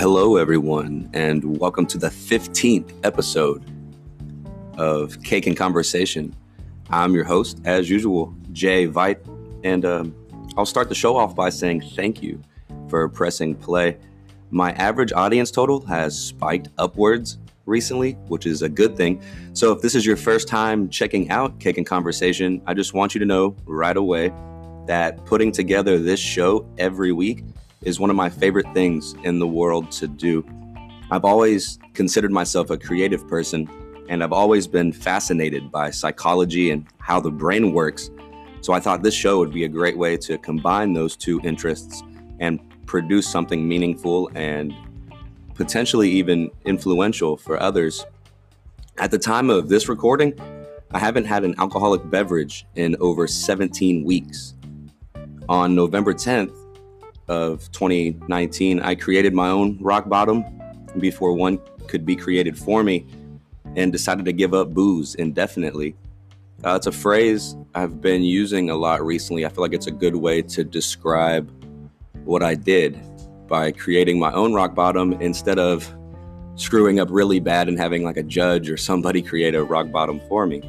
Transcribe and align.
Hello, 0.00 0.36
everyone, 0.36 1.10
and 1.12 1.58
welcome 1.58 1.84
to 1.84 1.98
the 1.98 2.06
15th 2.06 2.90
episode 3.04 3.62
of 4.78 5.22
Cake 5.22 5.46
and 5.46 5.54
Conversation. 5.54 6.34
I'm 6.88 7.14
your 7.14 7.24
host, 7.24 7.60
as 7.66 7.90
usual, 7.90 8.34
Jay 8.50 8.88
Veit, 8.88 9.18
and 9.62 9.84
um, 9.84 10.14
I'll 10.56 10.64
start 10.64 10.88
the 10.88 10.94
show 10.94 11.18
off 11.18 11.36
by 11.36 11.50
saying 11.50 11.82
thank 11.82 12.22
you 12.22 12.40
for 12.88 13.10
pressing 13.10 13.54
play. 13.54 13.98
My 14.50 14.72
average 14.72 15.12
audience 15.12 15.50
total 15.50 15.84
has 15.84 16.18
spiked 16.18 16.70
upwards 16.78 17.36
recently, 17.66 18.12
which 18.28 18.46
is 18.46 18.62
a 18.62 18.70
good 18.70 18.96
thing. 18.96 19.22
So, 19.52 19.70
if 19.70 19.82
this 19.82 19.94
is 19.94 20.06
your 20.06 20.16
first 20.16 20.48
time 20.48 20.88
checking 20.88 21.28
out 21.28 21.60
Cake 21.60 21.76
and 21.76 21.86
Conversation, 21.86 22.62
I 22.66 22.72
just 22.72 22.94
want 22.94 23.14
you 23.14 23.18
to 23.18 23.26
know 23.26 23.54
right 23.66 23.98
away 23.98 24.32
that 24.86 25.22
putting 25.26 25.52
together 25.52 25.98
this 25.98 26.20
show 26.20 26.66
every 26.78 27.12
week 27.12 27.44
is 27.82 27.98
one 27.98 28.10
of 28.10 28.16
my 28.16 28.28
favorite 28.28 28.66
things 28.74 29.14
in 29.24 29.38
the 29.38 29.46
world 29.46 29.90
to 29.92 30.06
do. 30.06 30.44
I've 31.10 31.24
always 31.24 31.78
considered 31.94 32.30
myself 32.30 32.70
a 32.70 32.78
creative 32.78 33.26
person, 33.26 33.68
and 34.08 34.22
I've 34.22 34.32
always 34.32 34.66
been 34.66 34.92
fascinated 34.92 35.72
by 35.72 35.90
psychology 35.90 36.70
and 36.70 36.86
how 36.98 37.20
the 37.20 37.30
brain 37.30 37.72
works. 37.72 38.10
So 38.60 38.74
I 38.74 38.80
thought 38.80 39.02
this 39.02 39.14
show 39.14 39.38
would 39.38 39.52
be 39.52 39.64
a 39.64 39.68
great 39.68 39.96
way 39.96 40.16
to 40.18 40.36
combine 40.38 40.92
those 40.92 41.16
two 41.16 41.40
interests 41.42 42.02
and 42.38 42.60
produce 42.86 43.26
something 43.26 43.66
meaningful 43.66 44.30
and 44.34 44.74
potentially 45.54 46.10
even 46.10 46.50
influential 46.66 47.36
for 47.36 47.60
others. 47.60 48.04
At 48.98 49.10
the 49.10 49.18
time 49.18 49.48
of 49.48 49.68
this 49.68 49.88
recording, 49.88 50.34
I 50.90 50.98
haven't 50.98 51.24
had 51.24 51.44
an 51.44 51.54
alcoholic 51.58 52.08
beverage 52.10 52.66
in 52.74 52.96
over 53.00 53.26
17 53.26 54.04
weeks. 54.04 54.54
On 55.48 55.74
November 55.74 56.12
10th, 56.12 56.54
of 57.30 57.70
2019, 57.70 58.80
I 58.80 58.96
created 58.96 59.32
my 59.32 59.48
own 59.48 59.78
rock 59.80 60.08
bottom 60.08 60.44
before 60.98 61.32
one 61.32 61.60
could 61.86 62.04
be 62.04 62.16
created 62.16 62.58
for 62.58 62.82
me 62.82 63.06
and 63.76 63.92
decided 63.92 64.24
to 64.24 64.32
give 64.32 64.52
up 64.52 64.74
booze 64.74 65.14
indefinitely. 65.14 65.94
Uh, 66.64 66.74
it's 66.74 66.88
a 66.88 66.92
phrase 66.92 67.54
I've 67.72 68.00
been 68.00 68.22
using 68.24 68.68
a 68.68 68.76
lot 68.76 69.06
recently. 69.06 69.46
I 69.46 69.48
feel 69.48 69.62
like 69.62 69.72
it's 69.72 69.86
a 69.86 69.92
good 69.92 70.16
way 70.16 70.42
to 70.42 70.64
describe 70.64 71.48
what 72.24 72.42
I 72.42 72.56
did 72.56 73.00
by 73.46 73.70
creating 73.70 74.18
my 74.18 74.32
own 74.32 74.52
rock 74.52 74.74
bottom 74.74 75.12
instead 75.14 75.60
of 75.60 75.88
screwing 76.56 76.98
up 76.98 77.08
really 77.12 77.38
bad 77.38 77.68
and 77.68 77.78
having 77.78 78.02
like 78.02 78.16
a 78.16 78.24
judge 78.24 78.68
or 78.68 78.76
somebody 78.76 79.22
create 79.30 79.54
a 79.54 79.62
rock 79.62 79.92
bottom 79.92 80.20
for 80.28 80.48
me. 80.48 80.62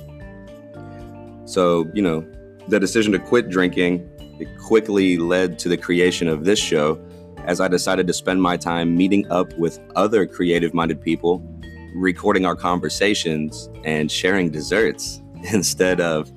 So, 1.46 1.90
you 1.96 2.03
know, 2.03 2.23
the 2.68 2.80
decision 2.80 3.12
to 3.14 3.20
quit 3.20 3.50
drinking 3.50 4.08
it 4.42 4.58
quickly 4.58 5.17
led 5.17 5.59
to 5.59 5.70
the 5.70 5.78
creation 5.78 6.28
of 6.28 6.44
this 6.45 6.59
show 6.59 7.00
as 7.45 7.61
I 7.61 7.67
decided 7.67 8.08
to 8.08 8.14
spend 8.14 8.42
my 8.42 8.58
time 8.58 8.95
meeting 8.95 9.30
up 9.31 9.53
with 9.58 9.80
other 9.95 10.25
creative 10.25 10.73
minded 10.73 11.02
people, 11.02 11.42
recording 11.95 12.45
our 12.45 12.56
conversations, 12.56 13.69
and 13.84 14.12
sharing 14.12 14.50
desserts 14.50 15.22
instead 15.53 16.02
of 16.02 16.31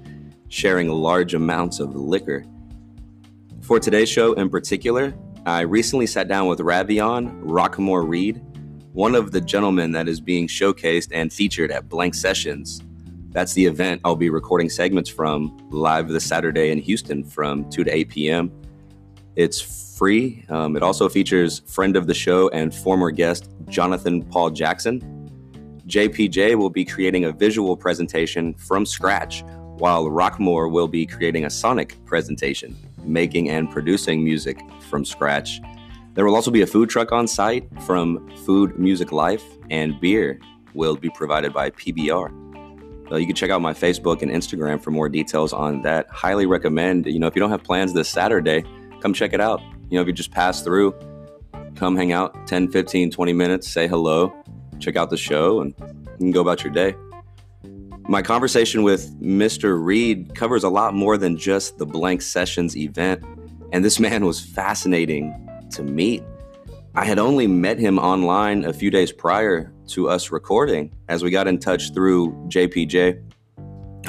sharing 0.48 0.88
large 0.88 1.34
amounts 1.34 1.80
of 1.80 1.94
liquor. 1.96 2.44
For 3.62 3.80
today's 3.80 4.08
show 4.10 4.34
in 4.34 4.50
particular, 4.50 5.14
I 5.46 5.62
recently 5.62 6.06
sat 6.06 6.28
down 6.28 6.46
with 6.46 6.58
Ravion 6.60 7.42
Rockmore 7.42 8.06
Reed, 8.06 8.42
one 8.92 9.14
of 9.14 9.32
the 9.32 9.40
gentlemen 9.40 9.92
that 9.92 10.08
is 10.08 10.20
being 10.20 10.46
showcased 10.46 11.08
and 11.12 11.32
featured 11.32 11.72
at 11.72 11.88
Blank 11.88 12.14
Sessions 12.14 12.82
that's 13.34 13.52
the 13.52 13.66
event 13.66 14.00
I'll 14.04 14.14
be 14.14 14.30
recording 14.30 14.70
segments 14.70 15.10
from 15.10 15.58
live 15.70 16.08
this 16.08 16.24
Saturday 16.24 16.70
in 16.70 16.78
Houston 16.78 17.24
from 17.24 17.68
2 17.68 17.82
to 17.82 17.94
8 17.94 18.08
p.m. 18.08 18.52
It's 19.34 19.60
free. 19.98 20.44
Um, 20.48 20.76
it 20.76 20.84
also 20.84 21.08
features 21.08 21.58
friend 21.66 21.96
of 21.96 22.06
the 22.06 22.14
show 22.14 22.48
and 22.50 22.72
former 22.72 23.10
guest 23.10 23.50
Jonathan 23.68 24.22
Paul 24.22 24.50
Jackson. 24.50 25.00
JPJ 25.88 26.54
will 26.54 26.70
be 26.70 26.84
creating 26.84 27.24
a 27.24 27.32
visual 27.32 27.76
presentation 27.76 28.54
from 28.54 28.86
scratch, 28.86 29.42
while 29.78 30.04
Rockmore 30.04 30.70
will 30.70 30.88
be 30.88 31.04
creating 31.04 31.44
a 31.44 31.50
sonic 31.50 32.02
presentation, 32.06 32.76
making 33.02 33.50
and 33.50 33.68
producing 33.68 34.22
music 34.22 34.60
from 34.88 35.04
scratch. 35.04 35.60
There 36.14 36.24
will 36.24 36.36
also 36.36 36.52
be 36.52 36.62
a 36.62 36.66
food 36.68 36.88
truck 36.88 37.10
on 37.10 37.26
site 37.26 37.68
from 37.82 38.30
Food 38.46 38.78
Music 38.78 39.10
Life, 39.10 39.42
and 39.70 40.00
beer 40.00 40.38
will 40.72 40.94
be 40.94 41.10
provided 41.10 41.52
by 41.52 41.70
PBR. 41.70 42.43
Uh, 43.10 43.16
you 43.16 43.26
can 43.26 43.34
check 43.34 43.50
out 43.50 43.60
my 43.60 43.72
Facebook 43.72 44.22
and 44.22 44.30
Instagram 44.30 44.82
for 44.82 44.90
more 44.90 45.08
details 45.08 45.52
on 45.52 45.82
that. 45.82 46.08
Highly 46.08 46.46
recommend. 46.46 47.06
You 47.06 47.18
know, 47.18 47.26
if 47.26 47.36
you 47.36 47.40
don't 47.40 47.50
have 47.50 47.62
plans 47.62 47.92
this 47.92 48.08
Saturday, 48.08 48.64
come 49.00 49.12
check 49.12 49.32
it 49.32 49.40
out. 49.40 49.60
You 49.90 49.96
know, 49.96 50.00
if 50.00 50.06
you 50.06 50.12
just 50.12 50.30
pass 50.30 50.62
through, 50.62 50.94
come 51.74 51.96
hang 51.96 52.12
out 52.12 52.46
10, 52.46 52.70
15, 52.70 53.10
20 53.10 53.32
minutes, 53.32 53.68
say 53.68 53.86
hello, 53.86 54.34
check 54.78 54.96
out 54.96 55.10
the 55.10 55.16
show, 55.16 55.60
and 55.60 55.74
you 55.78 56.16
can 56.18 56.30
go 56.30 56.40
about 56.40 56.64
your 56.64 56.72
day. 56.72 56.94
My 58.08 58.22
conversation 58.22 58.82
with 58.82 59.18
Mr. 59.20 59.82
Reed 59.82 60.34
covers 60.34 60.62
a 60.62 60.68
lot 60.68 60.94
more 60.94 61.16
than 61.16 61.36
just 61.36 61.78
the 61.78 61.86
Blank 61.86 62.22
Sessions 62.22 62.76
event, 62.76 63.24
and 63.72 63.84
this 63.84 63.98
man 63.98 64.24
was 64.24 64.40
fascinating 64.40 65.34
to 65.72 65.82
meet. 65.82 66.22
I 66.94 67.04
had 67.04 67.18
only 67.18 67.46
met 67.46 67.78
him 67.78 67.98
online 67.98 68.64
a 68.64 68.72
few 68.72 68.90
days 68.90 69.10
prior 69.10 69.73
to 69.88 70.08
us 70.08 70.30
recording 70.30 70.92
as 71.08 71.22
we 71.22 71.30
got 71.30 71.46
in 71.46 71.58
touch 71.58 71.92
through 71.92 72.32
JPJ. 72.48 73.22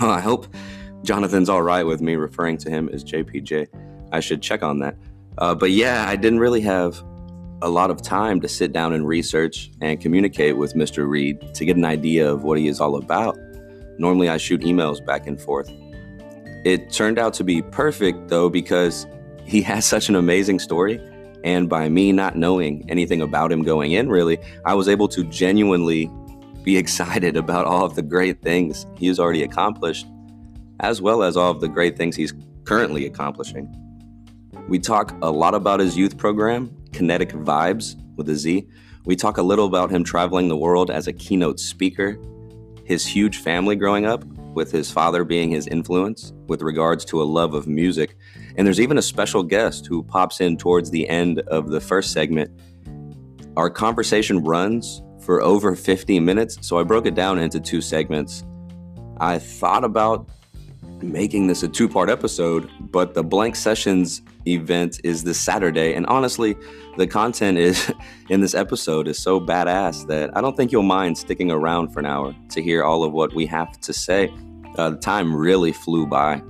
Oh, 0.02 0.09
I 0.09 0.19
hope 0.19 0.47
Jonathan's 1.03 1.50
all 1.50 1.62
right 1.62 1.84
with 1.84 2.02
me 2.02 2.16
referring 2.16 2.58
to 2.59 2.69
him 2.69 2.90
as 2.91 3.03
JPJ. 3.03 3.68
I 4.12 4.19
should 4.19 4.41
check 4.41 4.63
on 4.63 4.80
that. 4.80 4.96
Uh, 5.38 5.56
but 5.56 5.72
yeah, 5.72 6.06
I 6.08 6.16
didn't 6.16 6.40
really 6.40 6.62
have 6.62 7.02
a 7.62 7.69
lot 7.69 7.90
of 7.90 8.02
time 8.02 8.41
to 8.41 8.47
sit 8.47 8.72
down 8.72 8.94
and 8.94 9.08
research 9.08 9.72
and 9.81 10.00
communicate 10.00 10.58
with 10.58 10.74
Mr. 10.74 11.08
Reed 11.08 11.53
to 11.56 11.66
get 11.66 11.78
an 11.78 11.86
idea 11.86 12.30
of 12.30 12.44
what 12.44 12.57
he 12.57 12.68
is 12.68 12.80
all 12.80 12.96
about. 12.97 13.38
Normally, 13.97 14.30
I 14.30 14.38
shoot 14.38 14.62
emails 14.62 15.03
back 15.06 15.28
and 15.28 15.40
forth. 15.40 15.72
It 16.66 16.92
turned 16.92 17.19
out 17.19 17.34
to 17.36 17.44
be 17.44 17.62
perfect, 17.62 18.28
though, 18.28 18.50
because 18.50 19.07
he 19.46 19.62
has 19.63 19.86
such 19.86 20.09
an 20.09 20.16
amazing 20.16 20.59
story 20.59 21.00
and 21.45 21.69
by 21.69 21.88
me 21.88 22.11
not 22.11 22.35
knowing 22.35 22.83
anything 22.89 23.22
about 23.22 23.51
him 23.51 23.61
going 23.61 23.91
in, 23.91 24.09
really, 24.09 24.39
I 24.66 24.73
was 24.73 24.89
able 24.89 25.07
to 25.09 25.23
genuinely 25.23 26.11
be 26.63 26.75
excited 26.83 27.38
about 27.38 27.67
all 27.67 27.85
of 27.85 27.95
the 27.95 28.01
great 28.01 28.41
things 28.41 28.85
he 28.97 29.07
has 29.07 29.19
already 29.19 29.44
accomplished, 29.44 30.07
as 30.81 31.01
well 31.01 31.23
as 31.23 31.38
all 31.38 31.51
of 31.51 31.61
the 31.61 31.69
great 31.69 31.95
things 31.95 32.16
he's 32.16 32.33
currently 32.66 33.06
accomplishing. 33.06 33.73
We 34.67 34.79
talk 34.79 35.16
a 35.22 35.29
lot 35.29 35.53
about 35.53 35.79
his 35.79 35.95
youth 35.95 36.17
program, 36.17 36.75
Kinetic 36.91 37.29
Vibes 37.29 37.95
with 38.16 38.27
a 38.29 38.35
Z. 38.35 38.67
We 39.06 39.16
talk 39.16 39.38
a 39.38 39.44
little 39.44 39.67
about 39.67 39.91
him 39.91 40.03
traveling 40.03 40.47
the 40.47 40.57
world 40.57 40.89
as 40.89 41.06
a 41.06 41.13
keynote 41.13 41.59
speaker, 41.59 42.17
his 42.85 43.06
huge 43.06 43.38
family 43.38 43.75
growing 43.75 44.07
up, 44.07 44.25
with 44.56 44.72
his 44.72 44.89
father 44.89 45.23
being 45.23 45.51
his 45.51 45.67
influence 45.67 46.33
with 46.47 46.63
regards 46.63 47.06
to 47.06 47.22
a 47.22 47.25
love 47.25 47.53
of 47.53 47.67
music. 47.67 48.17
And 48.57 48.66
there's 48.66 48.79
even 48.79 48.97
a 48.97 49.01
special 49.01 49.43
guest 49.43 49.85
who 49.85 50.03
pops 50.03 50.39
in 50.39 50.57
towards 50.57 50.91
the 50.91 51.07
end 51.09 51.39
of 51.47 51.69
the 51.69 51.81
first 51.81 52.11
segment. 52.11 52.51
Our 53.57 53.69
conversation 53.69 54.43
runs 54.43 55.01
for 55.21 55.41
over 55.41 55.75
50 55.75 56.19
minutes, 56.19 56.57
so 56.61 56.79
I 56.79 56.83
broke 56.83 57.05
it 57.05 57.15
down 57.15 57.39
into 57.39 57.59
two 57.59 57.81
segments. 57.81 58.44
I 59.17 59.39
thought 59.39 59.83
about 59.83 60.29
making 61.01 61.47
this 61.47 61.63
a 61.63 61.67
two 61.67 61.89
part 61.89 62.09
episode, 62.09 62.69
but 62.79 63.13
the 63.13 63.23
Blank 63.23 63.55
Sessions 63.55 64.21
event 64.47 64.99
is 65.03 65.23
this 65.23 65.39
Saturday. 65.39 65.94
And 65.94 66.05
honestly, 66.07 66.55
the 66.97 67.07
content 67.07 67.57
is 67.57 67.91
in 68.29 68.41
this 68.41 68.53
episode 68.53 69.07
is 69.07 69.21
so 69.21 69.39
badass 69.39 70.07
that 70.07 70.35
I 70.38 70.41
don't 70.41 70.55
think 70.55 70.71
you'll 70.71 70.83
mind 70.83 71.17
sticking 71.17 71.51
around 71.51 71.89
for 71.89 71.99
an 71.99 72.05
hour 72.05 72.35
to 72.49 72.61
hear 72.61 72.83
all 72.83 73.03
of 73.03 73.13
what 73.13 73.33
we 73.33 73.45
have 73.47 73.79
to 73.81 73.94
say. 73.94 74.33
Uh, 74.77 74.91
the 74.91 74.97
time 74.97 75.35
really 75.35 75.71
flew 75.71 76.05
by. 76.05 76.41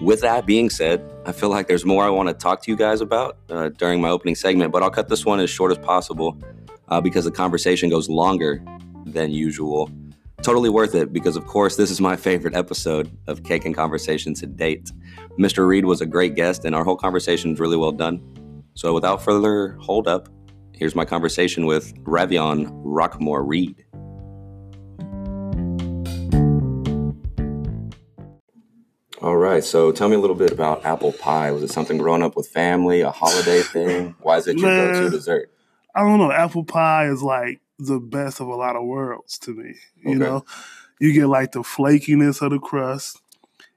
With 0.00 0.20
that 0.20 0.44
being 0.44 0.68
said, 0.68 1.02
I 1.24 1.32
feel 1.32 1.48
like 1.48 1.68
there's 1.68 1.86
more 1.86 2.04
I 2.04 2.10
want 2.10 2.28
to 2.28 2.34
talk 2.34 2.62
to 2.62 2.70
you 2.70 2.76
guys 2.76 3.00
about 3.00 3.38
uh, 3.48 3.70
during 3.70 4.00
my 4.00 4.10
opening 4.10 4.34
segment, 4.34 4.70
but 4.70 4.82
I'll 4.82 4.90
cut 4.90 5.08
this 5.08 5.24
one 5.24 5.40
as 5.40 5.48
short 5.48 5.72
as 5.72 5.78
possible 5.78 6.38
uh, 6.88 7.00
because 7.00 7.24
the 7.24 7.30
conversation 7.30 7.88
goes 7.88 8.08
longer 8.10 8.62
than 9.06 9.30
usual. 9.30 9.90
Totally 10.42 10.68
worth 10.68 10.94
it 10.94 11.14
because, 11.14 11.34
of 11.34 11.46
course, 11.46 11.76
this 11.76 11.90
is 11.90 11.98
my 11.98 12.14
favorite 12.14 12.54
episode 12.54 13.10
of 13.26 13.42
Cake 13.42 13.64
and 13.64 13.74
Conversation 13.74 14.34
to 14.34 14.46
date. 14.46 14.92
Mr. 15.38 15.66
Reed 15.66 15.86
was 15.86 16.02
a 16.02 16.06
great 16.06 16.34
guest, 16.34 16.66
and 16.66 16.74
our 16.74 16.84
whole 16.84 16.96
conversation 16.96 17.52
is 17.52 17.58
really 17.58 17.78
well 17.78 17.92
done. 17.92 18.20
So, 18.74 18.92
without 18.92 19.24
further 19.24 19.78
hold 19.80 20.06
up, 20.06 20.28
here's 20.74 20.94
my 20.94 21.06
conversation 21.06 21.64
with 21.64 21.94
Ravion 22.04 22.70
Rockmore 22.84 23.44
Reed. 23.46 23.82
All 29.26 29.36
right, 29.36 29.64
so 29.64 29.90
tell 29.90 30.08
me 30.08 30.14
a 30.14 30.20
little 30.20 30.36
bit 30.36 30.52
about 30.52 30.84
apple 30.84 31.10
pie. 31.10 31.50
Was 31.50 31.64
it 31.64 31.72
something 31.72 31.98
growing 31.98 32.22
up 32.22 32.36
with 32.36 32.46
family, 32.46 33.00
a 33.00 33.10
holiday 33.10 33.60
thing? 33.72 34.14
Why 34.20 34.36
is 34.36 34.46
it 34.46 34.56
your 34.56 34.70
go-to 34.70 35.10
dessert? 35.10 35.50
I 35.96 36.02
don't 36.02 36.20
know. 36.20 36.30
Apple 36.30 36.62
pie 36.62 37.08
is 37.08 37.24
like 37.24 37.60
the 37.76 37.98
best 37.98 38.38
of 38.40 38.46
a 38.46 38.54
lot 38.54 38.76
of 38.76 38.84
worlds 38.84 39.36
to 39.40 39.50
me. 39.52 39.74
You 39.96 40.10
okay. 40.10 40.18
know, 40.18 40.44
you 41.00 41.12
get 41.12 41.26
like 41.26 41.50
the 41.50 41.62
flakiness 41.62 42.40
of 42.40 42.52
the 42.52 42.60
crust, 42.60 43.20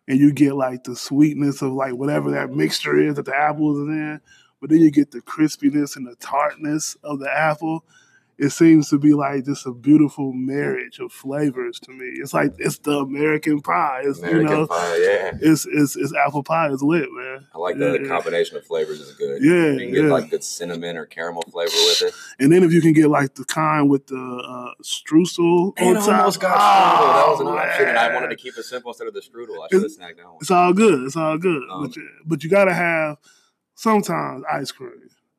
and 0.07 0.19
you 0.19 0.31
get 0.31 0.53
like 0.53 0.83
the 0.83 0.95
sweetness 0.95 1.63
of 1.63 1.71
like 1.71 1.95
whatever 1.95 2.29
that 2.29 2.51
mixture 2.51 2.99
is 2.99 3.15
that 3.15 3.25
the 3.25 3.35
apples 3.35 3.79
is 3.79 3.87
in. 3.87 4.21
but 4.61 4.69
then 4.69 4.81
you 4.81 4.91
get 4.91 5.09
the 5.09 5.21
crispiness 5.21 5.95
and 5.95 6.05
the 6.05 6.15
tartness 6.17 6.95
of 7.03 7.17
the 7.17 7.35
apple. 7.35 7.83
It 8.41 8.51
seems 8.51 8.87
to 8.89 8.97
be 8.97 9.13
like 9.13 9.43
just 9.43 9.65
a 9.67 9.73
beautiful 9.73 10.31
marriage 10.31 10.99
of 10.99 11.11
flavors 11.11 11.77
to 11.81 11.91
me. 11.91 12.05
It's 12.21 12.33
like 12.33 12.53
it's 12.57 12.77
the 12.79 12.99
American 12.99 13.59
pie. 13.59 14.03
It's 14.05 14.19
American 14.19 14.47
you 14.47 14.53
know, 14.59 14.67
pie, 14.67 14.97
yeah. 15.03 15.37
it's, 15.41 15.67
it's 15.69 15.97
it's 15.97 16.13
apple 16.15 16.41
pie 16.43 16.71
It's 16.71 16.81
lit, 16.81 17.09
man. 17.11 17.45
I 17.53 17.57
like 17.57 17.77
the 17.77 17.99
Yeah. 18.01 18.07
combination 18.07 18.55
of 18.55 18.65
flavors 18.65 19.01
is 19.01 19.11
good. 19.15 19.43
Yeah, 19.43 19.71
you 19.73 19.79
can 19.79 19.91
get 19.93 20.03
yeah. 20.05 20.09
like 20.11 20.29
good 20.29 20.45
cinnamon 20.45 20.95
or 20.95 21.05
caramel 21.05 21.41
flavor 21.51 21.71
with 21.75 22.01
it. 22.01 22.13
And 22.39 22.49
then 22.49 22.63
if 22.63 22.71
you 22.71 22.79
can 22.79 22.93
get 22.93 23.09
like 23.09 23.35
the 23.35 23.43
kind 23.43 23.89
with 23.89 24.07
the 24.07 24.15
uh, 24.15 24.73
streusel 24.83 25.77
Man, 25.77 25.97
on 25.97 26.03
top, 26.05 26.19
almost 26.19 26.39
got 26.39 26.57
strudel. 26.57 27.13
That 27.13 27.27
was 27.31 27.39
an 27.41 27.47
option, 27.47 27.87
and 27.89 27.97
I 27.97 28.13
wanted 28.13 28.29
to 28.29 28.35
keep 28.37 28.57
it 28.57 28.63
simple 28.63 28.91
instead 28.91 29.07
of 29.09 29.13
the 29.13 29.19
strudel. 29.19 29.61
I 29.61 29.67
should 29.69 29.81
have 29.83 29.91
snagged 29.91 30.17
that 30.17 30.25
one. 30.25 30.37
It's 30.39 30.49
all 30.51 30.71
good. 30.71 31.03
It's 31.03 31.17
all 31.17 31.37
good. 31.37 31.61
Um, 31.69 31.87
but, 31.87 31.95
you, 31.97 32.09
but 32.25 32.43
you 32.45 32.49
gotta 32.49 32.73
have 32.73 33.17
sometimes 33.75 34.43
ice 34.49 34.71
cream. 34.71 34.91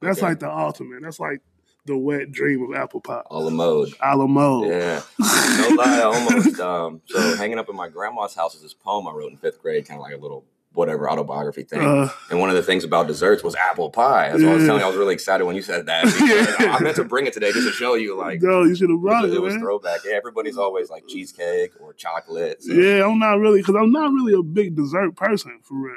That's 0.02 0.18
Okay. 0.18 0.28
like 0.28 0.40
the 0.40 0.50
ultimate. 0.50 1.02
That's 1.02 1.20
like 1.20 1.40
the 1.86 1.96
wet 1.96 2.30
dream 2.30 2.62
of 2.62 2.76
apple 2.76 3.00
pie. 3.00 3.22
A 3.30 3.38
la 3.38 3.50
mode. 3.50 3.92
A 4.00 4.16
la 4.16 4.26
mode. 4.26 4.68
Yeah. 4.68 5.02
No 5.60 5.68
lie, 5.76 6.00
almost. 6.00 6.58
Um, 6.60 7.02
so 7.06 7.36
hanging 7.36 7.58
up 7.58 7.68
in 7.68 7.76
my 7.76 7.88
grandma's 7.88 8.34
house 8.34 8.54
is 8.54 8.62
this 8.62 8.72
poem 8.72 9.06
I 9.06 9.12
wrote 9.12 9.30
in 9.30 9.36
fifth 9.36 9.60
grade, 9.60 9.86
kind 9.86 9.98
of 9.98 10.02
like 10.02 10.14
a 10.14 10.16
little 10.16 10.44
whatever 10.72 11.10
autobiography 11.10 11.64
thing. 11.64 11.80
Uh, 11.80 12.08
and 12.30 12.38
one 12.38 12.48
of 12.48 12.56
the 12.56 12.62
things 12.62 12.84
about 12.84 13.06
desserts 13.06 13.42
was 13.42 13.54
apple 13.56 13.90
pie. 13.90 14.30
That's 14.30 14.42
what 14.42 14.52
I 14.52 14.54
was 14.54 14.64
telling 14.64 14.80
you. 14.80 14.86
I 14.86 14.88
was 14.88 14.96
really 14.96 15.14
excited 15.14 15.44
when 15.44 15.56
you 15.56 15.62
said 15.62 15.86
that. 15.86 16.04
Yeah. 16.60 16.74
I 16.74 16.82
meant 16.82 16.96
to 16.96 17.04
bring 17.04 17.26
it 17.26 17.32
today 17.32 17.52
just 17.52 17.66
to 17.66 17.72
show 17.72 17.94
you, 17.94 18.16
like, 18.16 18.40
no, 18.40 18.62
you 18.62 18.74
should 18.76 18.90
have 18.90 19.00
brought 19.00 19.24
it, 19.24 19.34
it 19.34 19.40
was 19.40 19.54
man. 19.54 19.62
throwback. 19.62 20.00
Yeah, 20.04 20.14
everybody's 20.14 20.56
always 20.56 20.88
like 20.90 21.06
cheesecake 21.08 21.72
or 21.80 21.92
chocolate. 21.94 22.62
So. 22.62 22.72
Yeah, 22.72 23.04
I'm 23.06 23.18
not 23.18 23.38
really 23.38 23.60
because 23.60 23.74
I'm 23.74 23.90
not 23.90 24.12
really 24.12 24.32
a 24.34 24.42
big 24.42 24.76
dessert 24.76 25.16
person 25.16 25.58
for 25.62 25.74
real. 25.74 25.96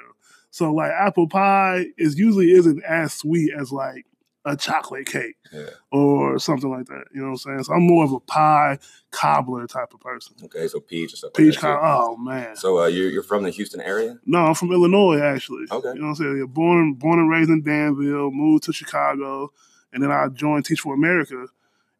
So 0.49 0.73
like 0.73 0.91
apple 0.91 1.27
pie 1.27 1.87
is 1.97 2.17
usually 2.17 2.51
isn't 2.51 2.83
as 2.83 3.13
sweet 3.13 3.51
as 3.57 3.71
like 3.71 4.05
a 4.45 4.57
chocolate 4.57 5.05
cake 5.05 5.35
Yeah. 5.53 5.69
or 5.91 6.37
something 6.37 6.69
like 6.69 6.85
that. 6.87 7.05
You 7.13 7.21
know 7.21 7.27
what 7.27 7.31
I'm 7.31 7.37
saying? 7.37 7.63
So 7.63 7.73
I'm 7.73 7.87
more 7.87 8.03
of 8.03 8.11
a 8.11 8.19
pie 8.19 8.77
cobbler 9.11 9.65
type 9.67 9.93
of 9.93 9.99
person. 10.01 10.35
Okay, 10.43 10.67
so 10.67 10.79
peach 10.81 11.13
or 11.13 11.15
stuff. 11.15 11.33
Peach 11.33 11.55
like 11.55 11.61
that, 11.61 11.79
cobbler. 11.79 12.13
Oh 12.13 12.17
man. 12.17 12.55
So 12.57 12.79
uh, 12.83 12.87
you're, 12.87 13.09
you're 13.09 13.23
from 13.23 13.43
the 13.43 13.49
Houston 13.51 13.79
area? 13.79 14.19
No, 14.25 14.39
I'm 14.39 14.55
from 14.55 14.71
Illinois 14.71 15.19
actually. 15.21 15.65
Okay. 15.71 15.89
You 15.89 15.95
know 15.95 16.01
what 16.01 16.09
I'm 16.09 16.15
saying? 16.15 16.37
Yeah, 16.39 16.45
Born 16.45 16.93
born 16.95 17.19
and 17.19 17.29
raised 17.29 17.49
in 17.49 17.63
Danville, 17.63 18.31
moved 18.31 18.63
to 18.65 18.73
Chicago, 18.73 19.51
and 19.93 20.03
then 20.03 20.11
I 20.11 20.27
joined 20.27 20.65
Teach 20.65 20.81
for 20.81 20.93
America, 20.93 21.45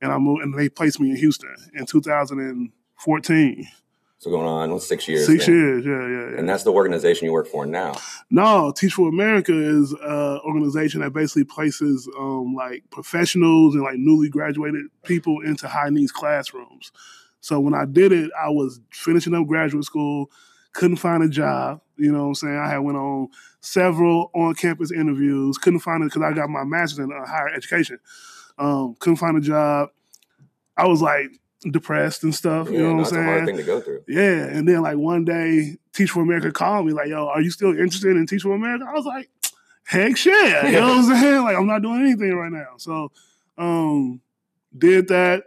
and 0.02 0.12
I 0.12 0.18
moved 0.18 0.44
and 0.44 0.58
they 0.58 0.68
placed 0.68 1.00
me 1.00 1.12
in 1.12 1.16
Houston 1.18 1.56
in 1.76 1.86
2014. 1.86 3.68
So 4.24 4.32
going 4.32 4.48
on, 4.48 4.72
what's 4.72 4.88
six 4.88 5.06
years? 5.06 5.26
Six 5.26 5.50
years, 5.50 5.86
yeah, 5.86 5.92
yeah, 5.92 6.32
yeah. 6.32 6.40
And 6.40 6.48
that's 6.48 6.64
the 6.64 6.72
organization 6.72 7.26
you 7.26 7.34
work 7.34 7.46
for 7.46 7.66
now. 7.66 7.98
No, 8.30 8.72
Teach 8.72 8.94
for 8.94 9.10
America 9.10 9.52
is 9.52 9.92
an 9.92 10.40
organization 10.46 11.02
that 11.02 11.12
basically 11.12 11.44
places 11.44 12.08
um, 12.18 12.56
like 12.56 12.86
professionals 12.90 13.76
and 13.76 13.84
like 13.84 13.98
newly 13.98 14.30
graduated 14.30 14.86
people 15.04 15.42
into 15.42 15.68
high 15.68 15.90
needs 15.90 16.14
classrooms. 16.14 16.94
So 17.42 17.60
when 17.60 17.74
I 17.74 17.84
did 17.84 18.14
it, 18.14 18.32
I 18.42 18.48
was 18.48 18.80
finishing 18.92 19.36
up 19.36 19.46
graduate 19.46 19.84
school, 19.84 20.32
couldn't 20.72 20.98
find 20.98 21.22
a 21.22 21.28
job. 21.28 21.82
You 21.98 22.14
know 22.14 22.22
what 22.22 22.28
I'm 22.28 22.36
saying? 22.36 22.58
I 22.58 22.70
had 22.70 22.78
went 22.78 22.98
on 22.98 23.28
several 23.60 24.32
on-campus 24.34 24.94
interviews, 24.94 25.58
couldn't 25.58 25.82
find 25.82 26.02
it 26.02 26.14
because 26.14 26.22
I 26.22 26.32
got 26.32 26.50
my 26.50 26.64
master's 26.64 27.00
in 27.00 27.12
uh, 27.12 27.28
higher 27.28 27.50
education. 27.50 28.00
Um, 28.58 28.96
couldn't 29.00 29.18
find 29.18 29.36
a 29.38 29.42
job. 29.42 29.90
I 30.78 30.88
was 30.88 31.02
like 31.02 31.28
depressed 31.72 32.24
and 32.24 32.34
stuff. 32.34 32.68
Yeah, 32.68 32.74
you 32.74 32.80
know 32.84 32.90
no, 32.90 32.96
what 32.98 33.08
I'm 33.08 33.14
saying? 33.14 33.24
hard 33.26 33.46
thing 33.46 33.58
to 33.58 33.64
go 33.64 33.82
through. 33.82 34.04
Yeah, 34.08 34.46
and 34.46 34.68
then 34.68 34.82
like 34.82 34.98
one 34.98 35.26
day, 35.26 35.78
Teach 35.94 36.12
for 36.12 36.22
America 36.22 36.52
called 36.52 36.86
me 36.86 36.94
like, 36.94 37.08
"Yo, 37.08 37.28
are 37.28 37.42
you 37.42 37.52
still 37.52 37.72
interested 37.72 38.16
in 38.16 38.26
Teach 38.28 38.44
for 38.44 38.56
America?" 38.56 38.86
I 38.88 38.94
was 38.94 39.06
like, 39.06 39.30
"Heck 39.84 40.24
yeah!" 40.26 40.66
You 40.68 40.74
know 40.74 40.88
what 40.88 40.98
I'm 40.98 41.04
saying? 41.22 41.44
Like, 41.44 41.56
I'm 41.58 41.68
not 41.68 41.82
doing 41.82 42.02
anything 42.02 42.34
right 42.34 42.52
now, 42.52 42.74
so 42.78 43.12
um, 43.58 44.22
did 44.78 45.08
that. 45.10 45.44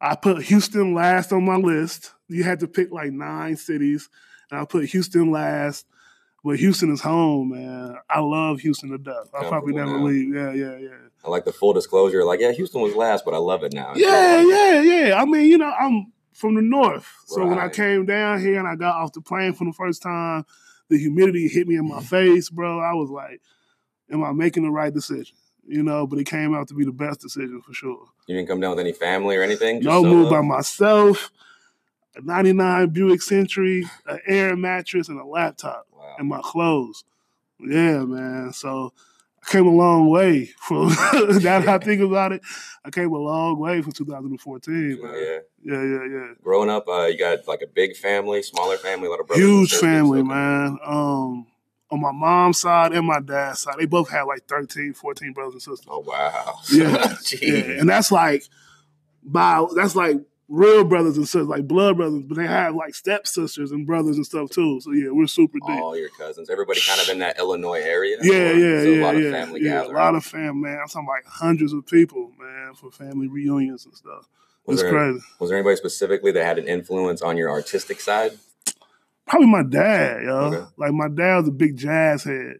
I 0.00 0.16
put 0.16 0.42
Houston 0.44 0.94
last 0.94 1.32
on 1.32 1.44
my 1.44 1.56
list. 1.56 2.12
You 2.28 2.44
had 2.44 2.60
to 2.60 2.68
pick 2.68 2.90
like 2.90 3.12
nine 3.12 3.56
cities, 3.56 4.08
and 4.50 4.60
I 4.60 4.64
put 4.64 4.86
Houston 4.86 5.30
last. 5.30 5.86
But 6.44 6.58
Houston 6.58 6.92
is 6.92 7.00
home, 7.00 7.52
man. 7.52 7.96
I 8.10 8.20
love 8.20 8.60
Houston 8.60 8.90
to 8.90 8.98
death. 8.98 9.30
I'll 9.32 9.48
probably 9.48 9.72
never 9.72 9.98
leave. 9.98 10.34
Yeah, 10.34 10.52
yeah, 10.52 10.76
yeah. 10.76 11.03
I 11.24 11.30
like 11.30 11.44
the 11.44 11.52
full 11.52 11.72
disclosure. 11.72 12.24
Like, 12.24 12.40
yeah, 12.40 12.52
Houston 12.52 12.82
was 12.82 12.94
last, 12.94 13.24
but 13.24 13.34
I 13.34 13.38
love 13.38 13.64
it 13.64 13.72
now. 13.72 13.92
Yeah, 13.96 14.42
yeah, 14.42 14.80
yeah. 14.82 15.20
I 15.20 15.24
mean, 15.24 15.46
you 15.46 15.58
know, 15.58 15.72
I'm 15.78 16.12
from 16.32 16.56
the 16.56 16.62
north. 16.62 17.06
So 17.26 17.46
when 17.46 17.58
I 17.58 17.68
came 17.68 18.04
down 18.04 18.40
here 18.40 18.58
and 18.58 18.68
I 18.68 18.74
got 18.74 18.96
off 18.96 19.12
the 19.12 19.20
plane 19.20 19.54
for 19.54 19.64
the 19.64 19.72
first 19.72 20.02
time, 20.02 20.44
the 20.88 20.98
humidity 20.98 21.48
hit 21.48 21.66
me 21.66 21.76
in 21.76 21.88
my 21.88 21.96
mm-hmm. 21.96 22.04
face, 22.04 22.50
bro. 22.50 22.80
I 22.80 22.92
was 22.92 23.08
like, 23.08 23.40
am 24.10 24.22
I 24.22 24.32
making 24.32 24.64
the 24.64 24.70
right 24.70 24.92
decision? 24.92 25.36
You 25.66 25.82
know, 25.82 26.06
but 26.06 26.18
it 26.18 26.24
came 26.24 26.54
out 26.54 26.68
to 26.68 26.74
be 26.74 26.84
the 26.84 26.92
best 26.92 27.20
decision 27.20 27.62
for 27.62 27.72
sure. 27.72 28.04
You 28.26 28.36
didn't 28.36 28.48
come 28.48 28.60
down 28.60 28.70
with 28.70 28.80
any 28.80 28.92
family 28.92 29.36
or 29.36 29.42
anything? 29.42 29.76
Just 29.80 29.86
No 29.86 30.02
solo? 30.02 30.14
move 30.14 30.30
by 30.30 30.42
myself, 30.42 31.30
a 32.16 32.20
99 32.20 32.90
Buick 32.90 33.22
Century, 33.22 33.86
an 34.06 34.20
air 34.26 34.56
mattress, 34.56 35.08
and 35.08 35.18
a 35.18 35.24
laptop 35.24 35.86
Wow. 35.90 36.16
and 36.18 36.28
my 36.28 36.40
clothes. 36.42 37.04
Yeah, 37.60 38.04
man. 38.04 38.52
So 38.52 38.92
came 39.44 39.66
a 39.66 39.70
long 39.70 40.08
way 40.08 40.46
from 40.58 40.88
now 41.12 41.60
that 41.60 41.68
I 41.68 41.78
think 41.78 42.00
about 42.02 42.32
it. 42.32 42.42
I 42.84 42.90
came 42.90 43.12
a 43.12 43.18
long 43.18 43.58
way 43.58 43.80
from 43.82 43.92
2014, 43.92 45.02
man. 45.02 45.14
Yeah. 45.14 45.38
Yeah, 45.62 45.82
yeah, 45.82 46.04
yeah. 46.04 46.26
Growing 46.42 46.68
up, 46.68 46.86
uh, 46.88 47.06
you 47.06 47.18
got 47.18 47.46
like 47.48 47.62
a 47.62 47.66
big 47.66 47.96
family, 47.96 48.42
smaller 48.42 48.76
family, 48.76 49.06
a 49.06 49.10
lot 49.10 49.20
of 49.20 49.26
brothers. 49.26 49.44
Huge 49.44 49.74
family, 49.74 50.22
man. 50.22 50.78
Um, 50.84 51.46
on 51.90 52.00
my 52.00 52.12
mom's 52.12 52.60
side 52.60 52.92
and 52.92 53.06
my 53.06 53.20
dad's 53.20 53.60
side, 53.60 53.76
they 53.78 53.86
both 53.86 54.10
had 54.10 54.22
like 54.22 54.46
13, 54.46 54.92
14 54.94 55.32
brothers 55.32 55.54
and 55.54 55.62
sisters. 55.62 55.86
Oh 55.88 56.00
wow. 56.00 56.58
Yeah. 56.70 57.14
Yeah, 57.40 57.80
and 57.80 57.88
that's 57.88 58.12
like 58.12 58.44
by 59.22 59.64
that's 59.74 59.96
like 59.96 60.18
real 60.48 60.84
brothers 60.84 61.16
and 61.16 61.26
sisters, 61.26 61.46
like 61.48 61.66
blood 61.66 61.96
brothers, 61.96 62.22
but 62.26 62.36
they 62.36 62.46
have 62.46 62.74
like 62.74 62.94
stepsisters 62.94 63.72
and 63.72 63.86
brothers 63.86 64.16
and 64.16 64.26
stuff 64.26 64.50
too. 64.50 64.80
So 64.80 64.92
yeah, 64.92 65.10
we're 65.10 65.26
super 65.26 65.58
deep. 65.58 65.80
All 65.80 65.96
your 65.96 66.10
cousins, 66.10 66.50
everybody 66.50 66.80
kind 66.86 67.00
of 67.00 67.08
in 67.08 67.18
that 67.20 67.38
Illinois 67.38 67.80
area. 67.80 68.18
Yeah, 68.20 68.34
or- 68.34 68.52
yeah, 68.54 68.82
so 68.82 68.88
yeah, 68.88 69.02
a 69.02 69.04
lot 69.04 69.16
yeah, 69.16 69.22
of 69.22 69.32
family 69.32 69.60
yeah. 69.62 69.70
gathering. 69.70 69.96
A 69.96 69.98
lot 69.98 70.14
of 70.14 70.24
fam, 70.24 70.60
man. 70.60 70.78
I'm 70.80 70.88
talking 70.88 71.08
like 71.08 71.24
hundreds 71.26 71.72
of 71.72 71.86
people, 71.86 72.32
man, 72.38 72.74
for 72.74 72.90
family 72.90 73.28
reunions 73.28 73.86
and 73.86 73.94
stuff. 73.94 74.28
was 74.66 74.80
It's 74.80 74.82
there, 74.82 74.92
crazy. 74.92 75.24
Was 75.38 75.50
there 75.50 75.58
anybody 75.58 75.76
specifically 75.76 76.32
that 76.32 76.44
had 76.44 76.58
an 76.58 76.68
influence 76.68 77.22
on 77.22 77.36
your 77.36 77.50
artistic 77.50 78.00
side? 78.00 78.32
Probably 79.26 79.48
my 79.48 79.62
dad, 79.62 80.24
yo. 80.24 80.36
Okay. 80.36 80.70
Like 80.76 80.92
my 80.92 81.08
dad 81.08 81.36
was 81.38 81.48
a 81.48 81.52
big 81.52 81.78
jazz 81.78 82.24
head, 82.24 82.56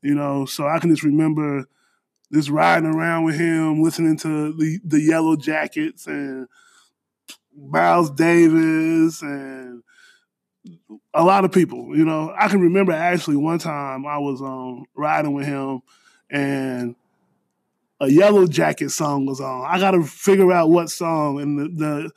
you 0.00 0.14
know. 0.14 0.44
So 0.46 0.68
I 0.68 0.78
can 0.78 0.90
just 0.90 1.02
remember 1.02 1.66
just 2.32 2.48
riding 2.48 2.88
around 2.88 3.24
with 3.24 3.34
him, 3.36 3.82
listening 3.82 4.16
to 4.18 4.52
the 4.52 4.78
the 4.84 5.00
Yellow 5.00 5.34
Jackets 5.34 6.06
and 6.06 6.46
Miles 7.56 8.10
Davis 8.10 9.22
and 9.22 9.82
a 11.12 11.24
lot 11.24 11.44
of 11.44 11.52
people. 11.52 11.96
You 11.96 12.04
know, 12.04 12.34
I 12.38 12.48
can 12.48 12.60
remember 12.60 12.92
actually 12.92 13.36
one 13.36 13.58
time 13.58 14.06
I 14.06 14.18
was 14.18 14.40
um 14.40 14.84
riding 14.94 15.32
with 15.32 15.46
him 15.46 15.82
and 16.30 16.96
a 18.00 18.10
Yellow 18.10 18.46
Jacket 18.46 18.90
song 18.90 19.26
was 19.26 19.40
on. 19.40 19.66
I 19.66 19.78
got 19.78 19.92
to 19.92 20.02
figure 20.02 20.52
out 20.52 20.70
what 20.70 20.90
song 20.90 21.40
and 21.40 21.58
the. 21.58 21.84
the 21.84 22.10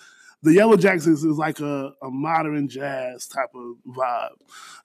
the 0.43 0.53
Yellow 0.53 0.77
Jackets 0.77 1.07
is, 1.07 1.25
like 1.25 1.59
a, 1.59 1.93
a 2.01 2.11
modern 2.11 2.69
jazz 2.69 3.25
type 3.27 3.49
of 3.55 3.75
vibe. 3.87 4.37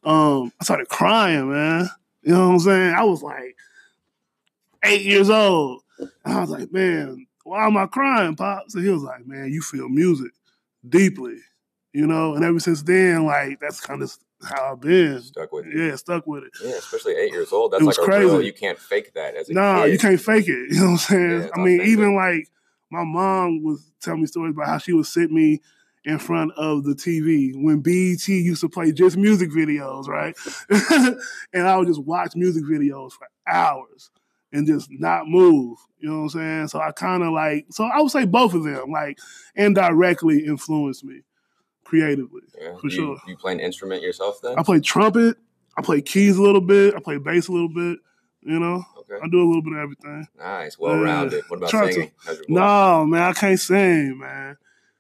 Um, 0.03 0.51
I 0.59 0.65
started 0.65 0.89
crying, 0.89 1.51
man. 1.51 1.91
You 2.23 2.33
know 2.33 2.49
what 2.49 2.55
I'm 2.55 2.59
saying? 2.61 2.95
I 2.95 3.05
was 3.05 3.23
like 3.23 3.55
eight 4.83 5.03
years 5.03 5.29
old. 5.29 5.83
I 6.25 6.41
was 6.41 6.51
like, 6.51 6.73
man, 6.73 7.27
why 7.45 7.67
am 7.67 7.77
I 7.77 7.87
crying, 7.87 8.35
Pops? 8.35 8.75
And 8.75 8.83
he 8.83 8.91
was 8.91 9.03
like, 9.03 9.27
man, 9.27 9.53
you 9.53 9.61
feel 9.61 9.91
music 9.91 10.33
deeply, 10.89 11.37
you 11.93 12.07
know? 12.07 12.35
And 12.35 12.45
ever 12.45 12.61
since 12.61 12.83
then, 12.83 13.25
like, 13.27 13.61
that's 13.61 13.81
kind 13.81 14.03
of 14.03 14.13
how 14.45 14.73
I've 14.73 14.81
been. 14.81 15.21
Stuck 15.23 15.53
with 15.53 15.67
you. 15.67 15.85
Yeah, 15.87 15.97
stuck 15.97 16.27
with 16.27 16.45
it. 16.45 16.51
Yeah, 16.63 16.73
especially 16.73 17.15
eight 17.15 17.33
years 17.33 17.53
old. 17.53 17.73
That's 17.73 17.83
It 17.83 17.87
like 17.87 17.99
was 17.99 18.07
a 18.09 18.19
real. 18.19 18.31
crazy. 18.31 18.47
You 18.47 18.53
can't 18.53 18.79
fake 18.79 19.15
that 19.15 19.35
as 19.37 19.49
a 19.49 19.55
No, 19.55 19.83
kid. 19.85 19.93
you 19.93 19.99
can't 19.99 20.21
fake 20.21 20.49
it. 20.49 20.71
You 20.73 20.81
know 20.81 20.85
what 20.87 20.91
I'm 20.93 20.99
saying? 20.99 21.31
Yeah, 21.31 21.49
I 21.55 21.59
mean, 21.59 21.75
authentic. 21.81 21.87
even 21.89 22.15
like 22.17 22.49
my 22.91 23.05
mom 23.05 23.63
was 23.63 23.91
telling 24.01 24.21
me 24.21 24.27
stories 24.27 24.55
about 24.55 24.67
how 24.67 24.79
she 24.79 24.93
would 24.93 25.07
sit 25.07 25.31
me 25.31 25.61
in 26.05 26.19
front 26.19 26.51
of 26.57 26.83
the 26.83 26.95
TV 26.95 27.53
when 27.55 27.79
BET 27.81 28.27
used 28.27 28.61
to 28.63 28.69
play 28.69 28.91
just 28.91 29.17
music 29.17 29.51
videos, 29.51 30.09
right? 30.09 30.37
and 31.53 31.67
I 31.69 31.77
would 31.77 31.87
just 31.87 32.03
watch 32.03 32.35
music 32.35 32.65
videos 32.65 33.13
for 33.13 33.29
hours 33.47 34.11
and 34.53 34.67
just 34.67 34.91
not 34.91 35.27
move. 35.27 35.79
You 35.99 36.11
know 36.11 36.17
what 36.17 36.23
I'm 36.23 36.29
saying? 36.31 36.69
So 36.69 36.81
I 36.81 36.93
kind 36.93 37.23
of 37.23 37.33
like, 37.33 37.67
so 37.71 37.85
I 37.85 38.01
would 38.01 38.11
say 38.11 38.25
both 38.25 38.55
of 38.55 38.65
them, 38.65 38.91
like, 38.91 39.19
indirectly 39.55 40.45
influenced 40.45 41.05
me 41.05 41.23
creatively. 41.85 42.43
Yeah. 42.61 42.77
For 42.77 42.89
you, 42.89 42.91
sure. 42.91 43.17
You 43.27 43.37
play 43.37 43.53
an 43.53 43.61
instrument 43.61 44.03
yourself 44.03 44.41
then? 44.43 44.59
I 44.59 44.63
play 44.63 44.81
trumpet, 44.81 45.37
I 45.77 45.83
play 45.83 46.03
keys 46.03 46.37
a 46.37 46.43
little 46.43 46.61
bit, 46.61 46.95
I 46.95 47.01
play 47.01 47.19
bass 47.19 47.49
a 47.49 47.53
little 47.53 47.69
bit, 47.69 47.99
you 48.43 48.59
know? 48.59 48.85
Okay. 48.99 49.15
I 49.23 49.29
do 49.29 49.39
a 49.39 49.47
little 49.47 49.63
bit 49.63 49.75
of 49.75 49.79
everything. 49.79 50.27
Nice. 50.39 50.79
Well 50.79 50.97
rounded. 50.97 51.45
What 51.49 51.59
about 51.59 51.71
Try 51.71 51.91
singing? 51.91 52.11
No, 52.49 53.07
man, 53.07 53.23
I 53.23 53.33
can't 53.33 53.61
sing, 53.61 54.19
man. 54.19 54.57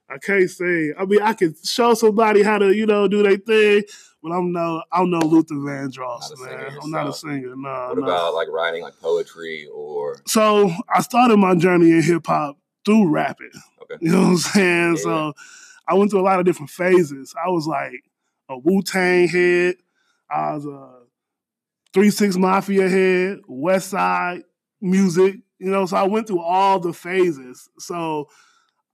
I 0.09 0.19
can't 0.19 0.51
sing. 0.51 0.95
I 0.99 1.05
mean, 1.05 1.23
I 1.23 1.33
can 1.33 1.57
show 1.65 1.95
somebody 1.95 2.43
how 2.43 2.59
to, 2.59 2.73
you 2.73 2.87
know, 2.87 3.09
do 3.09 3.23
their 3.23 3.39
thing, 3.39 3.85
but 4.23 4.31
I'm 4.33 4.53
no 4.53 4.83
I'm 4.93 5.11
no 5.11 5.19
Luther 5.21 5.55
Vandross, 5.57 6.21
Not 6.31 6.39
singer 6.39 6.57
man. 6.71 6.79
I'm 6.83 6.91
not 6.91 7.09
a 7.09 7.13
singer. 7.13 7.55
No, 7.57 7.87
What 7.89 7.99
no. 7.99 8.05
about 8.05 8.35
like 8.35 8.49
writing 8.49 8.83
like 8.83 8.99
poetry 9.01 9.67
or 9.73 10.17
So 10.27 10.71
I 10.95 11.01
started 11.03 11.37
my 11.39 11.55
journey 11.55 11.91
in 11.91 12.03
hip 12.03 12.27
hop 12.27 12.57
through 12.85 13.09
rapping. 13.11 13.51
Okay. 13.83 13.97
You 14.01 14.13
know 14.13 14.21
what 14.23 14.29
I'm 14.29 14.37
saying? 14.39 14.97
Yeah. 14.97 15.03
So 15.03 15.33
I 15.89 15.95
went 15.95 16.11
through 16.11 16.21
a 16.21 16.23
lot 16.23 16.39
of 16.39 16.45
different 16.45 16.71
phases. 16.71 17.35
I 17.45 17.49
was 17.51 17.67
like 17.67 18.05
a 18.49 18.57
Wu 18.59 18.83
Tang 18.83 19.29
head. 19.29 19.77
I 20.31 20.55
was 20.55 20.67
a 20.67 21.01
Three 21.93 22.11
Six 22.11 22.37
Mafia 22.37 22.89
head, 22.89 23.41
West 23.49 23.91
Side 23.91 24.43
music. 24.81 25.37
You 25.59 25.71
know, 25.71 25.87
so 25.87 25.97
I 25.97 26.05
went 26.05 26.27
through 26.27 26.41
all 26.41 26.81
the 26.81 26.93
phases. 26.93 27.69
So 27.79 28.29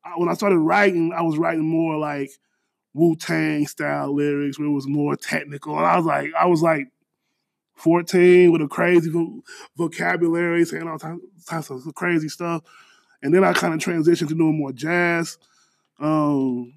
I, 0.04 0.10
when 0.16 0.28
I 0.28 0.34
started 0.34 0.58
writing, 0.58 1.12
I 1.16 1.22
was 1.22 1.38
writing 1.38 1.64
more 1.64 1.96
like 1.96 2.30
Wu 2.98 3.16
Tang 3.16 3.66
style 3.66 4.14
lyrics, 4.14 4.58
where 4.58 4.68
it 4.68 4.72
was 4.72 4.88
more 4.88 5.16
technical. 5.16 5.76
And 5.76 5.86
I 5.86 5.96
was 5.96 6.06
like, 6.06 6.30
I 6.38 6.46
was 6.46 6.62
like 6.62 6.88
14 7.76 8.52
with 8.52 8.62
a 8.62 8.68
crazy 8.68 9.10
vo- 9.10 9.42
vocabulary, 9.76 10.64
saying 10.64 10.88
all 10.88 10.98
types, 10.98 11.70
of 11.70 11.94
crazy 11.94 12.28
stuff. 12.28 12.62
And 13.22 13.34
then 13.34 13.44
I 13.44 13.52
kind 13.52 13.74
of 13.74 13.80
transitioned 13.80 14.28
to 14.28 14.34
doing 14.34 14.58
more 14.58 14.72
jazz. 14.72 15.38
Um, 15.98 16.74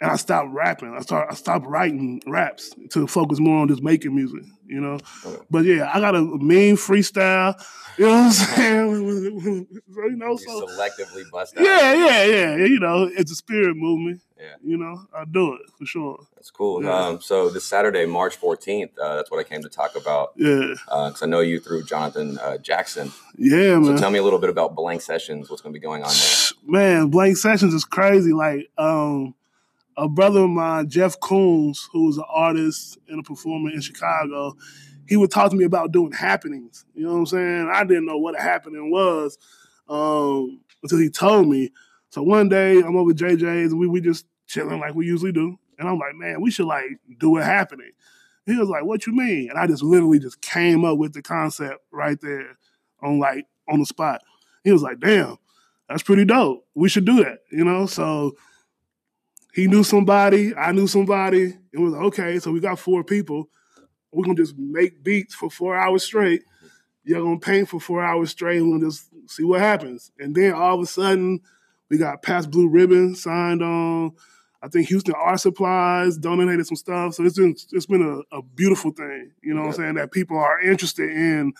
and 0.00 0.10
I 0.10 0.16
stopped 0.16 0.50
rapping. 0.52 0.94
I 0.96 1.00
started 1.00 1.32
I 1.32 1.34
stopped 1.34 1.66
writing 1.66 2.22
raps 2.26 2.74
to 2.90 3.06
focus 3.06 3.38
more 3.40 3.58
on 3.62 3.68
just 3.68 3.82
making 3.82 4.14
music, 4.14 4.42
you 4.66 4.80
know. 4.80 4.98
Okay. 5.26 5.42
But 5.50 5.64
yeah, 5.64 5.90
I 5.92 6.00
got 6.00 6.14
a 6.14 6.22
mean 6.22 6.76
freestyle, 6.76 7.54
you 7.96 8.06
know 8.06 8.12
what 8.12 8.24
I'm 8.26 8.32
saying? 8.32 9.66
so, 9.94 10.02
you 10.04 10.16
know, 10.16 10.30
you 10.32 10.38
so 10.38 10.66
selectively 10.66 11.22
bust 11.30 11.56
out? 11.56 11.64
yeah, 11.64 11.92
yeah, 11.94 12.24
yeah. 12.24 12.56
You 12.56 12.78
know, 12.80 13.04
it's 13.12 13.30
a 13.32 13.34
spirit 13.36 13.76
movement. 13.76 14.20
Yeah. 14.40 14.54
You 14.62 14.76
know, 14.76 15.04
I 15.12 15.24
do 15.24 15.54
it 15.54 15.62
for 15.76 15.84
sure. 15.84 16.16
That's 16.36 16.52
cool. 16.52 16.84
Yeah. 16.84 16.94
Um, 16.94 17.20
so 17.20 17.48
this 17.50 17.64
Saturday, 17.64 18.06
March 18.06 18.40
14th, 18.40 18.90
uh, 18.96 19.16
that's 19.16 19.32
what 19.32 19.40
I 19.40 19.42
came 19.42 19.62
to 19.62 19.68
talk 19.68 19.96
about 19.96 20.30
Yeah. 20.36 20.74
because 20.86 21.24
I 21.24 21.26
know 21.26 21.40
you 21.40 21.58
through 21.58 21.82
Jonathan 21.82 22.38
uh, 22.38 22.56
Jackson. 22.58 23.10
Yeah, 23.36 23.74
So 23.74 23.80
man. 23.80 23.96
tell 23.96 24.12
me 24.12 24.20
a 24.20 24.22
little 24.22 24.38
bit 24.38 24.48
about 24.48 24.76
Blank 24.76 25.00
Sessions. 25.02 25.50
What's 25.50 25.60
going 25.60 25.72
to 25.72 25.76
be 25.80 25.82
going 25.82 26.04
on 26.04 26.10
there? 26.10 26.52
Man, 26.64 27.08
Blank 27.08 27.36
Sessions 27.36 27.74
is 27.74 27.84
crazy. 27.84 28.32
Like, 28.32 28.70
um, 28.78 29.34
a 29.98 30.08
brother 30.08 30.44
of 30.44 30.50
mine, 30.50 30.88
Jeff 30.88 31.18
Coons, 31.18 31.88
who 31.92 32.06
was 32.06 32.18
an 32.18 32.24
artist 32.28 32.98
and 33.08 33.18
a 33.18 33.22
performer 33.22 33.70
in 33.70 33.80
Chicago, 33.80 34.56
he 35.08 35.16
would 35.16 35.30
talk 35.30 35.50
to 35.50 35.56
me 35.56 35.64
about 35.64 35.90
doing 35.90 36.12
happenings. 36.12 36.84
You 36.94 37.04
know 37.04 37.14
what 37.14 37.18
I'm 37.18 37.26
saying? 37.26 37.70
I 37.72 37.82
didn't 37.82 38.06
know 38.06 38.16
what 38.16 38.38
a 38.38 38.42
happening 38.42 38.92
was 38.92 39.36
um, 39.88 40.60
until 40.84 40.98
he 40.98 41.10
told 41.10 41.48
me. 41.48 41.72
So 42.10 42.22
one 42.22 42.48
day 42.48 42.78
I'm 42.78 42.96
over 42.96 43.12
JJ's 43.12 43.72
and 43.72 43.80
we 43.80 43.88
we 43.88 44.00
just 44.00 44.24
chilling 44.46 44.78
like 44.78 44.94
we 44.94 45.04
usually 45.04 45.32
do. 45.32 45.58
And 45.80 45.88
I'm 45.88 45.98
like, 45.98 46.14
man, 46.14 46.40
we 46.40 46.50
should 46.52 46.66
like 46.66 47.00
do 47.18 47.36
a 47.36 47.42
happening. 47.42 47.90
He 48.46 48.56
was 48.56 48.68
like, 48.68 48.84
what 48.84 49.06
you 49.06 49.12
mean? 49.12 49.50
And 49.50 49.58
I 49.58 49.66
just 49.66 49.82
literally 49.82 50.20
just 50.20 50.40
came 50.40 50.84
up 50.84 50.96
with 50.96 51.12
the 51.12 51.22
concept 51.22 51.80
right 51.90 52.18
there 52.20 52.56
on 53.02 53.18
like 53.18 53.46
on 53.68 53.80
the 53.80 53.86
spot. 53.86 54.22
He 54.62 54.70
was 54.70 54.82
like, 54.82 55.00
damn, 55.00 55.38
that's 55.88 56.04
pretty 56.04 56.24
dope. 56.24 56.64
We 56.74 56.88
should 56.88 57.04
do 57.04 57.24
that, 57.24 57.40
you 57.50 57.64
know? 57.64 57.86
So 57.86 58.36
he 59.58 59.66
knew 59.66 59.82
somebody, 59.82 60.54
I 60.54 60.70
knew 60.70 60.86
somebody. 60.86 61.52
It 61.72 61.80
was 61.80 61.92
like, 61.92 62.02
okay, 62.02 62.38
so 62.38 62.52
we 62.52 62.60
got 62.60 62.78
four 62.78 63.02
people. 63.02 63.48
We're 64.12 64.24
gonna 64.24 64.36
just 64.36 64.56
make 64.56 65.02
beats 65.02 65.34
for 65.34 65.50
four 65.50 65.76
hours 65.76 66.04
straight. 66.04 66.44
You're 67.02 67.22
gonna 67.22 67.40
paint 67.40 67.68
for 67.68 67.80
four 67.80 68.00
hours 68.00 68.30
straight, 68.30 68.58
and 68.58 68.70
we'll 68.70 68.88
just 68.88 69.08
see 69.26 69.42
what 69.42 69.58
happens. 69.58 70.12
And 70.20 70.32
then 70.32 70.52
all 70.52 70.76
of 70.76 70.82
a 70.82 70.86
sudden, 70.86 71.40
we 71.88 71.98
got 71.98 72.22
Pabst 72.22 72.52
Blue 72.52 72.68
Ribbon 72.68 73.16
signed 73.16 73.60
on. 73.60 74.12
I 74.62 74.68
think 74.68 74.86
Houston 74.86 75.14
Art 75.16 75.40
Supplies 75.40 76.16
donated 76.18 76.64
some 76.64 76.76
stuff. 76.76 77.14
So 77.14 77.24
it's 77.24 77.36
been 77.36 77.56
it's 77.72 77.86
been 77.86 78.24
a, 78.32 78.36
a 78.36 78.42
beautiful 78.42 78.92
thing, 78.92 79.32
you 79.42 79.54
know 79.54 79.62
what 79.62 79.70
I'm 79.70 79.74
saying, 79.74 79.94
that 79.94 80.12
people 80.12 80.38
are 80.38 80.60
interested 80.60 81.10
in 81.10 81.52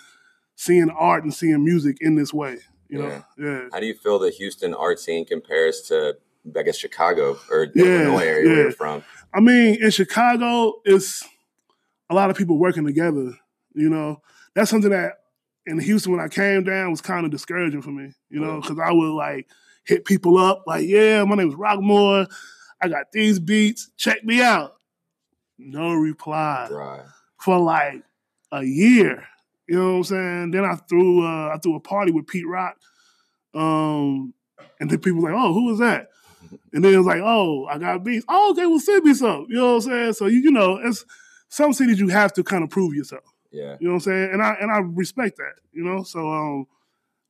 seeing 0.55 0.89
art 0.91 1.25
and 1.25 1.35
seeing 1.35 1.65
music 1.65 1.97
in 2.01 2.15
this 2.15 2.33
way. 2.33 2.59
You 2.89 2.99
know? 2.99 3.25
Yeah. 3.37 3.69
How 3.73 3.81
do 3.81 3.87
you 3.87 3.95
feel 3.95 4.21
the 4.21 4.31
Houston 4.31 4.73
art 4.73 5.01
scene 5.01 5.27
compares 5.27 5.83
to, 5.89 6.17
I 6.57 6.63
guess, 6.63 6.77
Chicago 6.77 7.39
or 7.51 7.69
Yeah, 7.75 7.85
Illinois 7.85 8.25
area 8.25 8.49
where 8.49 8.63
you're 8.63 8.73
from? 8.73 9.03
I 9.35 9.41
mean, 9.41 9.83
in 9.83 9.91
Chicago, 9.91 10.81
it's 10.85 11.23
a 12.11 12.15
lot 12.15 12.31
of 12.31 12.37
people 12.37 12.59
working 12.59 12.85
together. 12.87 13.33
You 13.75 13.89
know, 13.91 14.23
that's 14.55 14.71
something 14.71 14.91
that 14.91 15.15
in 15.67 15.79
Houston 15.79 16.13
when 16.13 16.21
I 16.21 16.29
came 16.29 16.65
down 16.65 16.91
was 16.91 17.01
kind 17.03 17.25
of 17.27 17.31
discouraging 17.31 17.83
for 17.83 17.91
me. 17.91 18.13
You 18.31 18.41
know, 18.41 18.61
because 18.61 18.79
I 18.79 18.91
would 18.93 19.13
like 19.13 19.49
hit 19.85 20.05
people 20.05 20.39
up 20.39 20.65
like, 20.67 20.87
"Yeah, 20.87 21.25
my 21.25 21.35
name 21.37 21.49
is 21.49 21.55
Rockmore. 21.55 22.27
I 22.81 22.89
got 22.89 23.13
these 23.13 23.39
beats. 23.39 23.91
Check 23.97 24.25
me 24.25 24.41
out." 24.43 24.77
No 25.59 25.93
reply 25.93 26.69
Right. 26.71 27.03
for 27.41 27.59
like 27.59 28.03
a 28.53 28.63
year. 28.63 29.25
You 29.67 29.77
know 29.77 29.91
what 29.91 29.97
I'm 29.99 30.05
saying? 30.05 30.51
Then 30.53 30.65
I 30.65 30.77
threw 30.77 31.27
uh, 31.27 31.53
I 31.55 31.59
threw 31.63 31.75
a 31.75 31.81
party 31.81 32.11
with 32.13 32.27
Pete 32.27 32.47
Rock, 32.49 32.77
um, 33.55 34.33
and 34.81 34.91
then 34.91 34.99
people 35.01 35.21
were 35.21 35.31
like, 35.33 35.41
"Oh, 35.41 35.53
who 35.53 35.67
was 35.67 35.79
that?" 35.81 36.09
And 36.73 36.85
then 36.85 36.95
it 36.95 36.99
was 36.99 37.07
like, 37.07 37.21
"Oh, 37.23 37.67
I 37.67 37.79
got 37.79 38.05
beats. 38.05 38.25
Oh, 38.29 38.53
okay, 38.53 38.67
well, 38.67 38.79
send 38.79 39.05
me 39.05 39.15
some." 39.15 39.47
You 39.49 39.57
know 39.57 39.75
what 39.77 39.85
I'm 39.85 39.91
saying? 39.91 40.13
So 40.15 40.27
you 40.27 40.39
you 40.39 40.51
know, 40.51 40.77
it's 40.83 41.05
some 41.49 41.73
cities 41.73 41.99
you 42.01 42.09
have 42.09 42.33
to 42.35 42.43
kind 42.45 42.63
of 42.65 42.71
prove 42.71 42.95
yourself. 42.95 43.25
Yeah. 43.51 43.77
You 43.81 43.89
know 43.89 43.95
what 43.95 44.07
I'm 44.07 44.13
saying? 44.13 44.31
And 44.35 44.43
I 44.43 44.57
and 44.61 44.71
I 44.71 44.79
respect 44.79 45.37
that. 45.39 45.55
You 45.73 45.85
know, 45.85 46.03
so 46.03 46.29
um, 46.31 46.67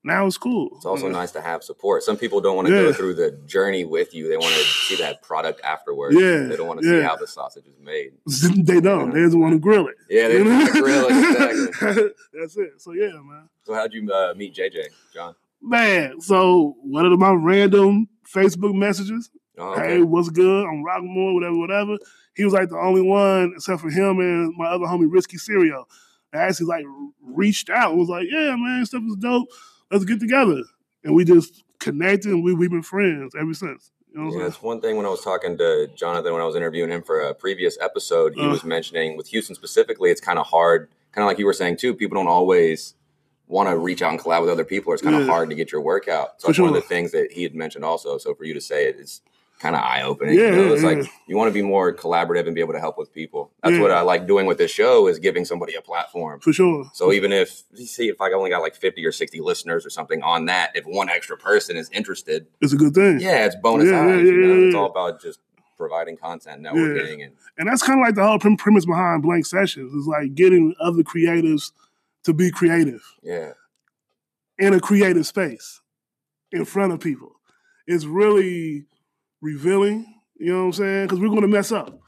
now 0.05 0.27
it's 0.27 0.39
cool. 0.39 0.71
It's 0.77 0.85
also 0.87 1.07
Yeah. 1.07 1.13
nice 1.13 1.33
to 1.33 1.41
have 1.41 1.63
support. 1.63 2.03
Some 2.03 2.17
people 2.17 2.41
don't 2.41 2.57
want 2.57 2.67
to 2.69 2.75
Yeah. 2.75 2.83
go 2.83 2.93
through 2.93 3.15
the 3.15 3.33
journey 3.47 3.85
with 3.85 4.15
you. 4.15 4.29
They 4.29 4.37
want 4.37 4.55
to 4.55 4.61
see 4.61 4.97
that 4.97 5.23
product 5.23 5.61
afterwards. 5.63 6.17
Yeah, 6.17 6.45
They 6.47 6.57
don't 6.57 6.67
want 6.67 6.81
to 6.81 6.87
see 6.87 7.01
how 7.03 7.17
the 7.17 7.27
sausage 7.27 7.67
is 7.67 7.79
made. 7.81 8.13
they 8.67 8.81
don't. 8.81 9.13
They 9.13 9.21
just 9.21 9.37
want 9.37 9.53
to 9.53 9.59
grill 9.59 9.87
it. 9.89 9.97
Yeah, 10.09 10.29
they 10.29 10.43
want 10.43 10.73
to 10.75 10.81
grill 10.83 11.07
it. 11.09 11.13
Exactly. 11.69 12.09
That's 12.33 12.57
it. 12.57 12.81
So 12.81 12.93
yeah, 12.93 13.13
man. 13.13 13.49
So 13.65 13.75
how'd 13.75 13.93
you 13.93 14.11
uh, 14.11 14.35
meet 14.37 14.55
JJ, 14.55 14.87
John? 15.15 15.35
Man, 15.61 16.21
so 16.21 16.77
one 16.83 17.05
of 17.07 17.19
my 17.19 17.33
random 17.33 18.09
Facebook 18.33 18.75
messages, 18.75 19.31
Oh, 19.61 19.75
hey, 19.75 20.03
what's 20.03 20.29
good? 20.29 20.65
I'm 20.67 20.85
Rockmore, 20.85 21.35
whatever, 21.35 21.57
whatever. 21.59 21.97
He 22.37 22.45
was 22.45 22.53
like 22.53 22.69
the 22.69 22.79
only 22.79 23.03
one, 23.03 23.55
except 23.57 23.81
for 23.81 23.91
him 23.91 24.21
and 24.21 24.55
my 24.57 24.67
other 24.67 24.85
homie, 24.85 25.11
Risky 25.11 25.37
Cereal, 25.37 25.89
that 26.33 26.43
actually 26.49 26.67
like 26.67 26.85
reached 27.21 27.69
out 27.69 27.97
was 27.97 28.09
like, 28.09 28.27
yeah, 28.31 28.55
man, 28.55 28.87
stuff 28.87 29.03
is 29.09 29.17
dope. 29.17 29.49
Let's 29.91 30.05
get 30.05 30.21
together. 30.21 30.63
And 31.03 31.13
we 31.15 31.25
just 31.25 31.65
connected 31.81 32.31
and 32.31 32.45
we, 32.45 32.55
we've 32.55 32.71
been 32.71 32.83
friends 32.85 33.35
ever 33.35 33.53
since. 33.53 33.91
You 34.13 34.21
know 34.21 34.27
what 34.29 34.37
Yeah, 34.37 34.45
that's 34.45 34.63
one 34.63 34.81
thing 34.81 34.97
when 34.97 35.07
I 35.07 35.11
was 35.11 35.23
talking 35.25 35.59
to 35.59 35.89
Jonathan 35.97 36.33
when 36.33 36.41
I 36.43 36.47
was 36.47 36.55
interviewing 36.55 36.91
him 36.91 37.03
for 37.03 37.19
a 37.21 37.35
previous 37.35 37.77
episode, 37.81 38.35
he 38.37 38.43
Uh. 38.43 38.51
was 38.51 38.63
mentioning 38.63 39.17
with 39.17 39.27
Houston 39.29 39.57
specifically, 39.57 40.11
it's 40.11 40.21
kind 40.21 40.39
of 40.39 40.47
hard, 40.47 40.89
kind 41.11 41.25
of 41.25 41.27
like 41.27 41.39
you 41.41 41.47
were 41.47 41.53
saying 41.53 41.79
too, 41.79 41.95
people 41.95 42.15
don't 42.15 42.29
always 42.29 42.95
want 43.49 43.69
to 43.69 43.77
reach 43.79 44.03
out 44.03 44.11
and 44.13 44.21
collab 44.21 44.43
with 44.43 44.51
other 44.51 44.65
people. 44.65 44.93
It's 44.93 45.03
kind 45.03 45.17
of 45.17 45.23
Yeah. 45.23 45.29
hard 45.29 45.49
to 45.51 45.57
get 45.57 45.73
your 45.73 45.81
work 45.81 46.07
out. 46.07 46.41
So 46.41 46.49
that's 46.49 46.59
one 46.59 46.69
of 46.69 46.75
the 46.75 46.81
things 46.83 47.13
that 47.13 47.33
he 47.33 47.43
had 47.43 47.55
mentioned 47.55 47.85
also. 47.85 48.19
So 48.19 48.35
for 48.35 48.45
you 48.45 48.55
to 48.55 48.61
say 48.61 48.87
it, 48.89 48.97
it's 49.01 49.23
kind 49.59 49.75
of 49.75 49.83
eye 49.83 50.03
opening. 50.03 50.35
Yeah, 50.39 50.51
you 50.51 50.51
know? 50.53 50.73
It's 50.73 50.83
yeah, 50.83 50.89
like 50.91 51.07
you 51.27 51.37
want 51.37 51.49
to 51.49 51.53
be 51.55 51.63
more 51.63 51.93
collaborative 51.93 52.47
and 52.47 52.55
be 52.55 52.61
able 52.61 52.75
to 52.75 52.79
help 52.79 52.97
with 52.97 53.13
people. 53.13 53.51
That's 53.63 53.75
Yeah. 53.75 53.83
what 53.83 53.91
I 53.91 54.03
like 54.03 54.27
doing 54.29 54.47
with 54.47 54.59
this 54.59 54.71
show 54.71 55.09
is 55.09 55.19
giving 55.19 55.45
somebody 55.45 55.75
a 55.75 55.81
platform. 55.83 56.39
For 56.41 56.53
sure. 56.53 56.89
So 56.95 57.13
even 57.13 57.33
if 57.33 57.63
you 57.75 57.87
see 57.87 58.09
if 58.09 58.21
I 58.21 58.31
only 58.33 58.51
got 58.51 58.61
like 58.63 58.77
50 58.77 59.05
or 59.05 59.11
60 59.11 59.41
listeners 59.41 59.85
or 59.85 59.91
something 59.91 60.23
on 60.23 60.45
that, 60.45 60.71
if 60.77 60.85
one 60.85 61.09
extra 61.09 61.37
person 61.37 61.77
is 61.77 61.91
interested, 61.91 62.47
It's 62.61 62.73
a 62.73 62.77
good 62.77 62.95
thing. 62.95 63.19
yeah, 63.19 63.47
it's 63.47 63.57
bonus 63.57 63.89
Yeah, 63.89 64.01
eyes. 64.07 64.27
yeah, 64.27 64.33
you 64.33 64.39
know? 64.47 64.55
yeah, 64.59 64.67
It's 64.67 64.75
all 64.77 64.87
about 64.87 65.21
just 65.21 65.41
providing 65.77 66.17
content, 66.17 66.63
networking, 66.63 67.25
and 67.25 67.33
And 67.57 67.69
that's 67.69 67.83
kind 67.83 67.99
of 68.01 68.05
like 68.07 68.15
the 68.15 68.25
whole 68.25 68.39
premise 68.57 68.85
behind 68.85 69.23
Blank 69.23 69.47
Sessions. 69.47 69.93
It's 69.95 70.07
like 70.07 70.35
getting 70.37 70.75
other 70.81 71.03
creatives 71.03 71.73
to 72.29 72.35
be 72.35 72.51
creative. 72.51 73.03
yeah, 73.23 73.53
in 74.59 74.75
a 74.75 74.81
creative 74.81 75.27
space 75.27 75.81
in 76.53 76.65
front 76.65 76.93
of 76.93 77.01
people. 77.01 77.33
It's 77.87 78.05
really 78.05 78.85
revealing, 79.41 80.07
you 80.39 80.53
know 80.53 80.61
what 80.61 80.67
I'm 80.67 80.73
saying? 80.75 81.07
Because 81.07 81.21
we're 81.21 81.29
going 81.29 81.43
to 81.43 81.49
mess 81.49 81.73
up. 81.73 81.99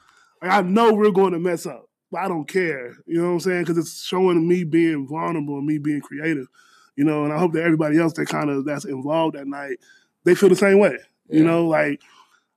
Like, 0.41 0.51
I 0.51 0.61
know 0.61 0.93
we're 0.93 1.11
going 1.11 1.33
to 1.33 1.39
mess 1.39 1.65
up, 1.65 1.89
but 2.11 2.21
I 2.21 2.27
don't 2.27 2.47
care, 2.47 2.95
you 3.05 3.21
know 3.21 3.27
what 3.27 3.33
I'm 3.33 3.39
saying? 3.39 3.61
Because 3.63 3.77
it's 3.77 4.03
showing 4.03 4.47
me 4.47 4.63
being 4.63 5.07
vulnerable 5.07 5.57
and 5.57 5.65
me 5.65 5.77
being 5.77 6.01
creative, 6.01 6.47
you 6.95 7.03
know. 7.03 7.23
And 7.23 7.33
I 7.33 7.39
hope 7.39 7.53
that 7.53 7.63
everybody 7.63 7.97
else 7.97 8.13
that 8.13 8.27
kind 8.27 8.49
of 8.49 8.65
that's 8.65 8.85
involved 8.85 9.35
that 9.35 9.47
night, 9.47 9.77
they 10.23 10.35
feel 10.35 10.49
the 10.49 10.55
same 10.55 10.79
way, 10.79 10.97
you 11.29 11.43
know. 11.43 11.67
Like 11.67 12.01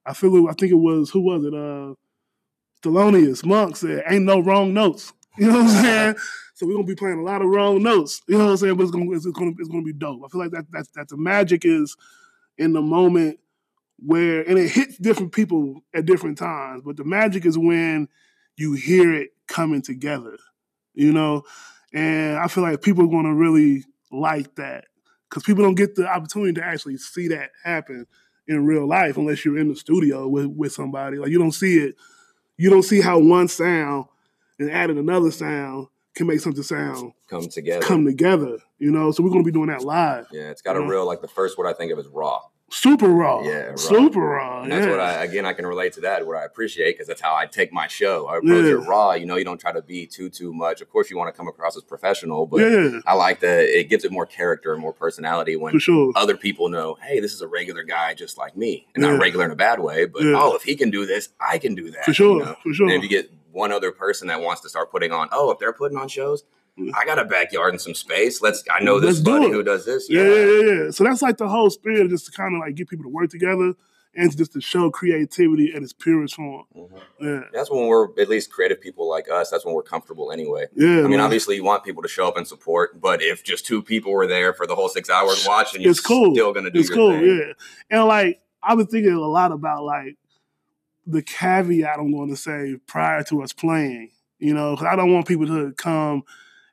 I 0.05 0.13
feel, 0.13 0.35
it, 0.37 0.51
I 0.51 0.55
think 0.55 0.73
it 0.73 0.77
was 0.77 1.11
who 1.11 1.21
was 1.21 1.45
it? 1.45 1.55
Uh, 1.55 1.95
Thelonious 2.83 3.45
Monk 3.45 3.77
said, 3.77 4.05
"Ain't 4.09 4.25
no 4.25 4.41
wrong 4.41 4.75
notes." 4.75 5.13
You 5.37 5.49
know 5.49 5.55
what 5.55 5.67
I'm 5.67 5.83
saying? 5.83 6.17
So 6.55 6.67
we're 6.67 6.75
gonna 6.75 6.87
be 6.87 6.95
playing 6.95 7.19
a 7.19 7.25
lot 7.25 7.43
of 7.43 7.49
wrong 7.49 7.83
notes. 7.83 8.23
You 8.29 8.39
know 8.39 8.45
what 8.45 8.51
I'm 8.53 8.57
saying? 8.59 8.77
But 8.77 8.85
it's 8.85 8.93
gonna 8.93 9.11
it's 9.11 9.27
gonna 9.27 9.53
it's 9.59 9.69
gonna 9.69 9.83
be 9.83 9.93
dope. 9.93 10.23
I 10.25 10.29
feel 10.29 10.41
like 10.41 10.53
that 10.53 10.71
that 10.73 10.87
that 10.95 11.09
the 11.09 11.17
magic 11.17 11.65
is 11.65 11.97
in 12.59 12.73
the 12.73 12.83
moment 12.83 13.41
where 13.99 14.43
and 14.43 14.59
it 14.59 14.71
hits 14.71 14.97
different 14.99 15.33
people 15.33 15.83
at 15.95 16.07
different 16.07 16.39
times. 16.39 16.83
But 16.85 16.97
the 16.97 17.05
magic 17.05 17.45
is 17.45 17.59
when 17.59 18.09
you 18.57 18.75
hear 18.75 19.13
it 19.13 19.31
coming 19.49 19.83
together. 19.83 20.39
You 20.95 21.13
know, 21.13 21.43
and 21.93 22.39
I 22.39 22.49
feel 22.49 22.63
like 22.63 22.83
people 22.83 23.05
are 23.05 23.09
gonna 23.11 23.35
really 23.35 23.85
like 24.13 24.55
that 24.57 24.87
because 25.29 25.43
people 25.43 25.65
don't 25.65 25.75
get 25.75 25.97
the 25.97 26.07
opportunity 26.07 26.53
to 26.55 26.65
actually 26.65 26.99
see 26.99 27.29
that 27.29 27.51
happen 27.65 28.07
in 28.47 28.65
real 28.65 28.87
life 28.87 29.17
unless 29.17 29.45
you're 29.45 29.59
in 29.59 29.69
the 29.69 29.77
studio 29.77 30.29
with 30.29 30.47
with 30.47 30.73
somebody. 30.73 31.19
Like 31.19 31.31
you 31.31 31.39
don't 31.39 31.53
see 31.53 31.79
it. 31.79 31.97
you 32.57 32.71
don't 32.71 32.85
see 32.85 33.01
how 33.01 33.19
one 33.19 33.49
sound 33.49 34.07
and 34.61 34.71
adding 34.71 34.99
another 34.99 35.33
sound 35.33 35.89
can 36.15 36.27
make 36.27 36.41
something 36.41 36.63
sound 36.63 37.13
Come 37.29 37.49
together. 37.49 37.85
come 37.85 38.05
together. 38.05 38.59
You 38.79 38.91
know, 38.91 39.11
so 39.13 39.23
we're 39.23 39.31
gonna 39.31 39.43
be 39.45 39.51
doing 39.53 39.69
that 39.69 39.83
live. 39.83 40.27
yeah, 40.33 40.51
it's 40.51 40.63
got 40.63 40.77
a 40.77 40.81
Yeah. 40.81 40.89
real 40.89 41.07
like 41.07 41.21
the 41.21 41.29
first 41.29 41.57
word 41.59 41.67
I 41.69 41.73
think 41.73 41.93
of 41.93 41.99
is 41.99 42.07
raw. 42.09 42.41
Super 42.71 43.07
raw. 43.09 43.43
Yeah, 43.45 43.67
raw. 43.69 43.77
Super 43.77 44.21
raw. 44.21 44.63
And 44.63 44.73
that's 44.73 44.87
yeah. 44.87 44.91
what 44.91 45.01
I 45.01 45.23
again 45.25 45.45
I 45.47 45.53
can 45.53 45.67
relate 45.67 45.93
to 45.95 46.01
that. 46.03 46.27
What 46.27 46.37
I 46.37 46.45
appreciate 46.45 46.93
because 46.95 47.07
that's 47.07 47.21
how 47.21 47.35
I 47.35 47.47
take 47.47 47.73
my 47.73 47.87
show. 47.87 48.27
I 48.27 48.39
approach 48.39 48.65
it 48.65 48.77
raw. 48.79 49.13
You 49.13 49.27
know, 49.27 49.37
you 49.37 49.45
don't 49.45 49.61
try 49.61 49.71
to 49.73 49.83
be 49.83 50.07
too 50.07 50.29
too 50.29 50.53
much. 50.53 50.81
Of 50.81 50.89
course, 50.91 51.09
you 51.11 51.17
want 51.17 51.33
to 51.33 51.37
come 51.37 51.47
across 51.47 51.77
as 51.77 51.83
professional, 51.85 52.47
but 52.47 52.61
yeah, 52.63 53.01
I 53.07 53.15
like 53.15 53.41
that 53.41 53.65
it 53.65 53.89
gives 53.91 54.05
it 54.05 54.11
more 54.11 54.27
character 54.27 54.73
and 54.73 54.81
more 54.81 54.93
personality 54.95 55.57
when 55.57 55.79
sure. 55.79 56.13
other 56.17 56.37
people 56.37 56.69
know, 56.69 56.97
hey, 57.03 57.21
this 57.21 57.33
is 57.33 57.43
a 57.43 57.49
regular 57.49 57.85
guy 57.85 58.15
just 58.15 58.39
like 58.39 58.57
me, 58.57 58.87
and 58.95 59.05
Yeah. 59.05 59.11
not 59.13 59.21
regular 59.21 59.45
in 59.45 59.51
a 59.53 59.57
bad 59.57 59.79
way, 59.81 60.07
but 60.07 60.23
Yeah. 60.23 60.33
oh, 60.37 60.55
if 60.57 60.63
he 60.63 60.75
can 60.75 60.91
do 60.91 61.07
this, 61.07 61.29
I 61.39 61.59
can 61.59 61.75
do 61.75 61.91
that. 61.93 62.05
For 62.07 62.11
you 62.11 62.15
sure. 62.15 62.45
know? 62.45 62.57
For 62.63 62.73
sure. 62.73 62.87
And 62.89 62.97
if 62.97 63.03
you 63.03 63.09
get 63.11 63.31
one 63.55 63.73
other 63.73 63.93
person 63.93 64.29
that 64.29 64.41
wants 64.41 64.61
to 64.63 64.69
start 64.69 64.91
putting 64.91 65.13
on, 65.13 65.29
oh, 65.33 65.51
if 65.51 65.59
they're 65.59 65.73
putting 65.73 65.97
on 65.97 66.09
shows, 66.09 66.45
I 66.95 67.05
got 67.05 67.19
a 67.21 67.25
backyard 67.25 67.73
and 67.73 67.81
some 67.81 67.95
space. 67.95 68.43
Let's. 68.43 68.65
I 68.71 68.83
know 68.83 68.99
this 68.99 69.17
Let's 69.17 69.21
buddy 69.21 69.47
it. 69.47 69.53
who 69.53 69.63
does 69.63 69.85
this. 69.87 70.09
Yeah, 70.11 70.23
yeah, 70.23 70.35
yeah, 70.45 70.73
yeah. 70.85 70.91
So 70.91 71.05
that's 71.05 71.23
like 71.23 71.37
the 71.37 71.47
whole 71.49 71.71
spirit, 71.71 72.09
just 72.11 72.27
to 72.27 72.33
kind 72.33 72.55
of 72.55 72.61
like 72.61 72.75
get 72.75 72.89
people 72.89 73.05
to 73.05 73.09
work 73.11 73.31
together 73.31 73.75
and 74.17 74.37
just 74.37 74.53
to 74.55 74.61
show 74.61 74.91
creativity 74.91 75.73
at 75.75 75.83
its 75.83 75.93
purest 75.93 76.35
form. 76.35 76.65
Mhm. 76.77 77.01
Yeah, 77.21 77.41
That's 77.53 77.71
when 77.71 77.87
we're 77.87 78.09
at 78.21 78.29
least 78.29 78.51
creative 78.53 78.81
people 78.81 79.09
like 79.09 79.29
us. 79.31 79.51
That's 79.51 79.65
when 79.65 79.75
we're 79.75 79.83
comfortable 79.85 80.33
anyway. 80.33 80.67
yeah. 80.75 80.89
I 80.99 81.03
mean, 81.03 81.11
man. 81.13 81.21
obviously, 81.21 81.55
you 81.57 81.65
want 81.65 81.85
people 81.85 82.03
to 82.03 82.09
show 82.09 82.27
up 82.27 82.37
and 82.37 82.47
support, 82.47 83.01
but 83.01 83.23
if 83.23 83.45
just 83.45 83.67
two 83.67 83.81
people 83.83 84.11
were 84.13 84.27
there 84.27 84.53
for 84.53 84.67
the 84.67 84.75
whole 84.75 84.89
six 84.89 85.09
hours 85.11 85.45
watching, 85.49 85.81
you're 85.81 85.93
It's 85.93 86.01
cool. 86.01 86.35
still 86.35 86.53
gonna 86.53 86.71
do 86.71 86.81
it's 86.81 86.91
cool. 86.91 87.13
thing. 87.13 87.25
Yeah, 87.25 87.53
and 87.99 88.07
like 88.09 88.41
I've 88.65 88.79
been 88.79 88.87
thinking 88.89 89.13
a 89.13 89.21
lot 89.21 89.53
about 89.53 89.85
like 89.85 90.17
the 91.07 91.23
caveat 91.23 91.99
I'm 91.99 92.13
going 92.13 92.31
to 92.31 92.37
say 92.37 92.77
prior 92.87 93.23
to 93.25 93.43
us 93.43 93.53
playing. 93.53 94.11
You 94.39 94.55
know, 94.55 94.77
I 94.77 94.97
don't 94.97 95.13
want 95.13 95.29
people 95.29 95.47
to 95.47 95.73
come 95.73 96.23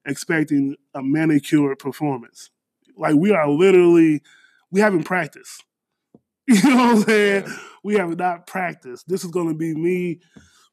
expecting 0.05 0.75
a 0.93 1.01
manicured 1.01 1.79
performance. 1.79 2.49
Like 2.97 3.15
we 3.15 3.31
are 3.31 3.49
literally, 3.49 4.21
we 4.71 4.81
haven't 4.81 5.03
practiced. 5.03 5.63
You 6.47 6.69
know 6.69 6.75
what 6.75 6.97
I'm 6.97 7.03
saying? 7.03 7.43
Yeah. 7.45 7.57
We 7.83 7.95
have 7.95 8.17
not 8.17 8.45
practiced. 8.45 9.07
This 9.07 9.23
is 9.23 9.31
going 9.31 9.47
to 9.47 9.53
be 9.53 9.73
me 9.73 10.19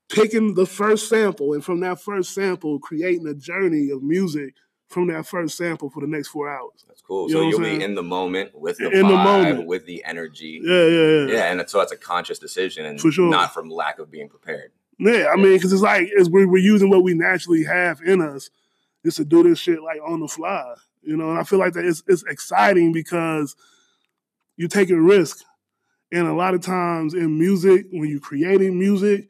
picking 0.09 0.55
the 0.55 0.67
first 0.67 1.09
sample, 1.09 1.53
and 1.53 1.65
from 1.65 1.81
that 1.81 2.01
first 2.01 2.35
sample, 2.35 2.81
creating 2.81 3.27
a 3.29 3.35
journey 3.35 3.91
of 3.91 4.03
music 4.03 4.55
from 4.89 5.07
that 5.09 5.27
first 5.27 5.57
sample 5.57 5.91
for 5.91 6.01
the 6.01 6.07
next 6.07 6.29
four 6.29 6.49
hours. 6.49 6.85
That's 6.89 7.03
cool. 7.03 7.29
You 7.29 7.35
so 7.35 7.43
you'll 7.49 7.61
be 7.61 7.83
in 7.83 7.95
the 7.95 8.03
moment 8.03 8.59
with 8.59 8.79
the 8.79 8.87
In 8.91 9.07
the 9.07 9.15
vibe, 9.15 9.25
moment. 9.51 9.67
with 9.67 9.85
the 9.87 10.03
energy. 10.05 10.61
Yeah, 10.63 10.87
yeah, 10.87 11.07
yeah. 11.07 11.27
Yeah, 11.27 11.53
and 11.53 11.71
so 11.71 11.79
that's 11.79 11.93
a 11.93 11.97
conscious 11.97 12.39
decision, 12.39 12.87
and 12.87 13.01
For 13.01 13.13
sure. 13.13 13.31
not 13.31 13.53
from 13.53 13.69
lack 13.69 13.99
of 13.99 14.11
being 14.11 14.29
prepared. 14.29 14.73
Yeah, 14.99 15.29
I 15.33 15.37
mean, 15.37 15.53
because 15.53 15.73
it's 15.73 15.83
like 15.83 16.09
it's, 16.11 16.29
we're, 16.29 16.49
we're 16.49 16.59
using 16.59 16.91
what 16.91 17.05
we 17.05 17.15
naturally 17.15 17.65
have 17.65 18.01
in 18.01 18.21
us 18.23 18.51
just 19.05 19.19
to 19.19 19.25
do 19.25 19.43
this 19.43 19.59
shit 19.59 19.83
like 19.83 20.01
on 20.05 20.21
the 20.21 20.27
fly, 20.29 20.75
you 21.03 21.17
know. 21.17 21.31
And 21.31 21.39
I 21.39 21.45
feel 21.45 21.59
like 21.59 21.75
that 21.75 21.85
it's, 21.85 22.03
it's 22.09 22.25
exciting 22.25 22.93
because 22.93 23.55
you're 24.57 24.69
taking 24.69 25.05
risk, 25.05 25.45
and 26.11 26.27
a 26.27 26.33
lot 26.35 26.55
of 26.55 26.63
times 26.63 27.13
in 27.15 27.39
music, 27.39 27.87
when 27.93 28.09
you're 28.09 28.19
creating 28.21 28.79
music, 28.79 29.29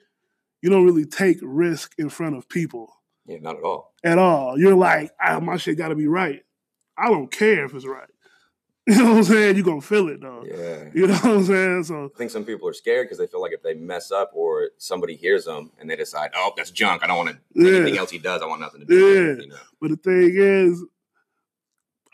you 0.62 0.70
don't 0.70 0.86
really 0.86 1.04
take 1.04 1.38
risk 1.42 1.94
in 1.98 2.08
front 2.08 2.36
of 2.36 2.48
people 2.48 2.94
Yeah, 3.28 3.38
not 3.40 3.56
at 3.58 3.62
all. 3.62 3.92
at 4.02 4.18
all. 4.18 4.58
You're 4.58 4.74
like, 4.74 5.12
ah, 5.22 5.38
my 5.38 5.56
shit 5.58 5.76
got 5.78 5.88
to 5.88 5.94
be 5.94 6.08
right. 6.08 6.42
I 6.96 7.08
don't 7.10 7.30
care 7.30 7.64
if 7.66 7.74
it's 7.74 7.86
right. 7.86 8.08
You 8.88 8.96
know 9.04 9.10
what 9.10 9.16
I'm 9.18 9.24
saying? 9.24 9.56
You're 9.56 9.66
gonna 9.66 9.82
feel 9.82 10.08
it 10.08 10.22
though. 10.22 10.44
Yeah. 10.48 10.88
You 10.94 11.08
know 11.08 11.12
what 11.12 11.24
I'm 11.26 11.44
saying? 11.44 11.84
So 11.84 12.06
I 12.06 12.08
think 12.16 12.30
some 12.30 12.46
people 12.46 12.66
are 12.68 12.72
scared 12.72 13.04
because 13.04 13.18
they 13.18 13.26
feel 13.26 13.42
like 13.42 13.52
if 13.52 13.62
they 13.62 13.74
mess 13.74 14.10
up 14.10 14.30
or 14.34 14.70
somebody 14.78 15.14
hears 15.14 15.44
them 15.44 15.70
and 15.78 15.90
they 15.90 15.94
decide, 15.96 16.30
oh, 16.34 16.54
that's 16.56 16.70
junk. 16.70 17.04
I 17.04 17.06
don't 17.06 17.18
want 17.18 17.28
to 17.28 17.38
Yeah. 17.52 17.76
anything 17.80 17.98
else 17.98 18.10
he 18.10 18.16
does. 18.16 18.40
I 18.40 18.46
want 18.46 18.62
nothing 18.62 18.80
to 18.80 18.86
do 18.86 18.94
with 19.04 19.16
it. 19.16 19.36
Yeah. 19.36 19.42
You 19.42 19.48
know? 19.50 19.56
But 19.78 19.90
the 19.90 19.96
thing 19.98 20.32
is, 20.34 20.82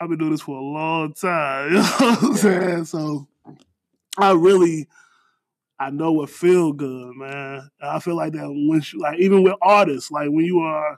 I've 0.01 0.09
been 0.09 0.17
doing 0.19 0.31
this 0.31 0.41
for 0.41 0.57
a 0.57 0.61
long 0.61 1.13
time. 1.13 1.69
You 1.71 1.77
know 1.77 1.83
what 1.83 2.23
I'm 2.23 2.29
Yeah. 2.31 2.35
saying? 2.35 2.85
So 2.85 3.27
I 4.17 4.31
really, 4.33 4.87
I 5.79 5.89
know 5.89 6.11
what 6.13 6.29
feel 6.29 6.71
good, 6.71 7.15
man. 7.15 7.69
I 7.81 7.99
feel 7.99 8.15
like 8.15 8.33
that 8.33 8.47
when, 8.47 8.81
you, 8.91 8.99
like, 8.99 9.19
even 9.19 9.43
with 9.43 9.55
artists, 9.61 10.09
like 10.09 10.29
when 10.29 10.45
you 10.45 10.59
are 10.59 10.97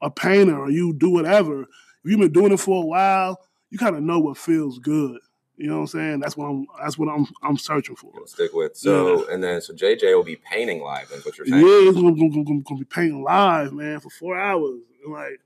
a 0.00 0.10
painter 0.10 0.58
or 0.58 0.70
you 0.70 0.92
do 0.92 1.10
whatever, 1.10 1.62
if 1.62 1.68
you've 2.04 2.18
been 2.20 2.32
doing 2.32 2.52
it 2.52 2.60
for 2.60 2.82
a 2.82 2.86
while, 2.86 3.40
you 3.70 3.78
kind 3.78 3.96
of 3.96 4.02
know 4.02 4.18
what 4.18 4.36
feels 4.36 4.78
good. 4.78 5.18
You 5.56 5.68
know 5.68 5.76
what 5.76 5.80
I'm 5.82 5.86
saying? 5.86 6.20
That's 6.20 6.36
what 6.36 6.46
I'm. 6.46 6.66
That's 6.82 6.98
what 6.98 7.08
I'm. 7.08 7.26
I'm 7.42 7.56
searching 7.56 7.94
for. 7.94 8.10
We'll 8.14 8.26
stick 8.26 8.52
with. 8.52 8.76
So 8.76 9.28
and 9.28 9.44
then 9.44 9.60
so 9.60 9.72
JJ 9.72 10.16
will 10.16 10.24
be 10.24 10.36
painting 10.36 10.80
live. 10.80 11.08
That's 11.08 11.24
what 11.24 11.38
you're 11.38 11.46
Yeah, 11.46 11.62
saying. 11.62 11.88
it's 11.88 11.96
gonna, 11.96 12.16
gonna, 12.16 12.44
gonna, 12.44 12.62
gonna 12.62 12.80
be 12.80 12.84
painting 12.86 13.22
live, 13.22 13.72
man, 13.72 14.00
for 14.00 14.10
four 14.10 14.36
hours. 14.36 14.80
And 15.04 15.12
like, 15.12 15.40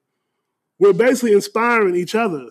we're 0.79 0.93
basically 0.95 1.33
inspiring 1.33 1.97
each 1.97 2.15
other. 2.15 2.47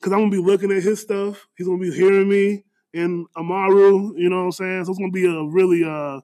Cause 0.00 0.12
I'm 0.12 0.20
gonna 0.20 0.30
be 0.30 0.38
looking 0.38 0.70
at 0.70 0.82
his 0.82 1.00
stuff. 1.00 1.46
He's 1.56 1.66
gonna 1.66 1.80
be 1.80 1.92
hearing 1.92 2.28
me 2.28 2.64
and 2.94 3.26
Amaru. 3.36 4.14
You 4.16 4.28
know 4.30 4.38
what 4.38 4.44
I'm 4.44 4.52
saying? 4.52 4.84
So 4.84 4.90
it's 4.92 4.98
gonna 4.98 5.10
be 5.12 5.26
a 5.26 5.42
really, 5.44 5.84
uh, 5.84 6.20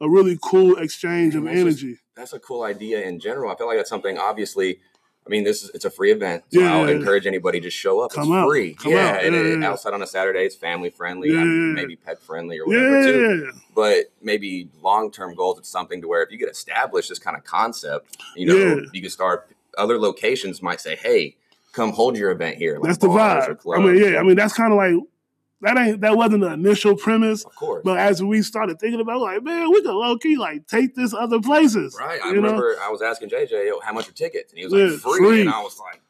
a 0.00 0.08
really 0.08 0.38
cool 0.42 0.76
exchange 0.78 1.34
of 1.34 1.44
that's 1.44 1.54
just- 1.56 1.82
energy. 1.82 1.98
That's 2.14 2.32
a 2.32 2.38
cool 2.38 2.62
idea 2.62 3.02
in 3.02 3.20
general. 3.20 3.50
I 3.50 3.56
feel 3.56 3.66
like 3.66 3.76
that's 3.76 3.90
something 3.90 4.16
obviously. 4.18 4.78
I 5.26 5.28
mean, 5.28 5.42
this 5.42 5.64
is 5.64 5.70
it's 5.74 5.84
a 5.84 5.90
free 5.90 6.12
event. 6.12 6.44
So 6.50 6.60
Yeah. 6.60 6.76
I'll 6.76 6.88
encourage 6.88 7.26
anybody 7.26 7.60
to 7.60 7.68
show 7.68 8.00
up. 8.00 8.12
Come 8.12 8.28
it's 8.28 8.32
out. 8.32 8.48
free. 8.48 8.74
Come 8.74 8.92
yeah, 8.92 9.10
out. 9.16 9.24
and 9.24 9.34
Yeah, 9.34 9.56
yeah. 9.58 9.68
outside 9.68 9.92
on 9.92 10.00
a 10.00 10.06
Saturday, 10.06 10.44
it's 10.44 10.54
family 10.54 10.88
friendly, 10.88 11.30
Yeah, 11.32 11.42
maybe 11.44 11.96
pet 11.96 12.22
friendly 12.22 12.58
or 12.60 12.66
whatever 12.66 13.02
too. 13.02 13.42
Yeah, 13.46 13.50
but 13.74 14.04
maybe 14.22 14.68
long 14.82 15.10
term 15.10 15.34
goals 15.34 15.58
it's 15.58 15.68
something 15.68 16.00
to 16.00 16.08
where 16.08 16.22
if 16.22 16.30
you 16.30 16.38
get 16.38 16.48
established 16.48 17.08
this 17.08 17.18
kind 17.18 17.36
of 17.36 17.42
concept 17.44 18.16
you 18.36 18.46
know 18.46 18.82
you 18.92 19.00
can 19.02 19.10
start 19.10 19.48
other 19.76 19.98
locations 19.98 20.62
might 20.62 20.80
say 20.80 20.94
hey 20.96 21.34
come 21.72 21.90
hold 21.92 22.16
your 22.16 22.30
event 22.30 22.56
here 22.56 22.74
like 22.78 22.84
that's 22.84 22.98
the 22.98 23.08
vibe. 23.08 23.76
I 23.76 23.78
mean, 23.84 23.96
yeah. 24.02 24.18
I 24.20 24.22
mean, 24.22 24.36
that's 24.36 24.54
kind 24.54 24.72
of 24.72 24.76
like 24.78 24.94
that 25.62 25.76
ain't 25.78 26.00
that 26.02 26.16
wasn't 26.16 26.42
the 26.42 26.52
initial 26.52 26.96
premise. 26.96 27.44
of 27.44 27.54
course 27.54 27.82
But 27.84 27.98
as 27.98 28.22
we 28.22 28.42
started 28.42 28.78
thinking 28.78 29.00
about, 29.00 29.16
it, 29.16 29.20
like, 29.20 29.42
man, 29.42 29.70
we 29.70 29.80
could 29.82 29.94
low 29.94 30.16
key 30.18 30.36
like 30.36 30.66
take 30.66 30.94
this 30.94 31.14
other 31.14 31.40
places. 31.40 31.96
right 31.98 32.20
i 32.22 32.28
you 32.28 32.34
know? 32.36 32.40
remember 32.42 32.76
i 32.82 32.88
was 32.90 33.02
asking 33.02 33.28
jj 33.30 33.50
Yo, 33.66 33.80
how 33.80 33.92
much 33.92 34.08
are 34.08 34.12
tickets 34.12 34.52
and 34.52 34.58
he 34.58 34.64
was 34.66 34.74
Yeah, 34.74 34.90
like 34.90 35.00
free, 35.00 35.18
free. 35.18 35.40
and 35.42 35.50
i 35.50 35.60
was 35.62 35.78
like 35.78 36.00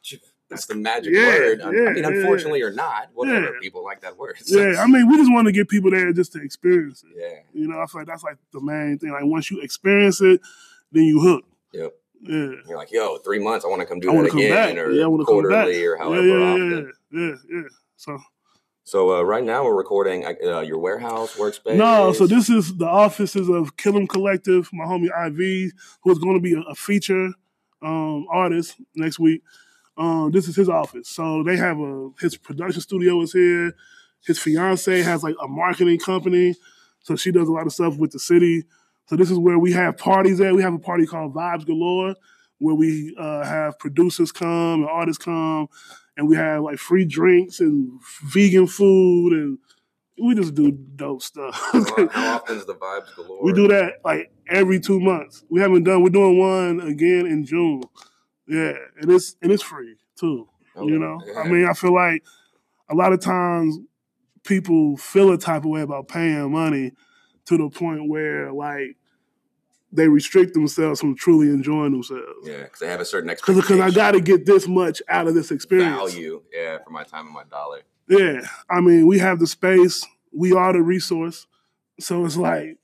that's 0.49 0.67
the 0.67 0.75
magic 0.77 1.13
Yeah, 1.15 1.27
word 1.27 1.61
i 1.63 1.71
yeah, 1.71 1.91
mean 1.91 1.97
yeah, 2.05 2.09
unfortunately 2.09 2.63
or 2.63 2.71
not 2.73 3.09
whatever 3.15 3.57
people 3.61 3.83
like 3.85 4.01
that 4.03 4.17
word 4.17 4.37
So, 4.45 4.61
Yeah, 4.61 4.81
I 4.81 4.87
mean, 4.87 5.09
we 5.09 5.17
just 5.17 5.33
want 5.33 5.47
to 5.47 5.53
get 5.53 5.69
people 5.69 5.91
there 5.91 6.13
just 6.13 6.33
to 6.33 6.43
experience 6.43 7.03
it. 7.05 7.17
yeah 7.21 7.41
You 7.53 7.67
know, 7.69 7.81
I 7.81 7.87
feel 7.87 8.01
like 8.03 8.09
that's 8.09 8.23
like 8.23 8.37
the 8.53 8.61
main 8.61 8.99
thing. 8.99 9.11
Like 9.11 9.25
once 9.25 9.51
you 9.51 9.61
experience 9.61 10.21
it, 10.21 10.41
then 10.93 11.03
you 11.05 11.21
hook. 11.21 11.45
yep 11.73 11.93
Yeah. 12.23 12.53
you're 12.69 12.77
like 12.79 12.91
yo 12.93 13.19
three 13.19 13.39
months 13.41 13.65
i 13.65 13.69
want 13.69 13.81
to 13.81 13.87
come 13.87 13.99
do 14.01 14.09
I 14.09 14.13
that 14.13 14.17
want 14.17 14.27
to 14.29 14.33
come 14.33 14.41
again 14.41 14.79
or 14.79 14.91
Yeah, 14.93 15.05
I 15.05 15.07
want 15.09 15.27
come 15.27 15.43
back. 15.43 15.43
quarterly 15.51 15.85
or 15.85 15.97
however 15.97 16.27
yeah, 16.27 16.39
yeah, 16.39 16.53
often 16.53 16.93
yeah, 17.13 17.21
yeah, 17.21 17.35
yeah. 17.53 17.69
So 17.97 18.19
so 18.87 19.17
uh, 19.17 19.23
right 19.23 19.43
now 19.43 19.65
we're 19.65 19.75
recording 19.75 20.25
uh, 20.25 20.61
your 20.61 20.79
warehouse 20.79 21.35
workspace 21.35 21.75
no, 21.75 22.13
so 22.13 22.25
this 22.29 22.49
is 22.49 22.77
the 22.77 22.87
offices 22.87 23.49
of 23.49 23.77
Killam 23.77 24.09
Collective. 24.09 24.71
My 24.73 24.85
homie 24.85 25.07
IV, 25.07 25.73
who 26.03 26.13
is 26.13 26.21
going 26.21 26.37
to 26.37 26.41
be 26.41 26.55
a, 26.55 26.61
a 26.61 26.75
feature 26.77 27.31
um, 27.83 28.27
artist 28.31 28.77
next 28.95 29.19
week. 29.19 29.43
Um, 29.99 30.31
this 30.31 30.47
is 30.47 30.55
his 30.55 30.69
office. 30.69 31.09
So 31.09 31.43
they 31.43 31.57
have 31.57 31.81
a 31.81 32.11
his 32.21 32.37
production 32.37 32.81
studio 32.81 33.21
is 33.23 33.33
here. 33.33 33.73
His 34.25 34.39
fiance 34.39 35.03
has 35.03 35.25
like 35.25 35.35
a 35.43 35.49
marketing 35.49 35.99
company, 35.99 36.55
so 37.01 37.17
she 37.17 37.33
does 37.33 37.49
a 37.49 37.53
lot 37.53 37.67
of 37.67 37.73
stuff 37.73 37.97
with 37.97 38.13
the 38.13 38.21
city. 38.21 38.67
So 39.07 39.17
this 39.17 39.33
is 39.33 39.39
where 39.39 39.59
we 39.59 39.73
have 39.73 39.99
parties 39.99 40.41
at. 40.41 40.55
We 40.55 40.63
have 40.63 40.75
a 40.75 40.79
party 40.79 41.07
called 41.07 41.35
Vibes 41.35 41.67
Galore, 41.67 42.15
where 42.59 42.77
we 42.77 43.17
uh, 43.19 43.45
have 43.45 43.81
producers 43.81 44.31
come 44.31 44.83
and 44.83 44.89
artists 44.89 45.25
come, 45.25 45.69
and 46.17 46.29
we 46.29 46.37
have 46.37 46.63
like 46.63 46.79
free 46.79 47.05
drinks 47.05 47.61
and 47.61 48.01
vegan 48.25 48.67
food, 48.67 49.33
and 49.33 49.59
we 50.23 50.35
just 50.35 50.55
do 50.55 50.73
dope 50.73 51.23
stuff. 51.23 51.55
how, 52.11 52.37
often 52.37 52.57
is 52.57 52.67
the 52.67 52.75
vibes 52.75 53.15
galore 53.15 53.43
we 53.43 53.53
do 53.53 53.69
that 53.69 54.01
like 54.05 54.33
every 54.49 54.81
two 54.81 55.01
months. 55.01 55.45
We 55.51 55.61
haven't 55.61 55.85
done. 55.85 56.03
We're 56.03 56.11
doing 56.11 56.39
one 56.39 56.81
again 56.81 57.27
in 57.27 57.45
June. 57.45 57.83
Yeah, 58.47 58.75
and 59.01 59.11
it's 59.11 59.37
and 59.43 59.53
it's 59.53 59.63
free 59.63 59.97
too. 60.17 60.49
Okay, 60.77 60.93
You 60.93 60.99
know, 60.99 61.21
yeah. 61.27 61.41
I 61.41 61.49
mean, 61.49 61.67
I 61.67 61.73
feel 61.73 61.95
like 61.95 62.23
a 62.89 62.95
lot 62.95 63.13
of 63.13 63.21
times 63.21 63.79
people 64.45 64.97
feel 64.97 65.33
a 65.33 65.39
type 65.39 65.65
of 65.65 65.71
way 65.71 65.81
about 65.81 66.09
paying 66.09 66.53
money 66.53 66.93
to 67.47 67.57
the 67.57 67.69
point 67.69 68.09
where 68.09 68.53
like 68.53 68.97
they 69.93 70.09
restrict 70.09 70.55
themselves 70.55 71.01
from 71.01 71.17
truly 71.17 71.49
enjoying 71.49 71.93
themselves. 71.93 72.25
Yeah, 72.45 72.65
because 72.65 72.81
they 72.81 72.89
have 72.89 73.01
a 73.01 73.05
certain 73.05 73.31
experience. 73.31 73.67
Because. 73.67 73.81
I 73.81 73.91
got 73.91 74.13
to 74.13 74.21
get 74.21 74.47
this 74.47 74.67
much 74.67 75.01
out 75.09 75.27
of 75.27 75.35
this 75.35 75.51
experience. 75.51 75.97
value. 75.97 76.43
Yeah, 76.53 76.79
for 76.85 76.91
my 76.91 77.05
time 77.05 77.27
and 77.27 77.35
my 77.35 77.45
dollar. 77.45 77.83
Yeah, 78.09 78.47
I 78.71 78.81
mean, 78.81 79.07
we 79.07 79.19
have 79.19 79.39
the 79.39 79.47
space. 79.47 80.05
We 80.33 80.53
are 80.53 80.73
the 80.73 80.83
resource. 80.83 81.47
So 81.99 82.25
it's 82.25 82.37
like, 82.37 82.77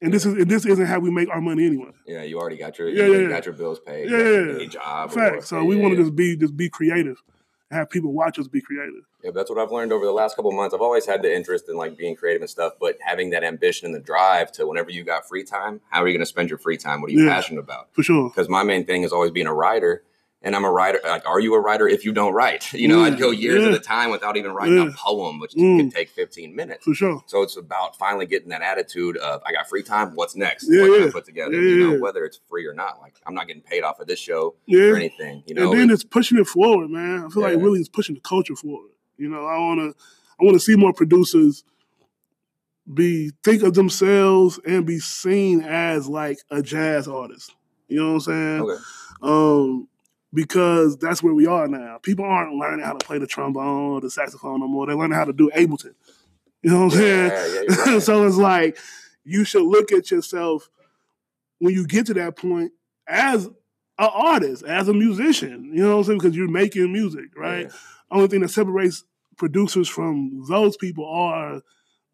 and 0.00 0.12
this 0.12 0.26
is 0.26 0.34
and 0.34 0.50
this 0.50 0.66
isn't 0.66 0.86
how 0.86 0.98
we 0.98 1.10
make 1.10 1.28
our 1.28 1.40
money 1.40 1.66
anyway. 1.66 1.90
Yeah, 2.06 2.22
you 2.22 2.38
already 2.38 2.56
got 2.56 2.78
your 2.78 2.88
Yeah, 2.88 3.06
you 3.06 3.22
yeah, 3.22 3.28
got 3.28 3.46
your 3.46 3.54
bills 3.54 3.80
paid. 3.80 4.10
Yeah, 4.10 4.16
you 4.16 4.24
got 4.24 4.52
yeah, 4.52 4.58
your 4.58 4.70
job. 4.70 5.12
Fact. 5.12 5.44
So 5.44 5.64
we 5.64 5.76
yeah, 5.76 5.82
want 5.82 5.96
to 5.96 6.02
just 6.02 6.16
be 6.16 6.36
just 6.36 6.56
be 6.56 6.68
creative 6.68 7.22
have 7.70 7.90
people 7.90 8.12
watch 8.12 8.38
us 8.38 8.48
be 8.48 8.60
creative. 8.60 9.04
Yeah, 9.22 9.30
that's 9.34 9.50
what 9.50 9.58
I've 9.58 9.70
learned 9.72 9.92
over 9.92 10.04
the 10.06 10.12
last 10.12 10.36
couple 10.36 10.50
of 10.50 10.56
months. 10.56 10.74
I've 10.74 10.80
always 10.80 11.04
had 11.06 11.22
the 11.22 11.34
interest 11.34 11.68
in 11.68 11.76
like 11.76 11.96
being 11.98 12.16
creative 12.16 12.40
and 12.42 12.50
stuff, 12.50 12.74
but 12.80 12.96
having 13.00 13.30
that 13.30 13.44
ambition 13.44 13.86
and 13.86 13.94
the 13.94 14.00
drive 14.00 14.50
to 14.52 14.66
whenever 14.66 14.90
you 14.90 15.04
got 15.04 15.28
free 15.28 15.44
time, 15.44 15.80
how 15.90 16.02
are 16.02 16.08
you 16.08 16.14
going 16.14 16.20
to 16.24 16.26
spend 16.26 16.48
your 16.48 16.58
free 16.58 16.76
time? 16.76 17.00
What 17.00 17.10
are 17.10 17.14
you 17.14 17.24
Yeah. 17.26 17.34
passionate 17.34 17.60
about? 17.60 17.88
For 17.92 18.02
sure. 18.02 18.30
Because 18.30 18.48
my 18.48 18.62
main 18.62 18.84
thing 18.86 19.02
is 19.02 19.12
always 19.12 19.30
being 19.32 19.46
a 19.46 19.54
writer. 19.54 20.02
And 20.40 20.54
I'm 20.54 20.64
a 20.64 20.70
writer. 20.70 21.00
Like, 21.04 21.26
are 21.26 21.40
you 21.40 21.54
a 21.54 21.60
writer 21.60 21.88
if 21.88 22.04
you 22.04 22.12
don't 22.12 22.32
write? 22.32 22.72
You 22.72 22.86
know, 22.86 23.00
Yeah, 23.00 23.06
I'd 23.12 23.18
go 23.18 23.30
years 23.32 23.62
yeah. 23.62 23.70
at 23.70 23.74
a 23.74 23.80
time 23.80 24.10
without 24.10 24.36
even 24.36 24.52
writing 24.52 24.76
Yeah. 24.78 24.88
a 24.88 24.92
poem, 24.92 25.40
which 25.40 25.52
Mm. 25.54 25.78
can 25.78 25.90
take 25.90 26.10
15 26.10 26.54
minutes. 26.54 26.84
For 26.84 26.94
sure. 26.94 27.24
So 27.26 27.42
it's 27.42 27.56
about 27.56 27.96
finally 27.98 28.24
getting 28.26 28.50
that 28.50 28.62
attitude 28.62 29.16
of 29.16 29.42
I 29.44 29.50
got 29.52 29.68
free 29.68 29.82
time. 29.82 30.14
What's 30.14 30.36
next? 30.36 30.68
Yeah, 30.70 30.82
what 30.88 30.98
can 31.00 31.08
I 31.08 31.10
put 31.10 31.24
together? 31.24 31.52
Yeah, 31.54 31.60
you 31.70 31.90
know, 31.90 31.98
whether 32.00 32.24
it's 32.24 32.38
free 32.48 32.66
or 32.66 32.72
not. 32.72 33.00
Like 33.00 33.14
I'm 33.26 33.34
not 33.34 33.48
getting 33.48 33.62
paid 33.62 33.82
off 33.82 33.98
of 33.98 34.06
this 34.06 34.20
show 34.20 34.54
or 34.72 34.96
anything. 34.96 35.42
You 35.46 35.54
know, 35.56 35.72
and 35.72 35.80
then 35.80 35.90
It- 35.90 35.94
it's 35.94 36.04
pushing 36.04 36.38
it 36.38 36.46
forward, 36.46 36.88
man. 36.90 37.24
I 37.24 37.28
feel 37.30 37.42
like 37.42 37.56
really 37.56 37.80
it's 37.80 37.88
pushing 37.88 38.14
the 38.14 38.20
culture 38.20 38.54
forward. 38.54 38.92
You 39.16 39.28
know, 39.28 39.44
I 39.44 39.58
wanna 39.58 39.88
I 40.40 40.44
wanna 40.44 40.60
see 40.60 40.76
more 40.76 40.92
producers 40.92 41.64
be 42.94 43.32
think 43.44 43.62
of 43.64 43.74
themselves 43.74 44.58
and 44.64 44.86
be 44.86 44.98
seen 45.00 45.62
as 45.62 46.08
like 46.08 46.38
a 46.50 46.62
jazz 46.62 47.08
artist. 47.08 47.54
You 47.88 47.98
know 47.98 48.06
what 48.14 48.14
I'm 48.14 48.20
saying? 48.20 48.60
okay. 48.62 48.82
Um, 49.22 49.88
because 50.32 50.96
that's 50.98 51.22
where 51.22 51.34
we 51.34 51.46
are 51.46 51.66
now. 51.68 51.98
People 52.02 52.24
aren't 52.24 52.54
learning 52.54 52.84
how 52.84 52.92
to 52.92 53.04
play 53.04 53.18
the 53.18 53.26
trombone 53.26 53.92
or 53.92 54.00
the 54.00 54.10
saxophone 54.10 54.60
no 54.60 54.68
more. 54.68 54.86
They're 54.86 54.96
learning 54.96 55.16
how 55.16 55.24
to 55.24 55.32
do 55.32 55.50
Ableton. 55.54 55.94
You 56.62 56.70
know 56.70 56.86
what 56.86 56.94
I'm 56.94 56.98
saying? 56.98 57.30
Yeah, 57.30 57.62
yeah, 57.68 57.84
right. 57.92 58.02
so 58.02 58.26
it's 58.26 58.36
like 58.36 58.78
you 59.24 59.44
should 59.44 59.62
look 59.62 59.92
at 59.92 60.10
yourself 60.10 60.68
when 61.58 61.74
you 61.74 61.86
get 61.86 62.06
to 62.06 62.14
that 62.14 62.36
point 62.36 62.72
as 63.06 63.46
an 63.46 63.54
artist, 63.98 64.64
as 64.64 64.88
a 64.88 64.94
musician. 64.94 65.70
You 65.72 65.82
know 65.82 65.92
what 65.92 65.98
I'm 65.98 66.04
saying? 66.04 66.18
Because 66.18 66.36
you're 66.36 66.48
making 66.48 66.92
music, 66.92 67.36
right? 67.36 67.66
Yeah. 67.66 67.72
Only 68.10 68.28
thing 68.28 68.40
that 68.40 68.48
separates 68.48 69.04
producers 69.36 69.88
from 69.88 70.44
those 70.48 70.76
people 70.76 71.06
are 71.06 71.62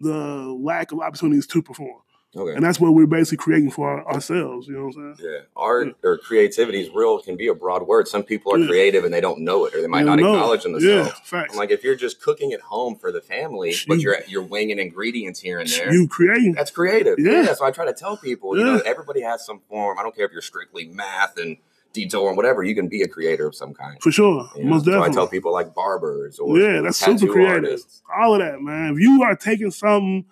the 0.00 0.56
lack 0.60 0.92
of 0.92 1.00
opportunities 1.00 1.46
to 1.48 1.62
perform. 1.62 2.02
Okay. 2.36 2.54
And 2.54 2.64
that's 2.64 2.80
what 2.80 2.94
we're 2.94 3.06
basically 3.06 3.36
creating 3.42 3.70
for 3.70 3.88
our, 3.88 4.14
ourselves. 4.14 4.66
You 4.66 4.74
know 4.74 4.86
what 4.86 4.96
I'm 4.96 5.16
saying? 5.16 5.30
Yeah, 5.32 5.38
art 5.56 5.96
or 6.02 6.18
creativity 6.18 6.80
is 6.80 6.90
real 6.92 7.20
can 7.20 7.36
be 7.36 7.46
a 7.48 7.54
broad 7.54 7.86
word. 7.86 8.08
Some 8.08 8.22
people 8.24 8.52
are 8.54 8.58
Yeah. 8.58 8.66
creative 8.66 9.04
and 9.04 9.14
they 9.14 9.20
don't 9.20 9.40
know 9.40 9.66
it, 9.66 9.74
or 9.74 9.80
they 9.80 9.86
might 9.86 10.00
You 10.00 10.06
not 10.06 10.18
know. 10.18 10.34
acknowledge 10.34 10.62
themselves. 10.64 10.84
Yeah, 10.84 11.08
facts. 11.24 11.52
I'm 11.52 11.58
like, 11.58 11.70
if 11.70 11.84
you're 11.84 11.94
just 11.94 12.20
cooking 12.20 12.52
at 12.52 12.60
home 12.60 12.96
for 12.96 13.12
the 13.12 13.20
family, 13.20 13.74
but 13.86 13.94
You- 13.98 14.02
you're 14.02 14.16
you're 14.26 14.42
winging 14.42 14.78
ingredients 14.78 15.40
here 15.40 15.58
and 15.60 15.68
there, 15.70 15.92
You 15.92 16.08
creating. 16.08 16.52
that's 16.54 16.70
creative. 16.70 17.18
Yeah. 17.18 17.42
Yeah. 17.42 17.54
So 17.54 17.64
I 17.64 17.70
try 17.70 17.84
to 17.86 17.92
tell 17.92 18.16
people, 18.16 18.58
you 18.58 18.64
know, 18.64 18.80
everybody 18.84 19.20
has 19.20 19.46
some 19.46 19.60
form. 19.68 19.98
I 19.98 20.02
don't 20.02 20.14
care 20.16 20.26
if 20.26 20.32
you're 20.32 20.42
strictly 20.42 20.86
math 20.86 21.38
and 21.38 21.56
detail 21.92 22.22
or 22.22 22.34
whatever. 22.34 22.64
You 22.64 22.74
can 22.74 22.88
be 22.88 23.02
a 23.02 23.06
creator 23.08 23.46
of 23.46 23.54
some 23.54 23.72
kind. 23.72 23.96
For 24.02 24.10
sure. 24.10 24.48
you 24.56 24.64
know? 24.64 24.70
Most 24.70 24.86
so 24.86 25.00
I 25.00 25.08
tell 25.10 25.28
people 25.28 25.52
like 25.52 25.72
barbers 25.76 26.40
or 26.40 26.58
Yeah, 26.58 26.80
that's 26.80 26.98
super 26.98 27.32
creative. 27.32 27.54
artists. 27.64 28.02
All 28.18 28.34
of 28.34 28.40
that, 28.40 28.60
man. 28.60 28.94
If 28.94 28.98
you 29.00 29.22
are 29.22 29.36
taking 29.36 29.70
something 29.70 30.24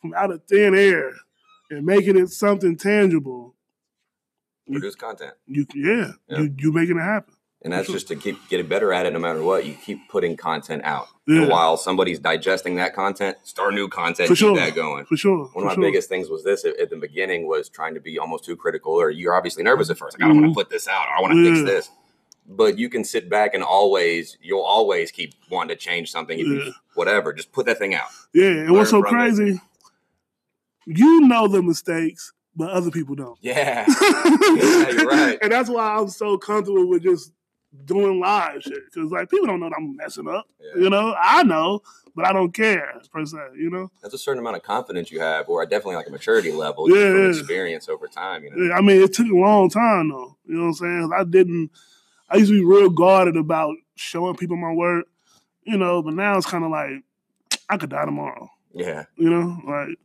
from 0.00 0.14
out 0.14 0.30
of 0.30 0.44
thin 0.44 0.76
air 0.76 1.14
and 1.70 1.84
making 1.84 2.16
it 2.16 2.28
something 2.28 2.76
tangible, 2.76 3.54
You- 4.66 4.74
produce 4.74 4.94
content. 4.94 5.34
you 5.46 5.66
yeah, 5.74 6.12
Yeah. 6.28 6.40
you 6.40 6.54
you 6.58 6.72
making 6.72 6.96
it 6.98 7.02
happen. 7.02 7.34
And 7.62 7.72
that's 7.72 7.86
Sure. 7.86 7.96
just 7.96 8.06
to 8.08 8.14
keep 8.14 8.36
getting 8.48 8.68
better 8.68 8.92
at 8.92 9.04
it 9.04 9.12
no 9.12 9.18
matter 9.18 9.42
what. 9.42 9.66
You 9.66 9.74
keep 9.74 10.08
putting 10.08 10.36
content 10.36 10.82
out. 10.84 11.08
Yeah. 11.26 11.40
And 11.42 11.50
while 11.50 11.76
somebody's 11.76 12.20
digesting 12.20 12.76
that 12.76 12.94
content, 12.94 13.36
start 13.42 13.74
new 13.74 13.88
content, 13.88 14.28
For 14.28 14.34
keep 14.34 14.38
sure. 14.38 14.56
that 14.56 14.76
going. 14.76 15.06
For 15.06 15.16
sure. 15.16 15.46
One 15.54 15.64
of 15.64 15.70
my 15.70 15.74
sure. 15.74 15.82
biggest 15.82 16.08
things 16.08 16.30
was 16.30 16.44
this 16.44 16.64
at, 16.64 16.78
at 16.78 16.88
the 16.88 16.96
beginning 16.96 17.48
was 17.48 17.68
trying 17.68 17.94
to 17.94 18.00
be 18.00 18.16
almost 18.16 18.44
too 18.44 18.54
critical, 18.54 18.92
or 18.92 19.10
you're 19.10 19.34
obviously 19.34 19.64
nervous 19.64 19.90
at 19.90 19.98
first. 19.98 20.16
Like, 20.16 20.24
I 20.24 20.28
don't 20.28 20.36
want 20.36 20.44
to 20.44 20.50
mm-hmm. 20.50 20.54
put 20.54 20.70
this 20.70 20.86
out. 20.86 21.06
I 21.08 21.20
want 21.20 21.34
to 21.34 21.52
fix 21.52 21.68
this. 21.68 21.90
But 22.46 22.78
you 22.78 22.88
can 22.88 23.02
sit 23.02 23.28
back 23.28 23.54
and 23.54 23.64
always, 23.64 24.38
you'll 24.40 24.62
always 24.62 25.10
keep 25.10 25.34
wanting 25.50 25.76
to 25.76 25.76
change 25.76 26.12
something. 26.12 26.38
You, 26.38 26.62
Yeah. 26.62 26.70
whatever, 26.94 27.32
just 27.32 27.50
put 27.50 27.66
that 27.66 27.78
thing 27.78 27.92
out. 27.92 28.06
Yeah, 28.32 28.50
and 28.50 28.70
what's 28.72 28.90
so 28.90 29.02
crazy, 29.02 29.54
it. 29.54 29.60
You 30.96 31.20
know 31.22 31.48
the 31.48 31.62
mistakes, 31.62 32.32
but 32.56 32.70
other 32.70 32.90
people 32.90 33.14
don't. 33.14 33.38
Yeah. 33.40 33.84
Yeah, 33.88 34.90
you're 34.90 35.06
right. 35.06 35.38
And 35.42 35.52
that's 35.52 35.68
why 35.68 35.96
I'm 35.96 36.08
so 36.08 36.38
comfortable 36.38 36.88
with 36.88 37.02
just 37.02 37.32
doing 37.84 38.20
live 38.20 38.62
shit. 38.62 38.84
Because 38.92 39.10
like 39.10 39.28
people 39.30 39.46
don't 39.46 39.60
know 39.60 39.68
that 39.68 39.76
I'm 39.76 39.94
messing 39.96 40.28
up. 40.28 40.46
Yeah. 40.60 40.82
You 40.82 40.90
know, 40.90 41.14
I 41.20 41.42
know, 41.42 41.80
but 42.16 42.24
I 42.24 42.32
don't 42.32 42.52
care 42.52 43.00
per 43.12 43.24
se. 43.26 43.36
You 43.56 43.70
know, 43.70 43.90
That's 44.02 44.14
a 44.14 44.18
certain 44.18 44.40
amount 44.40 44.56
of 44.56 44.62
confidence 44.62 45.10
you 45.10 45.20
have, 45.20 45.48
or 45.48 45.64
definitely 45.66 45.96
like 45.96 46.08
a 46.08 46.10
maturity 46.10 46.50
level 46.52 46.88
Yeah, 46.90 47.14
yeah. 47.14 47.28
experience 47.28 47.88
over 47.88 48.06
time. 48.06 48.44
You 48.44 48.50
know? 48.50 48.64
Yeah, 48.64 48.74
I 48.74 48.80
mean, 48.80 49.02
it 49.02 49.12
took 49.12 49.30
a 49.30 49.36
long 49.36 49.68
time 49.68 50.08
though. 50.08 50.36
You 50.46 50.54
know 50.54 50.62
what 50.62 50.68
I'm 50.68 50.74
saying? 50.74 51.10
I 51.14 51.24
didn't. 51.24 51.70
I 52.30 52.36
used 52.36 52.50
to 52.50 52.58
be 52.58 52.64
real 52.64 52.90
guarded 52.90 53.36
about 53.36 53.76
showing 53.96 54.36
people 54.36 54.56
my 54.56 54.72
work. 54.72 55.06
You 55.64 55.76
know, 55.76 56.02
but 56.02 56.14
now 56.14 56.36
it's 56.38 56.46
kind 56.46 56.64
of 56.64 56.70
like 56.70 57.02
I 57.68 57.76
could 57.76 57.90
die 57.90 58.06
tomorrow. 58.06 58.48
Yeah. 58.72 59.04
You 59.16 59.28
know, 59.28 59.60
like 59.66 59.98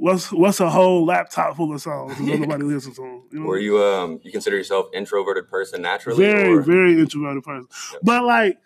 what's 0.00 0.32
what's 0.32 0.60
a 0.60 0.70
whole 0.70 1.04
laptop 1.04 1.56
full 1.56 1.72
of 1.74 1.80
songs 1.80 2.16
that 2.18 2.24
nobody 2.40 2.64
listens 2.64 2.96
to? 2.96 3.02
You 3.30 3.40
know, 3.40 3.46
Were 3.46 3.58
you 3.58 3.82
um 3.82 4.18
you 4.22 4.32
consider 4.32 4.56
yourself 4.56 4.86
introverted 4.94 5.48
person 5.48 5.82
naturally? 5.82 6.18
very 6.24 6.54
or? 6.54 6.62
very 6.62 6.98
introverted 6.98 7.42
person, 7.44 7.68
Yep. 7.92 8.00
but 8.02 8.24
like, 8.24 8.58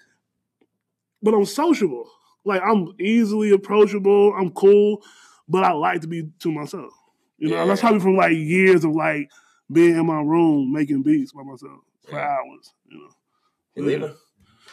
but 1.23 1.35
I'm 1.35 1.45
sociable. 1.45 2.09
Like 2.45 2.63
I'm 2.63 2.95
easily 3.01 3.51
approachable. 3.51 4.33
I'm 4.35 4.51
cool, 4.53 5.03
but 5.49 5.65
I 5.65 5.73
like 5.73 6.03
to 6.03 6.07
be 6.09 6.29
to 6.41 6.53
myself. 6.53 6.93
You 7.39 7.49
know, 7.49 7.57
Yeah. 7.57 7.65
that's 7.67 7.81
probably 7.81 8.01
from 8.01 8.17
like 8.17 8.33
years 8.33 8.85
of 8.85 8.93
like 8.93 9.31
being 9.73 9.97
in 9.97 10.07
my 10.07 10.21
room 10.21 10.73
making 10.73 11.03
beats 11.03 11.33
by 11.33 11.43
myself 11.43 11.81
for 12.09 12.17
Yeah. 12.19 12.37
hours. 12.39 12.73
You 12.89 12.99
know. 12.99 13.89
You? 13.91 14.15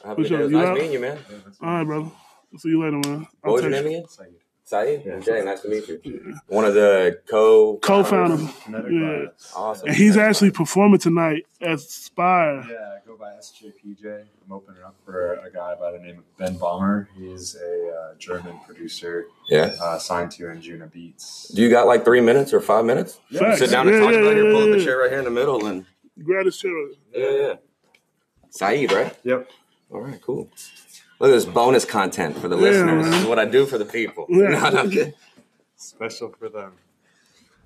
Have 0.06 0.18
a 0.20 0.22
For 0.22 0.28
sure. 0.28 0.42
You 0.44 0.50
nice 0.58 0.68
out? 0.68 0.74
meeting 0.76 0.92
you, 0.94 1.00
man. 1.00 1.18
All 1.62 1.70
right, 1.70 1.84
brother. 1.84 2.12
See 2.58 2.70
you 2.70 2.84
later, 2.84 3.00
man. 3.08 3.28
I'll 3.44 3.52
What 3.52 3.54
was 3.54 3.62
your 3.64 3.72
name 3.72 3.84
you. 3.86 3.98
again? 4.00 4.06
Saeed? 4.64 5.04
Yeah. 5.06 5.20
Jay, 5.20 5.44
nice 5.44 5.62
to 5.62 5.68
meet 5.70 5.88
you. 5.88 6.00
Yeah. 6.04 6.34
One 6.48 6.64
of 6.66 6.74
the 6.74 7.20
co 7.30 7.78
Co-founder. 7.82 8.38
Yeah. 8.70 9.26
Awesome. 9.56 9.88
And 9.90 9.96
he's 9.98 10.16
actually 10.16 10.52
performing 10.52 11.00
tonight 11.00 11.46
at 11.62 11.80
Spire. 11.82 12.64
Yeah, 12.70 12.76
I 12.96 13.06
go 13.06 13.18
by 13.18 13.32
SJPJ. 13.34 14.06
I'm 14.46 14.52
opening 14.52 14.82
up 14.84 14.96
for 15.04 15.34
a 15.34 15.52
guy 15.52 15.76
by 15.76 15.92
the 15.92 16.00
name 16.00 16.20
of 16.20 16.38
Ben 16.38 16.58
Böhmer. 16.58 17.08
He's 17.18 17.56
a 17.56 17.90
uh, 17.90 18.16
German 18.18 18.60
producer 18.66 19.26
Yeah. 19.50 19.74
uh, 19.82 19.98
signed 20.00 20.32
to 20.34 20.44
Anjunabeats. 20.44 21.54
Do 21.54 21.62
you 21.62 21.70
got 21.70 21.86
like 21.88 22.06
three 22.06 22.22
minutes 22.22 22.54
or 22.54 22.62
five 22.62 22.86
minutes? 22.86 23.20
Facts. 23.38 23.60
Sit 23.60 23.72
down 23.72 23.88
and 23.90 23.98
Yeah, 23.98 24.02
talk 24.04 24.12
yeah, 24.14 24.20
about 24.20 24.38
it. 24.38 24.46
yeah, 24.46 24.52
Pull 24.52 24.62
up 24.62 24.70
yeah. 24.70 24.76
the 24.78 24.84
chair 24.86 24.98
right 25.00 25.10
here 25.10 25.20
in 25.20 25.26
the 25.26 25.32
middle 25.32 25.66
and 25.66 25.86
Grab 26.24 26.46
his 26.46 26.58
chair. 26.58 26.72
yeah, 27.14 27.30
yeah. 27.30 27.54
Saeed, 28.52 28.92
right? 28.92 29.18
Yep. 29.24 29.50
All 29.92 30.02
right, 30.02 30.22
cool. 30.22 30.50
Look 31.22 31.30
at 31.30 31.34
this 31.36 31.46
bonus 31.46 31.86
content 31.86 32.36
for 32.36 32.48
the 32.48 32.56
Yeah, 32.58 32.64
listeners. 32.64 33.06
This 33.06 33.22
is 33.22 33.28
what 33.28 33.38
I 33.38 33.46
do 33.46 33.68
for 33.68 33.78
the 33.78 33.86
people. 33.86 34.26
Yeah. 34.28 34.72
No, 34.74 34.84
no, 34.84 35.12
Special 35.76 36.34
for 36.38 36.50
them. 36.50 36.74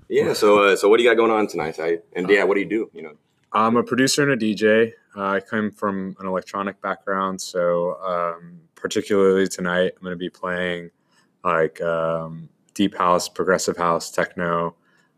yeah. 0.10 0.34
So, 0.34 0.60
uh, 0.60 0.76
so 0.76 0.90
what 0.90 0.98
do 0.98 1.04
you 1.04 1.10
got 1.10 1.16
going 1.16 1.32
on 1.32 1.48
tonight, 1.48 1.78
Saeed? 1.78 2.02
And 2.14 2.30
yeah, 2.30 2.44
what 2.44 2.56
do 2.56 2.60
you 2.60 2.68
do? 2.70 2.90
You 2.94 3.04
know. 3.04 3.14
I'm 3.54 3.78
a 3.78 3.84
producer 3.84 4.30
and 4.30 4.32
a 4.34 4.46
DJ. 4.46 4.92
Uh, 5.16 5.24
I 5.24 5.40
come 5.40 5.72
from 5.72 6.18
an 6.20 6.28
electronic 6.28 6.82
background, 6.82 7.40
so 7.40 7.98
um, 8.02 8.60
particularly 8.76 9.48
tonight, 9.48 9.94
I'm 9.96 10.04
going 10.04 10.12
to 10.12 10.18
be 10.18 10.30
playing 10.30 10.92
like 11.46 11.80
um, 11.82 12.50
deep 12.74 12.98
house, 12.98 13.30
progressive 13.30 13.78
house, 13.78 14.12
techno, 14.12 14.76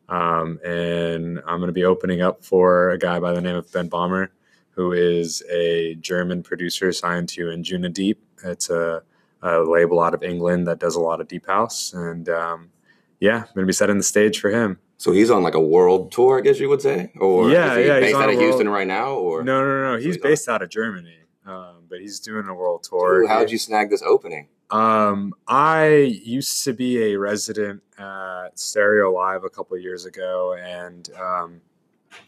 um, 0.10 0.60
and 0.64 1.40
I'm 1.40 1.58
going 1.58 1.70
to 1.70 1.74
be 1.74 1.86
opening 1.86 2.22
up 2.22 2.46
for 2.46 2.92
a 2.92 3.00
guy 3.00 3.20
by 3.20 3.34
the 3.34 3.42
name 3.42 3.56
of 3.56 3.72
Ben 3.72 3.90
Böhmer, 3.90 4.28
who 4.72 4.92
is 4.92 5.42
a 5.52 5.96
German 5.96 6.44
producer 6.44 6.92
signed 6.92 7.30
to 7.30 7.46
Anjunadeep. 7.46 8.18
It's 8.44 8.70
a, 8.70 9.04
a 9.42 9.60
label 9.60 10.00
out 10.00 10.14
of 10.14 10.24
England 10.24 10.68
that 10.68 10.80
does 10.80 10.96
a 10.96 11.00
lot 11.00 11.22
of 11.22 11.28
deep 11.28 11.48
house, 11.48 11.94
and 11.94 12.28
um, 12.30 12.70
yeah, 13.20 13.38
I'm 13.38 13.54
going 13.56 13.64
to 13.64 13.66
be 13.66 13.74
setting 13.74 13.98
the 13.98 14.04
stage 14.04 14.40
for 14.40 14.50
him. 14.50 14.80
So 14.98 15.12
he's 15.12 15.30
on 15.30 15.44
like 15.44 15.54
a 15.54 15.62
world 15.62 16.12
tour, 16.12 16.40
I 16.40 16.42
guess 16.42 16.60
you 16.60 16.70
would 16.70 16.82
say, 16.82 17.12
or 17.20 17.52
Yeah, 17.52 17.78
yeah, 17.78 18.00
he's 18.00 18.06
based 18.06 18.16
on 18.16 18.24
out 18.24 18.30
of 18.32 18.40
Houston 18.40 18.68
right 18.70 18.88
now, 18.88 19.12
or 19.14 19.44
No, 19.44 19.64
no, 19.64 19.92
no. 19.92 19.96
He's 19.98 20.06
he's 20.06 20.16
on- 20.18 20.22
based 20.24 20.50
out 20.50 20.62
of 20.64 20.70
Germany, 20.70 21.20
um, 21.46 21.84
but 21.88 22.00
he's 22.00 22.20
doing 22.20 22.48
a 22.48 22.54
world 22.54 22.84
tour. 22.84 23.24
Ooh, 23.24 23.28
how'd 23.28 23.52
you 23.52 23.58
snag 23.60 23.90
this 23.92 24.02
opening? 24.02 24.48
Um, 24.70 25.34
I 25.48 25.90
used 26.24 26.64
to 26.66 26.74
be 26.74 27.14
a 27.14 27.16
resident 27.16 27.82
at 27.98 28.60
Stereo 28.60 29.12
Live 29.14 29.44
a 29.44 29.50
couple 29.50 29.78
of 29.78 29.84
years 29.84 30.06
ago, 30.06 30.56
and 30.60 31.10
um, 31.14 31.62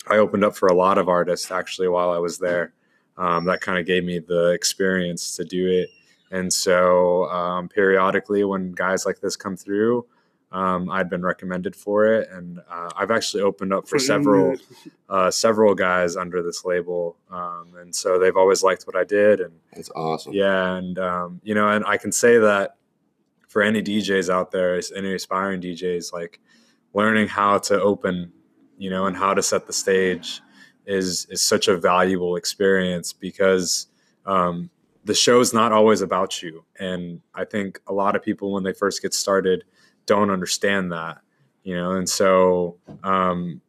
I 0.08 0.18
opened 0.18 0.46
up 0.46 0.56
for 0.56 0.68
a 0.68 0.74
lot 0.74 0.98
of 0.98 1.10
artists 1.10 1.52
actually 1.52 1.88
while 1.90 2.12
I 2.12 2.18
was 2.18 2.38
there. 2.38 2.74
Um, 3.18 3.44
that 3.46 3.60
kind 3.60 3.78
of 3.78 3.86
gave 3.86 4.06
me 4.06 4.20
the 4.20 4.52
experience 4.52 5.36
to 5.36 5.44
do 5.44 5.68
it. 5.68 5.90
And 6.32 6.52
so, 6.54 7.26
um, 7.30 7.70
periodically, 7.70 8.44
when 8.44 8.72
guys 8.72 9.06
like 9.06 9.20
this 9.20 9.36
come 9.36 9.58
through, 9.58 10.06
um, 10.52 10.90
I'd 10.90 11.10
been 11.10 11.22
recommended 11.22 11.76
for 11.76 12.08
it, 12.08 12.30
and 12.32 12.60
uh, 12.70 12.90
I've 12.96 13.12
actually 13.12 13.44
opened 13.44 13.72
up 13.72 13.88
for 13.88 14.00
several 14.00 14.56
uh, 15.10 15.30
several 15.30 15.76
guys 15.76 16.16
under 16.16 16.42
this 16.42 16.66
label, 16.66 17.18
um, 17.30 17.74
and 17.80 17.94
so 17.94 18.18
they've 18.18 18.36
always 18.36 18.64
liked 18.64 18.88
what 18.88 18.96
I 18.96 19.04
did, 19.04 19.42
and 19.42 19.54
it's 19.74 19.92
awesome. 19.92 20.34
yeah, 20.34 20.76
and 20.76 20.98
um, 20.98 21.42
you 21.44 21.54
know, 21.54 21.70
and 21.70 21.86
I 21.86 21.98
can 21.98 22.12
say 22.12 22.40
that 22.40 22.78
for 23.48 23.62
any 23.62 23.84
DJs 23.84 24.30
out 24.32 24.52
there, 24.52 24.80
any 24.96 25.14
aspiring 25.14 25.62
DJs, 25.62 26.14
like 26.14 26.40
learning 26.96 27.28
how 27.28 27.60
to 27.60 27.80
open, 27.80 28.32
you 28.78 28.90
know, 28.90 29.06
and 29.06 29.16
how 29.16 29.36
to 29.36 29.44
set 29.44 29.68
the 29.68 29.74
stage 29.74 30.42
is 30.88 31.28
is 31.30 31.44
such 31.44 31.68
a 31.68 31.78
valuable 31.78 32.36
experience 32.36 33.14
because 33.14 33.86
um, 34.26 34.72
the 35.06 35.14
show's 35.14 35.54
not 35.54 35.72
always 35.72 36.02
about 36.02 36.42
you. 36.42 36.66
And 36.80 37.22
I 37.34 37.46
think 37.46 37.80
a 37.88 37.94
lot 37.94 38.16
of 38.16 38.24
people, 38.24 38.54
when 38.54 38.64
they 38.64 38.74
first 38.74 39.02
get 39.02 39.14
started, 39.14 39.64
don't 40.06 40.30
understand 40.30 40.92
that, 40.92 41.20
you 41.64 41.76
know? 41.76 41.92
And 41.92 42.08
so, 42.10 42.78
um, 43.04 43.62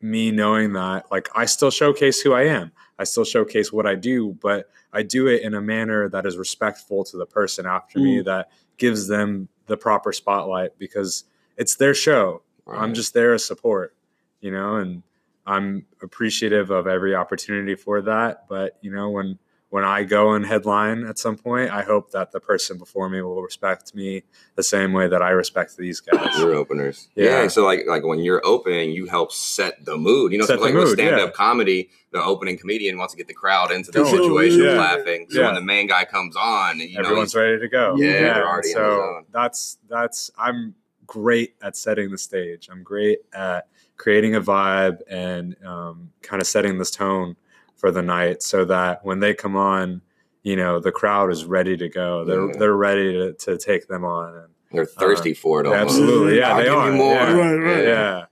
me 0.00 0.30
knowing 0.30 0.74
that, 0.74 1.10
like, 1.10 1.28
I 1.34 1.46
still 1.46 1.70
showcase 1.70 2.20
who 2.20 2.34
I 2.34 2.44
am, 2.44 2.72
I 2.98 3.04
still 3.04 3.24
showcase 3.24 3.72
what 3.72 3.86
I 3.86 3.94
do, 3.94 4.36
but 4.40 4.70
I 4.92 5.02
do 5.02 5.26
it 5.26 5.42
in 5.42 5.54
a 5.54 5.60
manner 5.60 6.08
that 6.08 6.26
is 6.26 6.36
respectful 6.36 7.04
to 7.04 7.16
the 7.16 7.26
person 7.26 7.66
after 7.66 7.98
me, 7.98 8.22
that 8.22 8.50
gives 8.76 9.08
them 9.08 9.48
the 9.66 9.76
proper 9.76 10.12
spotlight 10.12 10.78
because 10.78 11.24
it's 11.56 11.76
their 11.76 11.94
show. 11.94 12.42
I'm 12.66 12.94
just 12.94 13.14
there 13.14 13.32
as 13.32 13.44
support, 13.44 13.94
you 14.40 14.50
know, 14.50 14.76
and 14.76 15.02
I'm 15.46 15.86
appreciative 16.02 16.70
of 16.70 16.86
every 16.86 17.14
opportunity 17.14 17.74
for 17.74 18.02
that. 18.02 18.48
But 18.48 18.78
you 18.80 18.90
know, 18.90 19.10
when 19.10 19.38
when 19.70 19.84
I 19.84 20.04
go 20.04 20.32
and 20.32 20.46
headline 20.46 21.04
at 21.04 21.18
some 21.18 21.36
point, 21.36 21.70
I 21.70 21.82
hope 21.82 22.12
that 22.12 22.30
the 22.30 22.38
person 22.38 22.78
before 22.78 23.08
me 23.08 23.20
will 23.20 23.42
respect 23.42 23.94
me 23.94 24.22
the 24.54 24.62
same 24.62 24.92
way 24.92 25.08
that 25.08 25.22
I 25.22 25.30
respect 25.30 25.76
these 25.76 26.00
guys. 26.00 26.38
your 26.38 26.54
openers. 26.54 27.08
Yeah. 27.16 27.42
Yeah. 27.42 27.48
So 27.48 27.64
like 27.64 27.80
like 27.86 28.04
when 28.04 28.20
you're 28.20 28.44
opening, 28.46 28.92
you 28.92 29.06
help 29.06 29.32
set 29.32 29.84
the 29.84 29.96
mood. 29.96 30.32
You 30.32 30.38
know, 30.38 30.46
Set 30.46 30.58
so 30.58 30.64
like 30.64 30.74
with 30.74 30.92
stand 30.92 31.16
up 31.16 31.30
yeah. 31.30 31.32
comedy, 31.32 31.90
the 32.12 32.22
opening 32.22 32.58
comedian 32.58 32.96
wants 32.96 33.14
to 33.14 33.18
get 33.18 33.26
the 33.26 33.34
crowd 33.34 33.72
into 33.72 33.90
the 33.90 34.04
situation 34.04 34.62
yeah. 34.62 34.78
laughing. 34.78 35.26
So 35.30 35.42
when 35.42 35.54
the 35.56 35.60
main 35.60 35.88
guy 35.88 36.04
comes 36.04 36.36
on, 36.36 36.78
you 36.78 36.94
know, 36.94 37.00
Everyone's 37.00 37.32
he's- 37.32 37.42
ready 37.42 37.58
to 37.60 37.68
go. 37.68 37.96
Yeah, 37.96 38.12
they're 38.12 38.34
and 38.34 38.44
already 38.44 38.70
in 38.70 38.74
the 38.76 38.80
so 38.80 39.22
that's 39.32 39.78
that's 39.88 40.30
I'm 40.38 40.76
great 41.06 41.54
at 41.60 41.76
setting 41.76 42.10
the 42.10 42.18
stage. 42.18 42.68
I'm 42.70 42.84
great 42.84 43.18
at 43.32 43.66
creating 43.96 44.36
a 44.36 44.40
vibe 44.40 45.00
and 45.08 45.56
um, 45.64 46.12
kind 46.22 46.40
of 46.40 46.46
setting 46.46 46.78
this 46.78 46.90
tone 46.90 47.36
for 47.76 47.90
the 47.90 48.02
night 48.02 48.42
so 48.42 48.64
that 48.64 49.04
when 49.04 49.20
they 49.20 49.34
come 49.34 49.56
on, 49.56 50.00
you 50.42 50.56
know, 50.56 50.80
the 50.80 50.92
crowd 50.92 51.30
is 51.30 51.44
ready 51.44 51.76
to 51.76 51.88
go. 51.88 52.24
They're 52.24 52.46
Yeah. 52.46 52.58
they're 52.58 52.76
ready 52.76 53.12
to, 53.12 53.32
to 53.34 53.58
take 53.58 53.86
them 53.88 54.04
on. 54.04 54.34
And 54.36 54.48
they're 54.72 54.84
thirsty 54.86 55.34
for 55.34 55.60
it. 55.60 55.66
Almost. 55.66 55.82
absolutely. 55.82 56.38
Yeah, 56.38 56.50
I'll 56.54 56.62
they 56.62 56.68
are. 56.68 56.92
more. 56.92 57.12
Yeah. 57.14 57.32
Right, 57.32 57.54
right. 57.56 57.84
yeah. 57.84 58.24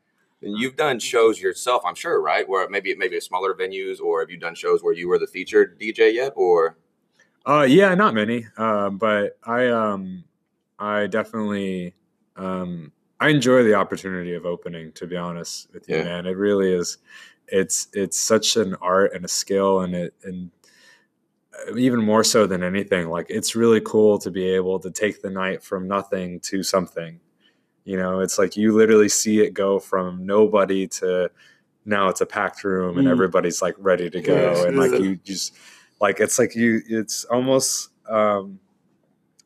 And 0.42 0.58
you've 0.58 0.76
done 0.76 0.98
shows 0.98 1.40
yourself, 1.40 1.82
I'm 1.86 1.94
sure, 1.94 2.20
right? 2.20 2.46
Where 2.48 2.68
maybe 2.68 2.94
maybe 2.94 3.18
smaller 3.20 3.54
venues, 3.54 4.00
or 4.00 4.20
have 4.20 4.30
you 4.30 4.36
done 4.36 4.54
shows 4.54 4.82
where 4.82 4.92
you 4.92 5.08
were 5.08 5.18
the 5.18 5.26
featured 5.26 5.78
DJ 5.80 6.12
yet? 6.14 6.32
Or 6.36 6.76
Uh, 7.46 7.66
yeah, 7.68 7.94
not 7.94 8.14
many, 8.14 8.46
uh, 8.56 8.90
but 8.90 9.38
I 9.44 9.68
um, 9.68 10.24
I 10.78 11.06
definitely 11.06 11.94
um, 12.36 12.92
I 13.20 13.28
enjoy 13.30 13.62
the 13.64 13.74
opportunity 13.74 14.34
of 14.34 14.44
opening. 14.44 14.92
To 14.92 15.06
be 15.06 15.16
honest 15.16 15.72
with 15.72 15.88
you, 15.88 15.96
Yeah. 15.96 16.04
man, 16.04 16.26
it 16.26 16.36
really 16.36 16.72
is. 16.72 16.98
It's 17.48 17.88
it's 17.92 18.18
such 18.18 18.56
an 18.56 18.76
art 18.80 19.12
and 19.14 19.24
a 19.24 19.28
skill, 19.28 19.80
and 19.80 19.94
it 19.94 20.14
and 20.24 20.50
uh, 21.68 21.76
even 21.76 22.02
more 22.04 22.24
so 22.24 22.46
than 22.46 22.62
anything, 22.62 23.08
like 23.08 23.26
it's 23.28 23.54
really 23.54 23.80
cool 23.84 24.18
to 24.18 24.30
be 24.30 24.44
able 24.48 24.78
to 24.80 24.90
take 24.90 25.22
the 25.22 25.30
night 25.30 25.62
from 25.62 25.86
nothing 25.86 26.40
to 26.40 26.62
something. 26.62 27.20
You 27.84 27.98
know, 27.98 28.20
it's 28.20 28.38
like 28.38 28.56
you 28.56 28.72
literally 28.72 29.10
see 29.10 29.40
it 29.40 29.52
go 29.52 29.78
from 29.78 30.24
nobody 30.24 30.86
to 30.88 31.30
now 31.84 32.08
it's 32.08 32.22
a 32.22 32.26
packed 32.26 32.64
room 32.64 32.96
and 32.96 33.06
Mm. 33.06 33.10
everybody's 33.10 33.60
like 33.60 33.74
ready 33.78 34.08
to 34.08 34.20
go, 34.22 34.64
and 34.66 34.78
like 34.78 34.92
yes. 34.92 35.00
you 35.00 35.16
just 35.16 35.54
like 36.00 36.18
it's 36.20 36.38
like 36.38 36.54
you 36.54 36.80
it's 36.88 37.24
almost 37.26 37.90
um 38.08 38.58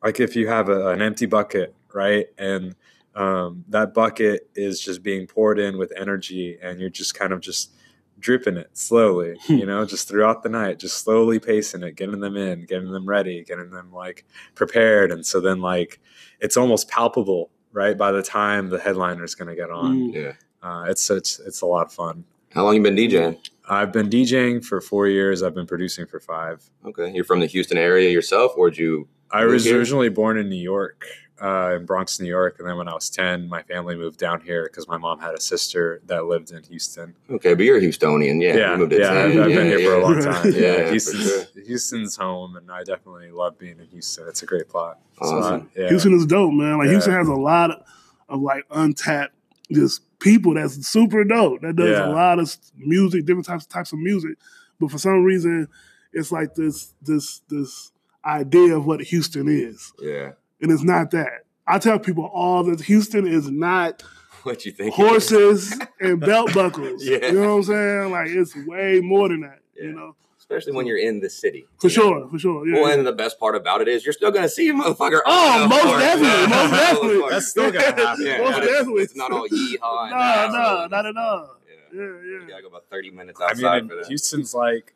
like 0.03 0.19
if 0.19 0.35
you 0.35 0.47
have 0.47 0.69
a, 0.69 0.89
an 0.89 1.01
empty 1.01 1.25
bucket 1.25 1.75
right 1.93 2.27
and 2.37 2.75
um 3.15 3.63
that 3.67 3.93
bucket 3.93 4.49
is 4.55 4.79
just 4.79 5.03
being 5.03 5.27
poured 5.27 5.59
in 5.59 5.77
with 5.77 5.91
energy 5.97 6.57
and 6.61 6.79
you're 6.79 6.89
just 6.89 7.13
kind 7.15 7.33
of 7.33 7.41
just 7.41 7.71
dripping 8.19 8.57
it 8.57 8.69
slowly 8.77 9.35
you 9.47 9.65
know 9.65 9.85
just 9.85 10.07
throughout 10.07 10.43
the 10.43 10.49
night 10.49 10.77
just 10.79 10.97
slowly 10.97 11.39
pacing 11.39 11.83
it 11.83 11.95
getting 11.95 12.19
them 12.19 12.35
in 12.35 12.65
getting 12.65 12.91
them 12.91 13.05
ready 13.07 13.43
getting 13.43 13.69
them 13.69 13.91
like 13.93 14.25
prepared 14.55 15.11
and 15.11 15.25
so 15.25 15.39
then 15.39 15.61
like 15.61 15.99
it's 16.39 16.57
almost 16.57 16.89
palpable 16.89 17.49
right 17.71 17.97
by 17.97 18.11
the 18.11 18.21
time 18.21 18.69
the 18.69 18.79
headliner 18.79 19.23
is 19.23 19.35
going 19.35 19.47
to 19.47 19.55
get 19.55 19.69
on 19.71 19.95
Mm. 19.97 20.13
yeah, 20.13 20.33
uh, 20.67 20.83
it's 20.89 21.09
it's 21.09 21.39
it's 21.39 21.61
a 21.61 21.65
lot 21.65 21.85
of 21.87 21.93
fun 21.93 22.23
how 22.53 22.63
long 22.65 22.75
you 22.75 22.81
been 22.81 22.95
DJing? 22.95 23.37
i've 23.69 23.91
been 23.91 24.09
djing 24.09 24.63
for 24.65 24.81
four 24.81 25.07
years 25.07 25.43
i've 25.43 25.53
been 25.55 25.67
producing 25.67 26.05
for 26.05 26.19
five 26.19 26.69
Okay, 26.85 27.11
you're 27.13 27.23
from 27.23 27.39
the 27.39 27.45
Houston 27.45 27.77
area 27.77 28.09
yourself, 28.09 28.53
or 28.57 28.69
did 28.69 28.79
you? 28.79 29.07
I 29.31 29.45
was 29.45 29.63
here? 29.65 29.77
originally 29.77 30.09
born 30.09 30.37
in 30.39 30.49
New 30.49 30.55
York, 30.55 31.05
uh, 31.41 31.75
in 31.75 31.85
Bronx, 31.85 32.19
New 32.19 32.27
York, 32.27 32.57
and 32.59 32.67
then 32.67 32.77
when 32.77 32.87
I 32.87 32.93
was 32.93 33.09
ten, 33.09 33.47
my 33.47 33.61
family 33.63 33.95
moved 33.95 34.19
down 34.19 34.41
here 34.41 34.63
because 34.63 34.87
my 34.87 34.97
mom 34.97 35.19
had 35.19 35.33
a 35.33 35.39
sister 35.39 36.01
that 36.07 36.25
lived 36.25 36.51
in 36.51 36.63
Houston. 36.63 37.15
Okay, 37.29 37.53
but 37.53 37.63
you're 37.65 37.77
a 37.77 37.81
Houstonian, 37.81 38.41
yeah. 38.41 38.55
yeah, 38.55 38.75
moved 38.75 38.93
yeah, 38.93 39.11
I've, 39.11 39.37
I've 39.37 39.47
been 39.47 39.49
yeah, 39.49 39.77
here 39.77 39.89
for 39.89 39.95
a 39.95 40.01
long 40.01 40.21
time. 40.21 40.51
Yeah, 40.53 40.59
Yeah, 40.59 40.89
Houston's 40.91 41.23
sure. 41.27 41.63
Houston's 41.65 42.15
home, 42.15 42.55
and 42.55 42.71
I 42.71 42.83
definitely 42.83 43.31
love 43.31 43.57
being 43.57 43.79
in 43.79 43.85
Houston. 43.87 44.27
It's 44.27 44.43
a 44.43 44.45
great 44.45 44.67
plot. 44.69 44.99
Awesome. 45.19 45.69
So, 45.73 45.81
yeah. 45.81 45.89
Houston 45.89 46.13
is 46.13 46.25
dope, 46.25 46.53
man. 46.53 46.77
Like 46.77 46.85
Yeah. 46.87 46.93
Houston 46.93 47.13
has 47.13 47.27
a 47.27 47.33
lot 47.33 47.71
of, 47.71 47.83
of 48.27 48.41
like 48.41 48.63
untapped 48.71 49.33
just 49.71 50.01
people 50.19 50.55
that's 50.55 50.87
super 50.87 51.23
dope. 51.23 51.61
That 51.61 51.75
does 51.75 51.89
Yeah. 51.89 52.07
a 52.07 52.11
lot 52.11 52.39
of 52.39 52.55
music, 52.77 53.25
different 53.25 53.45
types 53.45 53.65
types 53.65 53.93
of 53.93 53.99
music. 53.99 54.37
But 54.79 54.91
for 54.91 54.97
some 54.97 55.23
reason, 55.23 55.67
it's 56.13 56.31
like 56.31 56.55
this 56.55 56.93
this 57.01 57.41
this 57.49 57.91
idea 58.25 58.75
of 58.75 58.85
what 58.85 59.01
Houston 59.01 59.47
is, 59.47 59.93
Yeah. 60.01 60.31
And 60.61 60.71
it's 60.71 60.83
not 60.83 61.11
that. 61.11 61.45
I 61.67 61.77
tell 61.79 61.99
people 61.99 62.25
all 62.33 62.63
that 62.65 62.81
Houston 62.81 63.27
is 63.27 63.49
not 63.49 64.03
What 64.43 64.65
you 64.65 64.71
think? 64.71 64.93
horses 64.93 65.77
and 65.99 66.19
belt 66.19 66.53
buckles. 66.53 67.03
Yeah. 67.05 67.27
You 67.27 67.31
know 67.33 67.55
what 67.57 67.57
I'm 67.57 67.63
saying? 67.63 68.11
Like 68.11 68.29
it's 68.29 68.55
way 68.67 68.99
more 69.01 69.27
than 69.29 69.41
that. 69.41 69.59
Yeah. 69.75 69.83
You 69.83 69.91
know, 69.93 70.15
Especially 70.39 70.73
when 70.73 70.87
you're 70.87 70.97
in 70.97 71.19
the 71.19 71.29
city. 71.29 71.67
for 71.79 71.89
you 71.89 71.97
know? 71.97 72.03
sure, 72.03 72.29
for 72.29 72.39
sure. 72.39 72.67
Yeah. 72.67 72.81
Well, 72.81 72.91
and 72.97 73.05
the 73.05 73.11
best 73.11 73.39
part 73.39 73.55
about 73.55 73.81
it 73.81 73.87
is 73.87 74.03
you're 74.03 74.13
still 74.13 74.31
gonna 74.31 74.49
see 74.49 74.69
a 74.69 74.73
motherfucker. 74.73 75.19
Oh, 75.25 75.53
on 75.53 75.61
the 75.61 75.67
most 75.67 75.81
floor. 75.83 75.99
definitely, 75.99 76.47
most 76.47 76.71
definitely. 76.71 77.29
That's 77.29 77.47
still 77.47 77.71
gonna 77.71 77.85
happen. 77.85 78.25
Yeah, 78.25 78.37
Most 78.39 78.53
but 78.53 78.63
it's, 78.63 78.71
definitely. 78.73 79.03
it's 79.03 79.15
not 79.15 79.31
all 79.31 79.47
yeehaw. 79.47 80.01
and 80.03 80.11
no, 80.11 80.17
that, 80.17 80.51
no, 80.51 80.87
not 80.87 81.05
at 81.05 81.17
all. 81.17 81.57
Yeah. 81.67 81.99
Yeah, 82.01 82.01
You 82.01 82.45
gotta 82.49 82.61
go 82.63 82.67
about 82.69 82.85
30 82.89 83.11
minutes 83.11 83.39
I 83.41 83.53
mean, 83.53 83.89
for 83.89 83.95
that. 83.97 84.05
Houston's 84.07 84.53
like 84.55 84.95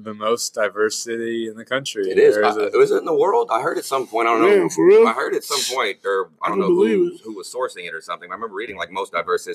the 0.00 0.14
most 0.14 0.54
diversity 0.54 1.48
in 1.48 1.56
the 1.56 1.64
country. 1.64 2.10
It 2.10 2.18
is. 2.18 2.34
There's 2.36 2.56
I, 2.56 2.66
a- 2.66 2.78
was 2.78 2.90
it 2.90 2.98
in 2.98 3.04
the 3.04 3.14
world? 3.14 3.48
I 3.50 3.60
heard 3.62 3.78
at 3.78 3.84
some 3.84 4.06
point. 4.06 4.28
I 4.28 4.38
don't 4.38 4.42
know. 4.48 4.68
For 4.68 4.86
real? 4.86 5.06
I 5.08 5.12
heard 5.12 5.34
at 5.34 5.42
some 5.44 5.60
point, 5.76 5.98
or 6.04 6.30
I 6.40 6.46
I 6.46 6.48
don't 6.50 6.60
know 6.60 6.68
who, 6.68 7.08
it. 7.14 7.20
who 7.24 7.34
was 7.36 7.52
sourcing 7.52 7.86
it 7.86 7.94
or 7.94 8.00
something. 8.00 8.30
I 8.30 8.34
remember 8.34 8.54
reading 8.54 8.76
like 8.76 8.90
most 8.90 9.12
diverse 9.12 9.46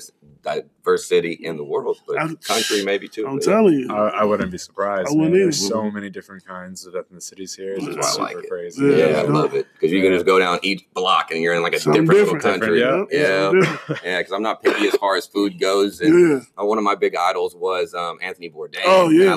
diverse 0.42 1.06
city 1.08 1.32
in 1.32 1.56
the 1.56 1.64
world, 1.64 1.98
but 2.06 2.18
I- 2.20 2.34
country 2.34 2.84
maybe 2.84 3.08
too. 3.08 3.26
I'm 3.26 3.40
telling 3.40 3.74
you. 3.74 3.92
I, 3.92 4.08
I 4.20 4.24
wouldn't 4.24 4.50
be 4.50 4.58
surprised. 4.58 5.08
I 5.08 5.12
wouldn't. 5.12 5.32
There's 5.34 5.64
either. 5.64 5.74
so 5.74 5.90
many 5.90 6.10
different 6.10 6.44
kinds 6.46 6.86
of 6.86 6.94
ethnicities 6.94 7.56
here. 7.56 7.74
It's 7.74 7.86
That's 7.86 8.06
I 8.06 8.10
super 8.10 8.22
like 8.24 8.36
it. 8.44 8.50
crazy. 8.50 8.84
Yeah, 8.86 8.96
Yeah. 8.96 9.16
I 9.18 9.22
love 9.22 9.54
it 9.54 9.66
because 9.72 9.92
you 9.92 10.02
can 10.02 10.12
just 10.12 10.26
go 10.26 10.38
down 10.38 10.58
each 10.62 10.86
block 10.94 11.30
and 11.30 11.40
you're 11.40 11.54
in 11.54 11.62
like 11.62 11.74
a 11.74 11.80
Something 11.80 12.04
different, 12.04 12.20
little 12.32 12.34
different. 12.34 12.60
country. 12.62 12.78
Different, 12.80 13.08
Yeah, 13.12 13.26
Something 13.50 13.60
different. 13.62 14.00
yeah. 14.04 14.18
Because 14.18 14.32
I'm 14.32 14.42
not 14.42 14.62
picky 14.62 14.86
as 14.88 14.96
far 14.96 15.16
as 15.16 15.26
food 15.26 15.58
goes, 15.58 16.00
and 16.00 16.30
Yeah. 16.30 16.40
uh, 16.62 16.64
one 16.66 16.78
of 16.78 16.84
my 16.84 16.94
big 16.94 17.16
idols 17.16 17.54
was 17.56 17.94
um, 17.94 18.18
Anthony 18.22 18.50
Bourdain. 18.50 18.82
Oh, 18.84 19.08
yeah, 19.08 19.36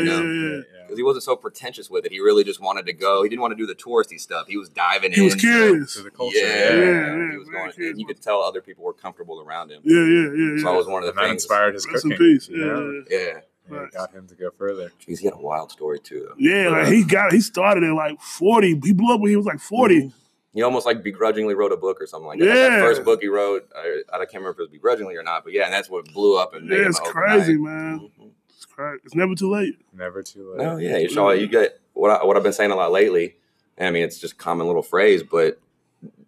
and 0.00 0.10
I 0.10 0.12
love 0.12 0.20
what 0.20 0.24
facts. 0.24 0.32
he 0.32 0.38
Yeah. 0.38 0.38
did. 0.38 0.38
Yeah, 0.38 0.40
you 0.40 0.48
know, 0.48 0.56
yeah, 0.56 0.62
yeah. 0.78 0.82
because 0.86 0.96
he 0.98 1.02
wasn't 1.02 1.24
so 1.24 1.36
pretentious 1.36 1.90
with 1.90 2.06
it. 2.06 2.12
He 2.12 2.20
really 2.20 2.44
just 2.44 2.60
wanted 2.60 2.86
to 2.86 2.92
go. 2.92 3.22
He 3.22 3.28
didn't 3.28 3.42
want 3.42 3.52
to 3.52 3.56
do 3.56 3.66
the 3.66 3.74
touristy 3.74 4.18
stuff. 4.20 4.46
He 4.48 4.56
was 4.56 4.68
diving 4.68 5.12
He 5.12 5.20
in. 5.20 5.24
was 5.26 5.34
curious. 5.34 5.94
To 5.94 6.02
the 6.02 6.10
culture. 6.10 6.36
Yeah, 6.38 6.46
Yeah. 6.46 6.74
Yeah, 6.76 7.16
yeah, 7.16 7.30
he 7.32 7.36
was 7.38 7.48
very 7.48 7.58
going, 7.60 7.72
curious. 7.72 7.90
and 7.92 8.00
you 8.00 8.06
could 8.06 8.22
tell 8.22 8.40
other 8.42 8.60
people 8.60 8.84
were 8.84 8.92
comfortable 8.94 9.40
around 9.40 9.70
him. 9.70 9.82
Yeah, 9.84 10.00
yeah, 10.04 10.54
yeah, 10.56 10.62
So 10.62 10.68
I 10.68 10.76
was 10.76 10.86
one 10.86 11.02
of 11.04 11.14
the 11.14 11.20
And 11.20 11.28
that 11.28 11.32
inspired 11.32 11.74
his 11.74 11.86
Rest 11.86 12.04
in 12.04 12.10
cooking. 12.12 12.26
peace. 12.26 12.48
you 12.48 12.58
Yeah, 12.58 12.64
know? 12.72 13.04
Yeah, 13.10 13.40
And 13.68 13.76
Right. 13.76 13.92
got 13.92 14.12
him 14.14 14.26
to 14.28 14.34
go 14.34 14.50
further. 14.50 14.92
Jeez, 15.06 15.18
he 15.18 15.26
had 15.26 15.34
a 15.34 15.38
wild 15.38 15.70
story 15.70 15.98
too. 16.00 16.26
Though. 16.28 16.34
yeah. 16.38 16.70
Like 16.70 16.86
he 16.86 17.04
got, 17.04 17.32
he 17.32 17.40
started 17.40 17.84
at 17.84 17.92
like 17.92 18.18
40. 18.20 18.80
He 18.82 18.92
blew 18.94 19.14
up 19.14 19.20
when 19.20 19.28
he 19.30 19.36
was 19.36 19.44
like 19.44 19.60
40. 19.60 20.10
He 20.54 20.62
almost 20.62 20.86
like 20.86 21.02
begrudgingly 21.04 21.54
wrote 21.54 21.72
a 21.72 21.76
book 21.76 22.00
or 22.00 22.06
something 22.06 22.26
like 22.26 22.38
that. 22.40 22.46
Yeah. 22.46 22.54
That 22.54 22.80
first 22.80 23.04
book 23.04 23.20
he 23.20 23.28
wrote, 23.28 23.68
I, 23.76 24.00
I 24.10 24.18
can't 24.20 24.32
remember 24.36 24.50
if 24.52 24.58
it 24.58 24.62
was 24.62 24.70
begrudgingly 24.70 25.14
or 25.16 25.22
not, 25.22 25.44
but 25.44 25.52
yeah, 25.52 25.64
and 25.66 25.72
that's 25.72 25.90
what 25.90 26.10
blew 26.14 26.38
up 26.38 26.54
and 26.54 26.66
made 26.66 26.76
Yeah, 26.78 26.82
him 26.84 26.88
it's 26.88 27.00
overnight. 27.00 27.36
crazy, 27.36 27.56
man. 27.58 28.10
Mhm. 28.18 28.30
It's. 28.78 29.04
It's 29.06 29.14
never 29.14 29.34
too 29.34 29.50
late. 29.50 29.74
Never 29.92 30.22
too 30.22 30.50
late. 30.52 30.64
No, 30.64 30.76
yeah, 30.76 30.96
you 30.98 31.08
saw 31.08 31.30
you 31.30 31.46
get 31.46 31.80
what 31.94 32.10
I, 32.10 32.24
what 32.24 32.36
I've 32.36 32.42
been 32.42 32.52
saying 32.52 32.70
a 32.70 32.76
lot 32.76 32.92
lately. 32.92 33.36
I 33.80 33.90
mean, 33.90 34.02
it's 34.04 34.18
just 34.18 34.34
a 34.34 34.36
common 34.36 34.66
little 34.66 34.82
phrase, 34.82 35.22
but 35.22 35.60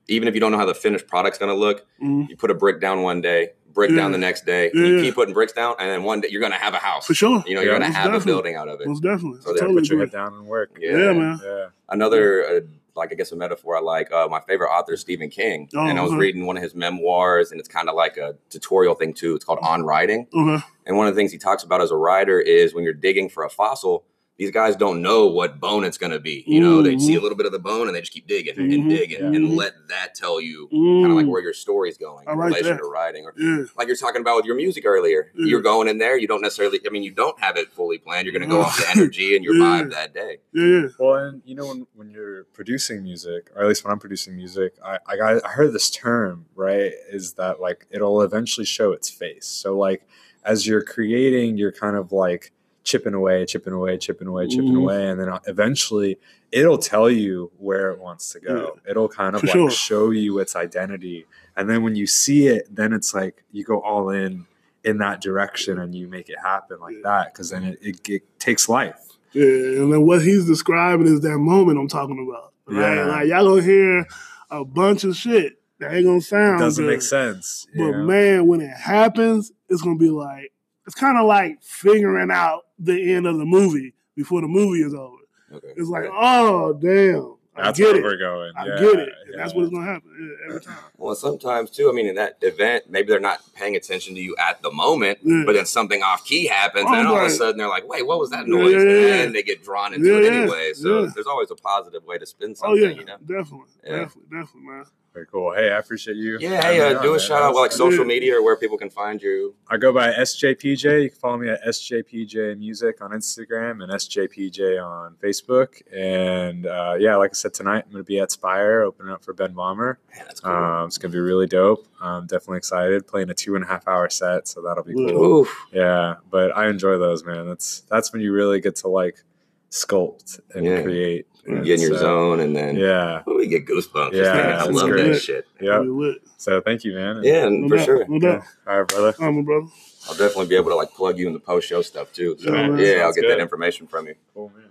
even 0.08 0.28
if 0.28 0.34
you 0.34 0.40
don't 0.40 0.52
know 0.52 0.58
how 0.58 0.66
the 0.66 0.74
finished 0.74 1.06
product's 1.06 1.38
going 1.38 1.52
to 1.52 1.58
look, 1.58 1.86
Mhm. 2.02 2.28
you 2.28 2.36
put 2.36 2.50
a 2.50 2.54
brick 2.54 2.80
down 2.80 3.02
one 3.02 3.20
day, 3.20 3.50
brick 3.72 3.94
down 3.94 4.12
the 4.12 4.18
next 4.18 4.44
day. 4.46 4.70
Yeah, 4.74 4.84
you 4.84 4.96
yeah. 4.96 5.02
keep 5.02 5.14
putting 5.14 5.34
bricks 5.34 5.52
down, 5.52 5.74
and 5.78 5.88
then 5.88 6.02
one 6.04 6.20
day 6.20 6.28
you're 6.30 6.40
going 6.40 6.52
to 6.52 6.58
have 6.58 6.74
a 6.74 6.78
house. 6.78 7.06
For 7.06 7.14
sure. 7.14 7.42
You 7.46 7.54
know, 7.54 7.60
you're 7.60 7.70
going 7.78 7.82
to 7.82 7.88
most 7.88 7.96
have 7.96 8.14
a 8.14 8.24
building 8.24 8.54
out 8.56 8.68
of 8.68 8.80
it. 8.80 8.86
Most 8.88 9.02
definitely. 9.02 9.40
So 9.42 9.50
I 9.50 9.52
there, 9.54 9.60
totally 9.62 9.82
Put 9.82 9.90
your 9.90 9.98
head 10.00 10.10
down 10.12 10.34
and 10.34 10.46
work. 10.46 10.76
Yeah. 10.80 10.90
Yeah, 10.96 11.12
man. 11.12 11.40
Yeah. 11.42 11.66
Another, 11.88 12.44
uh, 12.44 12.60
like 12.96 13.12
I 13.12 13.14
guess 13.14 13.30
a 13.32 13.36
metaphor 13.36 13.76
I 13.76 13.80
like. 13.80 14.12
Uh, 14.12 14.26
my 14.28 14.40
favorite 14.40 14.68
author, 14.68 14.92
is 14.94 15.00
Stephen 15.00 15.30
King, 15.30 15.68
Oh, 15.74 15.86
and 15.86 15.98
I 15.98 16.02
was 16.02 16.10
okay. 16.12 16.18
reading 16.20 16.44
one 16.46 16.56
of 16.56 16.62
his 16.62 16.74
memoirs, 16.74 17.50
and 17.52 17.58
it's 17.60 17.68
kind 17.68 17.88
of 17.88 17.94
like 17.94 18.16
a 18.16 18.34
tutorial 18.50 18.94
thing 18.96 19.14
too. 19.14 19.34
It's 19.36 19.44
called 19.44 19.60
On 19.62 19.84
Writing, 19.84 20.26
Okay. 20.34 20.64
And 20.90 20.98
one 20.98 21.06
of 21.06 21.14
the 21.14 21.18
things 21.18 21.32
he 21.32 21.38
talks 21.38 21.62
about 21.62 21.80
as 21.80 21.90
a 21.92 21.96
writer 21.96 22.38
is 22.40 22.74
when 22.74 22.84
you're 22.84 22.92
digging 22.92 23.28
for 23.28 23.44
a 23.44 23.48
fossil, 23.48 24.04
these 24.38 24.50
guys 24.50 24.74
don't 24.74 25.02
know 25.02 25.26
what 25.26 25.60
bone 25.60 25.84
it's 25.84 25.98
going 25.98 26.12
to 26.12 26.18
be. 26.18 26.42
You 26.46 26.60
know, 26.60 26.80
they 26.80 26.96
see 26.98 27.14
a 27.14 27.18
Mhm. 27.18 27.22
little 27.24 27.36
bit 27.36 27.44
of 27.44 27.52
the 27.52 27.58
bone 27.58 27.88
and 27.88 27.94
they 27.94 28.00
just 28.00 28.10
keep 28.12 28.26
digging 28.26 28.54
Mhm. 28.54 28.74
and 28.74 28.88
digging 28.88 29.20
Yeah. 29.20 29.26
and 29.26 29.54
let 29.54 29.74
that 29.88 30.14
tell 30.14 30.40
you 30.40 30.66
kind 30.70 31.04
of 31.08 31.12
like 31.12 31.26
Mm. 31.26 31.28
where 31.28 31.42
your 31.42 31.52
story's 31.52 31.98
going 31.98 32.26
I 32.26 32.32
in 32.32 32.38
like 32.38 32.46
relation 32.48 32.70
that. 32.70 32.78
to 32.78 32.84
writing 32.88 33.26
or 33.26 33.34
Yeah. 33.36 33.64
like 33.76 33.86
you're 33.86 33.96
talking 33.98 34.22
about 34.22 34.36
with 34.36 34.46
your 34.46 34.54
music 34.56 34.86
earlier. 34.86 35.30
Yeah. 35.36 35.44
You're 35.44 35.60
going 35.60 35.88
in 35.88 35.98
there, 35.98 36.16
you 36.16 36.26
don't 36.26 36.40
necessarily, 36.40 36.80
I 36.86 36.88
mean, 36.88 37.02
you 37.02 37.10
don't 37.10 37.38
have 37.38 37.58
it 37.58 37.70
fully 37.70 37.98
planned. 37.98 38.24
You're 38.26 38.32
going 38.32 38.48
to 38.48 38.54
go 38.56 38.62
off 38.62 38.78
the 38.78 38.88
energy 38.88 39.36
and 39.36 39.44
your 39.44 39.54
Yeah. 39.56 39.82
vibe 39.82 39.90
that 39.90 40.14
day. 40.14 40.38
Yeah, 40.54 40.64
yeah. 40.66 40.88
Well, 40.98 41.14
and 41.16 41.42
you 41.44 41.54
know 41.54 41.66
when, 41.66 41.86
when 41.94 42.08
you're 42.10 42.44
producing 42.54 43.02
music, 43.02 43.50
or 43.54 43.60
at 43.62 43.68
least 43.68 43.84
when 43.84 43.92
I'm 43.92 43.98
producing 44.00 44.36
music, 44.36 44.72
I, 44.82 44.98
I 45.06 45.16
got 45.18 45.44
I 45.44 45.48
heard 45.50 45.74
this 45.74 45.90
term 45.90 46.46
right 46.54 46.92
is 47.10 47.34
that 47.34 47.60
like 47.60 47.86
it'll 47.90 48.22
eventually 48.22 48.64
show 48.64 48.92
its 48.92 49.10
face. 49.10 49.44
So 49.44 49.76
like 49.76 50.00
as 50.44 50.66
you're 50.66 50.82
creating, 50.82 51.56
you're 51.58 51.72
kind 51.72 51.96
of 51.96 52.12
like 52.12 52.52
chipping 52.82 53.14
away, 53.14 53.44
chipping 53.44 53.72
away, 53.74 53.98
chipping 53.98 54.26
away, 54.26 54.48
chipping 54.48 54.72
Mhm. 54.72 54.78
away, 54.82 55.08
and 55.10 55.20
then 55.20 55.28
eventually 55.46 56.18
it'll 56.50 56.78
tell 56.78 57.10
you 57.10 57.50
where 57.58 57.90
it 57.90 57.98
wants 57.98 58.32
to 58.32 58.40
go. 58.40 58.78
It'll 58.88 59.08
kind 59.08 59.34
of 59.34 59.42
For 59.42 59.46
like 59.48 59.54
sure. 59.54 59.70
show 59.70 60.10
you 60.10 60.38
its 60.38 60.56
identity, 60.56 61.26
and 61.56 61.68
then 61.68 61.82
when 61.82 61.94
you 61.94 62.06
see 62.06 62.46
it, 62.48 62.66
then 62.74 62.92
it's 62.92 63.12
like 63.14 63.44
you 63.52 63.64
go 63.64 63.80
all 63.80 64.08
in 64.10 64.46
in 64.82 64.96
that 64.96 65.20
direction 65.20 65.78
and 65.78 65.94
you 65.94 66.08
make 66.08 66.30
it 66.30 66.38
happen 66.42 66.78
like 66.80 66.94
Yeah. 66.96 67.00
that 67.04 67.34
because 67.34 67.50
then 67.50 67.64
it, 67.64 67.78
it, 67.82 68.08
it 68.08 68.22
takes 68.38 68.66
life. 68.66 68.96
Yeah, 69.32 69.44
and 69.44 69.92
then 69.92 70.06
what 70.06 70.22
he's 70.22 70.46
describing 70.46 71.06
is 71.06 71.20
that 71.20 71.36
moment 71.38 71.78
I'm 71.78 71.86
talking 71.86 72.26
about. 72.26 72.52
Right? 72.66 72.94
Yeah. 72.96 73.04
Like 73.04 73.28
y'all 73.28 73.44
gonna 73.46 73.62
hear 73.62 74.06
a 74.50 74.64
bunch 74.64 75.04
of 75.04 75.14
shit 75.14 75.59
that 75.80 75.92
ain't 75.92 76.04
gonna 76.04 76.18
It 76.18 76.22
sound 76.22 76.60
doesn't 76.60 76.84
good. 76.84 76.90
make 76.90 77.02
sense. 77.02 77.66
But 77.76 77.90
know? 77.90 78.04
man, 78.04 78.46
when 78.46 78.60
it 78.60 78.70
happens, 78.76 79.52
it's 79.68 79.82
gonna 79.82 79.96
be 79.98 80.10
like 80.10 80.52
it's 80.86 80.94
kind 80.94 81.18
of 81.18 81.26
like 81.26 81.62
figuring 81.62 82.30
out 82.30 82.62
the 82.78 83.12
end 83.14 83.26
of 83.26 83.38
the 83.38 83.44
movie 83.44 83.94
before 84.16 84.40
the 84.40 84.48
movie 84.48 84.82
is 84.82 84.94
over. 84.94 85.16
Okay. 85.52 85.68
It's 85.76 85.88
like, 85.88 86.04
oh 86.12 86.72
damn, 86.74 87.34
I 87.56 87.66
That's 87.66 87.78
get 87.78 87.88
where 87.88 87.96
it. 87.96 88.02
we're 88.04 88.16
going. 88.16 88.52
I 88.56 88.66
yeah, 88.66 88.78
get 88.80 88.98
it. 89.00 89.08
And 89.08 89.30
yeah. 89.32 89.36
that's 89.36 89.54
what's 89.54 89.70
gonna 89.70 89.84
happen 89.84 90.36
every 90.48 90.60
time. 90.60 90.76
Well, 90.96 91.14
sometimes 91.14 91.70
too. 91.70 91.88
I 91.90 91.92
mean, 91.92 92.06
in 92.06 92.14
that 92.16 92.38
event, 92.42 92.84
maybe 92.88 93.08
they're 93.08 93.18
not 93.20 93.40
paying 93.54 93.74
attention 93.76 94.14
to 94.14 94.20
you 94.20 94.34
at 94.36 94.62
the 94.62 94.70
moment, 94.70 95.18
Yeah. 95.22 95.42
but 95.44 95.54
then 95.54 95.66
something 95.66 96.02
off 96.02 96.24
key 96.24 96.46
happens, 96.46 96.86
Oh, 96.88 96.94
and 96.94 97.06
all 97.08 97.18
of 97.18 97.24
a 97.24 97.30
sudden 97.30 97.58
they're 97.58 97.68
like, 97.68 97.86
"Wait, 97.88 98.06
what 98.06 98.18
was 98.20 98.30
that 98.30 98.46
noise?" 98.46 98.72
yeah, 98.74 98.80
yeah, 98.82 99.22
And 99.22 99.34
they 99.34 99.42
get 99.42 99.62
drawn 99.64 99.92
into 99.94 100.08
Yeah, 100.08 100.18
it 100.28 100.32
anyway. 100.32 100.72
So 100.74 101.02
yeah. 101.04 101.10
there's 101.14 101.26
always 101.26 101.50
a 101.50 101.56
positive 101.56 102.04
way 102.04 102.18
to 102.18 102.26
spin 102.26 102.50
Oh 102.52 102.54
something. 102.76 102.82
yeah, 102.82 102.88
You 102.90 103.04
know? 103.04 103.16
definitely, 103.26 103.66
Yeah. 103.84 103.90
definitely, 103.96 104.22
definitely, 104.30 104.62
man. 104.70 104.84
Very 105.12 105.26
cool. 105.26 105.52
Hey, 105.52 105.70
I 105.72 105.78
appreciate 105.78 106.16
you. 106.16 106.38
Yeah. 106.40 106.62
Hey, 106.62 106.80
uh, 106.80 106.96
on, 106.96 107.02
do 107.02 107.08
a 107.08 107.10
man. 107.12 107.18
shout 107.20 107.42
out, 107.42 107.56
like 107.56 107.72
social 107.72 108.04
media 108.04 108.36
or 108.38 108.44
where 108.44 108.56
people 108.56 108.78
can 108.78 108.90
find 108.90 109.20
you. 109.20 109.56
I 109.68 109.76
go 109.76 109.92
by 109.92 110.12
SJPJ. 110.12 111.02
You 111.02 111.10
can 111.10 111.18
follow 111.18 111.36
me 111.36 111.48
at 111.48 111.64
SJPJ 111.64 112.56
Music 112.58 113.02
on 113.02 113.10
Instagram 113.10 113.82
and 113.82 113.90
SJPJ 113.90 114.80
on 114.84 115.16
Facebook. 115.20 115.82
And 115.92 116.66
uh, 116.66 116.94
yeah, 116.98 117.16
like 117.16 117.30
I 117.30 117.34
said 117.34 117.54
tonight, 117.54 117.82
I'm 117.86 117.92
going 117.92 118.04
to 118.04 118.06
be 118.06 118.20
at 118.20 118.30
Spire 118.30 118.82
opening 118.82 119.12
up 119.12 119.24
for 119.24 119.32
Ben 119.32 119.52
Böhmer. 119.52 119.96
Man, 120.14 120.24
that's 120.26 120.40
cool. 120.40 120.52
Um, 120.52 120.86
it's 120.86 120.96
going 120.98 121.10
to 121.10 121.16
be 121.16 121.20
really 121.20 121.48
dope. 121.48 121.88
I'm 122.00 122.26
definitely 122.28 122.58
excited. 122.58 123.08
Playing 123.08 123.30
a 123.30 123.34
two 123.34 123.56
and 123.56 123.64
a 123.64 123.66
half 123.66 123.88
hour 123.88 124.08
set, 124.08 124.46
so 124.46 124.62
that'll 124.62 124.84
be 124.84 124.94
cool. 124.94 125.40
Oof. 125.40 125.66
Yeah, 125.72 126.16
but 126.30 126.56
I 126.56 126.68
enjoy 126.68 126.98
those, 126.98 127.24
man. 127.24 127.48
That's 127.48 127.80
that's 127.90 128.12
when 128.12 128.22
you 128.22 128.32
really 128.32 128.60
get 128.60 128.76
to 128.76 128.88
like 128.88 129.24
sculpt 129.70 130.40
and 130.54 130.64
Yeah. 130.64 130.82
create. 130.82 131.26
You 131.50 131.56
And 131.58 131.66
get 131.66 131.74
in 131.76 131.80
your 131.82 131.94
so, 131.94 132.00
zone, 132.00 132.40
and 132.40 132.54
then 132.56 132.76
Yeah. 132.76 133.22
Ooh, 133.28 133.36
we 133.36 133.46
get 133.48 133.66
goosebumps. 133.66 134.12
Yeah, 134.12 134.32
man. 134.32 134.52
I 134.58 134.64
love 134.66 134.88
great. 134.88 135.12
that 135.12 135.20
shit. 135.20 135.46
Yeah. 135.60 135.80
Be 135.80 135.88
lit. 135.88 136.18
So 136.36 136.60
thank 136.60 136.84
you, 136.84 136.94
man. 136.94 137.20
Yeah, 137.22 137.48
No 137.48 137.68
for 137.68 137.76
doubt, 137.76 137.84
sure. 137.84 138.06
No 138.08 138.18
doubt. 138.18 138.42
All 138.66 138.78
right, 138.78 138.88
brother. 138.88 139.14
I'm 139.20 139.38
a 139.38 139.42
brother. 139.42 139.66
I'll 140.08 140.14
definitely 140.16 140.46
be 140.46 140.56
able 140.56 140.70
to 140.70 140.76
like 140.76 140.92
plug 140.94 141.18
you 141.18 141.26
in 141.26 141.32
the 141.34 141.40
post 141.40 141.68
show 141.68 141.82
stuff 141.82 142.12
too. 142.12 142.36
So 142.38 142.52
Yeah, 142.54 142.76
yeah, 142.76 143.02
I'll 143.04 143.12
get 143.12 143.22
good. 143.22 143.30
that 143.30 143.40
information 143.40 143.86
from 143.86 144.06
you. 144.06 144.14
Cool, 144.34 144.50
man. 144.56 144.64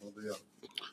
We'll 0.00 0.12
do. 0.12 0.34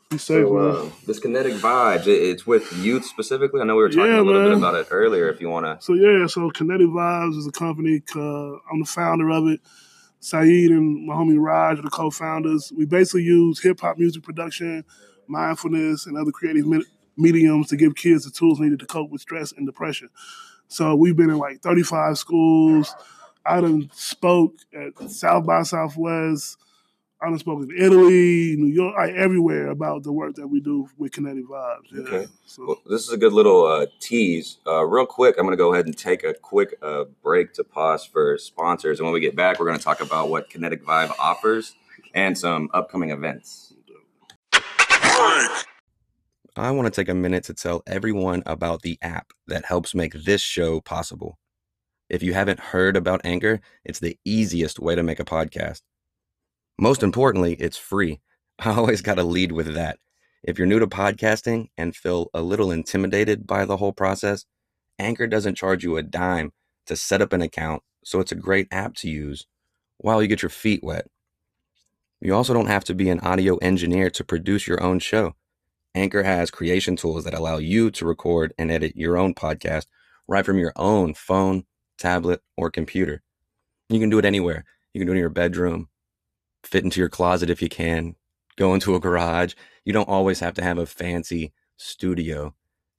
Be 0.09 0.17
safe, 0.17 0.45
So, 0.45 0.53
man. 0.53 0.75
uh, 0.87 0.89
this 1.07 1.19
kinetic 1.19 1.53
vibes, 1.53 2.05
it, 2.07 2.21
it's 2.21 2.45
with 2.45 2.71
youth 2.77 3.05
specifically. 3.05 3.61
I 3.61 3.63
know 3.63 3.75
we 3.75 3.81
were 3.83 3.89
talking 3.89 4.11
Yeah, 4.11 4.19
a 4.19 4.21
little 4.21 4.41
man. 4.41 4.49
bit 4.51 4.57
about 4.59 4.75
it 4.75 4.87
earlier. 4.91 5.29
If 5.29 5.41
you 5.41 5.49
want 5.49 5.65
to, 5.65 5.83
So 5.83 5.93
yeah, 5.93 6.27
so 6.27 6.49
Kinetic 6.51 6.87
Vibes 6.87 7.37
is 7.37 7.47
a 7.47 7.51
company. 7.51 8.01
Uh, 8.15 8.53
I'm 8.71 8.79
the 8.79 8.85
founder 8.85 9.29
of 9.31 9.47
it. 9.47 9.61
Saeed 10.25 10.71
and 10.71 11.05
my 11.07 11.15
homie 11.15 11.37
Raj 11.39 11.79
are 11.79 11.83
the 11.83 11.89
co-founders. 11.91 12.73
We 12.75 12.85
basically 12.85 13.23
use 13.23 13.61
hip 13.61 13.81
hop 13.81 13.99
music 13.99 14.23
production, 14.23 14.85
mindfulness, 15.27 16.07
and 16.07 16.17
other 16.17 16.31
creative 16.31 16.67
me- 16.67 16.85
mediums 17.17 17.69
to 17.69 17.77
give 17.77 17.95
kids 17.95 18.25
the 18.25 18.31
tools 18.31 18.59
needed 18.59 18.79
to 18.79 18.87
cope 18.87 19.11
with 19.11 19.21
stress 19.21 19.51
and 19.53 19.67
depression. 19.67 20.09
So 20.67 20.95
we've 20.95 21.17
been 21.17 21.29
in 21.29 21.37
like 21.37 21.61
35 21.61 22.17
schools. 22.17 22.95
I 23.45 23.61
done 23.61 23.89
spoke 23.93 24.53
at 24.73 25.11
South 25.11 25.45
by 25.45 25.63
Southwest. 25.63 26.57
I 27.25 27.29
done 27.29 27.39
spoke 27.39 27.63
in 27.63 27.75
Italy, 27.75 28.55
New 28.55 28.67
York, 28.67 28.95
like 28.95 29.15
everywhere 29.15 29.69
about 29.69 30.03
the 30.03 30.11
work 30.11 30.35
that 30.35 30.47
we 30.47 30.59
do 30.59 30.87
with 30.99 31.11
Kinetic 31.11 31.47
Vibes. 31.47 31.91
Yeah. 31.91 32.01
Okay. 32.01 32.27
So 32.45 32.65
well, 32.67 32.81
this 32.87 33.01
is 33.01 33.11
a 33.11 33.17
good 33.17 33.33
little 33.33 33.65
uh, 33.65 33.87
tease. 33.99 34.59
Uh, 34.67 34.85
real 34.85 35.07
quick, 35.07 35.35
I'm 35.39 35.45
going 35.45 35.53
to 35.53 35.57
go 35.57 35.73
ahead 35.73 35.87
and 35.87 35.97
take 35.97 36.23
a 36.23 36.35
quick 36.35 36.75
uh, 36.83 37.05
break 37.23 37.53
to 37.53 37.63
pause 37.63 38.05
for 38.05 38.37
sponsors, 38.37 38.99
and 38.99 39.07
when 39.07 39.13
we 39.13 39.21
get 39.21 39.35
back, 39.35 39.59
we're 39.59 39.65
going 39.65 39.77
to 39.77 39.83
talk 39.83 40.01
about 40.01 40.29
what 40.29 40.51
Kinetic 40.51 40.85
Vibe 40.85 41.13
offers 41.17 41.73
and 42.13 42.37
some 42.37 42.69
upcoming 42.75 43.09
events. 43.09 43.73
I 46.57 46.71
want 46.71 46.85
to 46.85 46.91
take 46.91 47.09
a 47.09 47.15
minute 47.15 47.43
to 47.45 47.55
tell 47.55 47.81
everyone 47.87 48.43
about 48.45 48.83
the 48.83 48.99
app 49.01 49.33
that 49.47 49.65
helps 49.65 49.95
make 49.95 50.13
this 50.13 50.41
show 50.41 50.79
possible. 50.79 51.39
If 52.07 52.21
you 52.21 52.35
haven't 52.35 52.59
heard 52.59 52.95
about 52.95 53.21
Anchor, 53.25 53.61
it's 53.83 53.99
the 53.99 54.15
easiest 54.25 54.79
way 54.79 54.93
to 54.93 55.01
make 55.01 55.19
a 55.19 55.25
podcast. 55.25 55.81
Most 56.77 57.03
importantly, 57.03 57.53
it's 57.53 57.77
free. 57.77 58.19
I 58.59 58.71
always 58.71 59.01
got 59.01 59.15
to 59.15 59.23
lead 59.23 59.51
with 59.51 59.73
that. 59.73 59.99
If 60.43 60.57
you're 60.57 60.67
new 60.67 60.79
to 60.79 60.87
podcasting 60.87 61.69
and 61.77 61.95
feel 61.95 62.29
a 62.33 62.41
little 62.41 62.71
intimidated 62.71 63.47
by 63.47 63.65
the 63.65 63.77
whole 63.77 63.93
process, 63.93 64.45
Anchor 64.99 65.27
doesn't 65.27 65.55
charge 65.55 65.83
you 65.83 65.97
a 65.97 66.03
dime 66.03 66.51
to 66.85 66.95
set 66.95 67.21
up 67.21 67.33
an 67.33 67.41
account, 67.41 67.81
so 68.03 68.19
it's 68.19 68.31
a 68.31 68.35
great 68.35 68.67
app 68.71 68.93
to 68.95 69.09
use 69.09 69.47
while 69.97 70.21
you 70.21 70.27
get 70.27 70.41
your 70.41 70.49
feet 70.49 70.83
wet. 70.83 71.07
You 72.21 72.35
also 72.35 72.53
don't 72.53 72.67
have 72.67 72.83
to 72.85 72.93
be 72.93 73.09
an 73.09 73.19
audio 73.21 73.57
engineer 73.57 74.09
to 74.11 74.23
produce 74.23 74.67
your 74.67 74.81
own 74.83 74.99
show. 74.99 75.33
Anchor 75.95 76.23
has 76.23 76.51
creation 76.51 76.95
tools 76.95 77.23
that 77.23 77.33
allow 77.33 77.57
you 77.57 77.89
to 77.91 78.05
record 78.05 78.53
and 78.57 78.69
edit 78.69 78.95
your 78.95 79.17
own 79.17 79.33
podcast 79.33 79.85
right 80.27 80.45
from 80.45 80.57
your 80.57 80.73
own 80.75 81.13
phone, 81.13 81.63
tablet, 81.97 82.41
or 82.57 82.69
computer. 82.69 83.21
You 83.89 83.99
can 83.99 84.09
do 84.09 84.19
it 84.19 84.25
anywhere. 84.25 84.65
You 84.93 84.99
can 84.99 85.07
do 85.07 85.13
it 85.13 85.15
in 85.15 85.21
your 85.21 85.29
bedroom, 85.29 85.89
fit 86.65 86.83
into 86.83 86.99
your 86.99 87.09
closet 87.09 87.49
if 87.49 87.61
you 87.61 87.69
can, 87.69 88.15
go 88.57 88.73
into 88.73 88.95
a 88.95 88.99
garage. 88.99 89.53
You 89.83 89.93
don't 89.93 90.09
always 90.09 90.39
have 90.39 90.53
to 90.55 90.63
have 90.63 90.77
a 90.77 90.85
fancy 90.85 91.53
studio 91.77 92.53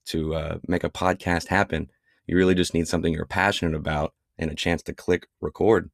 to 0.06 0.34
uh, 0.34 0.58
make 0.66 0.84
a 0.84 0.90
podcast 0.90 1.48
happen. 1.48 1.90
You 2.26 2.36
really 2.36 2.54
just 2.54 2.74
need 2.74 2.88
something 2.88 3.12
you're 3.12 3.26
passionate 3.26 3.76
about 3.76 4.14
and 4.38 4.50
a 4.50 4.54
chance 4.54 4.82
to 4.84 4.94
click 4.94 5.26
record. 5.40 5.90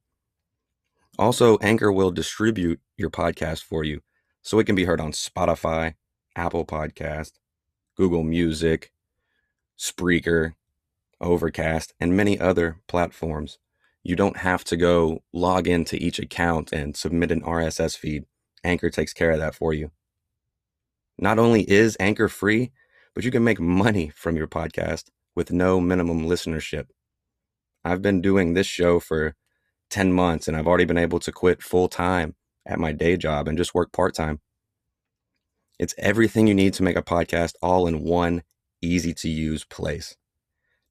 Also, 1.17 1.57
Anchor 1.59 1.91
will 1.91 2.11
distribute 2.11 2.79
your 2.97 3.09
podcast 3.09 3.63
for 3.63 3.83
you 3.83 4.01
so 4.41 4.59
it 4.59 4.65
can 4.65 4.75
be 4.75 4.85
heard 4.85 4.99
on 4.99 5.11
Spotify, 5.11 5.95
Apple 6.35 6.65
Podcast, 6.65 7.33
Google 7.95 8.23
Music, 8.23 8.91
Spreaker, 9.77 10.55
Overcast, 11.21 11.93
and 11.99 12.17
many 12.17 12.39
other 12.39 12.81
platforms. 12.87 13.59
You 14.03 14.15
don't 14.15 14.37
have 14.37 14.63
to 14.65 14.77
go 14.77 15.23
log 15.31 15.67
into 15.67 15.95
each 15.95 16.19
account 16.19 16.73
and 16.73 16.95
submit 16.95 17.31
an 17.31 17.41
RSS 17.41 17.97
feed. 17.97 18.25
Anchor 18.63 18.89
takes 18.89 19.13
care 19.13 19.31
of 19.31 19.39
that 19.39 19.55
for 19.55 19.73
you. 19.73 19.91
Not 21.17 21.39
only 21.39 21.69
is 21.69 21.95
Anchor 21.99 22.27
free, 22.27 22.71
but 23.15 23.23
you 23.23 23.31
can 23.31 23.43
make 23.43 23.59
money 23.59 24.09
from 24.09 24.35
your 24.35 24.47
podcast 24.47 25.05
with 25.35 25.51
no 25.51 25.79
minimum 25.79 26.25
listenership. 26.25 26.87
I've 27.85 28.01
been 28.01 28.21
doing 28.21 28.53
this 28.53 28.67
show 28.67 28.99
for 28.99 29.35
10 29.89 30.11
months 30.11 30.47
and 30.47 30.57
I've 30.57 30.67
already 30.67 30.85
been 30.85 30.97
able 30.97 31.19
to 31.19 31.31
quit 31.31 31.61
full 31.61 31.87
time 31.87 32.35
at 32.65 32.79
my 32.79 32.91
day 32.91 33.17
job 33.17 33.47
and 33.47 33.57
just 33.57 33.75
work 33.75 33.91
part 33.91 34.15
time. 34.15 34.41
It's 35.79 35.95
everything 35.97 36.47
you 36.47 36.53
need 36.53 36.73
to 36.75 36.83
make 36.83 36.95
a 36.95 37.03
podcast 37.03 37.53
all 37.61 37.87
in 37.87 38.03
one 38.03 38.43
easy 38.81 39.13
to 39.15 39.29
use 39.29 39.63
place. 39.63 40.15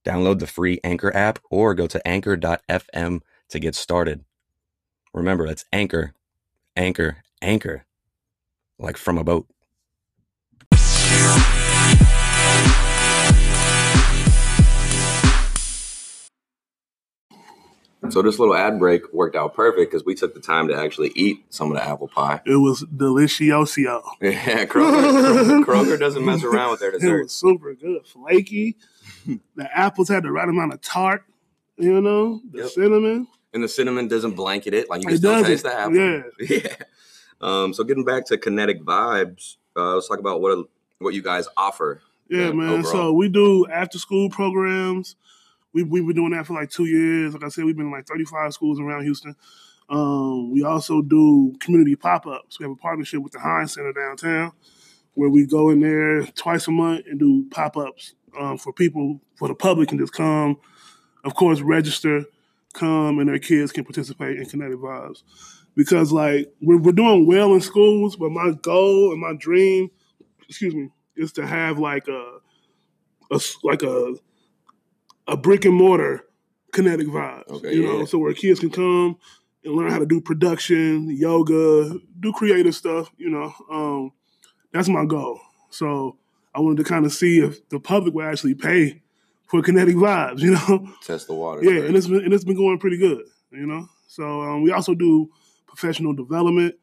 Download 0.04 0.38
the 0.38 0.46
free 0.46 0.80
Anchor 0.82 1.14
app 1.14 1.38
or 1.50 1.74
go 1.74 1.86
to 1.86 2.06
anchor.fm 2.06 3.20
to 3.50 3.58
get 3.58 3.74
started. 3.74 4.24
Remember, 5.14 5.46
that's 5.46 5.64
Anchor, 5.72 6.14
Anchor, 6.76 7.18
Anchor, 7.40 7.84
like 8.78 8.96
from 8.96 9.18
a 9.18 9.24
boat. 9.24 9.46
So 18.10 18.20
this 18.20 18.38
little 18.38 18.54
ad 18.56 18.80
break 18.80 19.12
worked 19.12 19.36
out 19.36 19.54
perfect 19.54 19.92
because 19.92 20.04
we 20.04 20.14
took 20.16 20.34
the 20.34 20.40
time 20.40 20.66
to 20.68 20.74
actually 20.74 21.12
eat 21.14 21.44
some 21.50 21.70
of 21.70 21.76
the 21.76 21.84
apple 21.84 22.08
pie. 22.08 22.40
it 22.44 22.56
was 22.56 22.84
delicioso. 22.84 24.02
Yeah, 24.20 24.64
Kroger, 24.64 25.64
Kroger 25.64 25.98
doesn't 25.98 26.24
mess 26.24 26.42
around 26.42 26.72
with 26.72 26.80
their 26.80 26.94
It 27.00 27.22
was 27.22 27.32
super 27.32 27.74
good, 27.74 28.04
flaky. 28.04 28.76
the 29.56 29.68
apples 29.78 30.08
had 30.08 30.22
the 30.24 30.30
right 30.32 30.48
amount 30.48 30.72
of 30.72 30.80
tart. 30.80 31.24
You 31.76 32.00
know, 32.00 32.40
the 32.50 32.58
Yep. 32.62 32.68
cinnamon. 32.70 33.26
And 33.54 33.62
the 33.64 33.68
cinnamon 33.68 34.08
doesn't 34.08 34.32
blanket 34.36 34.72
it, 34.74 34.88
like 34.88 35.00
you 35.02 35.06
can 35.08 35.16
It 35.16 35.22
doesn't, 35.22 35.46
taste 35.46 35.64
the 35.64 35.74
apple. 35.74 35.96
yeah. 35.96 36.22
yeah. 36.38 36.76
Um, 37.40 37.72
so 37.74 37.82
getting 37.84 38.04
back 38.04 38.24
to 38.26 38.38
kinetic 38.38 38.82
vibes, 38.82 39.56
uh, 39.76 39.94
let's 39.94 40.08
talk 40.08 40.18
about 40.18 40.40
what 40.40 40.66
what 40.98 41.12
you 41.14 41.22
guys 41.22 41.48
offer. 41.56 42.00
Yeah, 42.28 42.46
Yeah, 42.46 42.52
man. 42.52 42.68
overall. 42.68 42.92
So 42.92 43.12
we 43.12 43.28
do 43.28 43.66
after 43.68 43.98
school 43.98 44.30
programs. 44.30 45.16
We 45.72 45.82
we've 45.82 46.06
been 46.06 46.14
doing 46.16 46.30
that 46.32 46.46
for 46.46 46.54
like 46.54 46.70
two 46.70 46.84
years. 46.84 47.34
Like 47.34 47.42
I 47.44 47.48
said, 47.48 47.64
we've 47.64 47.76
been 47.76 47.86
in 47.86 47.92
like 47.92 48.06
35 48.06 48.52
schools 48.54 48.78
around 48.78 49.02
Houston. 49.04 49.34
Um, 49.88 50.52
we 50.52 50.62
also 50.62 51.02
do 51.02 51.54
community 51.60 51.96
pop 51.96 52.26
ups. 52.26 52.58
We 52.58 52.64
have 52.64 52.72
a 52.72 52.76
partnership 52.76 53.20
with 53.22 53.32
the 53.32 53.40
Heinz 53.40 53.74
Center 53.74 53.92
downtown, 53.92 54.52
where 55.14 55.28
we 55.28 55.46
go 55.46 55.70
in 55.70 55.80
there 55.80 56.24
twice 56.26 56.68
a 56.68 56.70
month 56.70 57.06
and 57.06 57.18
do 57.18 57.46
pop 57.50 57.76
ups 57.76 58.14
um, 58.38 58.58
for 58.58 58.72
people, 58.72 59.20
for 59.36 59.48
the 59.48 59.54
public 59.54 59.88
can 59.88 59.98
just 59.98 60.12
come. 60.12 60.58
Of 61.24 61.34
course, 61.34 61.60
register, 61.60 62.24
come, 62.74 63.18
and 63.18 63.28
their 63.28 63.38
kids 63.38 63.72
can 63.72 63.84
participate 63.84 64.38
in 64.38 64.46
Kinetic 64.46 64.78
Vibes. 64.78 65.22
Because 65.74 66.12
like 66.12 66.52
we're, 66.60 66.78
we're 66.78 66.92
doing 66.92 67.26
well 67.26 67.54
in 67.54 67.60
schools, 67.60 68.16
but 68.16 68.30
my 68.30 68.52
goal 68.62 69.12
and 69.12 69.20
my 69.20 69.34
dream, 69.34 69.90
excuse 70.48 70.74
me, 70.74 70.90
is 71.16 71.32
to 71.32 71.46
have 71.46 71.78
like 71.78 72.08
a, 72.08 72.38
like 73.62 73.82
a 73.82 74.14
a 75.28 75.36
brick 75.36 75.64
and 75.64 75.74
mortar 75.74 76.24
kinetic 76.72 77.06
vibes. 77.06 77.48
Okay, 77.48 77.74
you 77.74 77.82
know, 77.82 78.04
so 78.04 78.18
where 78.18 78.34
kids 78.34 78.60
can 78.60 78.70
come 78.70 79.18
and 79.64 79.74
learn 79.74 79.90
how 79.90 79.98
to 79.98 80.06
do 80.06 80.20
production, 80.20 81.08
yoga, 81.10 81.94
do 82.20 82.32
creative 82.32 82.74
stuff. 82.74 83.10
You 83.16 83.30
know, 83.30 83.54
um, 83.70 84.12
that's 84.72 84.88
my 84.88 85.04
goal. 85.04 85.40
So 85.70 86.18
I 86.54 86.60
wanted 86.60 86.78
to 86.78 86.84
kind 86.84 87.04
of 87.06 87.12
see 87.12 87.40
if 87.40 87.66
the 87.68 87.80
public 87.80 88.14
would 88.14 88.26
actually 88.26 88.54
pay 88.54 89.00
for 89.48 89.62
kinetic 89.62 89.96
vibes. 89.96 90.40
You 90.40 90.52
know, 90.52 90.88
Test 91.02 91.26
the 91.26 91.34
water. 91.34 91.62
yeah, 91.64 91.82
and 91.84 91.96
it's 91.96 92.06
been 92.06 92.24
and 92.24 92.32
it's 92.32 92.44
been 92.44 92.56
going 92.56 92.78
pretty 92.78 92.98
good. 92.98 93.24
You 93.50 93.66
know, 93.66 93.88
so 94.06 94.42
um, 94.42 94.62
we 94.62 94.72
also 94.72 94.94
do 94.94 95.30
professional 95.66 96.12
development. 96.12 96.74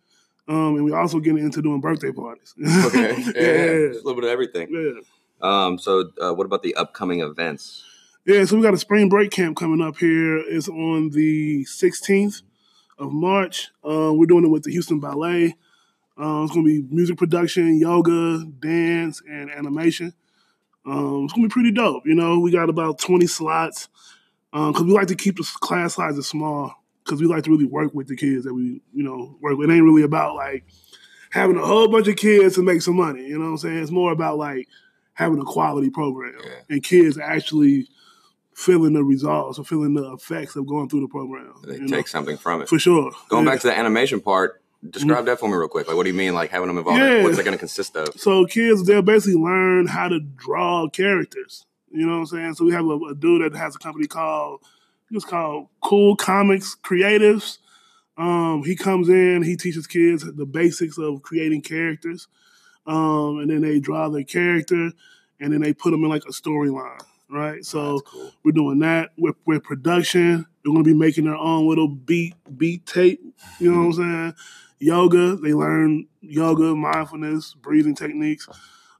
Um, 0.47 0.77
and 0.77 0.83
we 0.83 0.91
also 0.93 1.19
get 1.19 1.35
into 1.37 1.61
doing 1.61 1.79
birthday 1.79 2.11
parties. 2.11 2.55
okay. 2.87 3.15
Yeah, 3.17 3.33
yeah, 3.35 3.87
Just 3.89 4.03
a 4.03 4.07
little 4.07 4.15
bit 4.15 4.23
of 4.23 4.31
everything. 4.31 4.67
yeah. 4.71 5.01
Um, 5.41 5.77
so 5.77 6.09
uh, 6.19 6.33
what 6.33 6.45
about 6.45 6.63
the 6.63 6.73
upcoming 6.73 7.19
events? 7.21 7.83
Yeah, 8.25 8.43
so 8.45 8.55
we 8.55 8.63
got 8.63 8.73
a 8.73 8.77
spring 8.79 9.09
break 9.09 9.29
camp 9.29 9.57
coming 9.57 9.79
up 9.79 9.97
here. 9.97 10.37
It's 10.39 10.67
on 10.67 11.11
the 11.11 11.65
16th 11.65 12.41
of 12.97 13.11
March. 13.11 13.69
Uh, 13.83 14.11
we're 14.11 14.25
doing 14.25 14.43
it 14.43 14.49
with 14.49 14.63
the 14.63 14.71
Houston 14.71 14.99
Ballet. 14.99 15.55
Uh, 16.19 16.43
it's 16.43 16.51
going 16.53 16.65
to 16.65 16.81
be 16.83 16.93
music 16.93 17.17
production, 17.17 17.77
yoga, 17.79 18.43
dance, 18.59 19.21
and 19.29 19.49
animation. 19.51 20.13
Um, 20.85 21.23
it's 21.25 21.33
going 21.33 21.43
to 21.43 21.49
be 21.49 21.53
pretty 21.53 21.71
dope. 21.71 22.03
You 22.05 22.15
know, 22.15 22.39
we 22.39 22.51
got 22.51 22.69
about 22.69 22.99
20 22.99 23.25
slots 23.27 23.87
because 24.51 24.83
we 24.83 24.91
like 24.91 25.07
to 25.07 25.15
keep 25.15 25.37
the 25.37 25.47
class 25.61 25.95
sizes 25.95 26.27
small 26.27 26.73
because 27.05 27.21
we 27.21 27.27
like 27.27 27.43
to 27.43 27.51
really 27.51 27.65
work 27.65 27.93
with 27.93 28.07
the 28.07 28.15
kids 28.15 28.43
that 28.43 28.53
we, 28.53 28.81
you 28.93 29.03
know, 29.03 29.37
work 29.41 29.57
with. 29.57 29.69
It 29.69 29.73
ain't 29.73 29.83
really 29.83 30.01
about 30.03 30.35
like 30.35 30.65
having 31.31 31.57
a 31.57 31.65
whole 31.65 31.87
bunch 31.87 32.07
of 32.07 32.15
kids 32.15 32.55
to 32.55 32.63
make 32.63 32.81
some 32.81 32.95
money. 32.97 33.25
You 33.27 33.37
know 33.37 33.45
what 33.45 33.51
I'm 33.51 33.57
saying? 33.57 33.77
It's 33.77 33.91
more 33.91 34.11
about 34.11 34.37
like 34.37 34.67
having 35.13 35.39
a 35.39 35.43
quality 35.45 35.89
program 35.89 36.33
Yeah. 36.43 36.51
and 36.69 36.83
kids 36.83 37.17
actually 37.17 37.87
feeling 38.55 38.93
the 38.93 39.03
results 39.03 39.57
or 39.59 39.63
feeling 39.63 39.93
the 39.93 40.11
effects 40.13 40.55
of 40.55 40.65
going 40.67 40.89
through 40.89 41.01
the 41.01 41.07
program. 41.07 41.53
They 41.65 41.77
take 41.79 41.89
know? 41.89 42.01
something 42.03 42.37
from 42.37 42.61
it. 42.61 42.67
for 42.69 42.79
sure. 42.79 43.11
Going 43.29 43.45
Yeah. 43.45 43.51
back 43.51 43.61
to 43.61 43.67
the 43.67 43.77
animation 43.77 44.19
part, 44.19 44.61
describe 44.87 45.25
that 45.25 45.39
for 45.39 45.49
me 45.49 45.55
real 45.55 45.67
quick. 45.67 45.87
Like, 45.87 45.97
what 45.97 46.03
do 46.03 46.09
you 46.09 46.15
mean, 46.15 46.33
like 46.33 46.51
having 46.51 46.67
them 46.67 46.77
involved? 46.77 46.99
Yeah. 46.99 47.23
What's 47.23 47.37
that 47.37 47.43
going 47.43 47.55
to 47.55 47.59
consist 47.59 47.95
of? 47.95 48.19
So 48.19 48.45
kids, 48.45 48.85
they'll 48.85 49.01
basically 49.01 49.39
learn 49.39 49.87
how 49.87 50.07
to 50.07 50.19
draw 50.19 50.87
characters. 50.89 51.65
You 51.91 52.05
know 52.05 52.13
what 52.13 52.19
I'm 52.19 52.25
saying? 52.27 52.53
So 52.55 52.65
we 52.65 52.71
have 52.73 52.85
a, 52.85 52.97
a 52.97 53.15
dude 53.15 53.41
that 53.41 53.57
has 53.57 53.75
a 53.75 53.79
company 53.79 54.07
called 54.07 54.61
it's 55.11 55.25
called 55.25 55.67
Cool 55.81 56.15
Comics 56.15 56.75
Creatives. 56.83 57.57
Um, 58.17 58.63
he 58.63 58.75
comes 58.75 59.09
in, 59.09 59.43
he 59.43 59.55
teaches 59.55 59.87
kids 59.87 60.23
the 60.23 60.45
basics 60.45 60.97
of 60.97 61.21
creating 61.21 61.61
characters, 61.61 62.27
um, 62.85 63.39
and 63.39 63.49
then 63.49 63.61
they 63.61 63.79
draw 63.79 64.09
their 64.09 64.25
character, 64.25 64.91
and 65.39 65.53
then 65.53 65.61
they 65.61 65.73
put 65.73 65.91
them 65.91 66.03
in 66.03 66.09
like 66.09 66.25
a 66.25 66.31
storyline, 66.31 66.99
right? 67.29 67.63
So 67.63 68.01
cool. 68.01 68.31
we're 68.43 68.51
doing 68.51 68.79
that 68.79 69.11
with, 69.17 69.35
with 69.45 69.63
production. 69.63 70.45
They're 70.63 70.73
gonna 70.73 70.83
be 70.83 70.93
making 70.93 71.25
their 71.25 71.35
own 71.35 71.67
little 71.67 71.87
beat 71.87 72.35
beat 72.57 72.85
tape. 72.85 73.21
You 73.59 73.71
know 73.71 73.79
what 73.79 73.85
I'm 73.85 73.93
saying? 73.93 74.35
Yoga. 74.79 75.35
They 75.35 75.53
learn 75.53 76.07
yoga, 76.21 76.75
mindfulness, 76.75 77.53
breathing 77.53 77.95
techniques, 77.95 78.47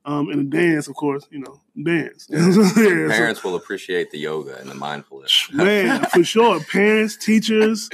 um, 0.05 0.29
and 0.29 0.39
the 0.51 0.57
dance, 0.57 0.87
of 0.87 0.95
course. 0.95 1.25
You 1.31 1.39
know, 1.39 1.61
dance. 1.81 2.27
Yeah, 2.31 2.51
so- 2.51 3.07
Parents 3.09 3.43
will 3.43 3.55
appreciate 3.55 4.11
the 4.11 4.19
yoga 4.19 4.57
and 4.59 4.69
the 4.69 4.75
mindfulness. 4.75 5.49
man, 5.53 6.05
for 6.05 6.23
sure. 6.23 6.59
Parents, 6.61 7.15
teachers, 7.17 7.89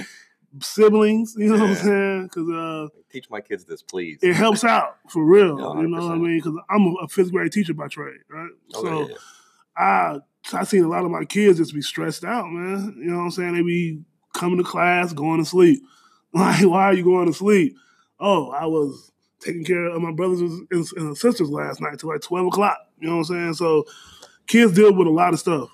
siblings. 0.61 1.35
You 1.37 1.47
know 1.55 1.59
what 1.59 1.69
I'm 1.69 1.75
saying? 1.75 2.23
Because 2.23 2.49
uh, 2.49 2.87
Teach 3.11 3.29
my 3.29 3.39
kids 3.41 3.63
this, 3.65 3.81
please. 3.81 4.19
it 4.21 4.33
helps 4.33 4.63
out 4.63 4.97
for 5.09 5.23
real. 5.23 5.57
Yeah, 5.59 5.81
you 5.81 5.87
know 5.87 6.01
what 6.07 6.15
I 6.15 6.17
mean? 6.17 6.37
Because 6.37 6.55
I'm 6.69 6.85
a, 6.87 6.93
a 7.03 7.07
fifth 7.07 7.31
grade 7.31 7.51
teacher 7.51 7.73
by 7.73 7.87
trade, 7.87 8.19
right? 8.29 8.49
Okay, 8.75 8.87
so. 8.87 9.09
yeah. 9.09 9.15
I 9.77 10.19
I 10.53 10.63
seen 10.63 10.83
a 10.83 10.87
lot 10.87 11.05
of 11.05 11.11
my 11.11 11.23
kids 11.25 11.57
just 11.59 11.73
be 11.73 11.81
stressed 11.81 12.23
out, 12.23 12.47
man. 12.49 12.95
You 12.97 13.05
know 13.11 13.17
what 13.17 13.23
I'm 13.23 13.31
saying? 13.31 13.53
They 13.55 13.61
be 13.61 14.01
coming 14.33 14.57
to 14.57 14.63
class, 14.63 15.11
going 15.13 15.39
to 15.39 15.45
sleep. 15.45 15.81
Like, 16.35 16.61
why 16.65 16.83
are 16.83 16.93
you 16.93 17.03
going 17.03 17.27
to 17.27 17.33
sleep? 17.33 17.75
Oh, 18.19 18.51
I 18.51 18.65
was 18.65 19.11
taking 19.39 19.63
care 19.63 19.85
of 19.85 20.01
my 20.01 20.11
brothers 20.11 20.41
and, 20.41 21.17
sisters 21.17 21.49
last 21.49 21.81
night 21.81 21.99
till 21.99 22.09
like 22.09 22.21
12 22.21 22.47
o'clock. 22.47 22.77
You 22.99 23.07
know 23.07 23.17
what 23.17 23.29
I'm 23.29 23.35
saying? 23.35 23.53
So 23.55 23.85
kids 24.47 24.73
deal 24.73 24.93
with 24.93 25.07
a 25.07 25.11
lot 25.11 25.33
of 25.33 25.39
stuff. 25.39 25.69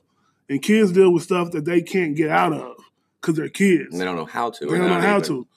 And 0.49 0.61
kids 0.61 0.91
deal 0.91 1.11
with 1.13 1.23
stuff 1.23 1.51
that 1.51 1.65
they 1.65 1.81
can't 1.81 2.15
get 2.15 2.29
out 2.29 2.53
of 2.53 2.75
because 3.19 3.35
they're 3.35 3.49
kids. 3.49 3.91
And 3.91 4.01
they 4.01 4.05
don't 4.05 4.15
know 4.15 4.25
how 4.25 4.49
to. 4.51 4.65
They 4.65 4.77
don't 4.77 4.89
know 4.89 4.99
how 4.99 5.17
even. 5.17 5.27
to. 5.27 5.47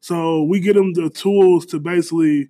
So 0.00 0.44
we 0.44 0.60
get 0.60 0.74
them 0.74 0.92
the 0.92 1.10
tools 1.10 1.66
to 1.66 1.80
basically 1.80 2.48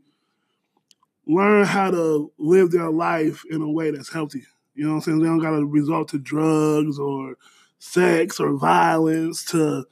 learn 1.27 1.65
how 1.65 1.91
to 1.91 2.31
live 2.37 2.73
their 2.73 2.91
life 2.91 3.43
in 3.51 3.62
a 3.62 3.71
way 3.71 3.91
that's 3.91 4.12
healthy. 4.12 4.45
You 4.75 4.85
know 4.85 4.91
what 4.91 4.97
I'm 4.97 5.01
saying? 5.03 5.19
They 5.21 5.27
don't 5.27 5.39
got 5.39 5.51
to 5.51 5.65
resort 5.65 6.09
to 6.09 6.19
drugs 6.19 6.99
or 6.99 7.37
sex 7.79 8.39
or 8.39 8.53
violence 8.53 9.45
to 9.47 9.87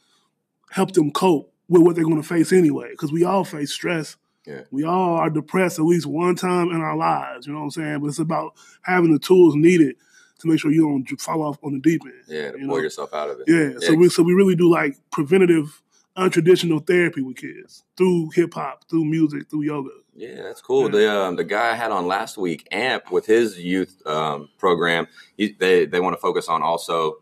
help 0.70 0.92
them 0.92 1.12
cope 1.12 1.51
with 1.72 1.82
what 1.82 1.96
they're 1.96 2.04
going 2.04 2.20
to 2.20 2.28
face 2.28 2.52
anyway. 2.52 2.90
Because 2.90 3.12
we 3.12 3.24
all 3.24 3.44
face 3.44 3.72
stress. 3.72 4.16
Yeah. 4.46 4.62
We 4.70 4.84
all 4.84 5.16
are 5.16 5.30
depressed 5.30 5.78
at 5.78 5.84
least 5.84 6.06
one 6.06 6.34
time 6.34 6.70
in 6.70 6.80
our 6.80 6.96
lives. 6.96 7.46
You 7.46 7.52
know 7.52 7.60
what 7.60 7.64
I'm 7.66 7.70
saying? 7.70 8.00
But 8.00 8.08
it's 8.08 8.18
about 8.18 8.54
having 8.82 9.12
the 9.12 9.18
tools 9.18 9.54
needed 9.54 9.96
to 10.40 10.48
make 10.48 10.58
sure 10.58 10.72
you 10.72 10.82
don't 10.82 11.20
fall 11.20 11.42
off 11.42 11.58
on 11.62 11.72
the 11.74 11.80
deep 11.80 12.02
end. 12.04 12.14
Yeah, 12.26 12.50
to 12.50 12.58
You 12.58 12.66
pull 12.66 12.76
know? 12.76 12.82
yourself 12.82 13.14
out 13.14 13.30
of 13.30 13.40
it. 13.40 13.44
Yeah, 13.46 13.78
so 13.86 13.94
we 13.94 14.08
so 14.08 14.22
we 14.22 14.32
really 14.32 14.56
do 14.56 14.68
like 14.68 14.96
preventative, 15.12 15.80
untraditional 16.16 16.84
therapy 16.84 17.22
with 17.22 17.36
kids 17.36 17.84
through 17.96 18.30
hip 18.34 18.54
hop, 18.54 18.88
through 18.90 19.04
music, 19.04 19.48
through 19.48 19.62
yoga. 19.62 19.90
Yeah, 20.14 20.42
that's 20.42 20.60
cool. 20.60 20.86
Yeah. 20.86 20.90
The 20.90 21.20
um, 21.20 21.36
the 21.36 21.44
guy 21.44 21.70
I 21.70 21.74
had 21.74 21.92
on 21.92 22.06
last 22.08 22.36
week, 22.36 22.66
Amp, 22.72 23.12
with 23.12 23.26
his 23.26 23.58
youth 23.58 24.02
um, 24.06 24.48
program, 24.58 25.06
he, 25.36 25.54
they 25.58 25.86
they 25.86 26.00
want 26.00 26.14
to 26.16 26.20
focus 26.20 26.48
on 26.48 26.62
also 26.62 27.21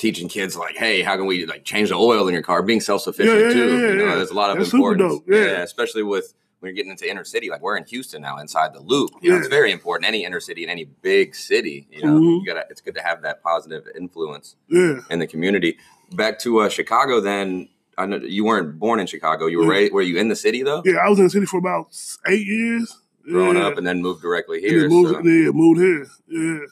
teaching 0.00 0.28
kids 0.28 0.56
like, 0.56 0.76
hey, 0.76 1.02
how 1.02 1.16
can 1.16 1.26
we 1.26 1.46
like 1.46 1.62
change 1.64 1.90
the 1.90 1.94
oil 1.94 2.26
in 2.26 2.32
your 2.34 2.42
car, 2.42 2.62
being 2.62 2.80
self 2.80 3.02
sufficient 3.02 3.38
Yeah, 3.38 3.46
yeah, 3.48 3.52
too. 3.52 3.78
yeah, 3.80 3.88
you 3.90 3.96
know, 3.98 4.16
there's 4.16 4.30
a 4.30 4.34
lot 4.34 4.50
of 4.50 4.56
That's 4.58 4.72
importance. 4.72 5.20
yeah. 5.28 5.62
especially 5.62 6.02
with 6.02 6.34
when 6.58 6.68
you're 6.70 6.74
getting 6.76 6.90
into 6.90 7.08
inner 7.08 7.24
city. 7.24 7.48
Like 7.50 7.60
we're 7.62 7.76
in 7.76 7.84
Houston 7.84 8.20
now, 8.22 8.38
inside 8.38 8.74
the 8.74 8.80
loop. 8.80 9.10
You 9.22 9.30
know, 9.30 9.38
it's 9.38 9.48
very 9.48 9.70
important. 9.72 10.08
Any 10.08 10.24
inner 10.24 10.40
city 10.40 10.64
in 10.64 10.70
any 10.70 10.84
big 11.02 11.34
city, 11.34 11.86
you 11.90 12.02
know, 12.04 12.18
Mhm. 12.18 12.40
you 12.40 12.46
gotta. 12.46 12.64
It's 12.70 12.80
good 12.80 12.94
to 12.96 13.02
have 13.02 13.22
that 13.22 13.42
positive 13.42 13.86
influence 13.96 14.56
in 14.68 15.18
the 15.20 15.26
community. 15.26 15.78
Back 16.12 16.38
to 16.40 16.60
uh, 16.60 16.68
Chicago, 16.68 17.20
then. 17.20 17.68
I 17.98 18.06
know 18.06 18.16
you 18.16 18.46
weren't 18.46 18.78
born 18.78 18.98
in 18.98 19.06
Chicago. 19.06 19.44
You 19.46 19.58
were 19.58 19.68
raised. 19.68 19.92
Were 19.92 20.00
you 20.00 20.16
in 20.18 20.28
the 20.28 20.36
city 20.36 20.62
though? 20.62 20.80
yeah. 20.86 20.96
I 21.04 21.08
was 21.10 21.18
in 21.18 21.24
the 21.24 21.30
city 21.30 21.44
for 21.44 21.58
about 21.58 21.94
eight 22.26 22.46
years. 22.46 22.96
growing 23.30 23.58
up 23.58 23.76
and 23.76 23.86
then 23.86 24.00
moved 24.00 24.22
directly 24.22 24.60
here. 24.60 24.88
moved, 24.88 25.10
so- 25.14 25.20
yeah, 25.22 25.50
moved 25.52 25.80
here. 25.80 26.06
Yeah, 26.28 26.66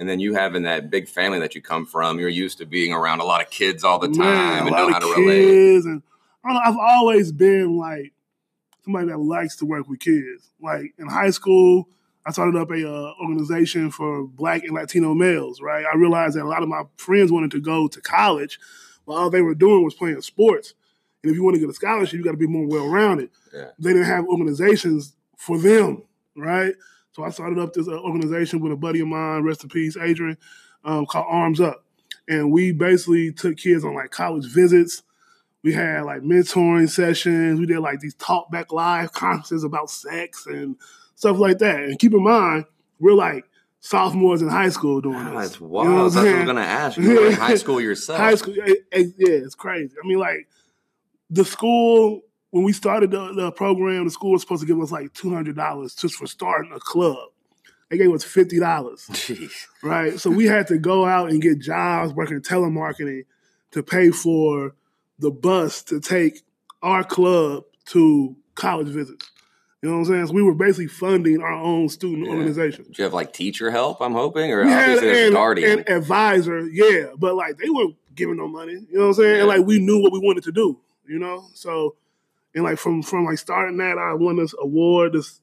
And 0.00 0.08
then 0.08 0.18
you 0.18 0.32
having 0.32 0.62
that 0.62 0.88
big 0.88 1.08
family 1.08 1.38
that 1.40 1.54
you 1.54 1.60
come 1.60 1.84
from, 1.84 2.18
you're 2.18 2.30
used 2.30 2.56
to 2.58 2.66
being 2.66 2.94
around 2.94 3.20
a 3.20 3.24
lot 3.24 3.42
of 3.42 3.50
kids 3.50 3.84
all 3.84 3.98
the 3.98 4.08
time 4.08 4.16
Man, 4.16 4.66
and 4.66 4.70
know 4.74 4.90
how 4.90 4.98
to 4.98 5.14
relate. 5.14 5.84
and 5.84 6.02
I've 6.42 6.78
always 6.78 7.30
been 7.32 7.76
like 7.76 8.14
somebody 8.82 9.08
that 9.08 9.18
likes 9.18 9.56
to 9.56 9.66
work 9.66 9.90
with 9.90 10.00
kids. 10.00 10.52
Like 10.58 10.94
in 10.98 11.06
high 11.06 11.28
school, 11.28 11.86
I 12.24 12.32
started 12.32 12.58
up 12.58 12.70
a 12.70 12.90
uh, 12.90 13.12
organization 13.20 13.90
for 13.90 14.26
Black 14.26 14.62
and 14.62 14.72
Latino 14.72 15.12
males. 15.12 15.60
Right, 15.60 15.84
I 15.84 15.94
realized 15.98 16.34
that 16.34 16.44
a 16.44 16.48
lot 16.48 16.62
of 16.62 16.70
my 16.70 16.84
friends 16.96 17.30
wanted 17.30 17.50
to 17.50 17.60
go 17.60 17.86
to 17.86 18.00
college, 18.00 18.58
but 19.06 19.12
all 19.12 19.28
they 19.28 19.42
were 19.42 19.54
doing 19.54 19.84
was 19.84 19.92
playing 19.92 20.22
sports. 20.22 20.72
And 21.22 21.30
if 21.30 21.36
you 21.36 21.44
want 21.44 21.56
to 21.56 21.60
get 21.60 21.68
a 21.68 21.74
scholarship, 21.74 22.14
you 22.14 22.24
got 22.24 22.30
to 22.30 22.38
be 22.38 22.46
more 22.46 22.66
well 22.66 22.88
rounded. 22.88 23.28
Yeah. 23.52 23.68
They 23.78 23.92
didn't 23.92 24.06
have 24.06 24.24
organizations 24.24 25.14
for 25.36 25.58
them, 25.58 26.04
right? 26.34 26.74
So 27.12 27.24
I 27.24 27.30
started 27.30 27.58
up 27.58 27.72
this 27.72 27.88
uh, 27.88 27.98
organization 27.98 28.60
with 28.60 28.72
a 28.72 28.76
buddy 28.76 29.00
of 29.00 29.08
mine, 29.08 29.42
rest 29.42 29.62
in 29.64 29.68
peace, 29.70 29.96
Adrian, 29.96 30.38
um, 30.84 31.06
called 31.06 31.26
Arms 31.28 31.60
Up, 31.60 31.84
and 32.28 32.52
we 32.52 32.72
basically 32.72 33.32
took 33.32 33.56
kids 33.56 33.84
on 33.84 33.94
like 33.94 34.10
college 34.10 34.46
visits. 34.46 35.02
We 35.62 35.72
had 35.72 36.02
like 36.04 36.22
mentoring 36.22 36.88
sessions. 36.88 37.58
We 37.60 37.66
did 37.66 37.80
like 37.80 38.00
these 38.00 38.14
talk 38.14 38.50
back 38.50 38.72
live 38.72 39.12
conferences 39.14 39.64
about 39.64 39.90
sex 39.90 40.46
and 40.46 40.76
stuff 41.16 41.36
like 41.38 41.58
that. 41.58 41.80
And 41.80 41.98
keep 41.98 42.14
in 42.14 42.22
mind, 42.22 42.64
we're 42.98 43.12
like 43.14 43.44
sophomores 43.80 44.40
in 44.42 44.48
high 44.48 44.68
school 44.68 45.00
doing 45.00 45.24
this. 45.24 45.34
that's 45.34 45.60
You 45.60 45.66
know 45.66 45.72
wild. 45.72 45.88
what 45.88 45.94
I'm 45.96 46.04
That's 46.04 46.14
what 46.14 46.20
I 46.20 46.24
was 46.24 46.32
saying? 46.32 46.44
going 46.44 46.56
to 46.56 46.62
ask. 46.62 46.96
You 46.98 47.26
in 47.28 47.32
high 47.32 47.54
school 47.56 47.80
yourself. 47.80 48.18
High 48.18 48.34
school, 48.36 48.54
yeah, 48.54 48.74
it's 48.92 49.54
crazy. 49.54 49.94
I 50.02 50.06
mean, 50.06 50.18
like 50.18 50.48
the 51.28 51.44
school 51.44 52.22
when 52.50 52.64
we 52.64 52.72
started 52.72 53.10
the, 53.10 53.32
the 53.34 53.52
program, 53.52 54.04
the 54.04 54.10
school 54.10 54.32
was 54.32 54.42
supposed 54.42 54.60
to 54.62 54.66
give 54.66 54.80
us 54.80 54.90
like 54.90 55.12
two 55.14 55.32
hundred 55.32 55.56
dollars 55.56 55.94
just 55.94 56.14
for 56.14 56.26
starting 56.26 56.72
a 56.72 56.80
club. 56.80 57.28
They 57.90 57.98
gave 57.98 58.12
us 58.12 58.22
fifty 58.24 58.58
dollars, 58.60 59.08
right? 59.82 60.18
So 60.18 60.30
we 60.30 60.46
had 60.46 60.66
to 60.68 60.78
go 60.78 61.04
out 61.06 61.30
and 61.30 61.42
get 61.42 61.58
jobs 61.60 62.12
working 62.12 62.40
telemarketing 62.40 63.24
to 63.72 63.82
pay 63.82 64.10
for 64.10 64.74
the 65.18 65.30
bus 65.30 65.82
to 65.84 66.00
take 66.00 66.40
our 66.82 67.04
club 67.04 67.64
to 67.86 68.36
college 68.54 68.88
visits. 68.88 69.30
You 69.82 69.88
know 69.88 69.96
what 69.96 70.00
I'm 70.02 70.12
saying? 70.12 70.26
So 70.26 70.32
we 70.34 70.42
were 70.42 70.54
basically 70.54 70.88
funding 70.88 71.40
our 71.42 71.52
own 71.52 71.88
student 71.88 72.26
Yeah. 72.26 72.32
organization. 72.34 72.84
Do 72.84 72.92
you 72.98 73.04
have 73.04 73.14
like 73.14 73.32
teacher 73.32 73.70
help? 73.70 74.00
I'm 74.00 74.12
hoping, 74.12 74.52
or 74.52 74.64
We 74.64 74.72
obviously 74.72 75.08
a 75.08 75.26
an, 75.28 75.32
guardian. 75.32 75.78
an 75.80 75.84
advisor, 75.92 76.60
yeah, 76.68 77.06
but 77.16 77.34
like 77.34 77.56
they 77.56 77.70
weren't 77.70 77.96
giving 78.14 78.36
no 78.36 78.46
money. 78.46 78.72
You 78.72 78.86
know 78.92 79.00
what 79.00 79.06
I'm 79.08 79.14
saying? 79.14 79.38
And 79.40 79.48
like 79.48 79.64
we 79.66 79.78
knew 79.80 80.00
what 80.02 80.12
we 80.12 80.18
wanted 80.18 80.44
to 80.44 80.52
do. 80.52 80.78
You 81.08 81.18
know, 81.18 81.44
so 81.54 81.96
and 82.54 82.64
like 82.64 82.78
from 82.78 83.02
from 83.02 83.24
like 83.24 83.38
starting 83.38 83.76
that, 83.78 83.98
I 83.98 84.14
won 84.14 84.36
this 84.36 84.54
award, 84.58 85.12
this 85.12 85.40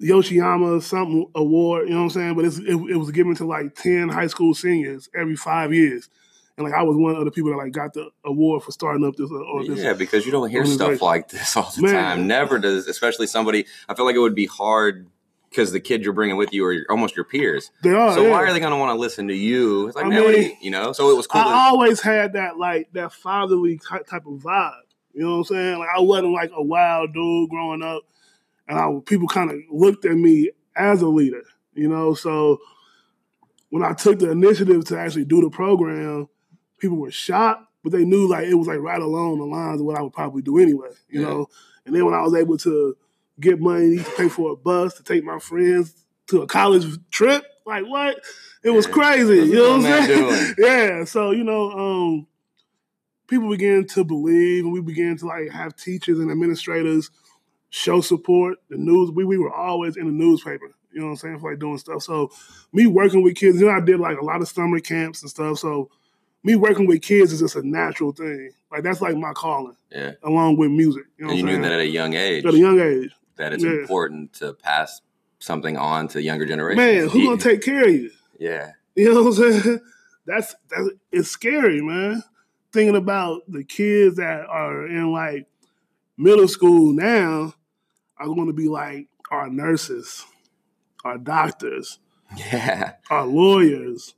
Yoshiyama 0.00 0.82
something 0.82 1.26
award. 1.34 1.88
You 1.88 1.94
know 1.94 1.98
what 2.00 2.04
I'm 2.04 2.10
saying? 2.10 2.34
But 2.34 2.44
it's, 2.46 2.58
it, 2.58 2.74
it 2.74 2.96
was 2.96 3.10
given 3.12 3.34
to 3.36 3.46
like 3.46 3.74
ten 3.74 4.08
high 4.08 4.26
school 4.26 4.54
seniors 4.54 5.08
every 5.14 5.36
five 5.36 5.72
years, 5.72 6.08
and 6.56 6.64
like 6.64 6.74
I 6.74 6.82
was 6.82 6.96
one 6.96 7.14
of 7.14 7.24
the 7.24 7.30
people 7.30 7.50
that 7.52 7.56
like 7.56 7.72
got 7.72 7.92
the 7.92 8.10
award 8.24 8.64
for 8.64 8.72
starting 8.72 9.06
up 9.06 9.14
this. 9.16 9.30
uh, 9.30 9.34
Or 9.34 9.64
this 9.64 9.78
yeah, 9.78 9.92
because 9.92 10.26
you 10.26 10.32
don't 10.32 10.50
hear 10.50 10.64
stuff 10.66 11.00
like 11.00 11.28
this 11.28 11.56
all 11.56 11.70
the 11.76 11.82
Man. 11.82 11.94
time. 11.94 12.26
Never 12.26 12.58
does, 12.58 12.88
especially 12.88 13.26
somebody. 13.28 13.66
I 13.88 13.94
feel 13.94 14.04
like 14.04 14.16
it 14.16 14.20
would 14.20 14.34
be 14.34 14.46
hard 14.46 15.06
because 15.50 15.70
the 15.70 15.80
kid 15.80 16.02
you're 16.02 16.14
bringing 16.14 16.36
with 16.38 16.52
you 16.52 16.64
are 16.64 16.78
almost 16.88 17.14
your 17.14 17.26
peers. 17.26 17.70
they 17.82 17.90
are. 17.90 18.14
so 18.14 18.22
yeah. 18.22 18.30
why 18.30 18.38
are 18.42 18.52
they 18.52 18.58
going 18.58 18.72
to 18.72 18.78
want 18.78 18.96
to 18.96 18.98
listen 18.98 19.28
to 19.28 19.34
you? 19.36 19.86
It's 19.86 19.94
like, 19.94 20.06
I 20.06 20.08
man, 20.08 20.24
what 20.24 20.32
do 20.32 20.38
mean, 20.38 20.50
you, 20.50 20.56
you 20.62 20.70
know. 20.70 20.92
So 20.92 21.10
it 21.10 21.16
was 21.16 21.26
cool. 21.28 21.42
I 21.42 21.44
to- 21.44 21.50
always 21.50 22.00
had 22.00 22.32
that 22.32 22.58
like 22.58 22.90
that 22.94 23.12
fatherly 23.12 23.78
type 23.78 24.08
of 24.26 24.40
vibe. 24.40 24.72
You 25.14 25.22
know 25.22 25.30
what 25.32 25.38
I'm 25.38 25.44
saying? 25.44 25.78
Like 25.78 25.88
I 25.96 26.00
wasn't 26.00 26.32
like 26.32 26.50
a 26.54 26.62
wild 26.62 27.12
dude 27.12 27.50
growing 27.50 27.82
up, 27.82 28.02
and 28.68 28.78
I 28.78 28.88
people 29.04 29.28
kind 29.28 29.50
of 29.50 29.56
looked 29.70 30.04
at 30.04 30.16
me 30.16 30.50
as 30.76 31.02
a 31.02 31.08
leader. 31.08 31.42
You 31.74 31.88
know, 31.88 32.14
so 32.14 32.58
when 33.70 33.82
I 33.82 33.92
took 33.94 34.18
the 34.18 34.30
initiative 34.30 34.84
to 34.86 34.98
actually 34.98 35.24
do 35.24 35.40
the 35.40 35.50
program, 35.50 36.28
people 36.78 36.98
were 36.98 37.10
shocked, 37.10 37.66
but 37.82 37.92
they 37.92 38.04
knew 38.04 38.28
like 38.28 38.46
it 38.46 38.54
was 38.54 38.66
like 38.68 38.80
right 38.80 39.00
along 39.00 39.38
the 39.38 39.44
lines 39.44 39.80
of 39.80 39.86
what 39.86 39.98
I 39.98 40.02
would 40.02 40.12
probably 40.12 40.42
do 40.42 40.58
anyway. 40.58 40.88
You 41.08 41.20
Yeah. 41.22 41.26
know, 41.28 41.48
and 41.86 41.94
then 41.94 42.04
when 42.04 42.14
I 42.14 42.22
was 42.22 42.34
able 42.34 42.58
to 42.58 42.96
get 43.40 43.60
money 43.60 43.96
to 43.98 44.10
pay 44.16 44.28
for 44.28 44.52
a 44.52 44.56
bus 44.56 44.94
to 44.94 45.02
take 45.02 45.24
my 45.24 45.38
friends 45.38 46.04
to 46.28 46.42
a 46.42 46.46
college 46.46 46.84
trip, 47.10 47.44
like 47.66 47.84
what? 47.86 48.20
It 48.62 48.70
was 48.70 48.86
crazy. 48.86 49.38
What's 49.40 49.50
You 49.50 49.56
know 49.56 49.78
what 49.78 49.86
I'm 49.90 50.06
saying? 50.06 50.54
yeah. 50.58 51.04
So 51.04 51.30
you 51.30 51.44
know, 51.44 51.70
um, 51.72 52.26
people 53.32 53.48
began 53.50 53.86
to 53.86 54.04
believe, 54.04 54.64
and 54.64 54.72
we 54.72 54.80
began 54.80 55.16
to 55.16 55.26
like 55.26 55.48
have 55.50 55.74
teachers 55.76 56.18
and 56.18 56.30
administrators 56.30 57.10
show 57.70 58.00
support. 58.00 58.58
The 58.68 58.76
news, 58.76 59.10
we 59.10 59.24
we 59.24 59.38
were 59.38 59.52
always 59.52 59.96
in 59.96 60.06
the 60.06 60.12
newspaper. 60.12 60.70
You 60.92 61.00
know 61.00 61.06
what 61.06 61.12
I'm 61.12 61.16
saying? 61.16 61.38
For 61.40 61.50
like 61.50 61.58
doing 61.60 61.78
stuff. 61.78 62.02
So 62.02 62.30
me 62.72 62.86
working 62.86 63.22
with 63.22 63.34
kids, 63.36 63.58
you 63.60 63.66
know, 63.66 63.72
I 63.72 63.80
did 63.80 63.98
like 63.98 64.18
a 64.18 64.24
lot 64.24 64.42
of 64.42 64.48
summer 64.48 64.78
camps 64.78 65.22
and 65.22 65.30
stuff. 65.30 65.58
So 65.58 65.90
me 66.44 66.54
working 66.56 66.86
with 66.86 67.00
kids 67.00 67.32
is 67.32 67.40
just 67.40 67.56
a 67.56 67.66
natural 67.66 68.12
thing. 68.12 68.50
Like 68.70 68.82
that's 68.82 69.00
like 69.00 69.16
my 69.16 69.32
calling, 69.32 69.76
yeah, 69.90 70.12
along 70.22 70.58
with 70.58 70.70
music. 70.70 71.04
You 71.16 71.24
know 71.24 71.30
and 71.30 71.38
you 71.38 71.44
knew 71.46 71.62
that 71.62 71.72
at 71.72 71.80
a 71.80 71.86
young 71.86 72.12
age 72.14 72.44
At 72.44 72.52
a 72.54 72.58
young 72.58 72.78
age. 72.80 73.10
that 73.36 73.52
it's 73.54 73.64
Yeah. 73.64 73.70
important 73.70 74.34
to 74.34 74.52
pass 74.52 75.00
something 75.38 75.76
on 75.78 76.08
to 76.08 76.22
younger 76.22 76.44
generations. 76.44 76.76
Man, 76.78 77.08
who 77.08 77.18
You- 77.20 77.26
gonna 77.28 77.40
take 77.40 77.62
care 77.62 77.84
of 77.84 77.94
you? 77.94 78.10
Yeah, 78.38 78.72
You 78.94 79.14
know 79.14 79.22
what 79.22 79.38
I'm 79.38 79.52
saying? 79.62 79.80
That's 80.26 80.54
that's 80.70 80.88
it's 81.10 81.28
scary, 81.30 81.80
man. 81.82 82.22
Thinking 82.72 82.96
about 82.96 83.42
the 83.48 83.64
kids 83.64 84.16
that 84.16 84.46
are 84.48 84.86
in 84.86 85.12
like 85.12 85.46
middle 86.16 86.48
school 86.48 86.92
now 86.92 87.54
are 88.18 88.26
going 88.26 88.46
to 88.46 88.52
be 88.52 88.68
like 88.68 89.08
our 89.30 89.48
nurses, 89.50 90.24
our 91.04 91.18
doctors, 91.18 91.98
yeah, 92.36 92.94
our 93.10 93.26
lawyers. 93.26 94.14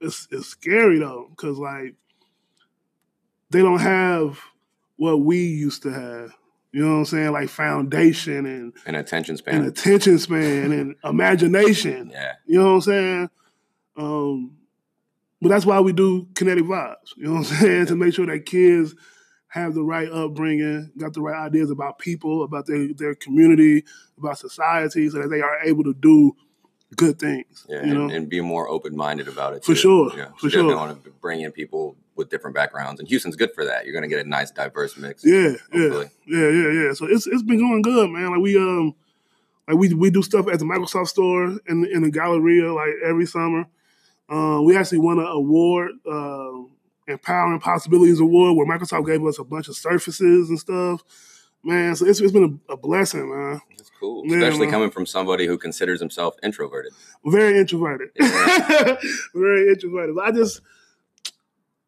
It's 0.00 0.28
it's 0.30 0.48
scary 0.48 0.98
though, 0.98 1.28
because 1.30 1.58
like 1.58 1.94
they 3.50 3.60
don't 3.60 3.80
have 3.80 4.38
what 4.96 5.20
we 5.20 5.38
used 5.44 5.82
to 5.82 5.90
have. 5.92 6.32
You 6.72 6.84
know 6.84 6.92
what 6.94 6.98
I'm 6.98 7.04
saying? 7.04 7.32
Like 7.32 7.48
foundation 7.48 8.46
and, 8.46 8.72
an 8.84 8.96
attention 8.96 9.36
span, 9.36 9.54
and 9.54 9.66
attention 9.66 10.18
span 10.18 10.72
and 10.72 10.96
imagination. 11.04 12.10
yeah, 12.12 12.32
You 12.46 12.58
know 12.58 12.64
what 12.64 12.74
I'm 12.74 12.80
saying? 12.80 13.30
Um, 13.96 14.56
but 15.44 15.50
that's 15.50 15.66
why 15.66 15.78
we 15.78 15.92
do 15.92 16.26
kinetic 16.34 16.64
vibes. 16.64 17.14
You 17.18 17.24
know 17.24 17.32
what 17.34 17.52
I'm 17.52 17.58
saying? 17.58 17.86
To 17.88 17.96
make 17.96 18.14
sure 18.14 18.24
that 18.24 18.46
kids 18.46 18.94
have 19.48 19.74
the 19.74 19.82
right 19.84 20.10
upbringing, 20.10 20.90
got 20.96 21.12
the 21.12 21.20
right 21.20 21.36
ideas 21.36 21.70
about 21.70 21.98
people, 21.98 22.42
about 22.44 22.64
their, 22.66 22.88
their 22.94 23.14
community, 23.14 23.84
about 24.16 24.38
society, 24.38 25.10
so 25.10 25.20
that 25.20 25.28
they 25.28 25.42
are 25.42 25.60
able 25.60 25.84
to 25.84 25.92
do 25.92 26.34
good 26.96 27.18
things. 27.18 27.66
yeah, 27.68 27.84
you 27.84 27.92
know? 27.92 28.04
and, 28.04 28.12
and 28.12 28.28
be 28.30 28.40
more 28.40 28.70
open 28.70 28.96
minded 28.96 29.28
about 29.28 29.52
it. 29.52 29.62
For 29.62 29.74
too. 29.74 29.80
sure, 29.80 30.10
You 30.12 30.22
know, 30.22 30.32
for 30.38 30.46
you 30.46 30.50
sure. 30.50 30.76
want 30.76 31.04
to 31.04 31.10
bring 31.20 31.42
in 31.42 31.52
people 31.52 31.98
with 32.16 32.30
different 32.30 32.56
backgrounds, 32.56 32.98
and 32.98 33.06
Houston's 33.10 33.36
good 33.36 33.52
for 33.54 33.66
that. 33.66 33.84
You're 33.84 33.92
going 33.92 34.08
to 34.08 34.08
get 34.08 34.24
a 34.24 34.28
nice, 34.28 34.50
diverse 34.50 34.96
mix. 34.96 35.22
yeah, 35.26 35.56
yeah, 35.74 35.82
hopefully. 35.82 36.10
yeah, 36.26 36.48
yeah, 36.48 36.70
yeah. 36.70 36.92
So 36.94 37.04
it's 37.04 37.26
it's 37.26 37.42
been 37.42 37.58
going 37.58 37.82
good, 37.82 38.08
man. 38.08 38.30
Like 38.30 38.40
we 38.40 38.56
um 38.56 38.94
like 39.68 39.76
we 39.76 39.92
we 39.92 40.08
do 40.08 40.22
stuff 40.22 40.48
at 40.48 40.58
the 40.58 40.64
Microsoft 40.64 41.08
store 41.08 41.58
in 41.66 41.84
in 41.84 42.02
the 42.02 42.10
Galleria 42.10 42.72
like 42.72 42.94
every 43.04 43.26
summer. 43.26 43.66
Um, 44.34 44.64
we 44.64 44.76
actually 44.76 44.98
won 44.98 45.18
an 45.18 45.26
award, 45.26 45.92
uh, 46.10 46.52
Empowering 47.06 47.60
Possibilities 47.60 48.18
Award, 48.18 48.56
where 48.56 48.66
Microsoft 48.66 49.06
gave 49.06 49.24
us 49.24 49.38
a 49.38 49.44
bunch 49.44 49.68
of 49.68 49.76
surfaces 49.76 50.48
and 50.48 50.58
stuff. 50.58 51.02
Man, 51.62 51.94
so 51.96 52.04
it's, 52.06 52.20
it's 52.20 52.32
been 52.32 52.60
a, 52.68 52.72
a 52.72 52.76
blessing, 52.76 53.30
man. 53.30 53.60
That's 53.76 53.90
cool, 54.00 54.22
Yeah, 54.26 54.38
especially 54.38 54.66
man. 54.66 54.70
coming 54.72 54.90
from 54.90 55.06
somebody 55.06 55.46
who 55.46 55.56
considers 55.56 56.00
himself 56.00 56.34
introverted. 56.42 56.92
Very 57.26 57.58
introverted, 57.58 58.08
Yeah. 58.18 58.96
very 59.34 59.68
introverted. 59.68 60.14
But 60.16 60.24
I 60.26 60.30
just, 60.32 60.60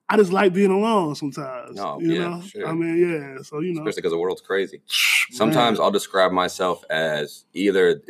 I 0.08 0.16
just 0.16 0.32
like 0.32 0.52
being 0.52 0.70
alone 0.70 1.14
sometimes. 1.14 1.76
No, 1.76 1.98
you 2.00 2.12
yeah, 2.14 2.28
know, 2.28 2.40
sure. 2.42 2.66
I 2.68 2.72
mean, 2.72 2.96
yeah. 2.98 3.42
So 3.42 3.60
you 3.60 3.72
know, 3.74 3.80
Especially 3.82 4.02
because 4.02 4.12
the 4.12 4.18
world's 4.18 4.40
crazy. 4.40 4.78
man. 4.78 5.36
Sometimes 5.36 5.80
I'll 5.80 5.90
describe 5.90 6.30
myself 6.32 6.84
as 6.88 7.44
either 7.54 8.00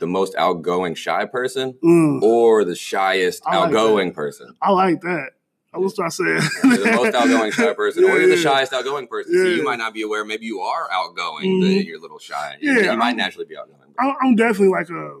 the 0.00 0.06
most 0.08 0.34
outgoing 0.36 0.94
shy 0.94 1.24
person 1.26 1.74
Mm, 1.82 2.22
or 2.22 2.64
the 2.64 2.74
shyest 2.74 3.44
like 3.46 3.54
outgoing 3.54 4.12
person. 4.12 4.54
I 4.60 4.70
like 4.72 5.00
that. 5.02 5.28
I 5.72 5.78
will 5.78 5.88
start 5.90 6.12
saying 6.12 6.40
You're 6.64 6.76
the 6.78 6.92
most 6.96 7.14
outgoing 7.14 7.52
shy 7.52 7.72
person, 7.74 8.02
or 8.10 8.18
you're 8.18 8.28
the 8.28 8.36
shyest 8.36 8.72
outgoing 8.72 9.06
person. 9.06 9.32
So 9.34 9.44
you 9.44 9.62
might 9.62 9.78
not 9.78 9.94
be 9.94 10.02
aware. 10.02 10.24
Maybe 10.24 10.46
you 10.46 10.60
are 10.60 10.88
outgoing, 10.90 11.60
but 11.60 11.66
Mhm. 11.68 11.86
you're 11.86 11.98
a 11.98 12.00
little 12.00 12.18
shy. 12.18 12.56
Yeah, 12.60 12.78
you 12.92 12.96
might 12.96 13.08
I'm- 13.08 13.16
naturally 13.16 13.46
be 13.46 13.56
outgoing. 13.56 13.76
I'm, 13.98 14.14
I'm 14.20 14.34
definitely 14.34 14.68
like 14.68 14.88
a. 14.90 15.20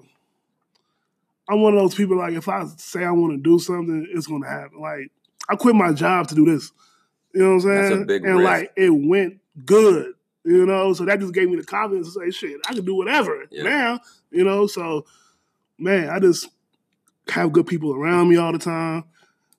I'm 1.48 1.62
one 1.62 1.74
of 1.74 1.80
those 1.80 1.94
people. 1.94 2.16
Like 2.16 2.34
if 2.34 2.48
I 2.48 2.64
say 2.76 3.04
I 3.04 3.10
want 3.10 3.32
to 3.32 3.38
do 3.38 3.58
something, 3.58 4.06
it's 4.14 4.26
going 4.26 4.42
to 4.42 4.48
happen. 4.48 4.80
Like 4.80 5.10
I 5.48 5.56
quit 5.56 5.74
my 5.74 5.92
job 5.92 6.28
to 6.28 6.34
do 6.34 6.44
this. 6.44 6.72
You 7.34 7.42
know 7.42 7.48
what 7.48 7.54
I'm 7.54 7.60
saying? 7.60 7.82
That's 7.90 8.02
a 8.02 8.04
big 8.06 8.24
and 8.24 8.38
risk. 8.38 8.48
like 8.50 8.72
it 8.76 8.90
went 8.90 9.38
good. 9.64 10.14
You 10.44 10.64
know, 10.64 10.92
so 10.94 11.04
that 11.04 11.20
just 11.20 11.34
gave 11.34 11.50
me 11.50 11.56
the 11.56 11.64
confidence 11.64 12.14
to 12.14 12.20
say, 12.20 12.30
"Shit, 12.30 12.60
I 12.66 12.74
can 12.74 12.84
do 12.84 12.94
whatever 12.94 13.44
Yeah. 13.50 13.62
now." 13.64 14.00
You 14.30 14.44
know, 14.44 14.66
so 14.66 15.04
man, 15.78 16.08
I 16.08 16.18
just 16.18 16.48
have 17.28 17.52
good 17.52 17.66
people 17.66 17.94
around 17.94 18.28
me 18.28 18.36
all 18.36 18.52
the 18.52 18.58
time. 18.58 19.04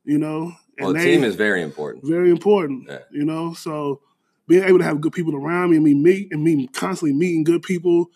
You 0.03 0.17
know, 0.17 0.53
and 0.77 0.85
Well, 0.85 0.93
the 0.93 0.99
they- 0.99 1.05
team 1.15 1.23
is 1.23 1.35
very 1.35 1.61
important. 1.61 2.05
very 2.05 2.31
important. 2.31 2.85
Yeah. 2.87 2.99
You 3.11 3.25
know, 3.25 3.53
so 3.53 4.01
being 4.47 4.63
able 4.63 4.79
to 4.79 4.83
have 4.83 4.99
good 5.01 5.13
people 5.13 5.35
around 5.35 5.69
me 5.69 5.75
and 5.77 5.85
me 5.85 5.93
meet 5.93 6.31
and 6.33 6.43
me 6.43 6.67
constantly 6.73 7.13
meeting 7.17 7.43
good 7.43 7.61
people 7.61 8.09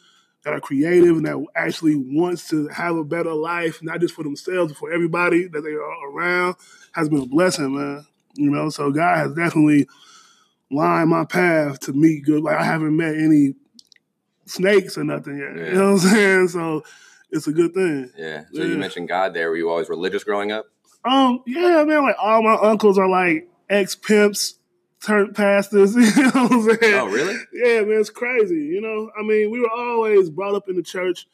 that 0.43 0.53
are 0.53 0.59
creative 0.59 1.18
and 1.18 1.26
that 1.26 1.43
actually 1.55 1.95
wants 1.95 2.47
to 2.49 2.68
have 2.70 2.95
a 2.97 3.03
better 3.03 3.34
life, 3.34 3.82
not 3.84 3.99
just 4.01 4.13
for 4.13 4.24
themselves, 4.24 4.72
but 4.74 4.78
for 4.80 4.91
everybody 4.91 5.47
that 5.47 5.61
they 5.61 5.72
are 5.74 6.09
around, 6.11 6.55
has 6.93 7.09
been 7.09 7.22
a 7.22 7.26
blessing, 7.28 7.76
man. 7.76 8.05
You 8.36 8.49
know, 8.49 8.70
so 8.70 8.91
God 8.91 9.18
has 9.18 9.34
definitely 9.34 9.88
lined 10.76 11.09
my 11.09 11.26
path 11.26 11.80
to 11.82 11.93
meet 11.93 12.26
good. 12.26 12.43
Like 12.43 12.57
I 12.57 12.63
haven't 12.63 12.95
met 12.95 13.15
any 13.15 13.55
snakes 14.45 14.97
or 14.97 15.03
nothing 15.03 15.38
yet. 15.39 15.55
Yeah. 15.57 15.65
You 15.71 15.73
know 15.76 15.93
what 15.93 16.03
I'm 16.03 16.09
saying? 16.09 16.47
So 16.49 16.84
it's 17.32 17.47
a 17.47 17.51
good 17.51 17.73
thing. 17.73 18.11
Yeah. 18.17 18.43
So 18.53 18.61
Yeah. 18.61 18.65
you 18.65 18.78
mentioned 18.78 19.07
God 19.07 19.34
there. 19.34 19.49
Were 19.49 19.57
you 19.57 19.69
always 19.69 19.89
religious 19.89 20.23
growing 20.23 20.51
up? 20.51 20.65
Um, 21.03 21.43
yeah, 21.45 21.84
man, 21.84 22.01
like 22.03 22.15
all 22.19 22.41
my 22.41 22.55
uncles 22.55 22.97
are 22.97 23.07
like 23.09 23.47
ex 23.69 23.95
pimps 23.95 24.55
turned 25.03 25.36
pastors. 25.36 25.95
You 26.15 26.23
know 26.23 26.47
what 26.47 26.51
I'm 26.51 26.61
saying? 26.80 26.93
Oh, 26.95 27.07
really? 27.07 27.36
Yeah, 27.53 27.82
man, 27.82 27.99
it's 27.99 28.09
crazy. 28.09 28.55
You 28.55 28.82
know, 28.82 29.11
I 29.17 29.21
mean, 29.21 29.51
we 29.51 29.59
were 29.59 29.69
always 29.69 30.30
brought 30.30 30.55
up 30.55 30.67
in 30.67 30.76
the 30.76 30.84
church. 30.84 31.28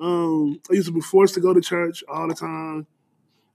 Um, 0.00 0.60
I 0.70 0.74
used 0.74 0.88
to 0.88 0.92
be 0.94 1.00
forced 1.00 1.34
to 1.34 1.40
go 1.40 1.54
to 1.54 1.60
church 1.60 2.02
all 2.08 2.26
the 2.26 2.34
time. 2.34 2.86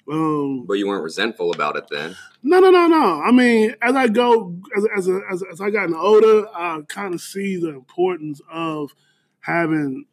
Um, 0.09 0.65
But 0.65 0.75
you 0.75 0.87
weren't 0.87 1.03
resentful 1.03 1.51
about 1.51 1.75
it 1.75 1.85
then. 1.89 2.15
no, 2.43 2.59
no, 2.59 2.69
no, 2.71 2.87
no. 2.87 3.21
I 3.21 3.31
mean, 3.31 3.75
as 3.81 3.95
I 3.95 4.07
go, 4.07 4.55
as 4.77 4.85
as 4.97 5.07
a, 5.07 5.19
as, 5.31 5.43
as 5.51 5.61
I 5.61 5.69
gotten 5.69 5.93
older, 5.95 6.47
I 6.55 6.79
kind 6.87 7.13
of 7.13 7.21
see 7.21 7.57
the 7.57 7.69
importance 7.69 8.39
of 8.51 8.93
having 9.41 10.05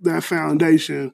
that 0.00 0.24
foundation 0.24 1.12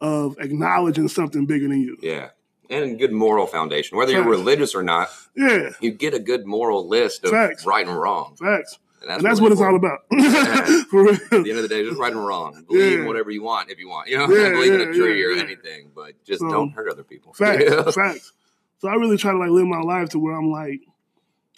of 0.00 0.36
acknowledging 0.38 1.08
something 1.08 1.44
bigger 1.46 1.68
than 1.68 1.80
you. 1.82 1.96
Yeah. 2.00 2.30
And 2.70 2.84
a 2.92 2.94
good 2.94 3.12
moral 3.12 3.46
foundation. 3.46 3.98
Whether 3.98 4.12
you're 4.12 4.22
religious 4.24 4.74
or 4.74 4.82
not, 4.82 5.08
Yeah, 5.36 5.70
you 5.80 5.90
get 5.90 6.14
a 6.14 6.20
good 6.20 6.46
moral 6.46 6.88
list 6.88 7.24
of 7.24 7.30
Facts. 7.32 7.66
right 7.66 7.86
and 7.86 7.98
wrong. 7.98 8.36
facts. 8.40 8.78
And 9.02 9.24
that's 9.24 9.40
what 9.40 9.50
it's 9.52 9.60
all 9.60 9.76
about. 9.76 10.00
Yeah. 10.12 10.82
For 10.90 11.04
real. 11.04 11.14
At 11.14 11.30
the 11.30 11.36
end 11.50 11.58
of 11.58 11.62
the 11.62 11.68
day, 11.68 11.82
just 11.82 11.98
right 11.98 12.12
and 12.12 12.24
wrong. 12.24 12.64
Believe 12.68 12.92
in 12.94 13.00
Yeah. 13.00 13.06
whatever 13.06 13.30
you 13.30 13.42
want 13.42 13.70
if 13.70 13.78
you 13.78 13.88
want. 13.88 14.08
You 14.08 14.18
know, 14.18 14.24
Yeah, 14.30 14.50
believe 14.50 14.72
in 14.74 14.80
a 14.82 14.92
tree 14.92 15.24
or 15.24 15.32
anything, 15.32 15.90
but 15.94 16.22
just 16.24 16.40
So, 16.40 16.50
don't 16.50 16.70
hurt 16.70 16.88
other 16.90 17.02
people. 17.04 17.32
Facts, 17.32 17.94
facts. 17.94 18.32
So 18.78 18.88
I 18.88 18.94
really 18.94 19.16
try 19.16 19.32
to 19.32 19.38
like 19.38 19.50
live 19.50 19.66
my 19.66 19.80
life 19.80 20.10
to 20.10 20.18
where 20.18 20.34
I'm 20.34 20.50
like, 20.50 20.80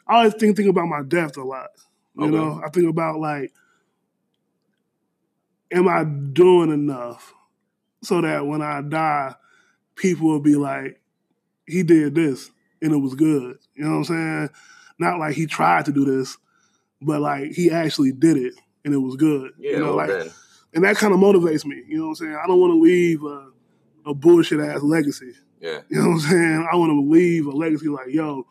I 0.07 0.19
always 0.19 0.35
think 0.35 0.57
think 0.57 0.69
about 0.69 0.87
my 0.87 1.03
death 1.03 1.37
a 1.37 1.43
lot. 1.43 1.69
You 2.17 2.25
Okay. 2.27 2.33
know, 2.37 2.61
I 2.65 2.69
think 2.69 2.89
about 2.89 3.19
like, 3.21 3.53
am 5.71 5.89
I 5.89 6.05
doing 6.05 6.71
enough 6.71 7.33
so 8.03 8.21
that 8.21 8.47
when 8.47 8.63
I 8.63 8.83
die, 8.83 9.35
people 9.95 10.29
will 10.29 10.41
be 10.41 10.57
like, 10.57 11.01
he 11.67 11.83
did 11.83 12.15
this 12.15 12.51
and 12.81 12.93
it 12.93 12.99
was 12.99 13.15
good. 13.15 13.59
You 13.75 13.85
know 13.85 13.91
what 13.91 13.97
I'm 13.99 14.05
saying? 14.05 14.51
Not 14.99 15.19
like 15.19 15.35
he 15.35 15.47
tried 15.47 15.85
to 15.87 15.93
do 15.93 16.05
this, 16.05 16.37
but 17.05 17.21
like 17.21 17.53
he 17.53 17.71
actually 17.71 18.13
did 18.13 18.37
it 18.37 18.55
and 18.85 18.93
it 18.95 18.99
was 18.99 19.17
good. 19.17 19.53
Yeah, 19.59 19.73
you 19.73 19.79
know, 19.81 19.95
like 19.95 20.11
and 20.75 20.85
that 20.85 20.97
kind 20.97 21.13
of 21.13 21.21
motivates 21.21 21.65
me. 21.65 21.83
You 21.87 21.99
know 21.99 22.05
what 22.05 22.09
I'm 22.11 22.15
saying? 22.17 22.39
I 22.43 22.47
don't 22.47 22.59
want 22.61 22.73
to 22.73 22.81
leave 22.81 23.23
a, 23.25 23.49
a 24.07 24.15
bullshit 24.15 24.61
ass 24.61 24.83
legacy. 24.83 25.33
yeah. 25.61 25.81
You 25.89 26.01
know 26.03 26.09
what 26.09 26.15
I'm 26.15 26.21
saying? 26.21 26.69
I 26.73 26.77
want 26.77 26.91
to 26.91 27.01
leave 27.11 27.47
a 27.47 27.51
legacy 27.51 27.89
like, 27.89 28.09
yo, 28.09 28.47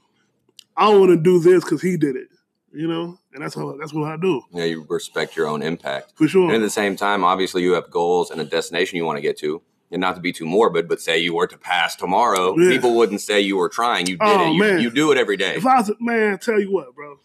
I 0.77 0.89
want 0.89 1.09
to 1.11 1.17
do 1.17 1.39
this 1.39 1.63
because 1.63 1.81
he 1.81 1.97
did 1.97 2.15
it. 2.15 2.27
You 2.73 2.87
know, 2.87 3.17
and 3.33 3.43
that's 3.43 3.57
what 3.57 3.77
that's 3.79 3.93
what 3.93 4.09
I 4.09 4.15
do 4.15 4.41
Yeah, 4.53 4.63
you 4.63 4.85
respect 4.87 5.35
your 5.35 5.45
own 5.47 5.61
impact. 5.61 6.13
for 6.15 6.25
sure. 6.25 6.45
And 6.45 6.53
at 6.55 6.61
the 6.61 6.69
same 6.69 6.95
time, 6.95 7.21
obviously, 7.25 7.63
you 7.63 7.73
have 7.73 7.91
goals 7.91 8.31
and 8.31 8.39
a 8.39 8.45
destination 8.45 8.95
you 8.95 9.03
want 9.03 9.17
to 9.17 9.21
get 9.21 9.37
to. 9.39 9.61
And 9.91 9.99
not 9.99 10.15
to 10.15 10.21
be 10.21 10.31
too 10.31 10.45
morbid, 10.45 10.87
but 10.87 11.01
say 11.01 11.17
you 11.19 11.33
were 11.35 11.47
to 11.47 11.57
pass 11.57 11.97
tomorrow, 11.97 12.57
Yeah. 12.57 12.69
people 12.69 12.95
wouldn't 12.95 13.19
say 13.19 13.41
you 13.41 13.57
were 13.57 13.67
trying. 13.67 14.07
You 14.07 14.15
did 14.15 14.21
Oh, 14.25 14.53
it. 14.53 14.53
You, 14.53 14.77
you 14.83 14.89
do 14.89 15.11
it 15.11 15.17
every 15.17 15.35
day. 15.35 15.55
if 15.55 15.65
I 15.65 15.79
was 15.79 15.91
man, 15.99 16.37
tell 16.37 16.61
you 16.61 16.71
what, 16.71 16.95
bro, 16.95 17.19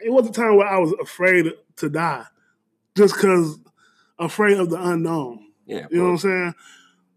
it 0.00 0.10
was 0.10 0.28
a 0.28 0.32
time 0.32 0.56
where 0.56 0.66
I 0.66 0.78
was 0.78 0.92
afraid 1.00 1.52
to 1.76 1.88
die, 1.88 2.24
just 2.96 3.14
because 3.14 3.58
afraid 4.18 4.58
of 4.58 4.70
the 4.70 4.80
unknown. 4.82 5.46
yeah, 5.66 5.86
You 5.90 5.98
know 5.98 6.04
what 6.04 6.10
I'm 6.10 6.18
saying? 6.18 6.54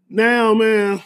Now, 0.08 0.54
man, 0.54 1.02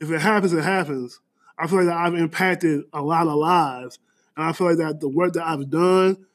if 0.00 0.10
it 0.10 0.20
happens, 0.20 0.52
it 0.52 0.64
happens. 0.64 1.20
I 1.58 1.66
feel 1.66 1.78
like 1.78 1.86
that 1.86 1.96
I've 1.96 2.14
impacted 2.14 2.84
a 2.92 3.02
lot 3.02 3.26
of 3.28 3.34
lives, 3.34 3.98
and 4.36 4.46
I 4.46 4.52
feel 4.52 4.68
like 4.68 4.78
that 4.78 5.00
the 5.00 5.08
work 5.08 5.34
that 5.34 5.46
I've 5.46 5.70
done 5.70 6.26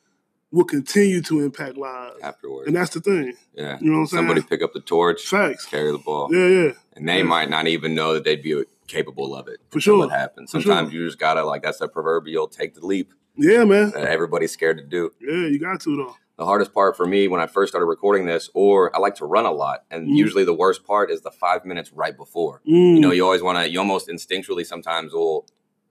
will 0.51 0.63
continue 0.63 1.21
to 1.21 1.41
impact 1.41 1.75
lives, 1.75 2.15
afterwards. 2.23 2.67
and 2.67 2.75
that's 2.75 2.91
the 2.93 3.01
thing. 3.01 3.33
yeah. 3.53 3.77
You 3.81 3.87
know 3.91 3.97
what 3.97 3.99
I'm 4.01 4.07
saying? 4.07 4.19
Somebody 4.27 4.41
pick 4.41 4.61
up 4.61 4.73
the 4.73 4.79
torch, 4.79 5.21
Facts. 5.27 5.65
carry 5.65 5.91
the 5.91 5.97
ball. 5.97 6.29
Yeah, 6.33 6.47
yeah. 6.47 6.71
and 6.95 7.07
they 7.07 7.17
Yeah. 7.17 7.23
might 7.23 7.49
not 7.49 7.67
even 7.67 7.93
know 7.93 8.13
that 8.13 8.23
they'd 8.23 8.41
be 8.41 8.63
capable 8.87 9.35
of 9.35 9.49
it. 9.49 9.59
For 9.69 9.81
sure. 9.81 10.05
it 10.05 10.09
happens. 10.11 10.49
Sometimes 10.51 10.91
sure. 10.91 11.01
you 11.01 11.05
just 11.05 11.19
gotta 11.19 11.43
like 11.43 11.63
that's 11.63 11.81
a 11.81 11.87
proverbial 11.89 12.47
take 12.47 12.73
the 12.75 12.85
leap 12.85 13.13
Yeah, 13.37 13.63
man. 13.65 13.91
that 13.91 14.05
everybody's 14.05 14.51
scared 14.51 14.77
to 14.77 14.83
do. 14.83 15.11
Yeah, 15.21 15.47
you 15.47 15.59
got 15.59 15.79
to 15.81 15.95
though. 15.95 16.15
The 16.37 16.45
hardest 16.45 16.71
part 16.73 16.95
for 16.95 17.05
me 17.07 17.27
when 17.27 17.41
I 17.41 17.47
first 17.47 17.71
started 17.71 17.87
recording 17.87 18.25
this, 18.27 18.49
or 18.53 18.95
I 18.95 18.99
like 18.99 19.15
to 19.15 19.25
run 19.25 19.45
a 19.45 19.51
lot, 19.51 19.85
and 19.89 20.07
Mm. 20.07 20.15
usually 20.17 20.43
the 20.43 20.53
worst 20.53 20.83
part 20.85 21.09
is 21.09 21.21
the 21.21 21.31
five 21.31 21.65
minutes 21.65 21.91
right 21.93 22.15
before. 22.15 22.61
Mm. 22.67 22.95
You 22.95 22.99
know, 22.99 23.11
you 23.11 23.23
always 23.25 23.41
want 23.41 23.57
to, 23.57 23.69
you 23.69 23.79
almost 23.79 24.07
instinctually 24.07 24.63
sometimes 24.65 25.13
will 25.13 25.47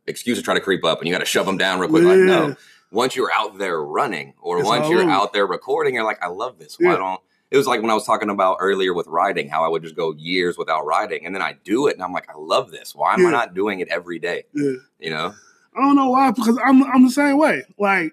excuse 0.07 0.39
to 0.39 0.45
try 0.45 0.55
to 0.55 0.61
creep 0.61 0.85
up, 0.85 1.01
and 1.01 1.09
you 1.09 1.13
got 1.15 1.19
to 1.19 1.25
shove 1.25 1.47
them 1.47 1.59
down 1.59 1.81
real 1.81 1.89
quick. 1.91 2.05
Like 2.05 2.19
no, 2.19 2.55
once 2.93 3.17
you're 3.17 3.33
out 3.35 3.59
there 3.59 3.83
running, 3.83 4.35
or 4.41 4.61
It's 4.61 4.69
once 4.69 4.89
you're 4.89 5.03
over. 5.03 5.11
out 5.11 5.33
there 5.33 5.47
recording, 5.49 5.95
you're 5.97 6.05
like, 6.05 6.23
I 6.23 6.29
love 6.29 6.59
this. 6.61 6.77
Why 6.79 6.93
Yeah. 6.93 6.97
don't? 6.99 7.21
It 7.51 7.57
was 7.57 7.67
like 7.67 7.81
when 7.81 7.91
I 7.91 7.95
was 7.95 8.05
talking 8.05 8.29
about 8.31 8.59
earlier 8.61 8.93
with 8.95 9.07
riding, 9.09 9.49
how 9.49 9.65
I 9.65 9.69
would 9.69 9.83
just 9.83 9.95
go 9.97 10.13
years 10.17 10.57
without 10.59 10.85
riding, 10.87 11.27
and 11.27 11.35
then 11.35 11.43
I 11.43 11.55
do 11.65 11.89
it, 11.89 11.95
and 11.95 12.03
I'm 12.05 12.13
like, 12.13 12.29
I 12.29 12.35
love 12.37 12.71
this. 12.71 12.93
Why 12.95 13.15
am 13.15 13.21
Yeah. 13.23 13.29
I 13.29 13.31
not 13.33 13.55
doing 13.55 13.81
it 13.81 13.89
every 13.89 14.19
day? 14.21 14.45
yeah. 14.53 14.75
You 15.01 15.11
know? 15.11 15.35
I 15.77 15.83
don't 15.83 15.97
know 15.97 16.11
why, 16.11 16.31
because 16.31 16.59
I'm 16.65 16.83
I'm 16.85 17.05
the 17.05 17.11
same 17.11 17.37
way. 17.39 17.63
Like 17.79 18.13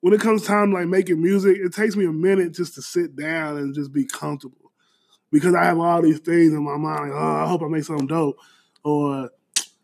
when 0.00 0.12
it 0.12 0.20
comes 0.20 0.44
time 0.44 0.70
to 0.70 0.76
like 0.76 0.88
making 0.88 1.22
music, 1.22 1.56
it 1.58 1.72
takes 1.72 1.96
me 1.96 2.04
a 2.04 2.12
minute 2.12 2.52
just 2.52 2.74
to 2.74 2.82
sit 2.82 3.16
down 3.16 3.56
and 3.56 3.74
just 3.74 3.92
be 3.92 4.04
comfortable. 4.04 4.72
Because 5.32 5.54
I 5.54 5.64
have 5.64 5.78
all 5.78 6.02
these 6.02 6.20
things 6.20 6.52
in 6.52 6.62
my 6.62 6.76
mind. 6.76 7.10
Like, 7.10 7.20
oh, 7.20 7.36
I 7.44 7.48
hope 7.48 7.62
I 7.62 7.68
make 7.68 7.84
something 7.84 8.06
dope. 8.06 8.36
Or 8.84 9.30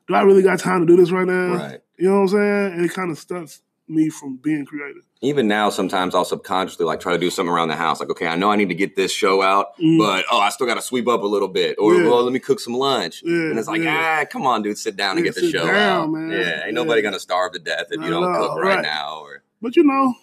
do 0.06 0.14
I 0.14 0.22
really 0.22 0.42
got 0.42 0.58
time 0.58 0.80
to 0.80 0.86
do 0.86 0.96
this 0.96 1.10
right 1.10 1.26
now? 1.26 1.54
Right. 1.54 1.80
You 1.98 2.08
know 2.08 2.16
what 2.16 2.20
I'm 2.20 2.28
saying? 2.28 2.72
And 2.74 2.84
it 2.84 2.92
kind 2.92 3.10
of 3.10 3.18
stops 3.18 3.62
me 3.90 4.08
from 4.08 4.36
being 4.36 4.64
creative. 4.64 5.02
even 5.20 5.46
now 5.48 5.68
sometimes 5.68 6.14
i'll 6.14 6.24
subconsciously 6.24 6.86
like 6.86 7.00
try 7.00 7.12
to 7.12 7.18
do 7.18 7.28
something 7.30 7.52
around 7.52 7.68
the 7.68 7.76
house 7.76 8.00
like 8.00 8.08
okay 8.10 8.26
i 8.26 8.36
know 8.36 8.50
i 8.50 8.56
need 8.56 8.68
to 8.68 8.74
get 8.74 8.96
this 8.96 9.12
show 9.12 9.42
out 9.42 9.76
Mm. 9.78 9.98
but 9.98 10.24
oh 10.30 10.38
i 10.38 10.48
still 10.50 10.66
got 10.66 10.74
to 10.76 10.82
sweep 10.82 11.08
up 11.08 11.22
a 11.22 11.26
little 11.26 11.48
bit 11.48 11.76
or 11.78 11.94
Yeah. 11.94 12.04
well 12.08 12.22
let 12.22 12.32
me 12.32 12.38
cook 12.38 12.60
some 12.60 12.74
lunch 12.74 13.22
Yeah, 13.24 13.32
and 13.50 13.58
it's 13.58 13.68
like 13.68 13.82
yeah. 13.82 14.20
ah 14.22 14.24
come 14.30 14.46
on 14.46 14.62
dude 14.62 14.78
sit 14.78 14.96
down 14.96 15.16
and 15.16 15.24
get 15.24 15.34
the 15.34 15.50
show 15.50 15.66
down, 15.66 16.02
out 16.04 16.10
man. 16.10 16.30
yeah 16.30 16.64
ain't 16.66 16.74
nobody 16.74 17.02
gonna 17.02 17.20
starve 17.20 17.52
to 17.52 17.58
death 17.58 17.86
if 17.90 18.00
you 18.00 18.08
don't 18.10 18.32
cook 18.34 18.56
right, 18.56 18.76
right. 18.76 18.82
now 18.82 19.18
or 19.20 19.42
But 19.60 19.76
you 19.76 19.84
know, 19.84 20.14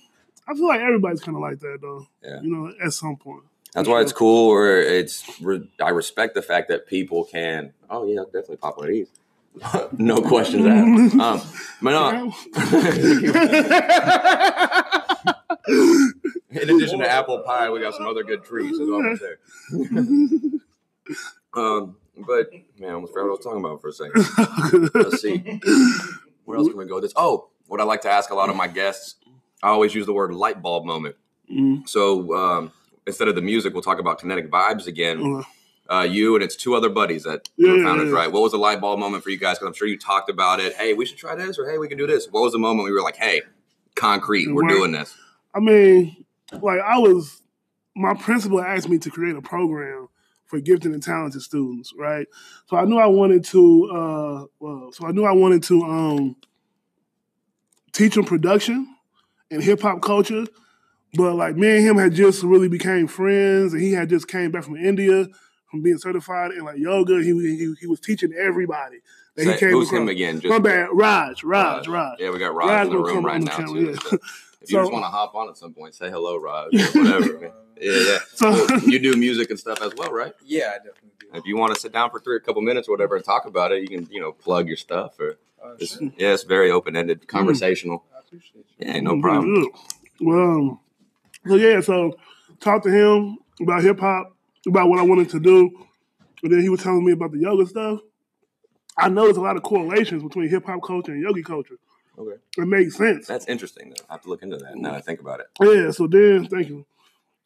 I 0.47 0.53
feel 0.55 0.67
like 0.67 0.79
everybody's 0.79 1.19
kind 1.21 1.35
of 1.35 1.41
like 1.41 1.59
that 1.59 1.79
though. 1.81 2.07
Yeah. 2.23 2.41
You 2.41 2.49
know, 2.49 2.73
at 2.83 2.93
some 2.93 3.17
point. 3.17 3.43
that's 3.73 3.87
why 3.87 3.99
it's 4.01 4.13
cool 4.13 4.49
or 4.49 4.77
it's 4.79 5.15
i 5.83 5.89
respect 5.89 6.33
the 6.35 6.41
fact 6.41 6.69
that 6.69 6.87
people 6.87 7.25
can 7.25 7.73
oh 7.89 8.07
yeah 8.07 8.21
definitely 8.25 8.57
pop 8.57 8.77
one 8.77 8.87
of 8.87 8.93
these 8.93 9.09
no 9.97 10.21
questions 10.21 10.65
asked 10.65 11.15
um 11.15 11.41
but 11.81 11.91
no 11.91 12.33
in 16.49 16.69
addition 16.69 16.99
to 16.99 17.09
apple 17.09 17.39
pie 17.39 17.69
we 17.69 17.79
got 17.79 17.93
some 17.93 18.05
other 18.07 18.23
good 18.23 18.43
treats 18.43 18.79
as 18.79 18.87
well 18.87 19.01
there 19.19 19.39
um 21.53 21.95
but 22.27 22.49
man 22.79 22.89
i 22.89 22.93
almost 22.93 23.13
forgot 23.13 23.25
what 23.25 23.29
i 23.29 23.35
was 23.35 23.43
talking 23.43 23.59
about 23.59 23.81
for 23.81 23.89
a 23.89 23.93
second 23.93 24.25
Let's 24.93 25.21
see. 25.21 25.59
Where 26.45 26.57
else 26.57 26.69
can 26.69 26.77
we 26.77 26.85
go? 26.85 26.99
This. 27.01 27.11
Oh, 27.15 27.49
what 27.67 27.81
I 27.81 27.83
like 27.83 28.01
to 28.01 28.09
ask 28.09 28.29
a 28.29 28.35
lot 28.35 28.49
of 28.49 28.55
my 28.55 28.67
guests. 28.67 29.15
I 29.61 29.69
always 29.69 29.93
use 29.93 30.05
the 30.05 30.13
word 30.13 30.33
light 30.33 30.61
bulb 30.61 30.85
moment. 30.85 31.15
Mm. 31.51 31.87
So 31.87 32.33
um, 32.35 32.71
instead 33.05 33.27
of 33.27 33.35
the 33.35 33.41
music, 33.41 33.73
we'll 33.73 33.83
talk 33.83 33.99
about 33.99 34.19
kinetic 34.19 34.49
vibes 34.49 34.87
again. 34.87 35.39
Uh, 35.39 35.43
Uh, 35.89 36.07
you 36.09 36.35
and 36.35 36.43
it's 36.43 36.55
two 36.55 36.75
other 36.75 36.89
buddies 36.89 37.23
that 37.23 37.47
Yeah, 37.57 37.71
were 37.71 37.77
yeah, 37.77 37.83
founders, 37.83 38.09
yeah. 38.09 38.15
right? 38.15 38.31
What 38.31 38.43
was 38.43 38.51
the 38.51 38.57
light 38.57 38.81
bulb 38.81 38.99
moment 38.99 39.23
for 39.23 39.29
you 39.29 39.37
guys? 39.37 39.57
Because 39.57 39.67
I'm 39.67 39.73
sure 39.73 39.87
you 39.87 39.97
talked 39.97 40.29
about 40.29 40.59
it. 40.59 40.73
Hey, 40.75 40.93
we 40.93 41.05
should 41.05 41.17
try 41.17 41.35
this, 41.35 41.57
or 41.57 41.69
hey, 41.69 41.77
we 41.77 41.87
can 41.87 41.97
do 41.97 42.07
this. 42.07 42.27
What 42.29 42.41
was 42.41 42.53
the 42.53 42.59
moment 42.59 42.85
we 42.85 42.91
were 42.91 43.01
like, 43.01 43.17
hey, 43.17 43.41
concrete, 43.95 44.53
we're 44.53 44.63
Right. 44.63 44.69
doing 44.73 44.91
this? 44.91 45.15
I 45.55 45.59
mean, 45.59 46.25
like 46.61 46.79
I 46.81 46.97
was, 46.97 47.41
my 47.95 48.13
principal 48.13 48.61
asked 48.61 48.89
me 48.89 48.97
to 48.99 49.09
create 49.09 49.35
a 49.35 49.41
program 49.41 50.09
for 50.45 50.59
gifted 50.61 50.93
and 50.93 51.03
talented 51.03 51.41
students, 51.41 51.93
right? 51.97 52.27
So 52.67 52.77
I 52.77 52.85
knew 52.85 52.97
I 52.97 53.07
wanted 53.07 53.43
to, 53.45 53.89
uh, 53.91 54.45
well, 54.59 54.91
so 54.93 55.05
I 55.07 55.11
knew 55.11 55.25
I 55.25 55.33
wanted 55.33 55.63
to 55.63 55.83
um, 55.83 56.35
teach 57.91 58.15
them 58.15 58.25
production 58.25 58.87
and 59.51 59.61
hip 59.63 59.81
hop 59.81 60.01
culture, 60.01 60.45
but 61.15 61.35
like 61.35 61.55
me 61.55 61.77
and 61.77 61.85
him 61.85 61.97
had 61.97 62.13
just 62.13 62.43
really 62.43 62.69
became 62.69 63.07
friends, 63.07 63.73
and 63.73 63.81
he 63.81 63.93
had 63.93 64.09
just 64.09 64.27
came 64.27 64.51
back 64.51 64.63
from 64.63 64.77
India 64.77 65.27
from 65.69 65.81
being 65.81 65.97
certified 65.97 66.51
in 66.51 66.63
like 66.65 66.77
yoga. 66.77 67.21
He 67.21 67.31
he, 67.57 67.73
he 67.79 67.87
was 67.87 67.99
teaching 67.99 68.33
everybody 68.33 68.97
that 69.35 69.43
Say- 69.45 69.53
he 69.53 69.59
came 69.59 69.69
who's 69.71 69.87
across. 69.89 70.01
him 70.01 70.09
again? 70.09 70.41
My 70.45 70.59
bad, 70.59 70.89
Raj, 70.91 71.43
Raj, 71.43 71.87
Raj. 71.87 72.19
Yeah, 72.19 72.29
we 72.31 72.39
got 72.39 72.55
Raj, 72.55 72.67
Raj 72.69 72.87
in 72.87 72.93
the 72.93 72.99
room 72.99 73.15
come 73.17 73.25
right 73.25 73.41
now 73.41 73.55
camera, 73.57 73.73
too. 73.73 73.85
yeah. 73.91 73.95
So 73.99 74.15
if 74.61 74.71
you 74.71 74.79
just 74.79 74.91
want 74.91 75.03
to 75.05 75.09
hop 75.09 75.35
on 75.35 75.49
at 75.49 75.57
some 75.57 75.73
point, 75.73 75.93
say 75.95 76.09
hello, 76.09 76.37
Raj, 76.37 76.73
or 76.73 77.01
whatever. 77.03 77.53
yeah, 77.81 77.91
yeah. 77.91 78.17
So- 78.33 78.51
Well, 78.51 78.79
you 78.81 78.99
do 78.99 79.15
music 79.15 79.49
and 79.49 79.59
stuff 79.59 79.81
as 79.81 79.93
well, 79.97 80.11
right? 80.11 80.33
Yeah, 80.45 80.71
I 80.73 80.77
definitely 80.77 81.11
do. 81.19 81.27
If 81.33 81.45
you 81.45 81.57
want 81.57 81.73
to 81.75 81.79
sit 81.79 81.91
down 81.91 82.09
for 82.09 82.19
three 82.19 82.37
a 82.37 82.39
couple 82.39 82.61
minutes 82.61 82.87
or 82.87 82.91
whatever 82.91 83.15
and 83.17 83.23
talk 83.25 83.45
about 83.45 83.71
it, 83.73 83.81
you 83.81 83.87
can, 83.89 84.07
you 84.11 84.21
know, 84.21 84.31
plug 84.31 84.67
your 84.67 84.77
stuff 84.77 85.19
or 85.19 85.37
Uh, 85.63 85.73
it's, 85.79 85.97
sure. 85.97 86.09
yeah, 86.17 86.33
it's 86.33 86.43
very 86.43 86.71
open 86.71 86.95
ended, 86.95 87.27
conversational. 87.27 88.05
I 88.15 88.19
appreciate 88.19 88.65
you. 88.79 88.87
Yeah, 88.87 88.99
no 89.01 89.15
Mm, 89.15 89.21
problem. 89.21 89.65
Well, 90.21 90.39
um, 90.39 90.79
so 91.47 91.55
yeah, 91.55 91.81
so 91.81 92.17
talk 92.61 92.83
to 92.83 92.89
him 92.89 93.37
about 93.59 93.83
hip 93.83 93.99
hop, 93.99 94.35
about 94.67 94.89
what 94.89 94.99
I 94.99 95.03
wanted 95.03 95.29
to 95.31 95.39
do, 95.39 95.71
and 96.43 96.51
then 96.51 96.61
he 96.61 96.69
was 96.69 96.81
telling 96.81 97.05
me 97.05 97.11
about 97.11 97.31
the 97.31 97.39
yoga 97.39 97.65
stuff. 97.65 97.99
I 98.97 99.09
noticed 99.09 99.37
a 99.37 99.41
lot 99.41 99.57
of 99.57 99.63
correlations 99.63 100.23
between 100.23 100.49
hip 100.49 100.65
hop 100.65 100.81
culture 100.85 101.11
and 101.11 101.21
yogi 101.21 101.43
culture. 101.43 101.75
Okay, 102.17 102.37
It 102.57 102.67
makes 102.67 102.95
sense. 102.95 103.27
that's 103.27 103.45
interesting 103.47 103.89
though. 103.89 104.03
I 104.09 104.13
have 104.13 104.23
to 104.23 104.29
look 104.29 104.41
into 104.41 104.57
that 104.57 104.75
now. 104.75 104.89
that 104.91 104.97
I 104.97 105.01
think 105.01 105.19
about 105.19 105.39
it. 105.39 105.47
Yeah. 105.61 105.91
So 105.91 106.07
then, 106.07 106.47
thank 106.47 106.67
you. 106.69 106.83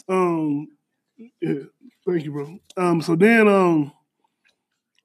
Um, 0.07 0.69
yeah, 1.41 1.63
thank 2.07 2.23
you, 2.23 2.31
bro. 2.31 2.59
Um, 2.77 3.01
so 3.01 3.15
then, 3.15 3.47
um, 3.49 3.91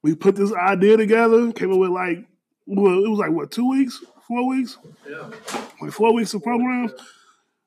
we 0.02 0.14
put 0.14 0.36
this 0.36 0.52
idea 0.52 0.96
together. 0.96 1.50
Came 1.52 1.72
up 1.72 1.78
with 1.78 1.90
like, 1.90 2.24
well, 2.66 3.04
it 3.04 3.08
was 3.08 3.18
like 3.18 3.32
what, 3.32 3.50
two 3.50 3.68
weeks, 3.68 4.02
four 4.28 4.46
weeks, 4.46 4.78
Yeah. 5.08 5.30
like 5.82 5.90
four 5.92 6.14
weeks 6.14 6.32
of 6.34 6.44
programs. 6.44 6.92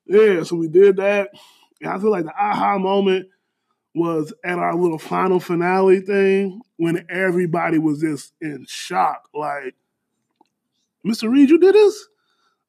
Yeah, 0.05 0.43
so 0.43 0.55
we 0.55 0.69
did 0.69 0.95
that. 0.97 1.29
And 1.81 1.91
I 1.91 1.99
feel 1.99 2.11
like 2.11 2.23
the 2.25 2.33
aha 2.33 2.77
moment 2.77 3.27
was 3.99 4.33
at 4.43 4.57
our 4.57 4.75
little 4.75 4.97
final 4.97 5.39
finale 5.39 5.99
thing 5.99 6.61
when 6.77 7.05
everybody 7.09 7.77
was 7.77 8.01
just 8.01 8.33
in 8.41 8.65
shock. 8.67 9.27
Like, 9.33 9.75
Mr. 11.05 11.29
Reed, 11.31 11.49
you 11.49 11.59
did 11.59 11.75
this? 11.75 12.07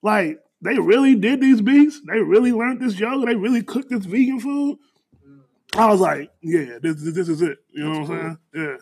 Like, 0.03 0.41
they 0.63 0.79
really 0.79 1.15
did 1.15 1.41
these 1.41 1.61
beats? 1.61 2.01
They 2.07 2.21
really 2.21 2.53
learned 2.53 2.81
this 2.81 2.99
yoga? 2.99 3.27
They 3.27 3.37
really 3.37 3.63
cooked 3.63 3.91
this 3.91 4.05
vegan 4.05 4.41
food? 4.41 4.79
I 5.77 5.87
was 5.87 6.01
like, 6.01 6.31
yeah, 6.43 6.79
this, 6.83 6.97
this, 7.03 7.15
this 7.15 7.29
is 7.29 7.43
it. 7.43 7.59
You 7.71 7.85
know 7.85 7.91
what 7.91 7.99
I'm 7.99 8.07
saying? 8.07 8.39
Yeah. 8.55 8.77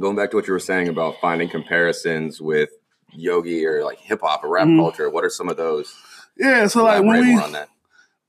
Going 0.00 0.16
back 0.16 0.30
to 0.30 0.36
what 0.36 0.46
you 0.46 0.52
were 0.54 0.58
saying 0.58 0.88
about 0.88 1.20
finding 1.20 1.48
comparisons 1.50 2.40
with 2.40 2.70
yogi 3.12 3.66
or 3.66 3.84
like 3.84 3.98
hip 3.98 4.20
hop 4.22 4.42
or 4.42 4.48
rap 4.48 4.66
Mhm. 4.66 4.78
culture? 4.78 5.10
What 5.10 5.24
are 5.24 5.30
some 5.30 5.50
of 5.50 5.58
those? 5.58 5.94
Yeah, 6.38 6.66
so 6.66 6.84
like 6.84 7.04
when 7.04 7.20
we 7.20 7.36
on 7.38 7.52
that. 7.52 7.68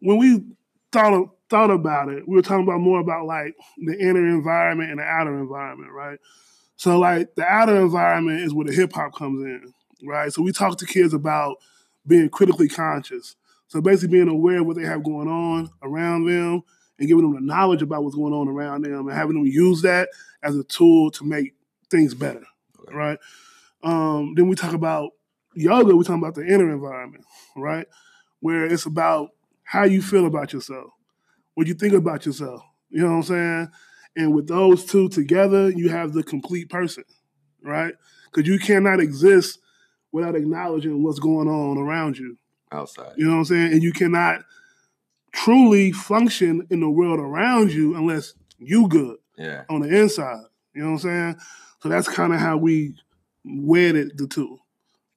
when 0.02 0.18
we 0.18 0.44
thought 0.92 1.14
of, 1.14 1.30
thought 1.54 1.70
about 1.70 2.10
it, 2.10 2.28
we 2.28 2.36
were 2.36 2.42
talking 2.42 2.64
about 2.64 2.80
more 2.80 3.00
about 3.00 3.28
like 3.28 3.56
the 3.78 3.96
inner 4.00 4.28
environment 4.28 4.90
and 4.90 5.00
the 5.00 5.04
outer 5.04 5.38
environment, 5.38 5.92
right? 5.92 6.18
So 6.78 6.98
like 6.98 7.36
the 7.36 7.46
outer 7.46 7.80
environment 7.80 8.42
is 8.42 8.56
where 8.56 8.66
the 8.66 8.74
hip 8.74 8.92
hop 8.92 9.14
comes 9.14 9.46
in, 9.46 9.72
right? 10.04 10.34
So 10.34 10.42
we 10.42 10.52
talk 10.52 10.80
to 10.80 10.88
kids 10.88 11.14
about 11.14 11.58
being 12.08 12.28
critically 12.30 12.68
conscious. 12.68 13.36
So 13.68 13.82
basically 13.82 14.18
being 14.18 14.30
aware 14.30 14.62
of 14.62 14.66
what 14.66 14.78
they 14.78 14.84
have 14.84 15.04
going 15.04 15.28
on 15.28 15.70
around 15.84 16.26
them 16.26 16.64
and 16.98 17.08
giving 17.08 17.22
them 17.22 17.36
the 17.36 17.42
knowledge 17.42 17.84
about 17.84 18.04
what's 18.04 18.16
going 18.16 18.34
on 18.34 18.48
around 18.48 18.82
them 18.82 19.08
and 19.08 19.16
having 19.16 19.36
them 19.36 19.46
use 19.46 19.84
that 19.84 20.10
as 20.42 20.58
a 20.58 20.64
tool 20.64 21.12
to 21.12 21.24
make 21.24 21.54
things 21.92 22.16
better, 22.16 22.44
Okay. 22.80 22.96
right? 22.96 23.20
Um, 23.84 24.34
then 24.36 24.48
we 24.48 24.56
talk 24.56 24.74
about 24.74 25.12
yoga, 25.54 25.96
we 25.96 26.04
talk 26.04 26.18
about 26.18 26.34
the 26.34 26.48
inner 26.48 26.72
environment, 26.72 27.26
right? 27.56 27.86
Where 28.40 28.66
it's 28.66 28.88
about 28.88 29.30
how 29.64 29.84
you 29.84 30.02
feel 30.02 30.26
about 30.26 30.52
yourself, 30.52 30.90
what 31.56 31.68
you 31.68 31.74
think 31.74 31.94
about 31.94 32.26
yourself. 32.26 32.62
You 32.90 33.02
know 33.04 33.10
what 33.12 33.16
I'm 33.18 33.24
saying? 33.24 33.72
And 34.16 34.34
with 34.36 34.48
those 34.48 34.86
two 34.86 35.10
together, 35.10 35.70
you 35.70 35.90
have 35.90 36.14
the 36.14 36.24
complete 36.24 36.70
person, 36.70 37.04
right? 37.64 37.94
Because 38.32 38.48
you 38.48 38.60
cannot 38.60 39.00
exist 39.00 39.60
without 40.12 40.36
acknowledging 40.36 41.02
what's 41.04 41.20
going 41.20 41.48
on 41.48 41.78
around 41.78 42.18
you. 42.18 42.38
outside. 42.72 43.14
You 43.18 43.26
know 43.26 43.32
what 43.34 43.38
I'm 43.40 43.46
saying? 43.46 43.74
And 43.74 43.84
you 43.84 43.92
cannot 43.92 44.42
truly 45.32 45.92
function 45.92 46.66
in 46.70 46.80
the 46.80 46.90
world 46.90 47.20
around 47.20 47.72
you 47.72 47.96
unless 47.96 48.34
you 48.60 48.88
good 48.88 49.18
Yeah. 49.38 49.64
on 49.70 49.82
the 49.82 50.02
inside. 50.02 50.44
You 50.74 50.82
know 50.84 50.88
what 50.92 50.94
I'm 50.94 51.00
saying? 51.00 51.36
So 51.82 51.90
that's 51.90 52.08
kind 52.08 52.34
of 52.34 52.40
how 52.40 52.58
we 52.58 52.96
wedded 53.46 54.18
the 54.18 54.26
two 54.28 54.60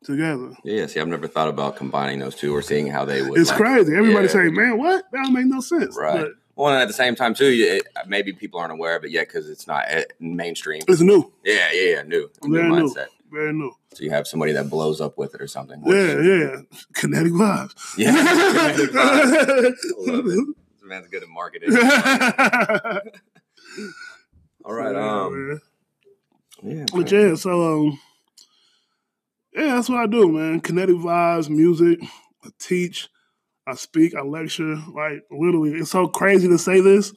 together. 0.04 0.54
Yeah. 0.64 0.86
See, 0.86 1.00
I've 1.00 1.08
never 1.08 1.26
thought 1.28 1.48
about 1.48 1.76
combining 1.76 2.18
those 2.20 2.34
two 2.36 2.54
or 2.54 2.62
seeing 2.62 2.86
how 2.86 3.04
they 3.04 3.22
would. 3.22 3.38
It's 3.40 3.50
like- 3.50 3.58
crazy. 3.58 3.94
Everybody 3.94 4.26
yeah. 4.26 4.32
say, 4.32 4.48
"Man, 4.50 4.78
what? 4.78 5.04
That 5.12 5.22
don't 5.24 5.32
make 5.32 5.46
no 5.46 5.60
sense." 5.60 5.96
Right. 5.98 6.20
But 6.22 6.32
Well, 6.54 6.72
and 6.72 6.80
at 6.82 6.88
the 6.88 6.94
same 6.94 7.14
time 7.16 7.34
too, 7.34 7.46
it, 7.54 7.82
maybe 8.06 8.32
people 8.32 8.58
aren't 8.60 8.72
aware 8.72 8.96
of 8.96 9.04
it 9.04 9.10
yet 9.10 9.28
because 9.28 9.48
it's 9.50 9.66
not 9.66 9.84
eh, 9.88 10.04
mainstream. 10.20 10.82
it's 10.88 11.00
new, 11.00 11.32
Yeah, 11.44 11.70
yeah, 11.72 11.90
yeah. 11.96 12.02
New, 12.02 12.30
Very 12.42 12.68
new. 12.70 12.88
mindset. 12.88 13.06
very 13.30 13.52
new. 13.52 13.72
So 13.94 14.04
you 14.04 14.10
have 14.10 14.26
somebody 14.26 14.52
that 14.52 14.70
blows 14.70 15.00
up 15.00 15.18
with 15.18 15.34
it 15.34 15.40
or 15.42 15.46
something. 15.48 15.80
which- 15.82 15.94
Yeah, 15.94 16.20
yeah. 16.22 16.60
Kinetic 16.94 17.32
vibes. 17.32 17.74
Yeah, 17.98 18.12
kinetic 18.76 18.90
vibes. 18.90 19.74
This 20.04 20.84
man's 20.84 21.08
good 21.08 21.22
at 21.24 21.28
marketing. 21.28 21.76
All 24.64 24.72
right. 24.74 24.94
Yeah, 24.94 25.20
Um. 25.22 25.60
Yeah. 26.62 26.84
But 26.92 27.10
yeah, 27.12 27.34
so 27.34 27.50
um, 27.88 27.98
yeah, 29.56 29.74
that's 29.76 29.88
what 29.88 29.98
I 29.98 30.06
do, 30.06 30.30
man. 30.30 30.60
Kinetic 30.60 30.96
vibes, 30.96 31.48
music. 31.48 31.98
I 32.44 32.50
teach, 32.58 33.08
I 33.66 33.74
speak, 33.74 34.14
I 34.14 34.20
lecture. 34.20 34.76
Like 34.94 35.24
literally, 35.30 35.72
it's 35.72 35.90
so 35.90 36.08
crazy 36.08 36.46
to 36.46 36.58
say 36.58 36.80
this. 36.80 37.12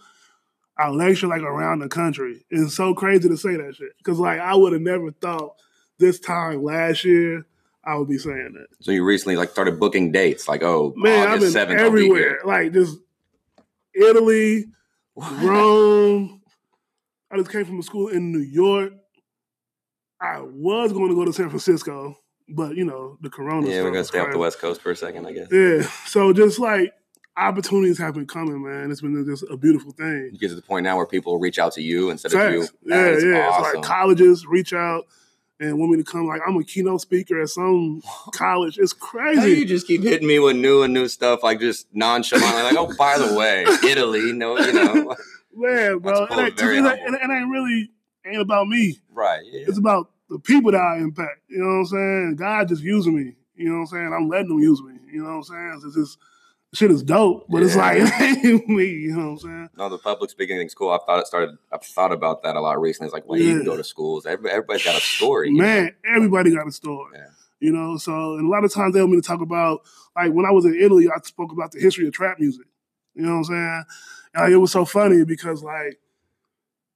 I 0.78 0.90
lecture 0.90 1.28
like 1.28 1.42
around 1.42 1.80
the 1.80 1.90
country. 1.90 2.46
It's 2.50 2.76
so 2.76 2.94
crazy 2.94 3.28
to 3.28 3.36
say 3.36 3.58
that 3.58 3.76
shit 3.76 3.92
because 3.98 4.20
like 4.20 4.40
I 4.40 4.56
would 4.56 4.72
have 4.72 4.82
never 4.82 5.12
thought 5.12 5.58
this 5.98 6.20
time 6.22 6.64
last 6.64 7.04
year 7.04 7.46
I 7.84 7.96
would 7.96 8.08
be 8.08 8.18
saying 8.18 8.54
that. 8.54 8.68
So 8.80 8.92
you 8.92 9.04
recently 9.04 9.36
like 9.36 9.50
started 9.50 9.78
booking 9.78 10.14
dates, 10.14 10.48
like 10.48 10.64
oh, 10.64 10.94
Man, 10.96 11.28
I've 11.28 11.42
been 11.42 11.52
seventh, 11.52 11.82
everywhere. 11.82 12.40
Like 12.46 12.72
just 12.72 12.98
Italy, 13.94 14.68
Rome. 15.16 16.42
I 17.32 17.38
just 17.38 17.52
came 17.52 17.66
from 17.66 17.80
a 17.80 17.84
school 17.84 18.08
in 18.08 18.32
New 18.32 18.40
York. 18.40 18.94
I 20.22 20.42
was 20.42 20.94
going 20.94 21.10
to 21.10 21.16
go 21.16 21.26
to 21.26 21.34
San 21.34 21.50
Francisco, 21.50 22.18
but 22.50 22.76
you 22.76 22.86
know 22.86 23.18
the 23.22 23.30
Corona. 23.30 23.68
Yeah, 23.68 23.84
we're 23.84 23.92
gonna 23.92 24.04
stay 24.04 24.20
off 24.20 24.32
the. 24.32 24.38
West 24.38 24.60
Coast 24.60 24.82
for 24.82 24.92
a 24.92 24.96
second, 24.96 25.26
I 25.26 25.34
guess. 25.34 25.48
Yeah, 25.52 25.82
so 26.06 26.34
just 26.34 26.60
like 26.60 26.94
opportunities 27.38 27.98
have 27.98 28.14
been 28.16 28.28
coming, 28.28 28.62
man. 28.64 28.92
It's 28.92 29.02
been 29.02 29.26
just 29.26 29.44
a 29.50 29.56
beautiful 29.58 29.92
thing. 29.92 30.30
You 30.34 30.40
get 30.40 30.50
to 30.50 30.56
the 30.56 30.62
point 30.62 30.84
now 30.84 30.98
where 30.98 31.06
people 31.06 31.40
reach 31.40 31.58
out 31.60 31.74
to 31.74 31.82
you 31.82 32.10
instead 32.10 32.34
of 32.34 32.54
you. 32.54 32.62
Facts. 32.64 32.74
Yeah, 32.84 32.96
That 33.12 33.22
yeah. 33.24 33.60
It's 33.66 33.76
like 33.76 33.84
colleges 33.84 34.46
reach 34.46 34.74
out 34.74 35.06
and 35.62 35.78
want 35.80 35.92
me 35.92 35.98
to 35.98 36.04
come. 36.04 36.28
Like 36.28 36.42
I'm 36.46 36.58
a 36.58 36.64
keynote 36.64 37.02
speaker 37.02 37.42
at 37.42 37.50
some 37.50 38.02
college. 38.34 38.78
It's 38.78 38.94
How 39.14 39.32
you 39.32 39.66
just 39.66 39.88
keep 39.88 40.04
hitting 40.04 40.28
me 40.28 40.40
with 40.40 40.56
new 40.58 40.84
and 40.84 40.94
new 40.94 41.08
stuff, 41.08 41.42
like 41.44 41.60
just 41.60 41.88
nonchalantly, 41.94 42.62
like, 42.64 42.76
oh, 42.78 42.94
by 42.98 43.18
the 43.18 43.34
way, 43.38 43.64
Italy, 43.90 44.34
no, 44.34 44.58
you 44.58 44.74
know, 44.74 45.16
Man, 45.56 45.98
bro, 46.00 46.28
That's 46.28 46.32
it 46.32 46.40
ain't, 46.44 46.58
to 46.58 46.66
me, 46.66 46.78
it, 46.78 46.82
humble. 46.84 46.90
ain't- 47.16 47.16
it 47.16 47.30
ain't 47.34 47.50
really 47.50 47.92
ain't 48.26 48.42
about 48.42 48.68
me. 48.68 49.00
right? 49.12 49.42
Yeah. 49.46 49.66
It's 49.68 49.78
about 49.80 50.10
the 50.30 50.40
people 50.40 50.72
that 50.72 50.82
I 50.82 50.98
impact. 50.98 51.42
You 51.48 51.60
know 51.60 51.66
what 51.66 51.74
I'm 51.74 51.86
saying? 51.86 52.36
God 52.38 52.68
just 52.68 52.84
using 52.84 53.16
me. 53.16 53.34
You 53.56 53.70
know 53.70 53.76
what 53.76 53.82
I'm 53.82 53.88
saying? 53.88 54.14
I'm 54.14 54.30
letting 54.30 54.50
them 54.50 54.60
use 54.60 54.82
me. 54.82 54.94
You 55.12 55.24
know 55.24 55.30
what 55.30 55.36
I'm 55.36 55.44
saying? 55.44 55.82
It's 55.86 55.96
just 55.96 56.18
shit 56.74 56.92
is 56.92 57.04
dope, 57.04 57.46
but 57.50 57.64
it's 57.64 57.76
like 57.76 57.98
it 58.00 58.46
ain't 58.46 58.70
me. 58.70 58.86
You 58.86 59.16
know 59.16 59.26
what 59.26 59.32
I'm 59.32 59.38
saying? 59.40 59.70
No, 59.78 59.90
the 59.90 59.98
public 59.98 60.30
speaking 60.30 60.58
thing's 60.58 60.76
cool. 60.76 60.92
I've 60.92 61.04
thought 61.06 61.20
it 61.20 61.28
started. 61.28 61.58
I've 61.72 61.84
thought 61.84 62.12
about 62.12 62.44
that 62.44 62.56
a 62.56 62.62
lot 62.62 62.80
recently. 62.80 63.08
It's 63.08 63.14
like, 63.14 63.28
well, 63.28 63.40
you 63.40 63.58
can 63.58 63.66
go 63.66 63.76
to 63.76 63.84
schools. 63.84 64.26
Everybody, 64.26 64.54
everybody's 64.54 64.86
got 64.86 64.98
a 64.98 65.02
story. 65.02 65.50
you 65.50 65.58
know? 65.58 65.64
Man, 65.64 65.96
everybody 66.06 66.56
got 66.56 66.68
a 66.68 66.72
story. 66.72 67.18
Yeah. 67.18 67.26
You 67.60 67.74
know, 67.74 67.98
so 67.98 68.36
and 68.36 68.48
a 68.48 68.50
lot 68.50 68.64
of 68.64 68.74
times 68.74 68.94
they 68.94 69.02
want 69.02 69.12
me 69.12 69.22
to 69.22 69.28
talk 69.28 69.42
about 69.42 69.82
like 70.16 70.32
when 70.32 70.46
I 70.46 70.52
was 70.52 70.66
in 70.66 70.76
Italy, 70.80 71.10
I 71.10 71.20
spoke 71.24 71.52
about 71.52 71.72
the 71.72 71.80
history 71.80 72.08
of 72.08 72.14
trap 72.14 72.40
music. 72.40 72.66
You 73.16 73.24
know 73.24 73.32
what 73.32 73.38
I'm 73.38 73.44
saying? 73.46 73.84
And, 74.36 74.44
like, 74.44 74.52
it 74.52 74.58
was 74.58 74.72
so 74.72 74.86
funny 74.86 75.26
because 75.26 75.64
like 75.64 76.00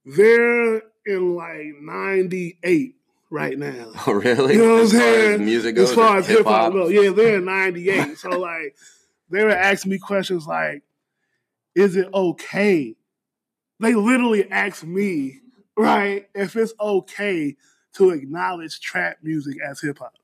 they're 0.06 0.82
in 1.04 1.34
like 1.34 1.74
98 1.82 2.94
right 3.34 3.58
now. 3.58 3.90
Oh, 4.06 4.12
really? 4.12 4.54
You 4.54 4.62
know 4.64 4.74
what 4.74 4.80
I'm 4.82 4.88
saying? 4.88 5.44
music 5.44 5.74
goes, 5.76 5.90
as 5.90 5.94
far 5.94 6.18
as 6.18 6.26
hip 6.26 6.46
hop 6.46 6.72
goes, 6.72 6.92
yeah, 6.92 7.10
they're 7.10 7.38
in 7.38 7.44
'98. 7.44 8.16
so 8.18 8.30
like, 8.30 8.76
they 9.30 9.42
were 9.42 9.50
asking 9.50 9.92
me 9.92 9.98
questions 9.98 10.46
like, 10.46 10.82
"Is 11.74 11.96
it 11.96 12.08
okay?" 12.14 12.94
They 13.80 13.94
literally 13.94 14.48
asked 14.50 14.84
me, 14.84 15.40
right, 15.76 16.28
if 16.34 16.54
it's 16.56 16.72
okay 16.80 17.56
to 17.94 18.10
acknowledge 18.10 18.80
trap 18.80 19.18
music 19.22 19.56
as 19.60 19.80
hip 19.80 19.98
hop. 19.98 20.14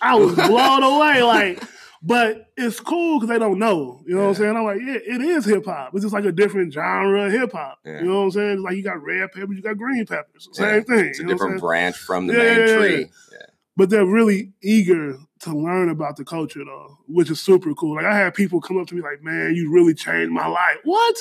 I 0.00 0.14
was 0.14 0.34
blown 0.34 0.82
away, 0.94 1.22
like, 1.22 1.62
but 2.06 2.52
it's 2.56 2.78
cool 2.78 3.18
because 3.18 3.28
they 3.28 3.38
don't 3.38 3.58
know. 3.58 4.00
You 4.06 4.14
know 4.14 4.22
what 4.22 4.28
I'm 4.28 4.34
saying? 4.36 4.56
I'm 4.56 4.64
like, 4.64 4.78
yeah, 4.80 4.98
it 5.14 5.20
is 5.20 5.44
hip 5.44 5.64
hop. 5.64 5.90
It's 5.92 6.02
just 6.02 6.14
like 6.14 6.24
a 6.24 6.30
different 6.30 6.72
genre 6.72 7.26
of 7.26 7.32
hip 7.32 7.50
hop. 7.52 7.80
Yeah. 7.84 7.98
You 8.00 8.06
know 8.06 8.18
what 8.18 8.24
I'm 8.26 8.30
saying? 8.30 8.50
It's 8.52 8.62
like 8.62 8.76
you 8.76 8.82
got 8.84 9.02
red 9.02 9.32
peppers, 9.32 9.56
you 9.56 9.62
got 9.62 9.76
green 9.76 10.06
peppers. 10.06 10.48
Same 10.52 10.84
thing. 10.84 11.06
It's 11.06 11.18
a 11.18 11.22
you 11.22 11.28
know 11.28 11.34
what 11.34 11.42
I'm 11.42 11.46
different 11.48 11.60
branch 11.60 11.96
from 11.96 12.28
the 12.28 12.34
Yeah, 12.34 12.38
main 12.38 12.58
yeah, 12.58 12.66
yeah. 12.66 12.76
tree. 12.78 13.06
Yeah. 13.32 13.38
but 13.76 13.90
they're 13.90 14.06
really 14.06 14.52
eager 14.62 15.18
to 15.40 15.56
learn 15.56 15.88
about 15.88 16.16
the 16.16 16.24
culture 16.24 16.64
though, 16.64 16.96
which 17.08 17.30
is 17.30 17.40
super 17.40 17.74
cool. 17.74 17.96
Like 17.96 18.06
I 18.06 18.16
had 18.16 18.34
people 18.34 18.60
come 18.60 18.78
up 18.78 18.86
to 18.88 18.94
me 18.94 19.02
like, 19.02 19.22
"Man, 19.22 19.54
you 19.56 19.70
really 19.72 19.92
changed 19.94 20.32
my 20.32 20.46
life." 20.46 20.78
What? 20.84 21.16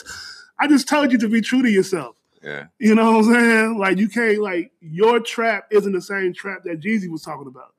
I 0.60 0.68
just 0.68 0.88
told 0.88 1.12
you 1.12 1.18
to 1.18 1.28
be 1.28 1.42
true 1.42 1.64
to 1.64 1.70
yourself. 1.70 2.16
Yeah. 2.44 2.68
You 2.78 2.94
know 2.94 3.14
what 3.18 3.26
I'm 3.26 3.34
saying? 3.34 3.78
Like 3.80 3.98
you 3.98 4.08
can't 4.08 4.38
like 4.40 4.72
your 4.82 5.20
trap 5.20 5.66
isn't 5.72 5.92
the 5.92 6.02
same 6.02 6.32
trap 6.32 6.64
that 6.66 6.80
Jeezy 6.80 7.10
was 7.10 7.24
talking 7.24 7.48
about. 7.48 7.74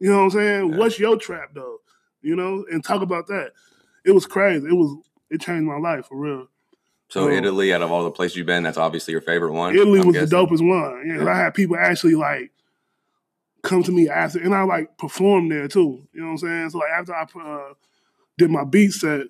You 0.00 0.08
know 0.10 0.16
what 0.18 0.24
I'm 0.24 0.30
saying? 0.30 0.70
Yeah. 0.70 0.76
What's 0.78 0.98
your 0.98 1.16
trap 1.18 1.50
though? 1.54 1.76
You 2.22 2.36
know, 2.36 2.64
and 2.70 2.84
talk 2.84 3.02
about 3.02 3.26
that. 3.28 3.52
It 4.04 4.12
was 4.12 4.26
crazy. 4.26 4.66
It 4.66 4.74
was 4.74 4.96
it 5.30 5.40
changed 5.40 5.64
my 5.66 5.78
life 5.78 6.06
for 6.06 6.16
real. 6.16 6.48
So 7.08 7.24
Oh. 7.24 7.28
Italy, 7.30 7.72
out 7.72 7.82
of 7.82 7.90
all 7.90 8.04
the 8.04 8.10
places 8.10 8.36
you've 8.36 8.46
been, 8.46 8.62
that's 8.62 8.78
obviously 8.78 9.12
your 9.12 9.20
favorite 9.20 9.52
one. 9.52 9.74
Italy 9.74 10.00
I'm 10.00 10.06
was 10.06 10.14
guessing. 10.16 10.28
the 10.30 10.36
dopest 10.36 10.68
one. 10.68 11.08
Yeah, 11.08 11.18
'cause 11.18 11.26
I 11.28 11.34
had 11.36 11.54
people 11.54 11.76
actually 11.76 12.14
like 12.14 12.52
come 13.62 13.82
to 13.82 13.92
me 13.92 14.08
after, 14.08 14.38
and 14.40 14.54
I 14.54 14.62
like 14.62 14.96
performed 14.98 15.50
there 15.52 15.68
too. 15.68 16.06
You 16.12 16.20
know 16.20 16.26
what 16.26 16.32
I'm 16.32 16.38
saying? 16.38 16.70
So 16.70 16.78
like 16.78 16.90
after 16.90 17.14
I 17.14 17.22
uh, 17.44 17.74
did 18.38 18.50
my 18.50 18.64
beat 18.64 18.92
set, 18.92 19.26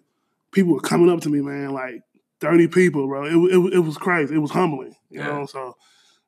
people 0.52 0.74
were 0.74 0.80
coming 0.80 1.10
up 1.10 1.20
to 1.22 1.28
me, 1.30 1.40
man, 1.40 1.70
like 1.72 2.02
thirty 2.40 2.68
people, 2.68 3.06
bro. 3.06 3.24
It 3.24 3.54
it, 3.54 3.74
it 3.74 3.78
was 3.80 3.96
crazy. 3.98 4.34
It 4.34 4.38
was 4.38 4.50
humbling. 4.50 4.94
You 5.10 5.20
Yeah. 5.20 5.26
know, 5.26 5.46
so 5.46 5.76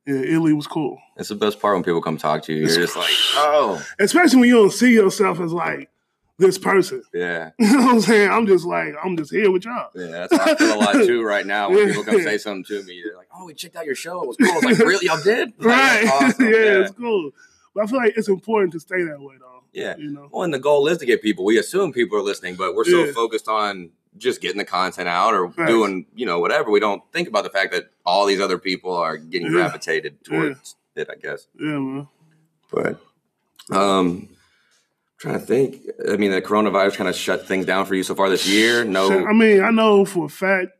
yeah, 0.07 0.17
Italy 0.17 0.53
was 0.53 0.67
cool, 0.67 0.99
It's 1.17 1.29
the 1.29 1.37
best 1.37 1.61
part 1.61 1.75
when 1.77 1.85
people 1.85 2.03
come 2.03 2.17
talk 2.17 2.43
to 2.45 2.53
you. 2.53 2.61
You're 2.61 2.67
It's 2.67 2.77
just 2.77 2.97
like, 2.97 3.13
oh, 3.37 3.81
especially 4.01 4.41
when 4.41 4.49
you 4.49 4.57
don't 4.57 4.73
see 4.73 4.93
yourself 4.95 5.39
as 5.39 5.53
like 5.53 5.91
this 6.39 6.59
person. 6.59 7.03
yeah. 7.14 7.51
You 7.59 7.72
know 7.76 7.85
what 7.87 7.95
I'm 7.95 8.01
saying? 8.01 8.30
I'm 8.30 8.47
just 8.47 8.64
like 8.64 8.95
I'm 9.03 9.16
just 9.16 9.30
here 9.33 9.51
with 9.51 9.64
y'all. 9.64 9.91
Yeah, 9.95 10.07
that's 10.28 10.37
how 10.37 10.53
I 10.53 10.55
feel 10.57 10.74
a 10.74 10.78
lot 10.78 10.93
too 10.95 11.22
right 11.24 11.47
now. 11.47 11.70
When 11.70 11.78
Yeah. 11.78 11.87
people 11.89 12.05
come 12.05 12.22
say 12.22 12.39
something 12.39 12.64
to 12.64 12.83
me, 12.85 13.03
they're 13.05 13.16
like, 13.16 13.28
"Oh, 13.35 13.45
we 13.47 13.55
checked 13.55 13.76
out 13.76 13.85
your 13.87 13.95
show. 13.95 14.22
It 14.22 14.28
was 14.28 14.37
cool." 14.37 14.51
I 14.51 14.55
was 14.55 14.64
like, 14.64 14.78
"Really? 14.89 15.07
Y'all 15.07 15.22
did?" 15.22 15.53
Like, 15.59 15.66
Right? 15.66 16.09
awesome. 16.09 16.45
yeah, 16.47 16.51
yeah. 16.51 16.80
it's 16.80 16.91
cool. 16.93 17.30
But 17.74 17.85
I 17.85 17.87
feel 17.87 17.99
like 17.99 18.14
it's 18.16 18.28
important 18.28 18.72
to 18.74 18.80
stay 18.80 19.03
that 19.05 19.20
way, 19.20 19.35
though. 19.41 19.62
Yeah. 19.72 19.97
You 19.97 20.11
know. 20.11 20.28
Well, 20.30 20.43
and 20.43 20.53
the 20.53 20.59
goal 20.59 20.87
is 20.89 20.99
to 20.99 21.07
get 21.07 21.22
people. 21.22 21.45
We 21.45 21.59
assume 21.59 21.93
people 21.93 22.18
are 22.18 22.22
listening, 22.22 22.57
but 22.57 22.74
we're 22.74 22.85
so 22.85 23.05
Yeah. 23.05 23.12
focused 23.12 23.49
on 23.49 23.91
just 24.18 24.43
getting 24.43 24.59
the 24.59 24.64
content 24.66 25.09
out 25.09 25.33
or 25.33 25.51
Facts. 25.53 25.70
doing, 25.70 26.05
you 26.14 26.26
know, 26.26 26.39
whatever. 26.39 26.70
We 26.70 26.80
don't 26.80 27.03
think 27.12 27.28
about 27.28 27.45
the 27.45 27.51
fact 27.51 27.72
that 27.72 27.85
all 28.05 28.26
these 28.26 28.43
other 28.43 28.59
people 28.59 28.95
are 28.95 29.16
getting 29.16 29.49
gravitated 29.49 30.22
towards 30.22 30.76
it. 30.97 31.09
I 31.11 31.14
guess. 31.14 31.47
Yeah, 31.59 31.78
man. 31.78 32.09
But 32.70 33.01
um, 33.70 34.28
trying 35.23 35.39
to 35.39 35.47
think. 35.47 35.87
I 36.11 36.16
mean, 36.16 36.33
the 36.33 36.43
coronavirus 36.43 36.97
kind 36.97 37.09
of 37.09 37.14
shut 37.14 37.47
things 37.47 37.64
down 37.64 37.87
for 37.87 37.95
you 37.95 38.03
so 38.03 38.14
far 38.14 38.29
this 38.29 38.47
year. 38.47 38.85
No. 38.85 39.25
I 39.27 39.33
mean, 39.33 39.62
I 39.62 39.70
know 39.70 40.05
for 40.05 40.27
a 40.27 40.29
fact 40.29 40.73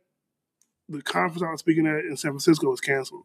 the 0.89 1.01
conference 1.01 1.43
I 1.43 1.51
was 1.51 1.61
speaking 1.61 1.87
at 1.87 2.03
in 2.05 2.17
San 2.17 2.31
Francisco 2.31 2.69
was 2.69 2.81
canceled. 2.81 3.23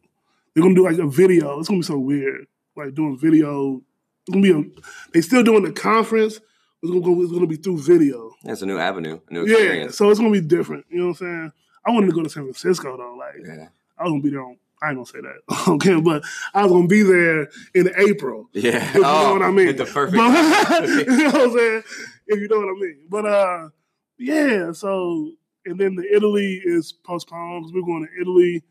They're 0.53 0.63
gonna 0.63 0.75
do 0.75 0.85
like 0.85 0.97
a 0.97 1.07
video. 1.07 1.59
It's 1.59 1.67
gonna 1.67 1.79
be 1.79 1.85
so 1.85 1.99
weird, 1.99 2.47
like 2.75 2.95
doing 2.95 3.17
video 3.17 3.81
It's 4.27 4.33
gonna 4.33 4.41
be 4.41 4.51
a, 4.51 4.81
they 5.13 5.21
still 5.21 5.43
doing 5.43 5.63
the 5.63 5.73
conference. 5.73 6.39
It's 6.81 6.89
gonna 6.89 7.01
go, 7.01 7.21
it's 7.21 7.31
gonna 7.31 7.47
be 7.47 7.57
through 7.57 7.79
video. 7.79 8.31
That's 8.43 8.61
a 8.61 8.65
new 8.65 8.77
avenue, 8.79 9.19
a 9.29 9.33
new 9.33 9.45
Yeah, 9.45 9.89
so 9.89 10.09
it's 10.09 10.19
gonna 10.19 10.31
be 10.31 10.41
different. 10.41 10.85
You 10.89 10.99
know 10.99 11.07
what 11.07 11.21
I'm 11.21 11.27
saying? 11.27 11.51
I 11.85 11.91
wanted 11.91 12.07
to 12.07 12.13
go 12.13 12.23
to 12.23 12.29
San 12.29 12.43
Francisco 12.43 12.95
though. 12.97 13.15
Like 13.15 13.45
Yeah. 13.45 13.67
I 13.97 14.03
was 14.03 14.11
gonna 14.13 14.23
be 14.23 14.29
there 14.29 14.41
on. 14.41 14.57
I 14.81 14.89
ain't 14.89 14.97
gonna 14.97 15.05
say 15.05 15.19
that. 15.21 15.67
okay, 15.67 15.99
but 15.99 16.23
I 16.53 16.63
was 16.63 16.71
gonna 16.71 16.87
be 16.87 17.03
there 17.03 17.49
in 17.73 17.91
April. 17.97 18.49
Yeah. 18.53 18.89
If 18.89 18.95
you 18.95 19.01
know 19.01 19.33
what 19.33 19.41
I 19.41 19.51
mean. 19.51 19.75
The 19.75 19.85
perfect. 19.85 20.17
But, 20.17 20.89
you 20.89 21.05
know 21.05 21.25
what 21.25 21.35
I'm 21.35 21.51
saying? 21.57 21.83
If 22.27 22.39
you 22.39 22.47
know 22.47 22.57
what 22.57 22.69
I 22.69 22.79
mean. 22.79 22.99
But 23.09 23.25
uh, 23.25 23.69
yeah. 24.17 24.71
So 24.71 25.31
and 25.65 25.79
then 25.79 25.95
the 25.95 26.05
Italy 26.13 26.61
is 26.63 26.91
postponed 26.91 27.63
because 27.63 27.73
we're 27.73 27.85
going 27.85 28.07
to 28.07 28.21
Italy. 28.21 28.63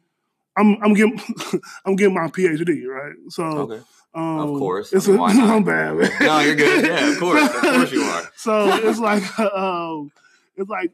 I'm 0.56 0.76
I'm 0.82 0.94
getting 0.94 1.20
I'm 1.84 1.96
getting 1.96 2.14
my 2.14 2.28
PhD 2.28 2.86
right. 2.86 3.14
So 3.28 3.44
okay. 3.44 3.82
um, 4.14 4.38
Of 4.38 4.58
course. 4.58 4.92
it's 4.92 5.08
I 5.08 5.12
mean, 5.12 5.20
a? 5.20 5.44
I'm 5.54 5.64
bad. 5.64 5.96
Man. 5.96 6.10
No, 6.20 6.40
you're 6.40 6.56
good. 6.56 6.84
Yeah, 6.86 7.12
of 7.12 7.18
course. 7.18 7.44
Of 7.44 7.60
course 7.60 7.92
you 7.92 8.02
are. 8.02 8.22
So 8.36 8.68
it's 8.88 8.98
like 8.98 9.38
um, 9.38 10.10
it's 10.56 10.68
like 10.68 10.92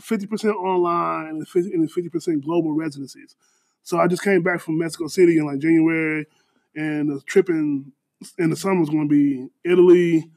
fifty 0.00 0.26
percent 0.26 0.56
online 0.56 1.44
and 1.50 1.90
fifty 1.90 2.08
percent 2.08 2.44
global 2.44 2.72
residencies. 2.72 3.36
So 3.82 3.98
I 3.98 4.06
just 4.06 4.22
came 4.22 4.42
back 4.42 4.60
from 4.60 4.78
Mexico 4.78 5.08
City 5.08 5.38
in 5.38 5.46
like 5.46 5.58
January, 5.58 6.26
and 6.74 7.08
the 7.10 7.20
trip 7.22 7.48
in 7.48 7.92
in 8.38 8.50
the 8.50 8.56
summer 8.56 8.82
is 8.82 8.88
going 8.90 9.08
to 9.08 9.12
be 9.14 9.48
Italy, 9.64 10.30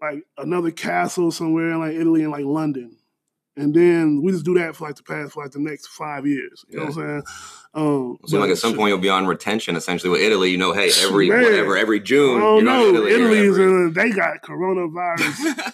like 0.00 0.24
another 0.36 0.70
castle 0.70 1.30
somewhere 1.30 1.70
in 1.70 1.78
like 1.80 1.94
Italy 1.94 2.22
and 2.22 2.30
like 2.32 2.44
London, 2.44 2.96
and 3.56 3.74
then 3.74 4.20
we 4.22 4.32
just 4.32 4.44
do 4.44 4.54
that 4.58 4.76
for 4.76 4.86
like 4.86 4.96
the 4.96 5.02
past 5.02 5.32
for 5.32 5.42
like 5.42 5.52
the 5.52 5.58
next 5.58 5.86
five 5.88 6.26
years. 6.26 6.64
You 6.68 6.78
know 6.78 6.84
what 6.84 6.96
I'm 6.98 7.02
saying? 7.02 7.22
Um, 7.74 8.18
So 8.26 8.38
like 8.38 8.50
at 8.50 8.58
some 8.58 8.74
point 8.74 8.88
you'll 8.90 8.98
be 8.98 9.08
on 9.08 9.26
retention 9.26 9.76
essentially 9.76 10.10
with 10.10 10.20
Italy. 10.20 10.50
You 10.50 10.58
know, 10.58 10.72
hey, 10.72 10.90
every 11.00 11.28
Man. 11.30 11.42
whatever, 11.42 11.76
every 11.76 12.00
June. 12.00 12.40
You're 12.40 12.62
know. 12.62 12.88
Italy, 12.88 13.12
Italy's 13.12 13.58
every- 13.58 13.86
uh, 13.86 13.90
they 13.92 14.10
got 14.10 14.42
coronavirus 14.42 15.72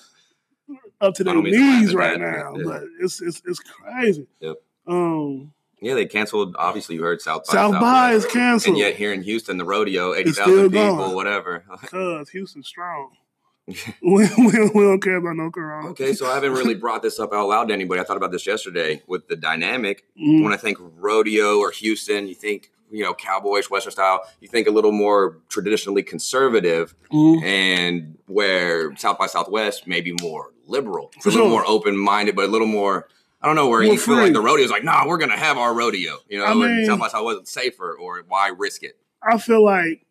up 1.00 1.14
to 1.14 1.24
their 1.24 1.42
knees 1.42 1.94
right 1.94 2.18
that, 2.18 2.38
now, 2.38 2.54
yeah. 2.56 2.64
but 2.64 2.82
it's 3.00 3.20
it's 3.20 3.42
it's 3.44 3.58
crazy. 3.58 4.26
Yep. 4.40 4.56
Um, 4.86 5.52
Yeah, 5.82 5.94
they 5.94 6.06
canceled. 6.06 6.54
Obviously, 6.58 6.94
you 6.94 7.02
heard 7.02 7.20
South 7.20 7.44
by 7.46 7.52
South 7.52 7.72
by 7.80 8.12
is 8.12 8.24
canceled 8.24 8.74
And 8.74 8.78
yet 8.78 8.94
here 8.96 9.12
in 9.12 9.22
Houston, 9.22 9.58
the 9.58 9.64
rodeo, 9.64 10.14
eighty 10.14 10.30
thousand 10.30 10.70
people, 10.70 10.96
going. 10.96 11.14
whatever. 11.14 11.64
because 11.80 12.30
Houston's 12.30 12.68
strong. 12.68 13.10
we, 14.02 14.28
we, 14.38 14.70
we 14.74 14.82
don't 14.82 15.00
care 15.00 15.16
about 15.16 15.36
no 15.36 15.48
corona. 15.50 15.88
okay, 15.90 16.14
so 16.14 16.26
I 16.28 16.34
haven't 16.34 16.52
really 16.52 16.74
brought 16.74 17.00
this 17.02 17.20
up 17.20 17.32
out 17.32 17.48
loud 17.48 17.68
to 17.68 17.74
anybody. 17.74 18.00
I 18.00 18.04
thought 18.04 18.16
about 18.16 18.32
this 18.32 18.44
yesterday 18.46 19.02
with 19.06 19.28
the 19.28 19.36
dynamic. 19.36 20.04
Mm, 20.20 20.42
When 20.42 20.52
I 20.52 20.56
think 20.56 20.78
rodeo 20.80 21.58
or 21.58 21.70
Houston, 21.70 22.26
you 22.26 22.34
think 22.34 22.70
you 22.90 23.04
know 23.04 23.14
cowboyish 23.14 23.70
Western 23.70 23.92
style. 23.92 24.22
You 24.40 24.48
think 24.48 24.66
a 24.66 24.70
little 24.70 24.92
more 24.92 25.38
traditionally 25.48 26.02
conservative, 26.02 26.94
mm. 27.12 27.42
and 27.42 28.18
where 28.26 28.94
South 28.96 29.18
by 29.18 29.26
Southwest 29.26 29.86
maybe 29.86 30.12
more 30.20 30.52
liberal, 30.66 31.10
For 31.20 31.28
a 31.28 31.32
little 31.32 31.46
sure. 31.46 31.50
more 31.50 31.66
open 31.66 31.96
minded, 31.96 32.36
but 32.36 32.44
a 32.46 32.48
little 32.48 32.68
more. 32.68 33.08
I 33.42 33.48
don't 33.48 33.56
know 33.56 33.68
where 33.68 33.82
More 33.82 33.94
you 33.94 33.98
feel 33.98 34.16
like 34.16 34.32
the 34.32 34.40
rodeo 34.40 34.64
is 34.64 34.70
like, 34.70 34.84
nah, 34.84 35.06
we're 35.06 35.18
gonna 35.18 35.36
have 35.36 35.58
our 35.58 35.74
rodeo, 35.74 36.18
you 36.28 36.38
know, 36.38 36.44
I 36.44 36.52
and 36.52 36.60
mean- 36.60 36.86
South 36.86 37.00
by 37.00 37.08
Southwest 37.08 37.42
is 37.42 37.50
safer, 37.50 37.94
or 37.94 38.22
why 38.28 38.48
risk 38.56 38.82
it? 38.84 38.96
I 39.22 39.38
feel 39.38 39.64
like 39.64 40.06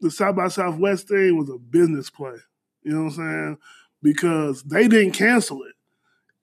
the 0.00 0.10
South 0.10 0.36
by 0.36 0.48
Southwest 0.48 1.08
thing 1.08 1.36
was 1.36 1.50
a 1.50 1.58
business 1.58 2.08
play. 2.10 2.36
You 2.82 2.92
know 2.92 3.04
what 3.04 3.12
I'm 3.12 3.16
saying? 3.16 3.58
Because 4.02 4.62
they 4.62 4.88
didn't 4.88 5.12
cancel 5.12 5.62
it. 5.64 5.74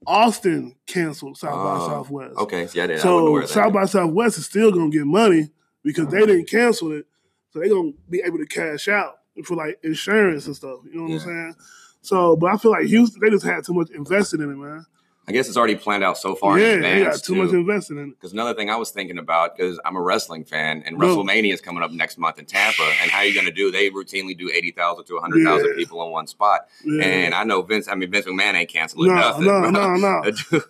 Austin 0.05 0.75
canceled 0.85 1.37
South 1.37 1.53
by 1.55 1.83
Oh, 1.83 1.87
Southwest. 1.87 2.37
Okay, 2.37 2.67
I. 2.67 2.95
I 2.95 2.97
So 2.97 3.37
of. 3.37 3.49
South 3.49 3.73
by 3.73 3.85
Southwest 3.85 4.37
is 4.37 4.45
still 4.45 4.71
gonna 4.71 4.89
get 4.91 5.05
money 5.05 5.49
because 5.83 6.07
they 6.09 6.17
mm-hmm. 6.19 6.27
didn't 6.27 6.49
cancel 6.49 6.91
it. 6.91 7.07
So 7.49 7.59
they're 7.59 7.69
gonna 7.69 7.93
be 8.09 8.21
able 8.23 8.37
to 8.37 8.45
cash 8.45 8.87
out 8.87 9.15
for 9.43 9.55
like 9.55 9.79
insurance 9.83 10.45
and 10.45 10.55
stuff. 10.55 10.81
You 10.85 10.97
know 10.97 11.03
what 11.03 11.09
Yeah. 11.09 11.15
I'm 11.15 11.21
saying? 11.21 11.55
So, 12.01 12.35
but 12.35 12.53
I 12.53 12.57
feel 12.57 12.71
like 12.71 12.85
Houston, 12.85 13.21
they 13.21 13.29
just 13.31 13.45
had 13.45 13.63
too 13.65 13.73
much 13.73 13.89
invested 13.89 14.39
in 14.39 14.51
it, 14.51 14.55
man. 14.55 14.85
I 15.29 15.33
guess 15.33 15.49
it's 15.49 15.57
already 15.57 15.75
planned 15.75 16.05
out 16.05 16.17
so 16.17 16.35
far 16.35 16.57
yeah, 16.57 16.73
in 16.75 16.85
advance. 16.85 17.21
too 17.21 17.35
much 17.35 17.51
invested 17.51 17.97
in 17.97 18.03
it. 18.09 18.09
Because 18.11 18.31
another 18.31 18.53
thing 18.53 18.69
I 18.69 18.77
was 18.77 18.91
thinking 18.91 19.17
about, 19.17 19.57
because 19.57 19.77
I'm 19.83 19.97
a 19.97 20.01
wrestling 20.01 20.45
fan, 20.45 20.83
and 20.85 20.97
Bro. 20.97 21.17
WrestleMania 21.17 21.53
is 21.53 21.59
coming 21.59 21.83
up 21.83 21.91
next 21.91 22.17
month 22.17 22.39
in 22.39 22.45
Tampa, 22.45 22.83
and 23.01 23.11
how 23.11 23.19
are 23.19 23.25
you 23.25 23.33
going 23.33 23.45
to 23.45 23.51
do? 23.51 23.69
They 23.69 23.89
routinely 23.89 24.37
do 24.37 24.49
eighty 24.53 24.71
thousand 24.71 25.03
to 25.07 25.17
hundred 25.19 25.43
thousand 25.43 25.67
Yeah. 25.71 25.75
people 25.75 26.01
in 26.05 26.11
one 26.11 26.27
spot, 26.27 26.61
Yeah. 26.85 27.03
and 27.03 27.33
I 27.35 27.43
know 27.43 27.61
Vince. 27.61 27.89
I 27.89 27.95
mean, 27.95 28.09
Vince 28.09 28.25
McMahon 28.25 28.53
ain't 28.53 28.69
canceling 28.69 29.09
no, 29.09 29.15
nothing. 29.15 29.45
no, 29.45 29.69
no, 29.69 29.95
no. 29.95 30.23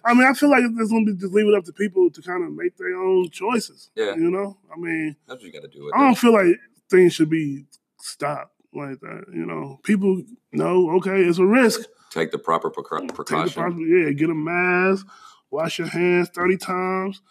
I 0.04 0.14
mean, 0.16 0.24
I 0.28 0.34
feel 0.34 0.50
like 0.50 0.64
it's 0.66 0.92
gonna 0.92 1.06
be 1.06 1.14
just 1.14 1.34
leave 1.34 1.48
it 1.48 1.54
up 1.54 1.64
to 1.66 1.72
people 1.74 2.10
to 2.10 2.22
kind 2.24 2.44
of 2.44 2.52
make 2.52 2.78
their 2.78 2.96
own 2.96 3.30
choices. 3.30 3.92
Yeah. 3.96 4.16
You 4.16 4.32
know, 4.32 4.58
I 4.76 4.80
mean, 4.80 5.16
That's 5.28 5.44
what 5.44 5.44
you 5.44 5.52
got 5.54 5.70
to 5.70 5.78
do. 5.78 5.86
With 5.86 5.94
I 5.94 6.00
don't 6.00 6.18
feel 6.18 6.34
like 6.34 6.58
things 6.90 7.14
should 7.14 7.30
be 7.30 7.66
stopped 8.00 8.54
like 8.74 9.00
that. 9.02 9.26
You 9.32 9.46
know, 9.46 9.80
people 9.84 10.24
know, 10.52 10.90
okay, 10.98 11.22
it's 11.22 11.38
a 11.38 11.46
risk. 11.46 11.82
Take 12.10 12.32
the 12.32 12.38
proper 12.38 12.70
precau- 12.72 13.00
Take 13.00 13.08
the 13.10 13.14
precaution, 13.14 13.62
proper, 13.62 13.80
yeah, 13.80 14.12
get 14.12 14.30
a 14.30 14.34
mask, 14.36 15.06
wash 15.52 15.80
your 15.80 15.88
hands 15.88 16.30
30 16.30 16.58
times, 16.58 17.22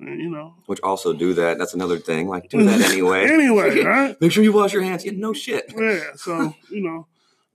and 0.00 0.20
you 0.20 0.30
know. 0.30 0.54
which 0.66 0.80
also 0.82 1.12
do 1.12 1.34
that. 1.34 1.58
That's 1.58 1.74
another 1.74 1.98
thing. 1.98 2.28
Like 2.28 2.48
do 2.48 2.62
that 2.64 2.80
anyway. 2.90 3.24
anyway, 3.24 3.82
right? 3.82 4.18
Make 4.20 4.32
sure 4.32 4.44
you 4.44 4.52
wash 4.52 4.72
your 4.72 4.82
hands. 4.82 5.04
Yeah, 5.04 5.12
no 5.14 5.32
shit. 5.32 5.72
Yeah, 5.76 6.00
so, 6.16 6.54
you 6.70 6.82
know, 6.82 7.06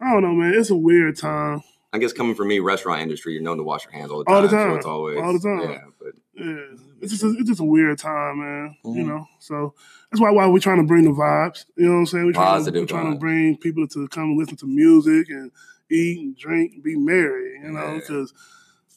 I 0.01 0.11
don't 0.13 0.23
know, 0.23 0.33
man. 0.33 0.53
It's 0.55 0.69
a 0.69 0.75
weird 0.75 1.17
time. 1.17 1.63
I 1.93 1.99
guess 1.99 2.11
coming 2.13 2.35
from 2.35 2.49
me, 2.49 2.59
restaurant 2.59 3.01
industry, 3.01 3.33
you're 3.33 3.41
known 3.41 3.57
to 3.57 3.63
wash 3.63 3.85
your 3.85 3.93
hands 3.93 4.11
all 4.11 4.19
the 4.19 4.25
time. 4.25 4.35
All 4.35 4.41
the 4.41 4.49
So 4.49 4.55
time. 4.57 4.75
it's 4.77 4.85
always 4.85 5.17
All 5.19 5.33
the 5.33 5.39
time. 5.39 5.71
Yeah, 5.71 5.81
but 5.99 6.13
Yeah, 6.35 6.77
it's 7.01 7.11
just 7.13 7.23
a, 7.23 7.29
it's 7.29 7.47
just 7.49 7.61
a 7.61 7.65
weird 7.65 7.97
time, 7.97 8.39
man. 8.39 8.75
You 8.83 9.03
Mhm. 9.03 9.07
know, 9.07 9.25
so 9.39 9.73
that's 10.11 10.19
why 10.21 10.29
why 10.31 10.45
we're 10.47 10.59
trying 10.59 10.77
to 10.77 10.83
bring 10.83 11.05
the 11.05 11.11
vibes. 11.11 11.65
You 11.77 11.85
know 11.85 11.93
what 11.93 11.97
I'm 11.99 12.05
saying? 12.07 12.25
We're 12.25 12.33
trying, 12.33 12.65
to, 12.65 12.71
we're 12.71 12.85
trying 12.85 13.13
to 13.13 13.17
bring 13.19 13.57
people 13.57 13.87
to 13.87 14.07
come 14.09 14.25
and 14.25 14.37
listen 14.37 14.57
to 14.57 14.67
music 14.67 15.29
and 15.29 15.49
eat 15.89 16.19
and 16.19 16.37
drink 16.37 16.73
and 16.75 16.83
be 16.83 16.95
merry. 16.95 17.59
You 17.63 17.71
know, 17.71 17.95
because 17.99 18.33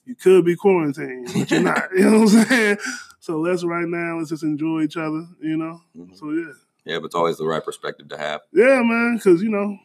you 0.04 0.14
could 0.14 0.44
be 0.44 0.56
quarantined, 0.56 1.28
but 1.34 1.50
you're 1.50 1.60
not. 1.60 1.88
you 1.96 2.10
know 2.10 2.20
what 2.20 2.34
I'm 2.34 2.44
saying? 2.46 2.78
So 3.20 3.38
let's 3.38 3.64
right 3.64 3.86
now 3.86 4.18
let's 4.18 4.30
just 4.30 4.42
enjoy 4.42 4.82
each 4.82 4.96
other. 4.96 5.26
You 5.40 5.56
know. 5.56 5.80
Mhm. 5.96 6.16
So 6.18 6.30
yeah, 6.30 6.52
yeah, 6.84 6.98
but 6.98 7.06
it's 7.06 7.14
always 7.14 7.36
the 7.38 7.46
right 7.46 7.64
perspective 7.64 8.08
to 8.08 8.18
have. 8.18 8.40
yeah, 8.52 8.82
man. 8.82 9.16
Because 9.16 9.42
you 9.42 9.50
know. 9.50 9.78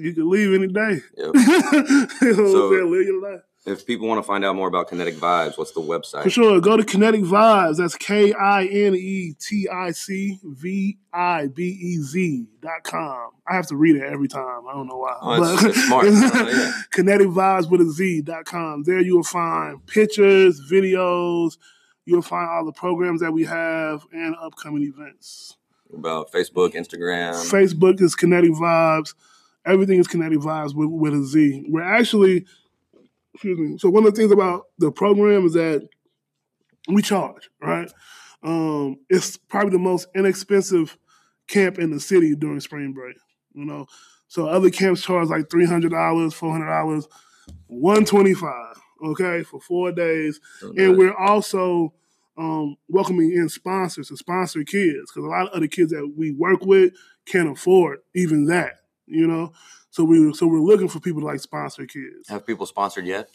You 0.00 0.14
could 0.14 0.26
leave 0.26 0.54
any 0.54 0.68
day. 0.68 1.02
Yep. 1.16 1.34
you 2.22 2.36
know 2.36 2.52
So-? 2.52 2.68
Live 2.68 3.04
your 3.06 3.20
life. 3.20 3.40
If 3.66 3.84
people 3.86 4.08
want 4.08 4.18
to 4.18 4.22
find 4.26 4.44
out 4.46 4.56
more 4.56 4.68
about 4.68 4.88
Kinetic 4.88 5.16
Vibes, 5.16 5.58
what's 5.58 5.72
the 5.72 5.80
website? 5.80 6.22
For 6.22 6.30
sure. 6.30 6.58
Go 6.60 6.76
to 6.78 6.84
Kinetic 6.84 7.20
Vibes. 7.22 7.76
That's 7.76 7.96
K 7.96 8.32
I 8.32 8.64
N 8.64 8.94
E 8.94 9.34
T 9.38 9.68
I 9.68 9.90
C 9.90 10.38
V 10.42 10.96
I 11.12 11.48
B 11.48 11.64
E 11.64 11.96
Z 11.98 12.46
dot 12.62 12.84
com. 12.84 13.32
I 13.46 13.54
have 13.56 13.66
to 13.66 13.76
read 13.76 13.96
it 13.96 14.04
every 14.04 14.28
time. 14.28 14.62
I 14.68 14.72
don't 14.72 14.86
know 14.86 14.96
why. 14.96 15.16
Oh, 15.20 15.34
it's- 15.34 15.64
it's 15.64 15.86
smart. 15.86 16.06
Oh, 16.08 16.48
yeah. 16.48 16.72
Kinetic 16.92 17.28
Vibes 17.28 17.70
with 17.70 17.80
a 17.82 17.90
Z 17.90 18.22
dot 18.22 18.46
com. 18.46 18.84
There 18.84 19.00
you 19.00 19.16
will 19.16 19.22
find 19.24 19.84
pictures, 19.86 20.60
videos. 20.70 21.58
You'll 22.06 22.22
find 22.22 22.48
all 22.48 22.64
the 22.64 22.72
programs 22.72 23.20
that 23.20 23.32
we 23.32 23.44
have 23.44 24.06
and 24.12 24.34
upcoming 24.40 24.82
events. 24.84 25.56
About 25.92 26.32
Facebook, 26.32 26.72
Instagram. 26.74 27.34
Facebook 27.50 28.00
is 28.00 28.14
Kinetic 28.14 28.52
Vibes. 28.52 29.14
Everything 29.66 29.98
is 29.98 30.06
Kinetic 30.08 30.38
Vibes 30.38 30.74
with, 30.74 30.88
with 30.88 31.12
a 31.12 31.22
Z. 31.24 31.66
We're 31.68 31.82
actually, 31.82 32.46
excuse 33.38 33.58
me. 33.58 33.78
So 33.78 33.88
one 33.88 34.04
of 34.04 34.12
the 34.12 34.20
things 34.20 34.32
about 34.32 34.64
the 34.78 34.90
program 34.90 35.46
is 35.46 35.52
that 35.52 35.88
we 36.88 37.02
charge, 37.02 37.48
right? 37.62 37.88
Um, 38.42 38.98
it's 39.08 39.36
probably 39.36 39.70
the 39.70 39.78
most 39.78 40.08
inexpensive 40.16 40.98
camp 41.46 41.78
in 41.78 41.90
the 41.92 42.00
city 42.00 42.34
during 42.34 42.58
spring 42.58 42.92
break. 42.92 43.16
You 43.54 43.64
know, 43.64 43.86
so 44.26 44.48
other 44.48 44.70
camps 44.70 45.02
charge 45.02 45.28
like 45.28 45.50
three 45.50 45.66
hundred 45.66 45.92
dollars, 45.92 46.34
four 46.34 46.50
hundred 46.50 46.66
dollars, 46.66 47.06
one 47.68 48.04
twenty 48.04 48.34
five. 48.34 48.76
Okay, 49.04 49.44
for 49.44 49.60
four 49.60 49.92
days 49.92 50.40
and 50.76 50.98
we're 50.98 51.14
also 51.14 51.94
um, 52.36 52.76
welcoming 52.88 53.32
in 53.32 53.48
sponsors 53.48 54.08
to 54.08 54.16
sponsor 54.16 54.64
kids 54.64 55.12
because 55.12 55.24
a 55.24 55.28
lot 55.28 55.46
of 55.46 55.52
other 55.52 55.68
kids 55.68 55.92
that 55.92 56.12
we 56.16 56.32
work 56.32 56.62
with 56.62 56.92
can't 57.24 57.48
afford 57.48 58.00
even 58.16 58.46
that, 58.46 58.80
you 59.06 59.28
know. 59.28 59.52
So 59.98 60.04
we 60.04 60.32
so 60.32 60.46
we're 60.46 60.60
looking 60.60 60.86
for 60.86 61.00
people 61.00 61.22
to 61.22 61.26
like 61.26 61.40
sponsor 61.40 61.84
kids. 61.84 62.28
have 62.28 62.46
people 62.46 62.66
sponsored 62.66 63.04
yet? 63.04 63.28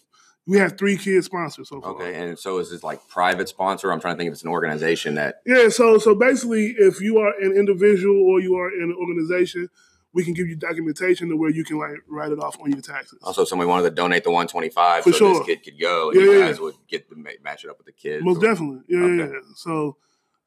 We 0.48 0.60
have 0.60 0.78
three 0.78 0.96
kids 0.98 1.26
sponsored 1.26 1.68
so 1.68 1.82
far. 1.82 1.92
Okay, 1.92 2.16
and 2.16 2.40
so 2.40 2.58
is 2.60 2.72
this 2.72 2.86
like 2.86 3.06
private 3.10 3.50
sponsor? 3.50 3.92
I'm 3.92 4.00
trying 4.00 4.14
to 4.16 4.18
think 4.18 4.30
if 4.30 4.34
it's 4.36 4.44
an 4.44 4.50
organization 4.50 5.16
that. 5.16 5.42
Yeah, 5.46 5.68
so 5.68 5.98
so 5.98 6.16
basically, 6.16 6.68
if 6.78 7.02
you 7.02 7.18
are 7.18 7.34
an 7.42 7.52
individual 7.52 8.16
or 8.30 8.40
you 8.40 8.56
are 8.56 8.70
in 8.74 8.84
an 8.84 8.96
organization, 8.98 9.68
we 10.14 10.24
can 10.24 10.34
give 10.34 10.48
you 10.48 10.56
documentation 10.56 11.28
to 11.32 11.36
where 11.36 11.50
you 11.50 11.66
can 11.66 11.80
like 11.80 11.98
write 12.08 12.32
it 12.32 12.40
off 12.40 12.58
on 12.62 12.72
your 12.72 12.80
taxes. 12.80 13.20
Also, 13.24 13.44
somebody 13.44 13.68
wanted 13.68 13.90
to 13.90 13.96
donate 13.96 14.24
the 14.24 14.30
125, 14.32 15.04
For 15.04 15.12
so 15.12 15.18
sure. 15.18 15.34
this 15.40 15.46
kid 15.46 15.64
could 15.66 15.78
go, 15.82 16.12
and 16.12 16.18
Yeah, 16.22 16.26
you 16.28 16.40
yeah. 16.40 16.46
guys 16.48 16.62
would 16.62 16.76
get 16.88 17.10
to 17.10 17.16
ma- 17.18 17.30
match 17.44 17.66
it 17.66 17.70
up 17.72 17.78
with 17.78 17.88
the 17.88 17.92
kids. 17.92 18.24
Most 18.24 18.38
or- 18.38 18.42
definitely. 18.48 18.84
Yeah, 18.88 19.00
yeah, 19.00 19.24
Okay. 19.24 19.34
yeah. 19.34 19.40
So, 19.58 19.98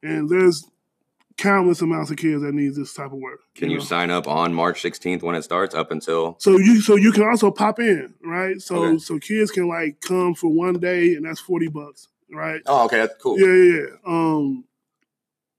and 0.03 0.31
there's 0.31 0.67
countless 1.37 1.83
amounts 1.83 2.11
of 2.11 2.17
kids 2.17 2.43
that 2.43 2.55
need 2.55 2.75
this 2.75 2.95
type 2.95 3.07
of 3.13 3.19
work. 3.19 3.41
Can 3.55 3.71
you 3.71 3.79
know? 3.79 3.85
sign 3.85 4.11
up 4.11 4.27
on 4.27 4.55
March 4.55 4.83
16th 4.83 5.23
when 5.23 5.35
it 5.35 5.43
starts 5.43 5.75
up 5.75 5.91
until? 5.91 6.37
So 6.39 6.57
you 6.59 6.81
so 6.81 6.97
you 6.97 7.13
can 7.13 7.23
also 7.25 7.51
pop 7.51 7.79
in, 7.79 8.15
right? 8.25 8.61
So 8.61 8.77
Okay. 8.77 8.99
so 8.99 9.19
kids 9.19 9.51
can 9.51 9.69
like 9.69 10.01
come 10.01 10.35
for 10.35 10.49
one 10.49 10.75
day 10.79 11.15
and 11.15 11.25
that's 11.27 11.41
forty 11.41 11.69
bucks, 11.69 12.09
right? 12.33 12.61
Oh, 12.67 12.85
okay, 12.87 12.99
that's 12.99 13.15
cool. 13.23 13.39
Yeah, 13.39 13.47
yeah, 13.47 13.81
yeah. 13.81 13.97
Um 14.07 14.65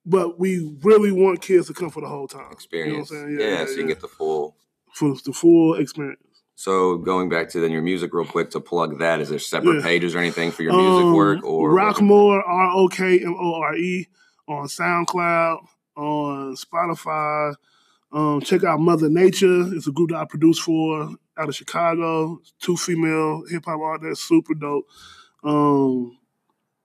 but 0.05 0.39
we 0.39 0.77
really 0.83 1.11
want 1.11 1.41
kids 1.41 1.67
to 1.67 1.73
come 1.73 1.89
for 1.89 2.01
the 2.01 2.07
whole 2.07 2.27
time. 2.27 2.51
Experience. 2.51 3.11
You 3.11 3.17
know 3.17 3.23
what 3.23 3.29
I'm 3.31 3.39
yeah, 3.39 3.55
saying? 3.57 3.67
so 3.67 3.71
you 3.73 3.77
can 3.79 3.87
get 3.87 4.01
the 4.01 4.07
full. 4.07 4.55
for 4.93 5.13
the 5.25 5.33
full 5.33 5.75
experience. 5.75 6.21
So 6.55 6.97
going 6.97 7.29
back 7.29 7.49
to 7.49 7.59
then 7.59 7.71
your 7.71 7.83
music 7.83 8.13
real 8.13 8.25
quick 8.25 8.49
to 8.51 8.59
plug 8.59 8.97
that, 8.99 9.19
is 9.19 9.29
there 9.29 9.37
separate 9.37 9.75
Yeah. 9.77 9.83
pages 9.83 10.15
or 10.15 10.19
anything 10.19 10.49
for 10.51 10.63
your 10.63 10.73
music 10.73 11.03
Um, 11.05 11.13
work 11.13 11.43
or 11.43 11.71
Rokmore 11.71 12.41
R 12.41 12.71
O 12.73 12.87
K 12.87 13.19
M 13.19 13.35
O 13.37 13.53
R 13.61 13.75
E 13.75 14.07
on 14.47 14.67
SoundCloud, 14.67 15.65
on 15.95 16.55
Spotify. 16.55 17.53
Um, 18.11 18.41
check 18.41 18.63
out 18.63 18.79
Mother 18.79 19.09
Nature. 19.09 19.73
It's 19.75 19.87
a 19.87 19.91
group 19.91 20.11
that 20.11 20.17
I 20.17 20.25
produce 20.25 20.59
for 20.59 21.09
out 21.37 21.49
of 21.49 21.55
Chicago. 21.55 22.39
Two 22.61 22.77
female 22.77 23.43
hip 23.49 23.65
hop 23.65 23.79
artists, 23.81 24.27
super 24.27 24.53
dope. 24.53 24.85
Um, 25.43 26.17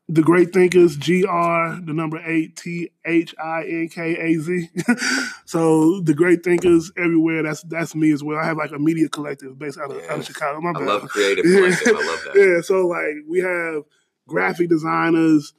the 0.08 0.22
Great 0.22 0.52
Thinkers, 0.52 0.96
G 0.96 1.24
R, 1.24 1.80
the 1.80 1.92
number 1.94 2.20
eight, 2.26 2.56
T 2.56 2.90
H 3.06 3.34
I 3.42 3.62
N 3.62 3.88
K 3.88 4.16
A 4.16 4.34
Z. 4.40 4.68
so 5.46 6.00
the 6.00 6.12
Great 6.12 6.42
Thinkers 6.42 6.90
everywhere. 6.98 7.42
That's 7.44 7.62
that's 7.62 7.94
me 7.94 8.10
as 8.12 8.22
well. 8.22 8.36
I 8.38 8.44
have 8.44 8.56
like 8.56 8.72
a 8.72 8.78
media 8.78 9.08
collective 9.08 9.58
based 9.58 9.78
out 9.78 9.90
of, 9.92 10.02
out 10.10 10.18
of 10.18 10.24
Chicago. 10.26 10.60
My 10.60 10.70
I 10.70 10.72
bad. 10.72 10.82
love 10.86 11.02
creative 11.08 11.46
Yeah. 11.46 11.60
collective. 11.60 11.96
I 11.96 12.06
love 12.06 12.20
that. 12.24 12.34
Yeah, 12.34 12.60
so 12.62 12.86
like 12.88 13.14
we 13.28 13.38
have 13.40 13.84
graphic 14.28 14.68
designers, 14.68 15.54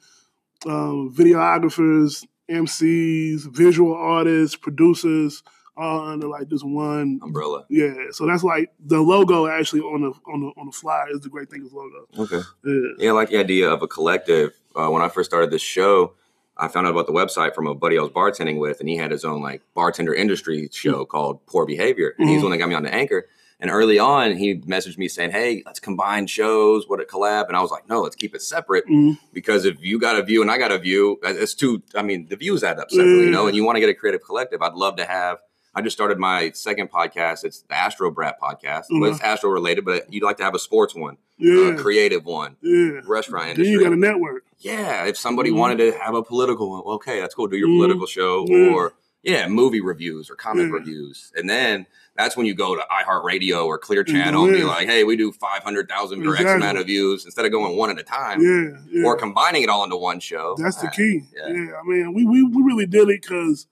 um, 0.66 1.12
videographers, 1.14 2.24
MCs, 2.50 3.46
visual 3.54 3.94
artists, 3.94 4.56
producers, 4.56 5.42
all 5.76 6.08
under 6.08 6.28
like 6.28 6.48
this 6.48 6.62
one. 6.62 7.18
Umbrella. 7.22 7.64
Yeah, 7.68 7.94
so 8.12 8.26
that's 8.26 8.44
like 8.44 8.72
the 8.84 9.00
logo 9.00 9.46
actually 9.46 9.80
on 9.80 10.02
the 10.02 10.12
on 10.32 10.40
the 10.40 10.46
on 10.60 10.66
the 10.66 10.72
flyer 10.72 11.06
is 11.10 11.20
the 11.20 11.28
Great 11.28 11.50
thing. 11.50 11.60
Thinkers 11.68 11.72
logo. 11.72 12.06
Okay. 12.18 12.40
Yeah, 12.64 13.04
Yeah, 13.06 13.10
I 13.10 13.12
like 13.14 13.30
the 13.30 13.38
idea 13.38 13.70
of 13.70 13.82
a 13.82 13.88
collective. 13.88 14.52
Uh, 14.76 14.88
when 14.90 15.02
I 15.02 15.08
first 15.08 15.30
started 15.30 15.50
this 15.50 15.62
show, 15.62 16.14
I 16.56 16.68
found 16.68 16.86
out 16.86 16.90
about 16.90 17.06
the 17.06 17.12
website 17.12 17.54
from 17.54 17.66
a 17.66 17.74
buddy 17.74 17.98
I 17.98 18.02
was 18.02 18.10
bartending 18.10 18.58
with, 18.58 18.78
and 18.80 18.88
he 18.88 18.96
had 18.96 19.10
his 19.10 19.24
own 19.24 19.40
like 19.42 19.62
bartender 19.74 20.14
industry 20.14 20.68
show 20.72 21.04
called 21.04 21.44
Poor 21.46 21.66
Behavior, 21.66 22.14
and 22.18 22.28
he's 22.28 22.38
Mhm. 22.38 22.40
the 22.40 22.44
one 22.46 22.50
that 22.52 22.58
got 22.58 22.68
me 22.68 22.74
on 22.76 22.82
the 22.84 22.94
anchor. 22.94 23.26
And 23.64 23.70
early 23.72 23.98
on, 23.98 24.32
he 24.36 24.56
messaged 24.56 24.98
me 24.98 25.08
saying, 25.08 25.30
"Hey, 25.30 25.62
let's 25.64 25.80
combine 25.80 26.26
shows. 26.26 26.86
What 26.86 27.00
a 27.00 27.04
collab!" 27.04 27.48
And 27.48 27.56
I 27.56 27.62
was 27.62 27.70
like, 27.70 27.88
"No, 27.88 28.02
let's 28.02 28.14
keep 28.14 28.34
it 28.34 28.42
separate 28.42 28.86
Mhm. 28.86 29.16
because 29.32 29.64
if 29.64 29.76
you 29.80 29.98
got 29.98 30.16
a 30.18 30.22
view 30.22 30.42
and 30.42 30.50
I 30.50 30.58
got 30.58 30.70
a 30.70 30.76
view, 30.76 31.18
uh, 31.24 31.32
it's 31.34 31.54
two. 31.54 31.82
I 31.94 32.02
mean, 32.02 32.26
the 32.28 32.36
views 32.36 32.62
add 32.62 32.78
up 32.78 32.90
separately, 32.90 33.24
you 33.24 33.30
know. 33.30 33.46
And 33.46 33.56
you 33.56 33.64
want 33.64 33.76
to 33.76 33.80
get 33.80 33.88
a 33.88 33.94
creative 33.94 34.22
collective. 34.22 34.60
I'd 34.60 34.74
love 34.74 34.96
to 34.96 35.06
have. 35.06 35.38
I 35.74 35.80
just 35.80 35.96
started 35.96 36.18
my 36.18 36.50
second 36.50 36.90
podcast. 36.92 37.42
It's 37.42 37.62
the 37.62 37.74
Astro 37.74 38.10
Brat 38.10 38.36
podcast. 38.38 38.84
Well, 38.90 39.10
it's 39.10 39.22
Astro 39.22 39.48
related, 39.48 39.86
but 39.86 40.12
you'd 40.12 40.22
like 40.24 40.36
to 40.36 40.44
have 40.44 40.54
a 40.54 40.58
sports 40.58 40.94
one, 40.94 41.16
yeah, 41.38 41.70
a 41.70 41.74
creative 41.78 42.26
one, 42.26 42.56
yeah. 42.60 43.00
restaurant 43.06 43.56
Then 43.56 43.64
you 43.64 43.80
got 43.82 43.94
a 43.94 43.96
network. 43.96 44.44
Yeah, 44.58 45.06
if 45.06 45.16
somebody 45.16 45.50
Mhm. 45.50 45.56
wanted 45.56 45.78
to 45.78 45.92
have 45.98 46.14
a 46.14 46.22
political 46.22 46.70
one, 46.70 46.82
okay, 46.96 47.18
that's 47.18 47.34
cool. 47.34 47.46
Do 47.46 47.56
your 47.56 47.68
Mhm. 47.68 47.78
political 47.78 48.06
show 48.06 48.44
Yeah. 48.46 48.74
or 48.74 48.92
yeah, 49.22 49.48
movie 49.48 49.80
reviews 49.80 50.28
or 50.30 50.34
comic 50.34 50.70
reviews, 50.70 51.32
and 51.34 51.48
then 51.48 51.86
that's 52.16 52.36
when 52.36 52.46
you 52.46 52.54
go 52.54 52.76
to 52.76 52.82
iHeartRadio 52.90 53.66
or 53.66 53.78
Clear 53.78 54.04
Channel 54.04 54.44
and 54.44 54.54
be 54.54 54.62
like, 54.64 54.86
hey, 54.86 55.02
we 55.04 55.16
do 55.16 55.32
five 55.32 55.62
hundred 55.62 55.88
thousand 55.88 56.26
or 56.26 56.36
X 56.36 56.44
amount 56.48 56.78
of 56.78 56.86
views 56.86 57.24
instead 57.24 57.44
of 57.44 57.50
going 57.52 57.76
one 57.76 57.90
at 57.90 57.98
a 57.98 58.02
time 58.04 58.40
Yeah, 58.40 58.78
yeah. 58.90 59.04
or 59.06 59.16
combining 59.16 59.62
it 59.62 59.68
all 59.68 59.82
into 59.84 59.96
one 59.96 60.20
show. 60.20 60.54
That's 60.58 60.76
the 60.76 60.86
Ah, 60.88 60.90
key. 60.90 61.22
yeah. 61.36 61.48
Yeah, 61.48 61.72
I 61.78 61.82
mean, 61.84 62.14
we, 62.14 62.24
we 62.24 62.42
we 62.44 62.62
really 62.62 62.86
did 62.86 63.08
it 63.08 63.22
because 63.22 63.66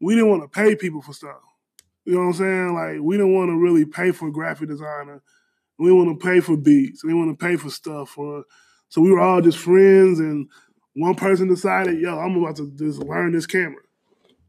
we 0.00 0.14
didn't 0.14 0.30
want 0.30 0.42
to 0.42 0.48
pay 0.48 0.76
people 0.76 1.02
for 1.02 1.12
stuff. 1.12 1.40
You 2.04 2.14
know 2.14 2.20
what 2.20 2.26
I'm 2.26 2.32
saying? 2.34 2.74
Like 2.74 3.00
we 3.00 3.16
didn't 3.16 3.34
want 3.34 3.50
to 3.50 3.56
really 3.56 3.84
pay 3.84 4.10
for 4.12 4.28
a 4.28 4.32
graphic 4.32 4.68
designer. 4.68 5.22
We 5.78 5.92
want 5.92 6.18
to 6.20 6.24
pay 6.26 6.40
for 6.40 6.56
beats. 6.56 7.02
We 7.04 7.14
want 7.14 7.36
to 7.36 7.44
pay 7.46 7.56
for 7.56 7.70
stuff. 7.70 8.16
Or 8.18 8.44
so 8.88 9.00
we 9.00 9.10
were 9.10 9.20
all 9.20 9.40
just 9.40 9.58
friends, 9.58 10.20
and 10.20 10.48
one 10.94 11.14
person 11.16 11.48
decided, 11.48 11.98
"Yo, 12.00 12.18
I'm 12.18 12.36
about 12.36 12.56
to 12.56 12.70
just 12.76 12.98
learn 13.00 13.32
this 13.32 13.46
camera." 13.46 13.82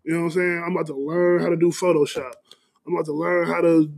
You 0.03 0.13
know 0.13 0.19
what 0.19 0.25
I'm 0.25 0.31
saying? 0.31 0.63
I'm 0.65 0.73
about 0.73 0.87
to 0.87 0.95
learn 0.95 1.41
how 1.41 1.49
to 1.49 1.55
do 1.55 1.69
Photoshop. 1.69 2.33
I'm 2.85 2.93
about 2.93 3.05
to 3.05 3.13
learn 3.13 3.47
how 3.47 3.61
to 3.61 3.91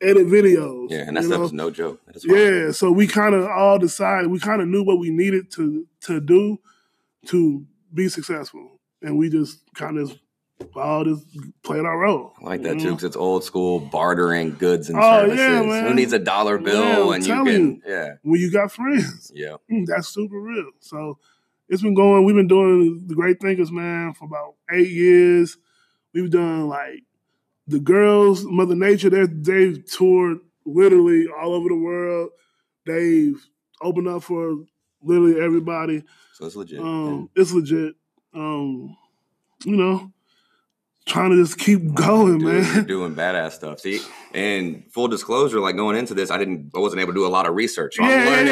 edit 0.00 0.26
videos. 0.28 0.90
Yeah, 0.90 1.04
and 1.08 1.16
that 1.16 1.24
stuff 1.24 1.42
is 1.42 1.52
no 1.52 1.70
joke. 1.70 2.00
Yeah, 2.24 2.70
so 2.70 2.90
we 2.92 3.06
kind 3.06 3.34
of 3.34 3.46
all 3.46 3.78
decided 3.78 4.30
we 4.30 4.38
kind 4.38 4.62
of 4.62 4.68
knew 4.68 4.84
what 4.84 4.98
we 4.98 5.10
needed 5.10 5.50
to 5.52 5.86
to 6.02 6.20
do 6.20 6.58
to 7.26 7.66
be 7.92 8.08
successful, 8.08 8.78
and 9.02 9.18
we 9.18 9.28
just 9.28 9.60
kind 9.74 9.98
of 9.98 10.16
all 10.74 11.04
just 11.04 11.24
played 11.62 11.84
our 11.84 11.98
role. 11.98 12.32
I 12.42 12.46
like 12.46 12.62
that 12.62 12.78
too 12.78 12.90
because 12.90 13.04
it's 13.04 13.16
old 13.16 13.44
school 13.44 13.80
bartering 13.80 14.54
goods 14.56 14.88
and. 14.88 14.98
Oh, 15.00 15.26
services. 15.28 15.38
yeah, 15.38 15.88
Who 15.88 15.94
needs 15.94 16.12
a 16.12 16.18
dollar 16.18 16.58
bill 16.58 17.08
Yeah, 17.10 17.14
and 17.14 17.26
you 17.26 17.34
can 17.34 17.46
you. 17.46 17.82
yeah 17.86 18.14
When 18.22 18.40
you 18.40 18.50
got 18.52 18.70
friends, 18.72 19.30
yeah 19.34 19.56
Mm, 19.70 19.86
that's 19.86 20.08
super 20.08 20.40
real. 20.40 20.70
So 20.80 21.18
it's 21.68 21.82
been 21.82 21.94
going. 21.94 22.24
We've 22.24 22.34
been 22.36 22.48
doing 22.48 23.04
the 23.06 23.14
Great 23.14 23.40
Thinkers, 23.40 23.70
man, 23.70 24.14
for 24.14 24.24
about 24.24 24.54
eight 24.72 24.90
years. 24.90 25.58
We've 26.14 26.30
done 26.30 26.66
like 26.68 27.02
the 27.68 27.78
girls, 27.78 28.44
Mother 28.44 28.74
Nature. 28.74 29.10
They 29.10 29.26
they've 29.26 29.84
toured 29.84 30.38
literally 30.64 31.26
all 31.28 31.52
over 31.54 31.68
the 31.68 31.76
world. 31.76 32.30
They've 32.86 33.40
opened 33.82 34.08
up 34.08 34.22
for 34.24 34.56
literally 35.02 35.40
everybody. 35.40 36.02
so 36.34 36.46
it's 36.46 36.56
legit. 36.56 36.80
Um, 36.80 37.30
it's 37.36 37.52
legit. 37.52 37.94
Um, 38.34 38.96
you 39.64 39.76
know, 39.76 40.12
trying 41.08 41.30
to 41.30 41.42
just 41.42 41.58
keep 41.58 41.94
going, 41.94 42.38
Dude, 42.38 42.46
man. 42.62 42.84
doing 42.84 43.14
badass 43.14 43.52
stuff. 43.52 43.80
See, 43.80 44.00
and 44.34 44.84
full 44.92 45.08
disclosure, 45.08 45.58
like 45.58 45.74
going 45.76 45.96
into 45.96 46.14
this, 46.14 46.30
I 46.30 46.38
didn't, 46.38 46.70
I 46.76 46.78
wasn't 46.78 47.00
able 47.00 47.12
to 47.12 47.18
do 47.18 47.26
a 47.26 47.28
lot 47.28 47.46
of 47.48 47.54
research. 47.56 47.96
So 47.96 48.02
Yeah, 48.04 48.10
I'm 48.10 48.26
learning, 48.26 48.46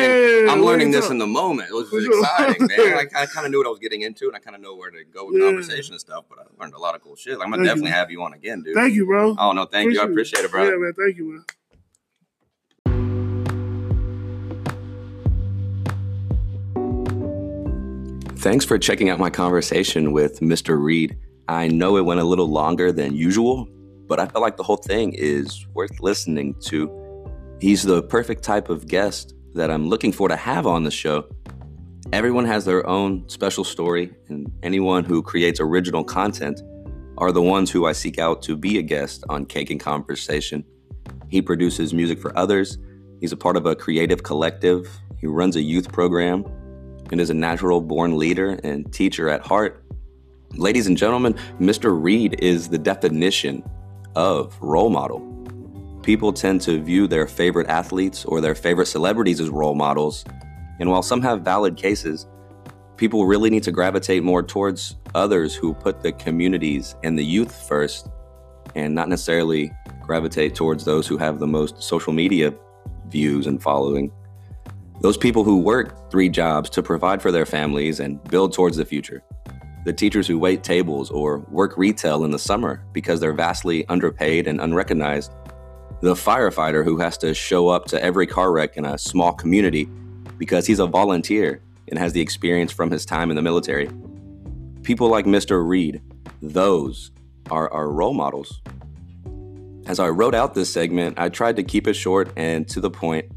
yeah, 0.46 0.52
I'm 0.52 0.62
learning 0.62 0.92
yeah. 0.92 1.00
this 1.00 1.11
in 1.11 1.18
the 1.18 1.26
moment. 1.26 1.68
It 1.70 1.74
was 1.74 1.92
exciting, 2.07 2.66
man. 2.66 2.96
Like 2.96 3.14
I 3.14 3.26
kind 3.26 3.46
of 3.46 3.52
knew 3.52 3.59
what 3.59 3.66
I 3.66 3.70
was 3.70 3.78
getting 3.78 4.02
into, 4.02 4.26
and 4.26 4.34
I 4.34 4.38
kind 4.40 4.57
of 4.57 4.62
know 4.62 4.74
where 4.74 4.90
to 4.90 5.04
go 5.04 5.26
with 5.26 5.40
Yeah. 5.40 5.46
conversation 5.48 5.92
and 5.94 6.00
stuff. 6.00 6.24
But 6.28 6.38
I 6.40 6.42
learned 6.62 6.74
a 6.74 6.78
lot 6.78 6.94
of 6.94 7.02
cool 7.02 7.14
shit. 7.16 7.38
Like, 7.38 7.46
I'm 7.46 7.50
gonna 7.52 7.62
Thank 7.62 7.68
definitely 7.68 7.90
you. 7.90 7.94
have 7.96 8.11
you 8.11 8.22
on 8.22 8.32
again, 8.32 8.62
dude. 8.62 8.74
Thank 8.74 8.94
you, 8.94 9.07
bro. 9.07 9.36
Oh 9.38 9.52
no, 9.52 9.66
thank 9.66 9.92
you. 9.92 10.00
I 10.00 10.04
appreciate 10.04 10.44
it, 10.44 10.50
bro. 10.50 10.64
Yeah, 10.64 10.76
man. 10.76 10.92
Thank 10.98 11.16
you, 11.18 11.24
man. 11.32 11.44
Thanks 18.38 18.64
for 18.64 18.78
checking 18.78 19.09
out 19.11 19.18
my 19.18 19.30
conversation 19.30 20.12
with 20.12 20.38
Mr. 20.40 20.80
Reed. 20.80 21.18
I 21.49 21.68
know 21.68 21.97
it 21.97 22.05
went 22.05 22.20
a 22.20 22.24
little 22.24 22.49
longer 22.49 22.90
than 22.90 23.14
usual, 23.14 23.68
but 24.09 24.18
I 24.18 24.26
felt 24.26 24.42
like 24.42 24.57
the 24.57 24.64
whole 24.64 24.76
thing 24.76 25.12
is 25.14 25.66
worth 25.74 26.01
listening 26.01 26.55
to. 26.66 26.90
He's 27.61 27.82
the 27.82 28.03
perfect 28.03 28.42
type 28.42 28.68
of 28.68 28.88
guest 28.88 29.34
that 29.55 29.70
I'm 29.70 29.88
looking 29.88 30.12
for 30.12 30.28
to 30.28 30.36
have 30.36 30.66
on 30.66 30.82
the 30.82 30.90
show. 30.90 31.24
Everyone 32.12 32.44
has 32.44 32.64
their 32.64 32.86
own 32.86 33.28
special 33.28 33.64
story, 33.64 34.12
and 34.28 34.51
anyone 34.62 35.05
who 35.05 35.22
creates 35.22 35.61
original 35.61 36.05
content 36.05 36.61
are 37.18 37.32
the 37.32 37.42
ones 37.42 37.70
who 37.70 37.86
I 37.86 37.92
seek 37.92 38.18
out 38.18 38.42
to 38.42 38.57
be 38.57 38.78
a 38.78 38.82
guest 38.82 39.24
on 39.28 39.47
Cake 39.47 39.70
and 39.70 39.80
Conversation. 39.80 40.64
He 41.28 41.40
produces 41.40 41.94
music 41.94 42.20
for 42.20 42.36
others. 42.36 42.78
He's 43.20 43.32
a 43.32 43.36
part 43.36 43.57
of 43.57 43.66
a 43.66 43.74
creative 43.74 44.22
collective. 44.22 44.90
He 45.18 45.26
runs 45.26 45.57
a 45.57 45.62
youth 45.62 45.92
program 45.92 46.44
and 47.11 47.20
is 47.20 47.30
a 47.30 47.34
natural 47.34 47.80
born 47.80 48.18
leader 48.18 48.59
and 48.62 48.92
teacher 48.92 49.28
at 49.28 49.47
heart. 49.47 49.86
Ladies 50.53 50.86
and 50.86 50.97
gentlemen, 50.97 51.34
Mr. 51.61 52.01
Reed 52.03 52.40
is 52.40 52.68
the 52.68 52.78
definition 52.78 53.62
of 54.14 54.57
role 54.61 54.88
model. 54.88 55.20
People 56.03 56.32
tend 56.32 56.61
to 56.62 56.82
view 56.82 57.07
their 57.07 57.26
favorite 57.26 57.68
athletes 57.68 58.24
or 58.24 58.40
their 58.40 58.55
favorite 58.55 58.86
celebrities 58.86 59.40
as 59.40 59.51
role 59.51 59.74
models, 59.74 60.24
and 60.80 60.90
while 60.90 61.03
some 61.03 61.20
have 61.20 61.42
valid 61.42 61.76
cases, 61.76 62.26
people 62.97 63.26
really 63.26 63.51
need 63.51 63.64
to 63.64 63.72
gravitate 63.72 64.22
more 64.22 64.42
towards 64.42 64.97
others 65.14 65.55
who 65.55 65.74
put 65.74 66.01
the 66.03 66.12
communities 66.12 66.94
and 67.03 67.18
the 67.18 67.24
youth 67.24 67.55
first 67.68 68.09
and 68.74 68.94
not 68.94 69.09
necessarily 69.09 69.72
gravitate 70.03 70.55
towards 70.55 70.84
those 70.84 71.07
who 71.07 71.16
have 71.16 71.38
the 71.38 71.47
most 71.47 71.82
social 71.82 72.12
media 72.12 72.55
views 73.09 73.47
and 73.47 73.62
following. 73.62 74.11
Those 75.01 75.16
people 75.16 75.44
who 75.44 75.59
work 75.59 76.11
three 76.11 76.28
jobs 76.28 76.70
to 76.70 76.82
provide 76.82 77.20
for 77.20 77.30
their 77.30 77.47
families 77.47 78.01
and 78.01 78.22
build 78.24 78.53
towards 78.53 78.76
the 78.76 78.84
future. 78.84 79.22
The 79.87 79.93
teachers 79.93 80.26
who 80.26 80.37
wait 80.37 80.64
tables 80.64 81.12
or 81.12 81.39
work 81.49 81.78
retail 81.78 82.24
in 82.24 82.32
the 82.32 82.41
summer 82.41 82.82
because 82.93 83.20
they're 83.20 83.32
vastly 83.32 83.87
underpaid 83.87 84.49
and 84.49 84.61
unrecognized. 84.61 85.32
The 86.01 86.14
firefighter 86.14 86.84
who 86.84 86.99
has 86.99 87.16
to 87.18 87.32
show 87.32 87.68
up 87.68 87.84
to 87.87 88.03
every 88.03 88.26
car 88.26 88.51
wreck 88.51 88.76
in 88.76 88.84
a 88.84 88.99
small 88.99 89.32
community 89.32 89.89
because 90.39 90.66
he's 90.66 90.80
a 90.80 90.89
volunteer 90.89 91.62
and 91.89 92.01
has 92.01 92.12
the 92.12 92.20
experience 92.20 92.72
from 92.72 92.91
his 92.91 93.07
time 93.07 93.30
in 93.30 93.37
the 93.37 93.43
military. 93.43 93.89
People 94.82 95.09
like 95.09 95.24
Mr. 95.24 95.64
Reed, 95.64 96.03
those 96.43 97.12
are 97.53 97.72
our 97.72 97.89
role 97.89 98.12
models. 98.12 98.61
As 99.87 100.01
I 100.01 100.09
wrote 100.09 100.34
out 100.34 100.55
this 100.55 100.68
segment, 100.68 101.16
I 101.16 101.28
tried 101.28 101.55
to 101.55 101.62
keep 101.62 101.87
it 101.87 101.95
short 101.95 102.32
and 102.37 102.66
to 102.70 102.80
the 102.80 102.91
point 102.91 103.30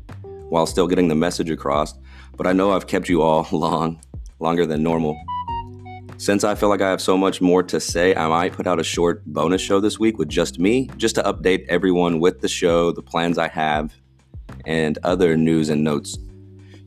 while 0.49 0.65
still 0.65 0.87
getting 0.87 1.09
the 1.09 1.15
message 1.15 1.51
across, 1.51 1.93
but 2.35 2.47
I 2.47 2.53
know 2.53 2.71
I've 2.71 2.87
kept 2.87 3.07
you 3.07 3.21
all 3.21 3.47
long, 3.55 4.01
longer 4.39 4.65
than 4.65 4.81
normal. 4.81 5.15
Since 6.19 6.43
I 6.43 6.53
feel 6.53 6.67
like 6.67 6.81
I 6.81 6.89
have 6.89 6.99
so 6.99 7.17
much 7.17 7.39
more 7.39 7.63
to 7.63 7.79
say, 7.79 8.13
I 8.13 8.27
might 8.27 8.51
put 8.51 8.67
out 8.67 8.77
a 8.77 8.83
short 8.83 9.25
bonus 9.25 9.61
show 9.61 9.79
this 9.79 9.99
week 9.99 10.17
with 10.17 10.27
just 10.27 10.59
me, 10.59 10.89
just 10.97 11.15
to 11.15 11.23
update 11.23 11.65
everyone 11.69 12.19
with 12.19 12.41
the 12.41 12.49
show, 12.49 12.91
the 12.91 13.01
plans 13.01 13.37
I 13.37 13.47
have, 13.47 13.95
and 14.65 14.99
other 15.03 15.37
news 15.37 15.69
and 15.69 15.81
notes. 15.81 16.17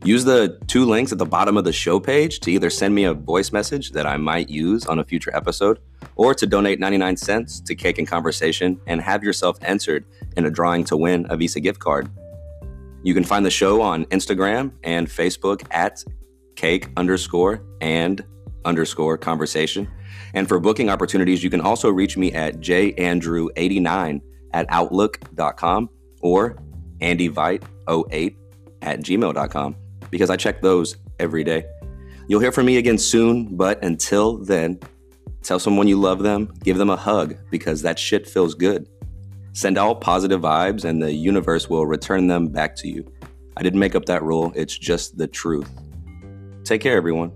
Use 0.05 0.25
the 0.25 0.61
two 0.67 0.85
links 0.85 1.13
at 1.13 1.19
the 1.19 1.25
bottom 1.25 1.57
of 1.57 1.65
the 1.65 1.73
show 1.73 1.99
page 1.99 2.41
to 2.41 2.51
either 2.51 2.69
send 2.69 2.95
me 2.95 3.05
a 3.05 3.15
voice 3.15 3.53
message 3.53 3.93
that 3.93 4.07
I 4.07 4.19
might 4.19 4.51
use 4.51 4.85
on 4.85 4.99
a 4.99 5.05
future 5.05 5.35
episode 5.35 5.79
or 6.17 6.35
to 6.35 6.47
donate 6.47 6.79
99 6.79 7.17
cents 7.17 7.59
to 7.61 7.75
Cake 7.75 7.97
and 7.97 8.07
Conversation 8.07 8.79
and 8.87 9.01
have 9.01 9.25
yourself 9.25 9.57
entered 9.63 10.05
in 10.37 10.45
a 10.45 10.51
drawing 10.51 10.85
to 10.85 10.97
win 10.99 11.25
a 11.31 11.39
Visa 11.39 11.61
gift 11.61 11.79
card. 11.79 12.11
You 13.03 13.15
can 13.15 13.25
find 13.25 13.47
the 13.47 13.51
show 13.51 13.81
on 13.81 14.05
Instagram 14.07 14.73
and 14.85 15.09
Facebook 15.09 15.67
at 15.71 16.05
cake 16.55 16.91
underscore 16.99 17.63
and 17.81 18.23
underscore 18.65 19.19
conversation. 19.19 19.89
And 20.35 20.49
for 20.49 20.59
booking 20.59 20.89
opportunities, 20.89 21.43
you 21.43 21.51
can 21.51 21.61
also 21.61 21.91
reach 21.91 22.17
me 22.17 22.33
at 22.33 22.61
jandrew89 22.61 24.21
at 24.53 24.67
outlook.com 24.69 25.89
or 26.21 26.57
andyvite08 27.01 28.37
at 28.83 29.01
gmail.com 29.01 29.77
because 30.11 30.31
I 30.31 30.37
check 30.37 30.61
those 30.63 30.97
every 31.19 31.45
day. 31.45 31.65
You'll 32.29 32.41
hear 32.41 32.53
from 32.53 32.67
me 32.67 32.77
again 32.77 32.99
soon, 32.99 33.57
but 33.57 33.83
until 33.85 34.39
then, 34.39 34.79
tell 35.43 35.59
someone 35.59 35.89
you 35.89 35.99
love 35.99 36.21
them, 36.23 36.53
give 36.63 36.79
them 36.79 36.91
a 36.91 36.97
hug 36.97 37.37
because 37.51 37.83
that 37.83 37.99
shit 37.99 38.29
feels 38.29 38.55
good. 38.55 38.89
Send 39.55 39.77
all 39.77 39.95
positive 39.95 40.41
vibes 40.41 40.85
and 40.85 41.03
the 41.03 41.13
universe 41.13 41.69
will 41.69 41.87
return 41.87 42.27
them 42.27 42.49
back 42.49 42.75
to 42.77 42.89
you. 42.89 43.11
I 43.57 43.63
didn't 43.63 43.81
make 43.81 43.95
up 43.95 44.07
that 44.07 44.23
rule, 44.23 44.53
it's 44.55 44.79
just 44.79 45.19
the 45.19 45.27
truth. 45.27 45.71
Take 46.65 46.81
care, 46.81 46.97
everyone. 46.97 47.33